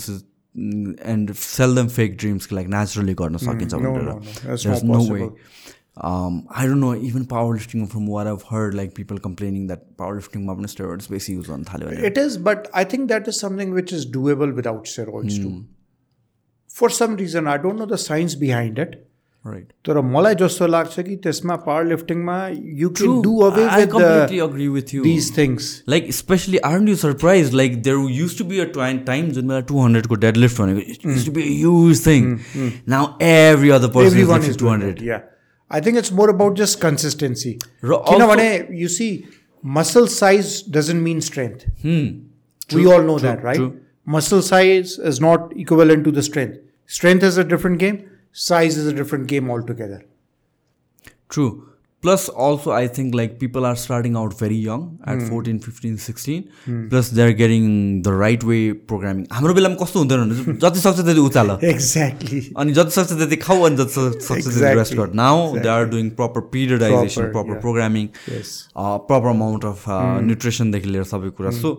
[1.13, 3.83] end sell them fake dreams like naturally गर्न सकिन्छ Hmm.
[3.83, 4.33] no, भनेर no, no.
[4.47, 5.21] That's There's not no way.
[5.29, 5.63] possible.
[6.07, 10.43] Um, I don't know, even powerlifting, from what I've heard, like people complaining that powerlifting
[10.49, 13.39] मा पनि steroids बेसी use गर्न थाल्यो भने It is, but I think that is
[13.45, 15.47] something which is doable without steroids Hmm.
[15.47, 15.55] too.
[16.81, 18.35] For some reason, I don't know the science
[19.43, 19.73] behind it.
[19.85, 22.37] Right तर मलाई जस्तो लाग्छ कि त्यसमा पावर लिफ्टिङमा
[22.81, 25.03] you can do away I completely with agree with you.
[25.03, 29.31] These things like especially aren't you surprised like there used to be a time time
[29.37, 32.29] जुन बेला 200 को deadlift भनेको it used to be a huge thing
[32.95, 35.09] now every other person everyone is is lifting doing 200 it.
[35.11, 35.25] Yeah.
[35.69, 37.57] I think it's more about just consistency.
[37.83, 39.25] र किनभने you see,
[39.63, 41.65] muscle size doesn't mean strength.
[42.77, 43.57] we all know that, right?
[43.57, 43.65] Hmm.
[43.65, 43.79] true.
[44.05, 46.59] Muscle size is not equivalent to the strength.
[46.85, 47.97] Strength is a different game.
[48.33, 50.03] Size is a different game altogether.
[51.29, 51.49] True.
[52.03, 56.43] Plus, also, I think like people are starting out very young at 14, 15, 16.
[56.91, 58.59] Plus, they're getting the right way
[58.91, 59.25] programming.
[59.37, 62.41] हाम्रो बेलामा कस्तो हुँदैन भने जति सक्छ त्यति उचाल Exactly.
[62.63, 64.77] अनि जति सक्छ त्यति खाऊ अनि जति सक्छ सक्छ त्यति Exactly.
[64.79, 67.61] रेस्ट गर now they are doing proper पिरियडाइजेसन Proper, proper yeah.
[67.65, 68.07] Programming
[68.37, 68.53] Yes.
[69.09, 69.83] Proper amount of
[70.29, 71.73] न्युट्रिसनदेखि लिएर सबै कुरा सो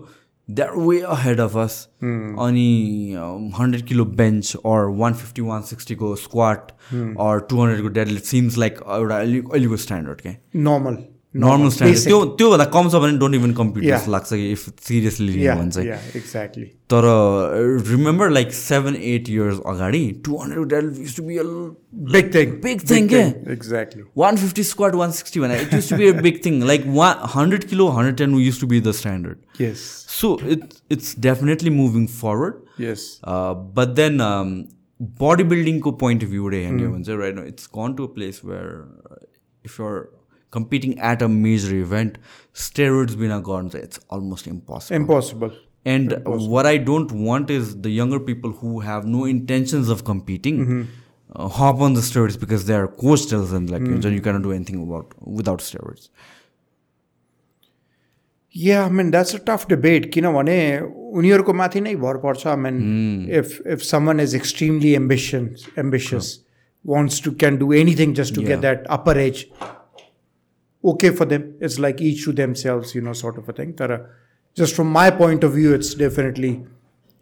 [0.48, 3.16] They are way ahead of us अनि
[3.58, 8.78] hundred kilo bench or one fifty one सिक्सटीको squat or two हन्ड्रेडको deadlift seems like
[8.98, 11.02] एउटा अहिलेको standard क्या Normal.
[11.34, 15.48] Normal standard त्यो त्योभन्दा कम छ भने डोन्ट इभन कम्पिट जस्तो लाग्छ कि इफ सिरियसली
[15.48, 16.64] भन्छ एक्ज्याक्टली
[16.94, 17.06] तर
[17.88, 21.38] remember like seven eight years अगाडि two hundred to be
[22.12, 23.22] big thing big thing के
[23.52, 26.86] exactly one fifty squat one sixty भने it used to be a big thing like
[27.00, 29.84] one hundred kilo hundred ten used to be the standard yes
[30.20, 34.18] so it's it's definitely moving forward yes but then
[35.20, 38.84] body बिल्डिङको point of भ्यूबाट हेर्ने हुन्छ right it's gone to a place where
[39.64, 40.04] if you're
[40.53, 42.17] competing at a major event
[42.67, 45.51] steroids bina gone it's almost impossible Impossible.
[45.85, 46.15] and
[46.53, 50.57] what I don't want is the younger people who have no intentions of competing
[51.35, 54.81] uh, hop on the steroids because their coach tells them like you cannot do anything
[54.87, 56.09] about without steroids.
[58.51, 60.11] Yeah, I mean that's a tough debate.
[60.13, 60.57] किनभने
[61.21, 62.79] उनीहरूको माथि नै भर पर्छ I mean
[63.41, 66.29] if if someone is extremely ambitious ambitious
[66.83, 68.65] wants to can do anything just to get Yeah.
[68.67, 69.43] that upper edge
[70.83, 73.95] okay for them it's like each to themselves you know sort of a thing तर
[74.61, 76.51] just from my point of view it's definitely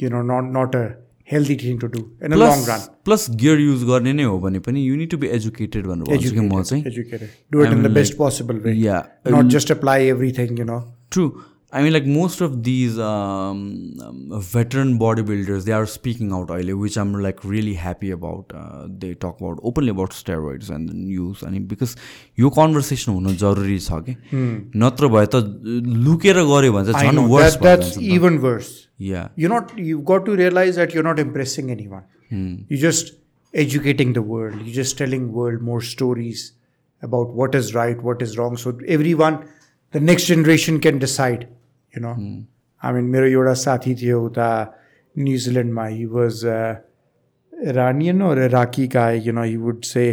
[0.06, 0.85] you know not not a
[1.31, 4.59] healthy thing to do in a long run plus gear use गर्ने नै हो भने
[4.67, 7.77] पनि you need to be educated भनेर भन्छु कि म चाहिँ educated do it I
[7.77, 10.81] in the mean, best possible way yeah not just apply everything you know
[11.15, 11.30] True.
[11.72, 16.73] I mean, like most of these um, um, veteran bodybuilders, they are speaking out early,
[16.73, 18.53] which I'm like really happy about.
[18.56, 21.41] Uh, they talk about openly about steroids and then use.
[21.41, 21.95] अनि because
[22.39, 24.15] यो conversation हुनु जरुरी छ कि
[24.83, 25.43] नत्र भए त
[26.07, 29.77] लुकेर गऱ्यो भने I चाहिँ झन् know verse that, that's even worse या you're not
[29.77, 32.07] you've got to realize that you're not impressing anyone
[32.69, 33.14] you're just
[33.65, 36.47] educating the world you're just telling world more stories
[37.01, 39.38] about what is right what is wrong so everyone
[39.91, 41.47] the next generation can decide
[41.95, 42.15] you know
[42.83, 44.49] i mean मेरो एउटा साथी थियो उता
[45.17, 46.75] न्युजिल्यान्डमा he was uh,
[47.73, 50.07] Iranian or Iraqi guy you know he would say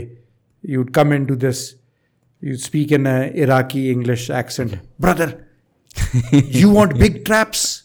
[0.62, 1.64] he would come into this
[2.40, 5.28] you'd speak in a Iraqi English accent brother
[6.60, 7.84] you want big traps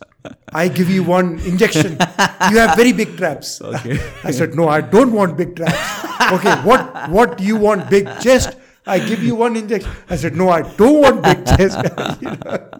[0.51, 1.91] I give you one injection.
[2.51, 3.61] You have very big traps.
[3.61, 3.99] Okay.
[4.24, 5.80] I said, no, I don't want big traps.
[6.33, 7.90] okay, what what do you want?
[7.90, 8.58] Big chest?
[8.86, 9.90] I give you one injection.
[10.10, 11.78] I said, no, I don't want big chest.
[12.20, 12.70] You know,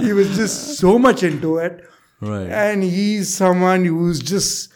[0.00, 1.88] he was just so much into it.
[2.20, 2.48] Right.
[2.48, 4.72] And he's someone who's just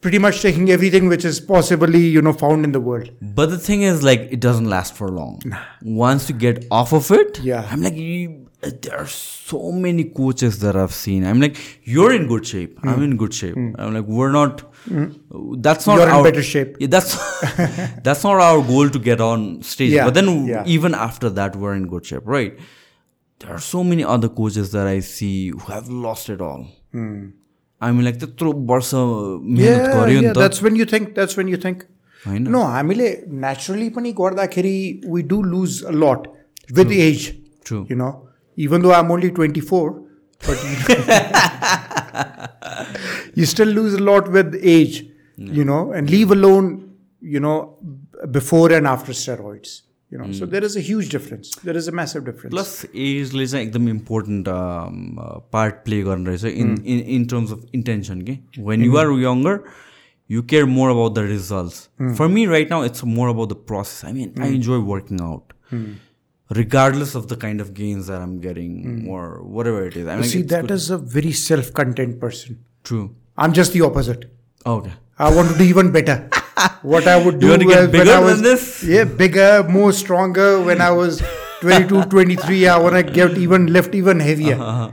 [0.00, 3.10] pretty much taking everything which is possibly, you know, found in the world.
[3.20, 5.40] But the thing is, like, it doesn't last for long.
[5.82, 7.66] Once you get off of it, Yeah.
[7.70, 11.24] I'm like, you, there are so many coaches that I've seen.
[11.24, 12.78] I'm like, you're in good shape.
[12.82, 13.02] I'm hmm.
[13.02, 13.54] in good shape.
[13.54, 13.72] Hmm.
[13.78, 14.67] I'm like, we're not
[15.67, 16.75] That's not You're in our, better shape.
[16.79, 17.13] Yeah, that's
[18.07, 19.91] that's not our goal to get on stage.
[19.91, 20.63] Yeah, But then yeah.
[20.77, 22.59] even after that, we're in good shape, right?
[23.39, 26.65] There are so many other coaches that I see who have lost it all.
[27.81, 31.15] I mean, like, त्यत्रो वर्ष मेहनत Yeah, गर्यो नि yeah, त that's when you think,
[31.15, 31.81] that's when you think.
[32.25, 33.07] होइन no हामीले
[33.45, 34.75] naturally पनि गर्दाखेरि
[35.13, 36.27] वी डु लुज अ लट
[36.77, 37.25] with age
[37.69, 37.81] True.
[37.89, 38.11] you know
[38.67, 39.83] even though i'm only 24
[40.47, 40.77] but you,
[43.41, 44.99] you still lose a lot with age
[45.59, 46.69] you know and leave alone
[47.35, 47.55] you know
[47.93, 49.71] b- before and after steroids
[50.11, 52.73] you know so there is a huge difference there is a massive difference plus
[53.05, 54.45] एजले चाहिँ एकदम important
[55.55, 58.37] part play गर्ने रहेछ इन in in terms of intention कि
[58.69, 59.59] when you are younger
[60.29, 61.87] you care more about the results
[62.17, 65.53] for me right now it's more about the process I mean I enjoy working out
[66.51, 68.73] regardless of the kind of gains that I'm getting
[69.09, 69.21] or
[69.53, 70.07] whatever it is.
[70.07, 72.57] I mean, see it's that good- is a very self-content person
[72.89, 73.05] true.
[73.44, 74.26] i'm just the opposite
[74.66, 74.92] Okay.
[75.24, 76.16] I want to do even better.
[76.92, 78.64] What I would do You want to get was when bigger I was than this?
[78.94, 80.48] yeah bigger, more stronger.
[80.68, 81.22] When I was
[81.62, 84.56] 22, 23, I want to get even lift even heavier.
[84.66, 84.90] Uh-huh,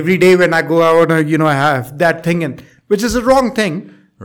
[0.00, 2.62] Every day when I go, I want to you know I have that thing, and
[2.88, 3.76] which is a wrong thing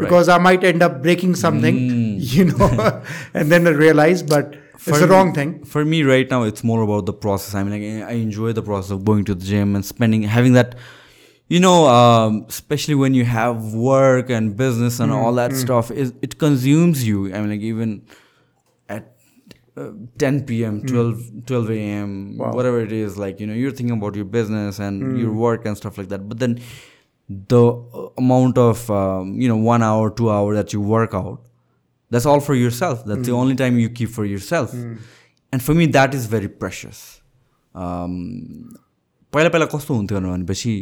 [0.05, 2.17] because I might end up breaking something, Hmm.
[2.35, 5.51] you know, and then I realize, but it's For a wrong me- thing.
[5.75, 7.55] For me, right now, it's more about the process.
[7.55, 10.53] I mean, like, I enjoy the process of going to the gym and spending, having
[10.59, 10.75] that,
[11.49, 16.15] you know, um, especially when you have work and business and all that stuff, it,
[16.23, 17.26] it consumes you.
[17.34, 18.02] I mean, like, even
[18.89, 19.12] at
[19.76, 22.52] uh, 10 p.m., 12, 12 a.m., Wow.
[22.52, 25.76] whatever it is, like, you know, you're thinking about your business and your work and
[25.76, 26.28] stuff like that.
[26.28, 26.58] But then
[27.28, 31.41] the uh, amount of, um, you know, one hour, two hour that you work out,
[32.10, 34.73] that's all for yourself that's the only time you keep for yourself
[35.50, 36.99] and for me that is very precious
[37.74, 38.16] um,
[39.32, 40.74] पहिला पहिला कस्तो हुन्थ्यो भनेपछि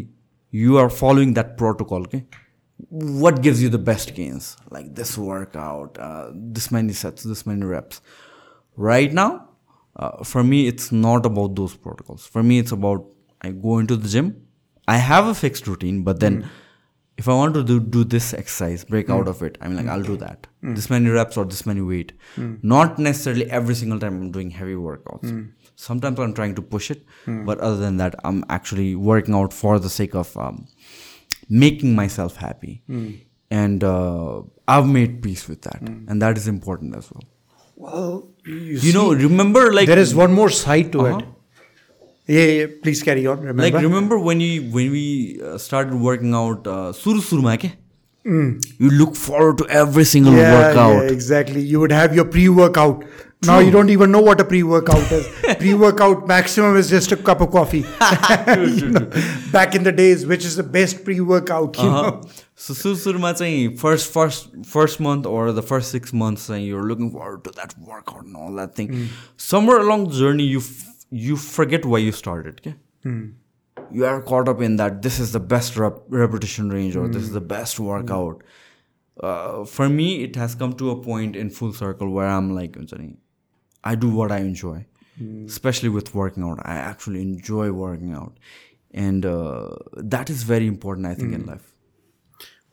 [0.64, 2.26] you are following that protocol okay?
[2.90, 4.58] What gives you the best gains?
[4.70, 8.02] Like this workout uh, this many sets this many reps.
[8.76, 9.32] Right now
[9.96, 12.28] uh, for me it's not about those protocols.
[12.28, 13.06] For me it's about
[13.42, 14.28] i go into the gym
[14.88, 16.48] i have a fixed routine but then mm.
[17.18, 19.16] if i want to do, do this exercise break mm.
[19.16, 20.20] out of it I mean, like i'll do mm.
[20.20, 20.48] that.
[20.64, 20.76] Mm.
[20.76, 22.14] this many reps or this many weight.
[22.36, 22.64] Mm.
[22.64, 25.32] Not necessarily every single time i'm doing heavy workouts.
[25.32, 27.04] Mm sometimes i'm trying to push it
[27.50, 30.66] but other than that i'm actually working out for the sake of um,
[31.50, 32.82] making myself happy.
[33.52, 35.82] And uh, i've made peace with that.
[35.82, 37.24] And that is important as well.
[37.76, 41.18] Well, you, you know remember like there is one more side to Uh-huh.
[41.20, 41.26] it.
[42.28, 43.40] Yeah, yeah, please carry on.
[43.42, 43.62] Remember?
[43.64, 47.72] like remember when you when we uh, started working out uh, suru suruma ke?
[48.26, 51.04] You look forward to every single yeah, workout.
[51.04, 51.62] Yeah, exactly.
[51.62, 52.26] You would have your
[53.45, 53.47] pre-workout.
[53.47, 55.27] Now you don't even know what a pre-workout is.
[55.63, 57.85] pre-workout maximum is just a cup of coffee.
[58.51, 59.11] You know,
[59.53, 61.79] back in the days, which is the best pre-workout?
[61.79, 62.21] You know?
[62.61, 66.83] सो सुरु सुरुमा चाहिँ first first first month ore the first six months चाहिँ your
[66.89, 69.07] looking for to that workout न अल that thing
[69.45, 70.61] summer along journey you
[71.27, 72.75] you forget Y you started के
[73.99, 77.23] you are caught up in that this is the best rep- repetition range or this
[77.29, 78.43] is the best workout
[79.29, 82.77] uh, for me it has come to a point in full circle where i'm like
[82.81, 83.09] हुन्छ नि,
[83.86, 84.86] i do what i enjoy
[85.18, 85.46] hmm.
[85.46, 88.38] especially with working out i actually enjoy working out
[88.94, 89.76] and uh,
[90.16, 91.50] that is very important i think in hmm.
[91.50, 91.76] life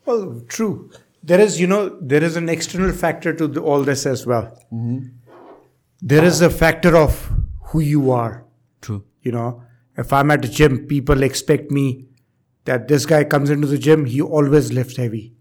[0.05, 0.91] Well, true.
[1.23, 4.44] There is, you know, there is an external factor to the, all this as well.
[4.73, 5.07] Mm-hmm.
[6.00, 7.31] There is a factor of
[7.66, 8.44] who you are.
[8.81, 9.62] true You know,
[9.97, 12.07] if I'm at the gym, people expect me
[12.65, 15.34] that this guy comes into the gym, he always lifts heavy.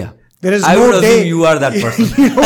[0.00, 2.06] yeah There is I no would day assume you are that person.
[2.16, 2.42] You know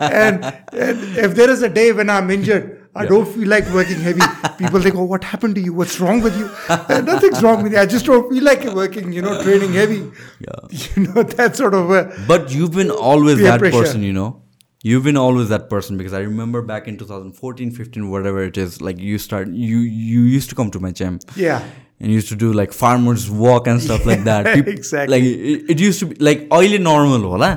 [0.00, 4.00] and, and if there is a day when I'm injured, I don't feel like working
[4.00, 4.20] heavy.
[4.58, 5.72] People think, "Oh, what happened to you?
[5.72, 7.78] What's wrong with you?" Uh, nothing's wrong with you.
[7.78, 9.12] I just don't feel like working.
[9.12, 10.00] You know, training heavy.
[10.40, 10.78] Yeah.
[10.96, 11.90] You know that sort of.
[11.90, 13.78] A, But you've been always that pressure.
[13.80, 14.42] person, you know.
[14.82, 18.80] You've been always that person because I remember back in 2014, 15, whatever it is,
[18.80, 21.64] like you start, you you used to come to my gym yeah
[21.99, 24.47] and used to do like farmers walk and stuff like that.
[24.53, 25.13] Peop- exactly.
[25.15, 27.53] Like it, it used to be like अहिले normal होला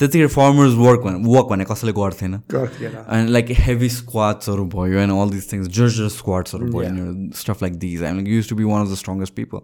[0.00, 5.12] त्यतिखेर farmers work भने वक भने कसैले गर्थेन गर्थेन। And like heavy स्क्वाट्सहरू भयो and
[5.22, 8.82] all this things जर्जर स्क्वाट्सहरू भयो stuff like these I like used to be one
[8.86, 9.58] of the strongest people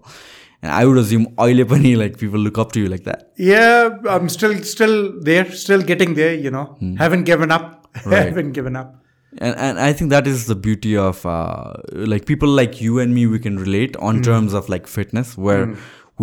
[0.65, 4.15] and I would assume अहिले पनि like people look up to you like that Yeah,
[4.17, 4.97] I'm still still
[5.31, 6.39] there, still getting there.
[6.47, 6.65] You know,
[7.05, 7.67] haven't given up.
[8.07, 8.29] Right.
[8.31, 8.95] haven't given up.
[9.39, 11.73] and, and i think that is the beauty of uh,
[12.15, 15.65] like people like you and me we can relate on terms of like fitness where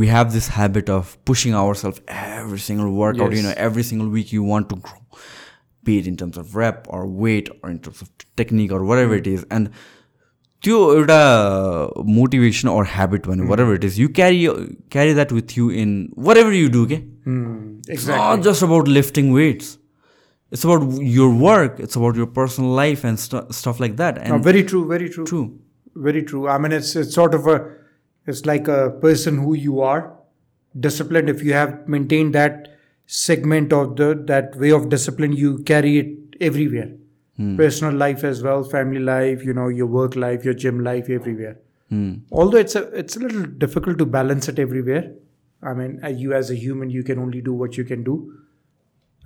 [0.02, 3.46] we have this habit of pushing ourselves every single workout you Yes.
[3.50, 5.00] know every single week you want to grow
[5.90, 8.10] be it in terms of rep or weight or in terms of
[8.42, 9.72] technique or whatever it is and
[10.66, 11.18] त्यो एउटा
[12.14, 14.38] motivation or habit भने whatever it is you carry
[14.96, 15.92] carry that with you in
[16.30, 16.98] whatever you do के
[17.96, 19.68] It's not just about lifting weights.
[20.53, 20.83] it's about
[21.19, 21.81] your work.
[21.81, 24.19] It's about your personal life and stu- stuff like that.
[24.19, 24.87] And No, very true.
[24.89, 25.25] Very true.
[25.25, 25.47] true.
[26.09, 26.49] Very true.
[26.49, 27.57] I mean, it's it's sort of a,
[28.27, 30.03] it's like a person who you are,
[30.89, 31.31] disciplined.
[31.35, 32.69] If you have maintained that
[33.07, 36.91] segment of the that way of discipline you carry it everywhere
[37.57, 41.57] personal life as well family life you know your work life your gym life everywhere
[42.31, 45.03] although it's a it's a little difficult to balance it everywhere
[45.63, 48.15] i mean uh, you as a human you can only do what you can do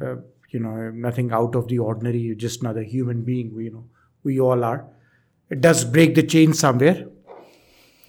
[0.01, 0.17] uh,
[0.51, 3.85] you know nothing out of the ordinary you're just another human being we, you know
[4.23, 4.85] we all are
[5.51, 7.07] it does break the chain somewhere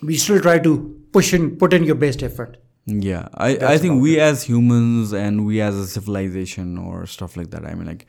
[0.01, 0.73] we still try to
[1.11, 2.57] push in put in your best effort
[3.05, 7.49] Yeah, I, I think we as humans and we as a civilization or stuff like
[7.55, 8.05] that, I mean, like,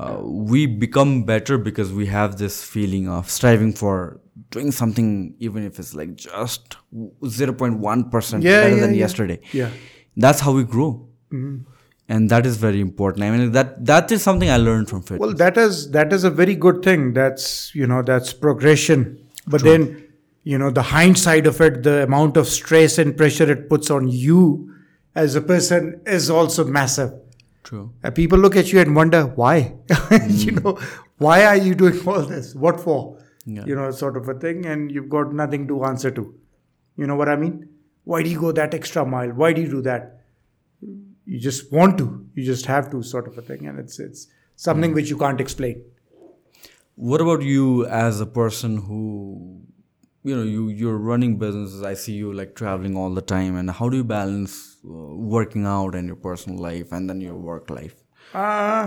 [0.00, 0.18] uh,
[0.50, 3.94] we become better because we have this feeling of striving for
[4.56, 5.08] doing something,
[5.48, 6.76] even if it's like just
[7.22, 9.00] 0.1% Yeah, better yeah, than yeah.
[9.06, 9.38] yesterday.
[9.52, 9.70] yeah
[10.26, 10.90] That's how we grow.
[12.08, 13.24] And that is very important.
[13.24, 15.20] I mean, that that is something I learned from fitness.
[15.20, 17.14] well that is that is a very good thing.
[17.14, 19.26] That's you know that's progression.
[19.46, 20.06] But then
[20.42, 24.08] you know the hindsight of it the amount of stress and pressure it puts on
[24.08, 24.70] you
[25.14, 27.12] as a person is also massive.
[27.62, 27.92] True.
[28.02, 29.74] Uh, people look at you and wonder why?
[30.28, 30.78] You know
[31.18, 32.54] why are you doing all this?
[32.54, 33.18] What for?
[33.46, 33.64] Yeah.
[33.66, 34.66] you know sort of a thing.
[34.66, 36.34] And you've got nothing to answer to.
[36.96, 37.68] You know what i mean?
[38.04, 39.30] Why do you go that extra mile?
[39.30, 40.13] Why do you do that
[41.26, 44.26] you just want to you just have to sort of a thing and it's it's
[44.56, 45.82] something which you can't explain
[46.96, 49.00] What about you as a person who,
[50.22, 51.80] you know, you you're running businesses.
[51.88, 54.90] I see you like traveling all the time, and how do you balance uh,
[55.32, 57.96] working out and your personal life and then your work life?
[58.42, 58.84] Uh,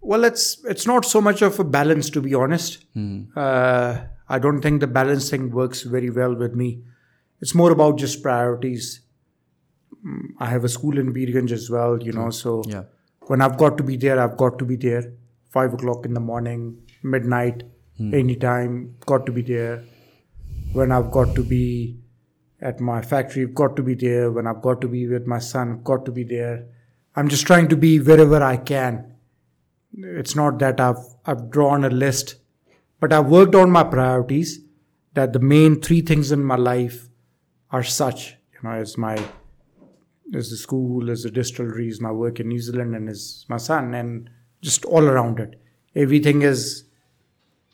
[0.00, 2.78] well, it's it's not so much of a balance, to be honest.
[3.36, 6.70] Uh, I don't think the balance thing works very well with me.
[7.40, 9.00] It's more about just priorities.
[10.06, 12.30] Mm, I have a school in Birganj as well, you know.
[12.30, 12.84] So Yeah.
[13.26, 15.12] when I've got to be there, I've got to be there.
[15.50, 17.62] Five o'clock in the morning, midnight,
[18.00, 19.84] anytime, got to be there.
[20.72, 21.98] When I've got to be
[22.60, 24.30] at my factory, I've got to be there.
[24.32, 26.66] When I've got to be with my son, I've got to be there.
[27.14, 29.04] I'm just trying to be wherever I can.
[29.98, 32.36] It's not that I've I've drawn a list,
[32.98, 34.60] but I've worked on my priorities.
[35.14, 37.08] That the main three things in my life
[37.70, 38.36] are such.
[38.54, 39.22] You know, is my
[40.32, 43.56] is the school, is the distillery, is my work in New Zealand, and is my
[43.56, 44.30] son, and
[44.60, 45.60] just all around it.
[45.94, 46.84] Everything is,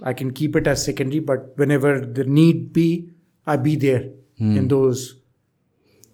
[0.03, 3.11] I can keep it as secondary, but whenever the need be,
[3.47, 4.57] I be there hmm.
[4.57, 5.21] in those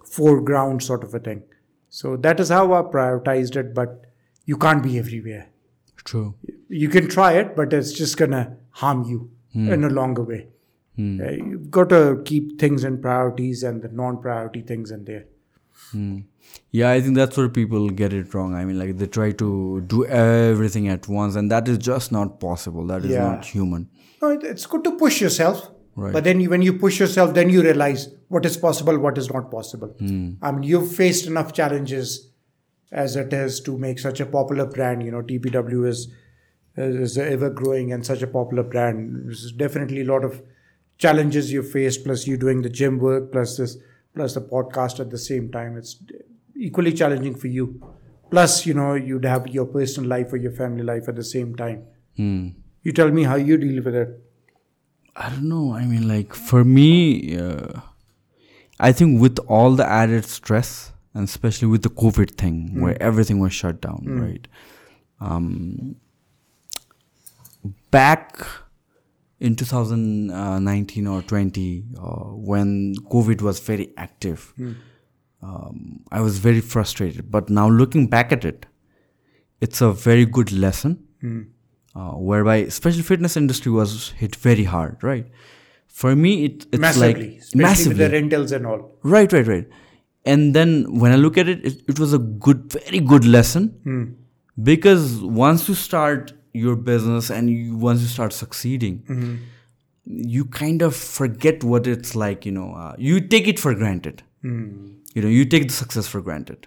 [0.05, 1.43] foreground sort of a thing.
[1.89, 4.05] So that is how I prioritized it, but
[4.45, 5.49] you can't be everywhere.
[6.05, 6.35] True.
[6.69, 9.73] You can try it, but it's just gonna harm you hmm.
[9.73, 10.49] in a longer way.
[10.97, 11.21] Hmm.
[11.21, 15.25] Uh, you've got to keep things in priorities and the non-priority things in there.
[15.93, 16.19] Hmm.
[16.71, 18.55] Yeah, I think that's where people get it wrong.
[18.55, 22.41] I mean, like they try to do everything at once, and that is just not
[22.41, 22.87] possible.
[22.87, 23.25] That is Yeah.
[23.29, 23.89] not human.
[24.23, 25.71] No, it's good to push yourself.
[25.97, 26.13] Right.
[26.13, 29.31] But then you, when you push yourself, then you realize what is possible, what is
[29.33, 29.89] not possible.
[29.99, 30.33] Hmm.
[30.43, 32.31] I mean, you've faced enough challenges
[32.91, 35.03] as it is to make such a popular brand.
[35.05, 36.09] You know, TPW is
[36.77, 39.27] is ever growing and such a popular brand.
[39.27, 40.43] There's definitely a lot of
[40.99, 42.05] challenges you faced.
[42.05, 43.77] Plus, you doing the gym work, plus this,
[44.15, 45.77] plus the podcast at the same time.
[45.77, 45.97] It's
[46.57, 47.81] equally challenging for you.
[48.31, 51.55] Plus, you know, you'd have your personal life or your family life at the same
[51.55, 51.85] time.
[52.17, 52.49] Hmm.
[52.83, 54.21] You tell me how you deal with it.
[55.17, 55.75] I don't know.
[55.75, 57.81] I mean, like for me, uh,
[58.81, 63.39] I think with all the added stress, and especially with the COVID thing, where everything
[63.39, 64.49] was shut down, right?
[65.21, 65.97] Um,
[67.91, 68.45] back
[69.41, 72.03] in 2019 or 20, uh,
[72.51, 74.53] when COVID was very active,
[75.43, 77.31] um, I was very frustrated.
[77.31, 78.67] But now looking back at it,
[79.61, 81.07] it's a very good lesson
[81.97, 85.27] uh, whereby especially fitness industry was hit very hard right?
[85.87, 88.99] For me it, it's massively, like especially massively with the rentals and all.
[89.03, 89.67] right right right.
[90.27, 94.17] And then when i look at it it, it was a good very good lesson.
[94.63, 99.03] Because once you start your business and you, once you start succeeding
[100.07, 104.23] you kind of forget what it's like you know uh, you take it for granted.
[105.15, 106.67] You know you take the success for granted.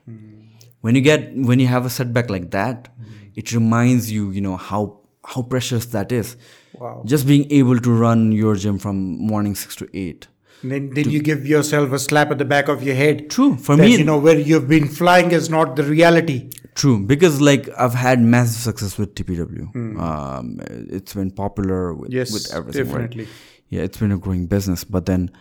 [0.82, 2.90] When you get when you have a setback like that
[3.36, 5.02] it reminds you you know how
[5.34, 6.36] how precious that is.
[6.80, 7.02] Wow.
[7.06, 8.98] just being able to run your gym from
[9.30, 10.37] morning 6 to 8 And
[10.72, 13.30] then, then you give yourself a slap at the back of your head.
[13.30, 16.50] true for that, me you know, where you've been flying is not the reality.
[16.76, 19.76] True, because like I've had massive success with TPW.
[20.00, 22.84] Um, it's been popular with, Yes, with everything.
[22.92, 22.94] right?
[23.10, 23.28] definitely.
[23.70, 24.84] Yeah, it's been a growing business.
[24.84, 25.32] But then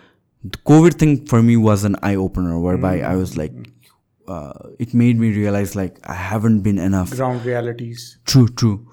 [0.43, 3.53] the COVID thing for me was an eye opener, whereby I was like,
[4.27, 7.11] uh, it made me realize like I haven't been enough.
[7.11, 8.19] Ground realities.
[8.25, 8.87] True, true.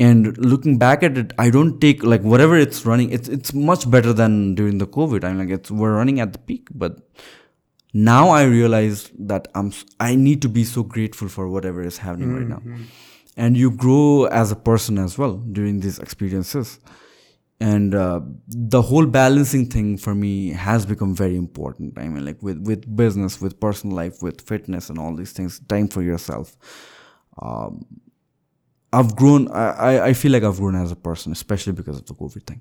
[0.00, 3.10] And looking back at it, I don't take like whatever it's running.
[3.10, 5.24] It's it's much better than during the COVID.
[5.24, 7.00] I'm like it's we're running at the peak, but
[7.92, 12.32] now I realize that I'm I need to be so grateful for whatever is happening
[12.32, 12.62] right now,
[13.36, 16.78] and you grow as a person as well during these experiences,
[17.60, 21.98] and uh, the whole balancing thing for me has become very important.
[21.98, 25.60] I mean, like with with business, with personal life, with fitness, and all these things,
[25.68, 26.56] time for yourself.
[27.42, 27.84] Um,
[28.92, 29.48] I've grown.
[29.50, 32.60] I, I feel like I've grown as a person, especially because of the COVID thing.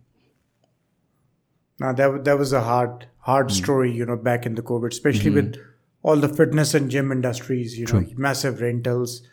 [1.80, 3.52] Now that that was a hard hard mm.
[3.52, 5.52] story, you know, back in the COVID, especially mm-hmm.
[5.52, 5.56] with
[6.04, 9.24] all the fitness and gym industries, you know, massive rentals.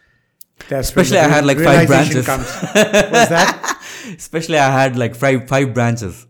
[0.68, 2.25] That's Especially I had, like, five branches.
[2.25, 2.47] Comes.
[2.47, 3.78] was that?
[4.16, 6.26] Especially I had like five five branches.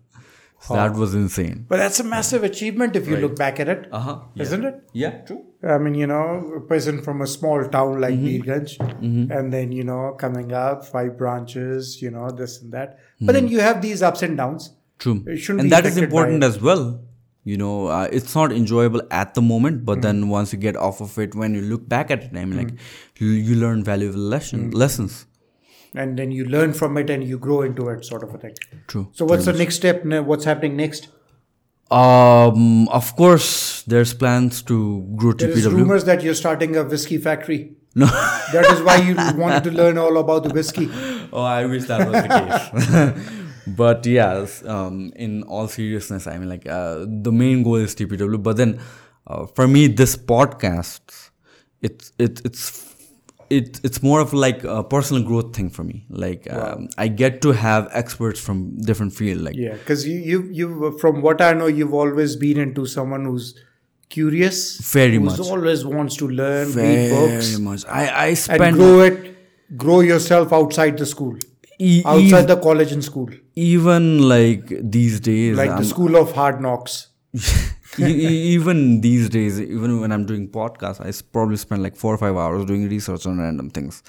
[0.69, 1.65] So that was insane.
[1.69, 4.15] But that's a massive achievement if you look back at it, Uh-huh.
[4.35, 4.83] not it?
[4.93, 5.43] Yeah, true.
[5.63, 8.51] I mean, you know, a person from a small town like Mm-hmm.
[8.51, 12.99] Birganj, and then you know, coming up five branches, you know, this and that.
[12.99, 13.33] But Mm-hmm.
[13.35, 14.71] then you have these ups and downs.
[14.99, 15.23] True.
[15.27, 17.01] It shouldn't And be that is important as well.
[17.45, 20.03] You know, uh, it's not enjoyable at the moment, but Mm.
[20.03, 22.57] then once you get off of it, when you look back at it, I mean,
[22.63, 22.79] like Mm.
[23.21, 25.27] you, you learn valuable lesson, lessons.
[25.95, 28.55] And then you learn from it and you grow into it, sort of a thing.
[28.87, 29.09] True.
[29.13, 30.05] So, what's the next step?
[30.05, 31.09] What's happening next?
[31.91, 35.73] Um, of course, there's plans to grow There TPW.
[35.73, 37.77] rumors that you're starting a whiskey factory.
[37.95, 38.07] No.
[38.53, 40.89] That is why you wanted to learn all about the whiskey.
[41.33, 43.47] oh, I wish that was the case.
[43.67, 48.43] but yes, um, in all seriousness, I mean, like uh, the main goal is TPW.
[48.43, 48.81] But then,
[49.27, 51.31] uh, for me, this podcast,
[51.83, 52.96] it's it, it's
[53.51, 56.05] it, it's more of like a personal growth thing for me.
[56.09, 59.41] Like um, I get to have experts from different field.
[59.43, 63.25] Like Yeah, because you, you, you, from what I know, you've always been into someone
[63.25, 63.55] who's
[64.09, 65.49] curious, Very who's much.
[65.49, 67.85] always wants to learn, read very books, much.
[67.87, 69.37] I I spend and grow it,
[69.77, 71.37] grow yourself outside the school,
[71.79, 76.33] e- outside the college and school, even like these days, like I'm- the school of
[76.33, 77.09] hard knocks.
[77.99, 82.37] Even these days, even when I'm doing podcasts, I probably spend like four or five
[82.37, 84.03] hours doing research on random things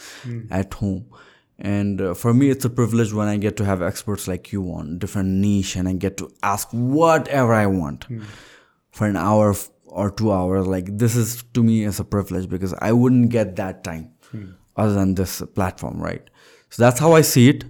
[0.51, 1.05] at home.
[1.59, 4.63] And uh, for me, it's a privilege when I get to have experts like you
[4.73, 8.05] on different niche, and I get to ask whatever I want
[8.91, 10.67] for an hour or two hours.
[10.67, 14.11] Like this is to me as a privilege because I wouldn't get that time
[14.75, 16.29] other than this platform, right?
[16.69, 17.63] So that's how I see it.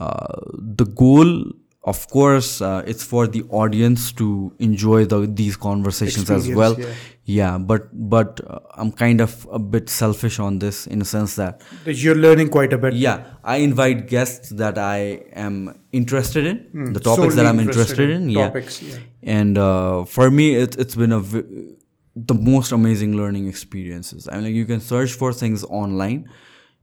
[0.00, 1.44] Uh, the goal,
[1.92, 6.74] of course, uh, it's for the audience to enjoy the, these conversations as well.
[6.80, 6.94] yeah.
[7.28, 11.34] Yeah, but but uh, I'm kind of a bit selfish on this in a sense
[11.36, 12.94] that That you're learning quite a bit.
[12.94, 17.48] yeah, I invite guests that I am interested in, the topics that Hmm.
[17.48, 18.30] I'm interested in.
[18.30, 18.98] Yeah, Topics, yeah.
[19.40, 21.74] and uh, for me, it, it's been a v-
[22.14, 24.28] the most amazing learning experiences.
[24.30, 26.28] I mean, like you can search for things online,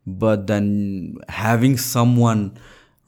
[0.05, 2.57] but then having someone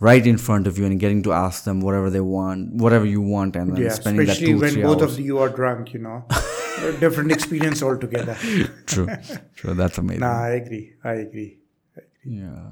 [0.08, 3.22] right in front of you and getting to ask them whatever they want, whatever you
[3.36, 5.14] want, and then Yeah, spending that especially two when both hours.
[5.20, 6.18] of you are drunk, you know,
[6.90, 8.36] a different experience altogether.
[8.94, 9.08] True,
[9.56, 9.74] true.
[9.74, 10.22] That's amazing.
[10.22, 10.84] Nah, I agree.
[11.04, 11.52] I agree.
[12.24, 12.72] Yeah.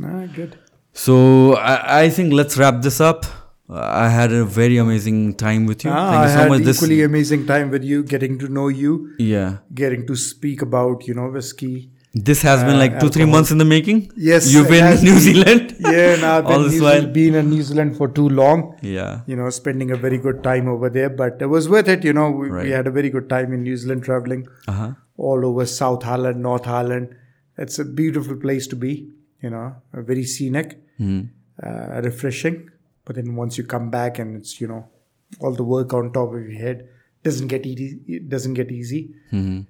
[0.00, 0.58] Nah, good.
[0.92, 1.14] So
[1.56, 3.26] I, I think let's wrap this up.
[3.68, 5.90] I had a very amazing time with you.
[5.90, 6.62] Ah, Thank I you so had much.
[6.62, 11.06] This, equally amazing time with you, getting to know you, yeah, getting to speak about,
[11.08, 11.90] you know, whiskey.
[12.14, 14.10] This has been Uh, like two three months in the making.
[14.16, 15.20] Yes, you've been in New been.
[15.20, 15.76] Zealand.
[15.80, 16.68] Yeah, now I've been, New.
[16.70, 18.76] Zealand, been in New Zealand for too long.
[18.82, 22.04] Yeah, You know, spending a very good time over there, but it was worth it.
[22.04, 22.64] You know, we, Right.
[22.66, 24.92] we had a very good time in New Zealand traveling uh huh.
[25.16, 27.16] all over South Island, North Island.
[27.58, 28.94] It's a beautiful place to be.
[29.42, 31.22] You know, uh, very scenic, Mm-hmm.
[31.66, 32.70] uh, refreshing.
[33.04, 34.82] But then once you come back and it's you know
[35.40, 36.88] all the work on top of your head
[37.24, 38.00] doesn't get easy.
[38.06, 39.02] It doesn't get easy.
[39.32, 39.60] Mm-hmm.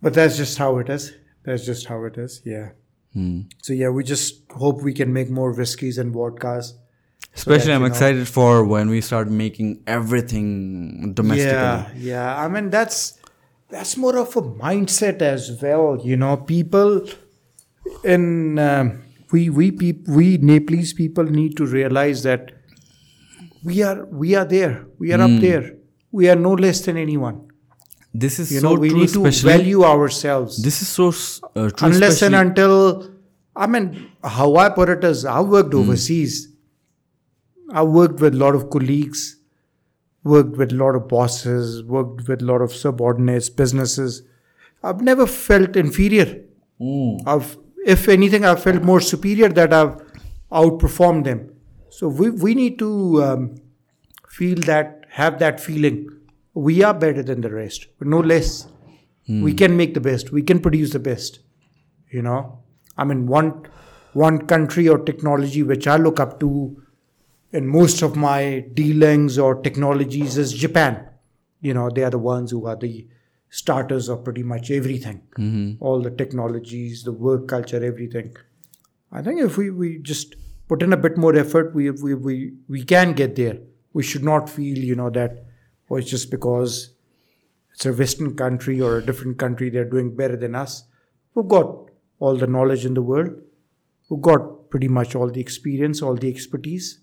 [0.00, 1.12] But that's just how it is.
[1.44, 2.42] That's just how it is.
[2.44, 2.70] Yeah.
[3.14, 3.40] Hmm.
[3.62, 6.72] So yeah, we just hope we can make more whiskeys and vodkas.
[7.34, 11.52] Especially, that, I'm you know- excited for when we start making everything domestically.
[11.52, 12.36] Yeah, yeah.
[12.44, 13.18] I mean, that's
[13.70, 15.98] that's more of a mindset as well.
[16.02, 17.06] You know, people
[18.04, 19.02] in um,
[19.32, 22.52] we we peop, we Nepalese people need to realize that
[23.64, 24.86] we are we are there.
[24.98, 25.36] We are Hmm.
[25.36, 25.74] up there.
[26.12, 27.47] We are no less than anyone.
[28.14, 28.98] This is You so know, we true.
[29.00, 30.62] need to value ourselves.
[30.62, 31.08] this is so
[31.54, 31.88] uh, true.
[31.88, 33.10] unless and until
[33.54, 35.80] I mean, how I put it is, I worked Hmm.
[35.80, 36.48] overseas.
[37.70, 39.36] I worked with a lot of colleagues,
[40.24, 44.22] worked with a lot of bosses, worked with a lot of subordinates, businesses.
[44.82, 46.40] I've never felt inferior.
[46.80, 47.22] Mm.
[47.26, 49.96] I've, if anything, I've felt more superior that I've
[50.52, 51.50] outperformed them.
[51.90, 53.56] So we we need to um,
[54.28, 56.08] feel that, have that feeling.
[56.54, 58.66] We are better than the rest, no less.
[59.26, 59.42] Hmm.
[59.42, 60.32] We can make the best.
[60.32, 61.40] We can produce the best.
[62.10, 62.60] You know,
[62.96, 63.66] I mean, one
[64.12, 66.82] one country or technology which I look up to
[67.52, 71.06] in most of my dealings or technologies is Japan.
[71.60, 73.06] You know, they are the ones who are the
[73.50, 75.22] starters of pretty much everything.
[75.38, 75.82] Mm-hmm.
[75.82, 78.36] All the technologies, the work culture, everything.
[79.10, 80.36] I think if we, we just
[80.68, 83.58] put in a bit more effort, we, we, we, we can get there.
[83.92, 85.44] We should not feel, you know, that,
[85.90, 86.92] oh, it's just because
[87.74, 90.84] it's a Western country or a different country, they're doing better than us.
[91.34, 93.30] We've got all the knowledge in the world.
[94.10, 97.00] We've got pretty much all the experience, all the expertise.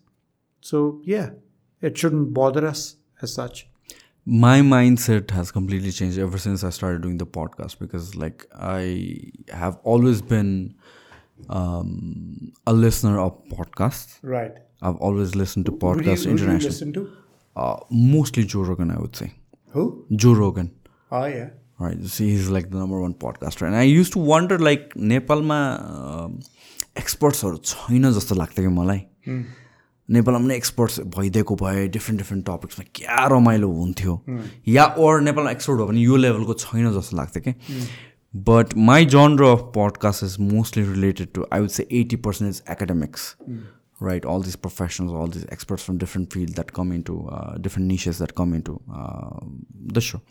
[0.61, 1.29] So, yeah,
[1.81, 3.67] it shouldn't bother us as such.
[4.25, 9.21] my mindset has completely changed ever since I started doing the podcast because, like, I
[9.49, 10.73] have always been
[11.49, 14.17] um, a listener of podcasts.
[14.23, 14.53] Right.
[14.81, 16.69] I've always listened to Who do you, podcasts who do you international.
[16.71, 17.11] listen to?
[17.55, 19.33] Uh, mostly Joe Rogan, I would say.
[19.75, 20.05] Who?
[20.11, 20.71] Joe Rogan.
[21.11, 21.49] Oh, yeah.
[21.79, 22.03] Right.
[22.05, 23.67] See, he's like the number one podcaster.
[23.67, 25.59] And I used to wonder, like, नेपालमा
[26.97, 29.01] एक्सपर्ट्सहरू छैन जस्तो लाग्थ्यो कि मलाई
[30.09, 34.19] नेपालमा पनि experts भइदिएको भए different different टपिक्समा क्या रमाइलो हुन्थ्यो
[34.67, 37.53] या ओर नेपालमा एक्सपर्ट भयो भने यो लेभलको छैन जस्तो लाग्थ्यो कि
[38.49, 42.61] but my genre of podcast is mostly related to I would say eighty percent is
[42.71, 43.35] academics
[43.99, 44.25] right?
[44.25, 48.17] All these professionals all these experts from different fields that come into uh, different niches
[48.19, 49.39] that come into uh,
[49.87, 50.21] the show.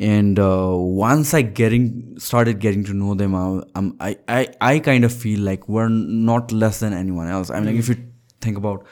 [0.00, 4.78] And uh, once i getting started getting to know them I, I'm, I, I i
[4.78, 7.50] kind of feel like we're not less than anyone else.
[7.50, 7.96] I mean like if you
[8.40, 8.86] think about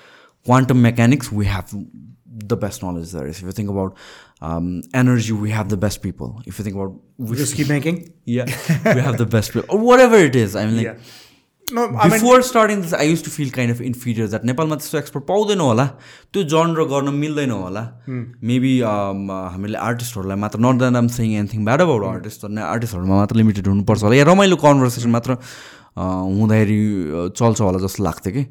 [0.45, 1.73] quantum mechanics we have
[2.27, 3.39] the best knowledge there is.
[3.39, 3.97] If you think about
[4.41, 6.43] um, energy we have the best people.
[6.45, 8.13] If you think about Whiskey making?
[8.25, 8.47] yeah
[8.95, 9.77] we have the best people.
[9.77, 10.57] Or whatever it is.
[10.57, 10.99] I mean like Yeah.
[11.73, 15.61] Before starting this I used to feel kind of inferior that नेपालमा त्यस्तो expert पाउँदैन
[15.61, 15.87] होला
[16.33, 17.83] त्यो जनर गर्न मिल्दैन होला
[18.51, 23.67] maybe हामीले आर्टिस्टहरूलाई मात्र not that I'm saying anything bad about artist आर्टिस्टहरूमा मात्र लिमिटेड
[23.69, 25.37] हुनुपर्छ होला या रमाइलो कन्भर्सेसन मात्र
[25.99, 26.81] हुँदाखेरि
[27.37, 28.47] चल्छ होला जस्तो लाग्थ्यो कि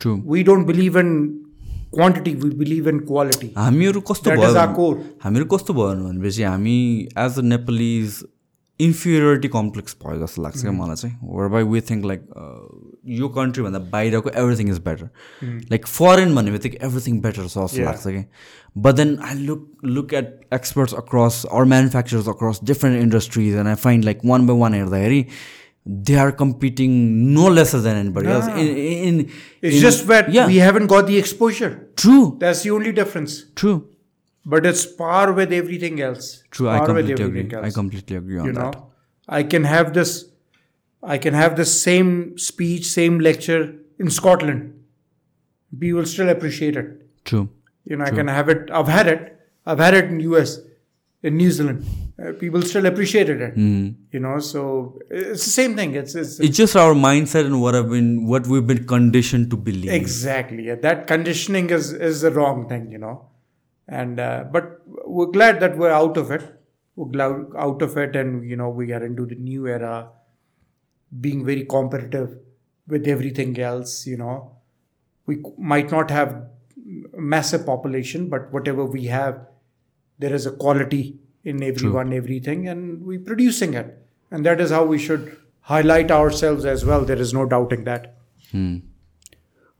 [0.00, 1.44] true We don't believe in
[1.90, 3.54] quantity, we believe in quality.
[3.56, 4.98] हामीहरू कस्तो That भयो is our भने- core.
[5.22, 8.24] हामीहरू कस्तो भयो भनेपछि हामी as a Nepalese
[8.85, 12.21] inferiority complex भयो जस्तो लाग्छ क्या मलाई चाहिँ। वर बाई वी थिङ्क लाइक
[13.19, 15.09] यो कन्ट्रीभन्दा बाहिरको everything is better
[15.71, 18.23] like foreign भन्ने बित्तिकै एभ्रिथिङ बेटर छ जस्तो लाग्छ कि।
[18.75, 23.81] But then I look look at experts across or manufacturers across different industries and I
[23.87, 25.25] find like one by one हेर्दाखेरि
[26.07, 26.91] they are competing
[27.37, 28.27] no lesser than anybody
[29.07, 29.25] in
[29.61, 30.47] It's just that yeah.
[30.51, 31.71] we haven't got the exposure.
[32.01, 33.33] True That's the only difference.
[33.57, 33.73] True
[34.45, 36.43] But it's par with everything else.
[36.49, 37.39] True, I par with completely agree.
[37.41, 38.83] everything I completely agree on you know, that.
[39.27, 40.25] I can have this.
[41.03, 44.83] I can have the same speech, same lecture in Scotland.
[45.79, 47.25] People will still appreciate it.
[47.25, 47.49] True.
[47.85, 48.69] You know, I can have it.
[48.71, 49.39] I've had it.
[49.65, 50.59] I've had it in US,
[51.23, 51.85] in New Zealand.
[52.21, 53.53] Uh, people still appreciated it.
[53.53, 53.89] Hmm.
[54.11, 55.95] You know, so it's the same thing.
[55.95, 59.57] It's, it's It's just our mindset and what I've been, what we've been conditioned to
[59.57, 59.91] believe.
[59.91, 60.67] Exactly.
[60.67, 60.75] Yeah.
[60.75, 63.25] That conditioning is is the wrong thing, you know.
[63.87, 66.43] And uh, but we're glad that we're out of it.
[66.95, 70.09] We're glad out of it, and you know we are into the new era,
[71.19, 72.37] being very competitive
[72.87, 74.05] with everything else.
[74.07, 74.51] You know,
[75.25, 76.47] we might not have
[77.17, 79.47] massive population, but whatever we have,
[80.19, 83.97] there is a quality in everyone, everything, and we're producing it,
[84.29, 87.03] and that is how we should highlight ourselves as well.
[87.05, 88.15] There is no doubting that.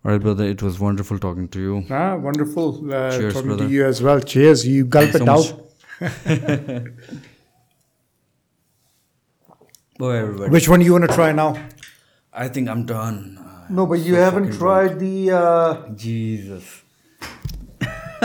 [0.04, 0.46] All right, brother.
[0.46, 1.86] It was wonderful talking to you.
[1.90, 2.92] Ah, wonderful.
[2.92, 3.66] Uh, Cheers, talking brother.
[3.68, 4.20] to you as well.
[4.20, 4.66] Cheers.
[4.68, 5.54] You gulp Thanks it so out.
[6.02, 6.86] much.
[10.00, 10.50] Bye, everybody.
[10.50, 11.56] Which one do you want to try now?
[12.34, 13.38] I think I'm done.
[13.38, 15.32] Uh, No, but you so haven't fucking tried the.
[15.32, 15.90] Uh.
[15.96, 16.82] Jesus.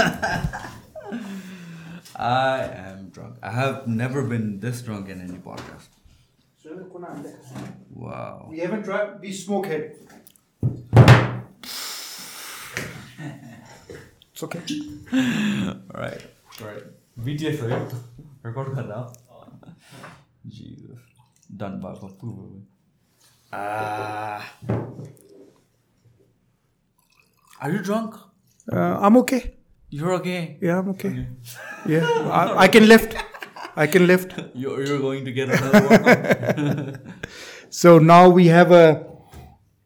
[2.17, 3.37] I am drunk.
[3.43, 5.89] I have never been this drunk in any podcast.
[7.93, 8.47] Wow.
[8.51, 9.93] we haven't tried the smokehead.
[14.35, 14.61] It's okay.
[15.14, 16.22] All right.
[16.61, 16.84] All right.
[17.26, 17.80] BTS हो यो
[18.45, 19.00] record गर्दा
[20.58, 21.00] Jesus.
[21.64, 22.30] Done भएको पु
[23.53, 24.42] Ah.
[27.61, 28.16] Are you drunk?
[28.72, 29.42] Uh, I'm okay.
[29.90, 30.58] You're okay.
[30.61, 31.27] Yeah, I'm okay.
[31.85, 32.08] Yeah,
[32.40, 33.16] I, I can lift.
[33.76, 34.34] I can lift.
[34.56, 37.14] You're, you're going to get another one.
[37.69, 39.06] So now we have a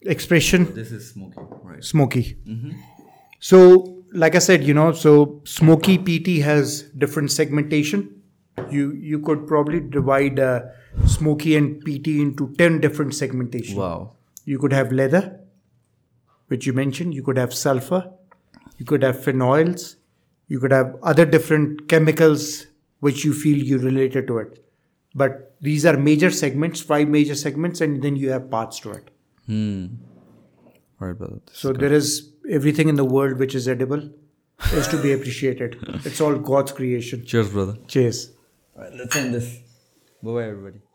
[0.01, 1.83] expression this is smoking, right?
[1.83, 2.37] smoky.
[3.39, 8.22] So like I said, you know, so smoky peaty has different segmentation.
[8.70, 10.62] You you could probably divide uh,
[11.06, 13.76] smoky and peaty into ten different segmentation.
[13.76, 14.12] Wow.
[14.44, 15.40] You could have leather,
[16.48, 17.14] which you mentioned.
[17.14, 18.10] You could have sulfur.
[18.78, 19.96] You could have phenols.
[20.48, 22.66] You could have other different chemicals
[22.98, 24.64] which you feel you related to it.
[25.14, 29.10] But these are major segments, five major segments, and then you have parts to it.
[29.46, 29.86] Hmm.
[31.00, 31.40] All right, brother.
[31.52, 34.10] So there is everything in the world which is edible
[34.72, 35.78] is to be appreciated.
[36.04, 37.24] it's all God's creation.
[37.24, 37.76] Cheers, brother.
[37.86, 38.32] Cheers.
[38.76, 39.58] All right, let's end this.
[40.22, 40.78] Bye bye, everybody.
[40.78, 40.89] Bye.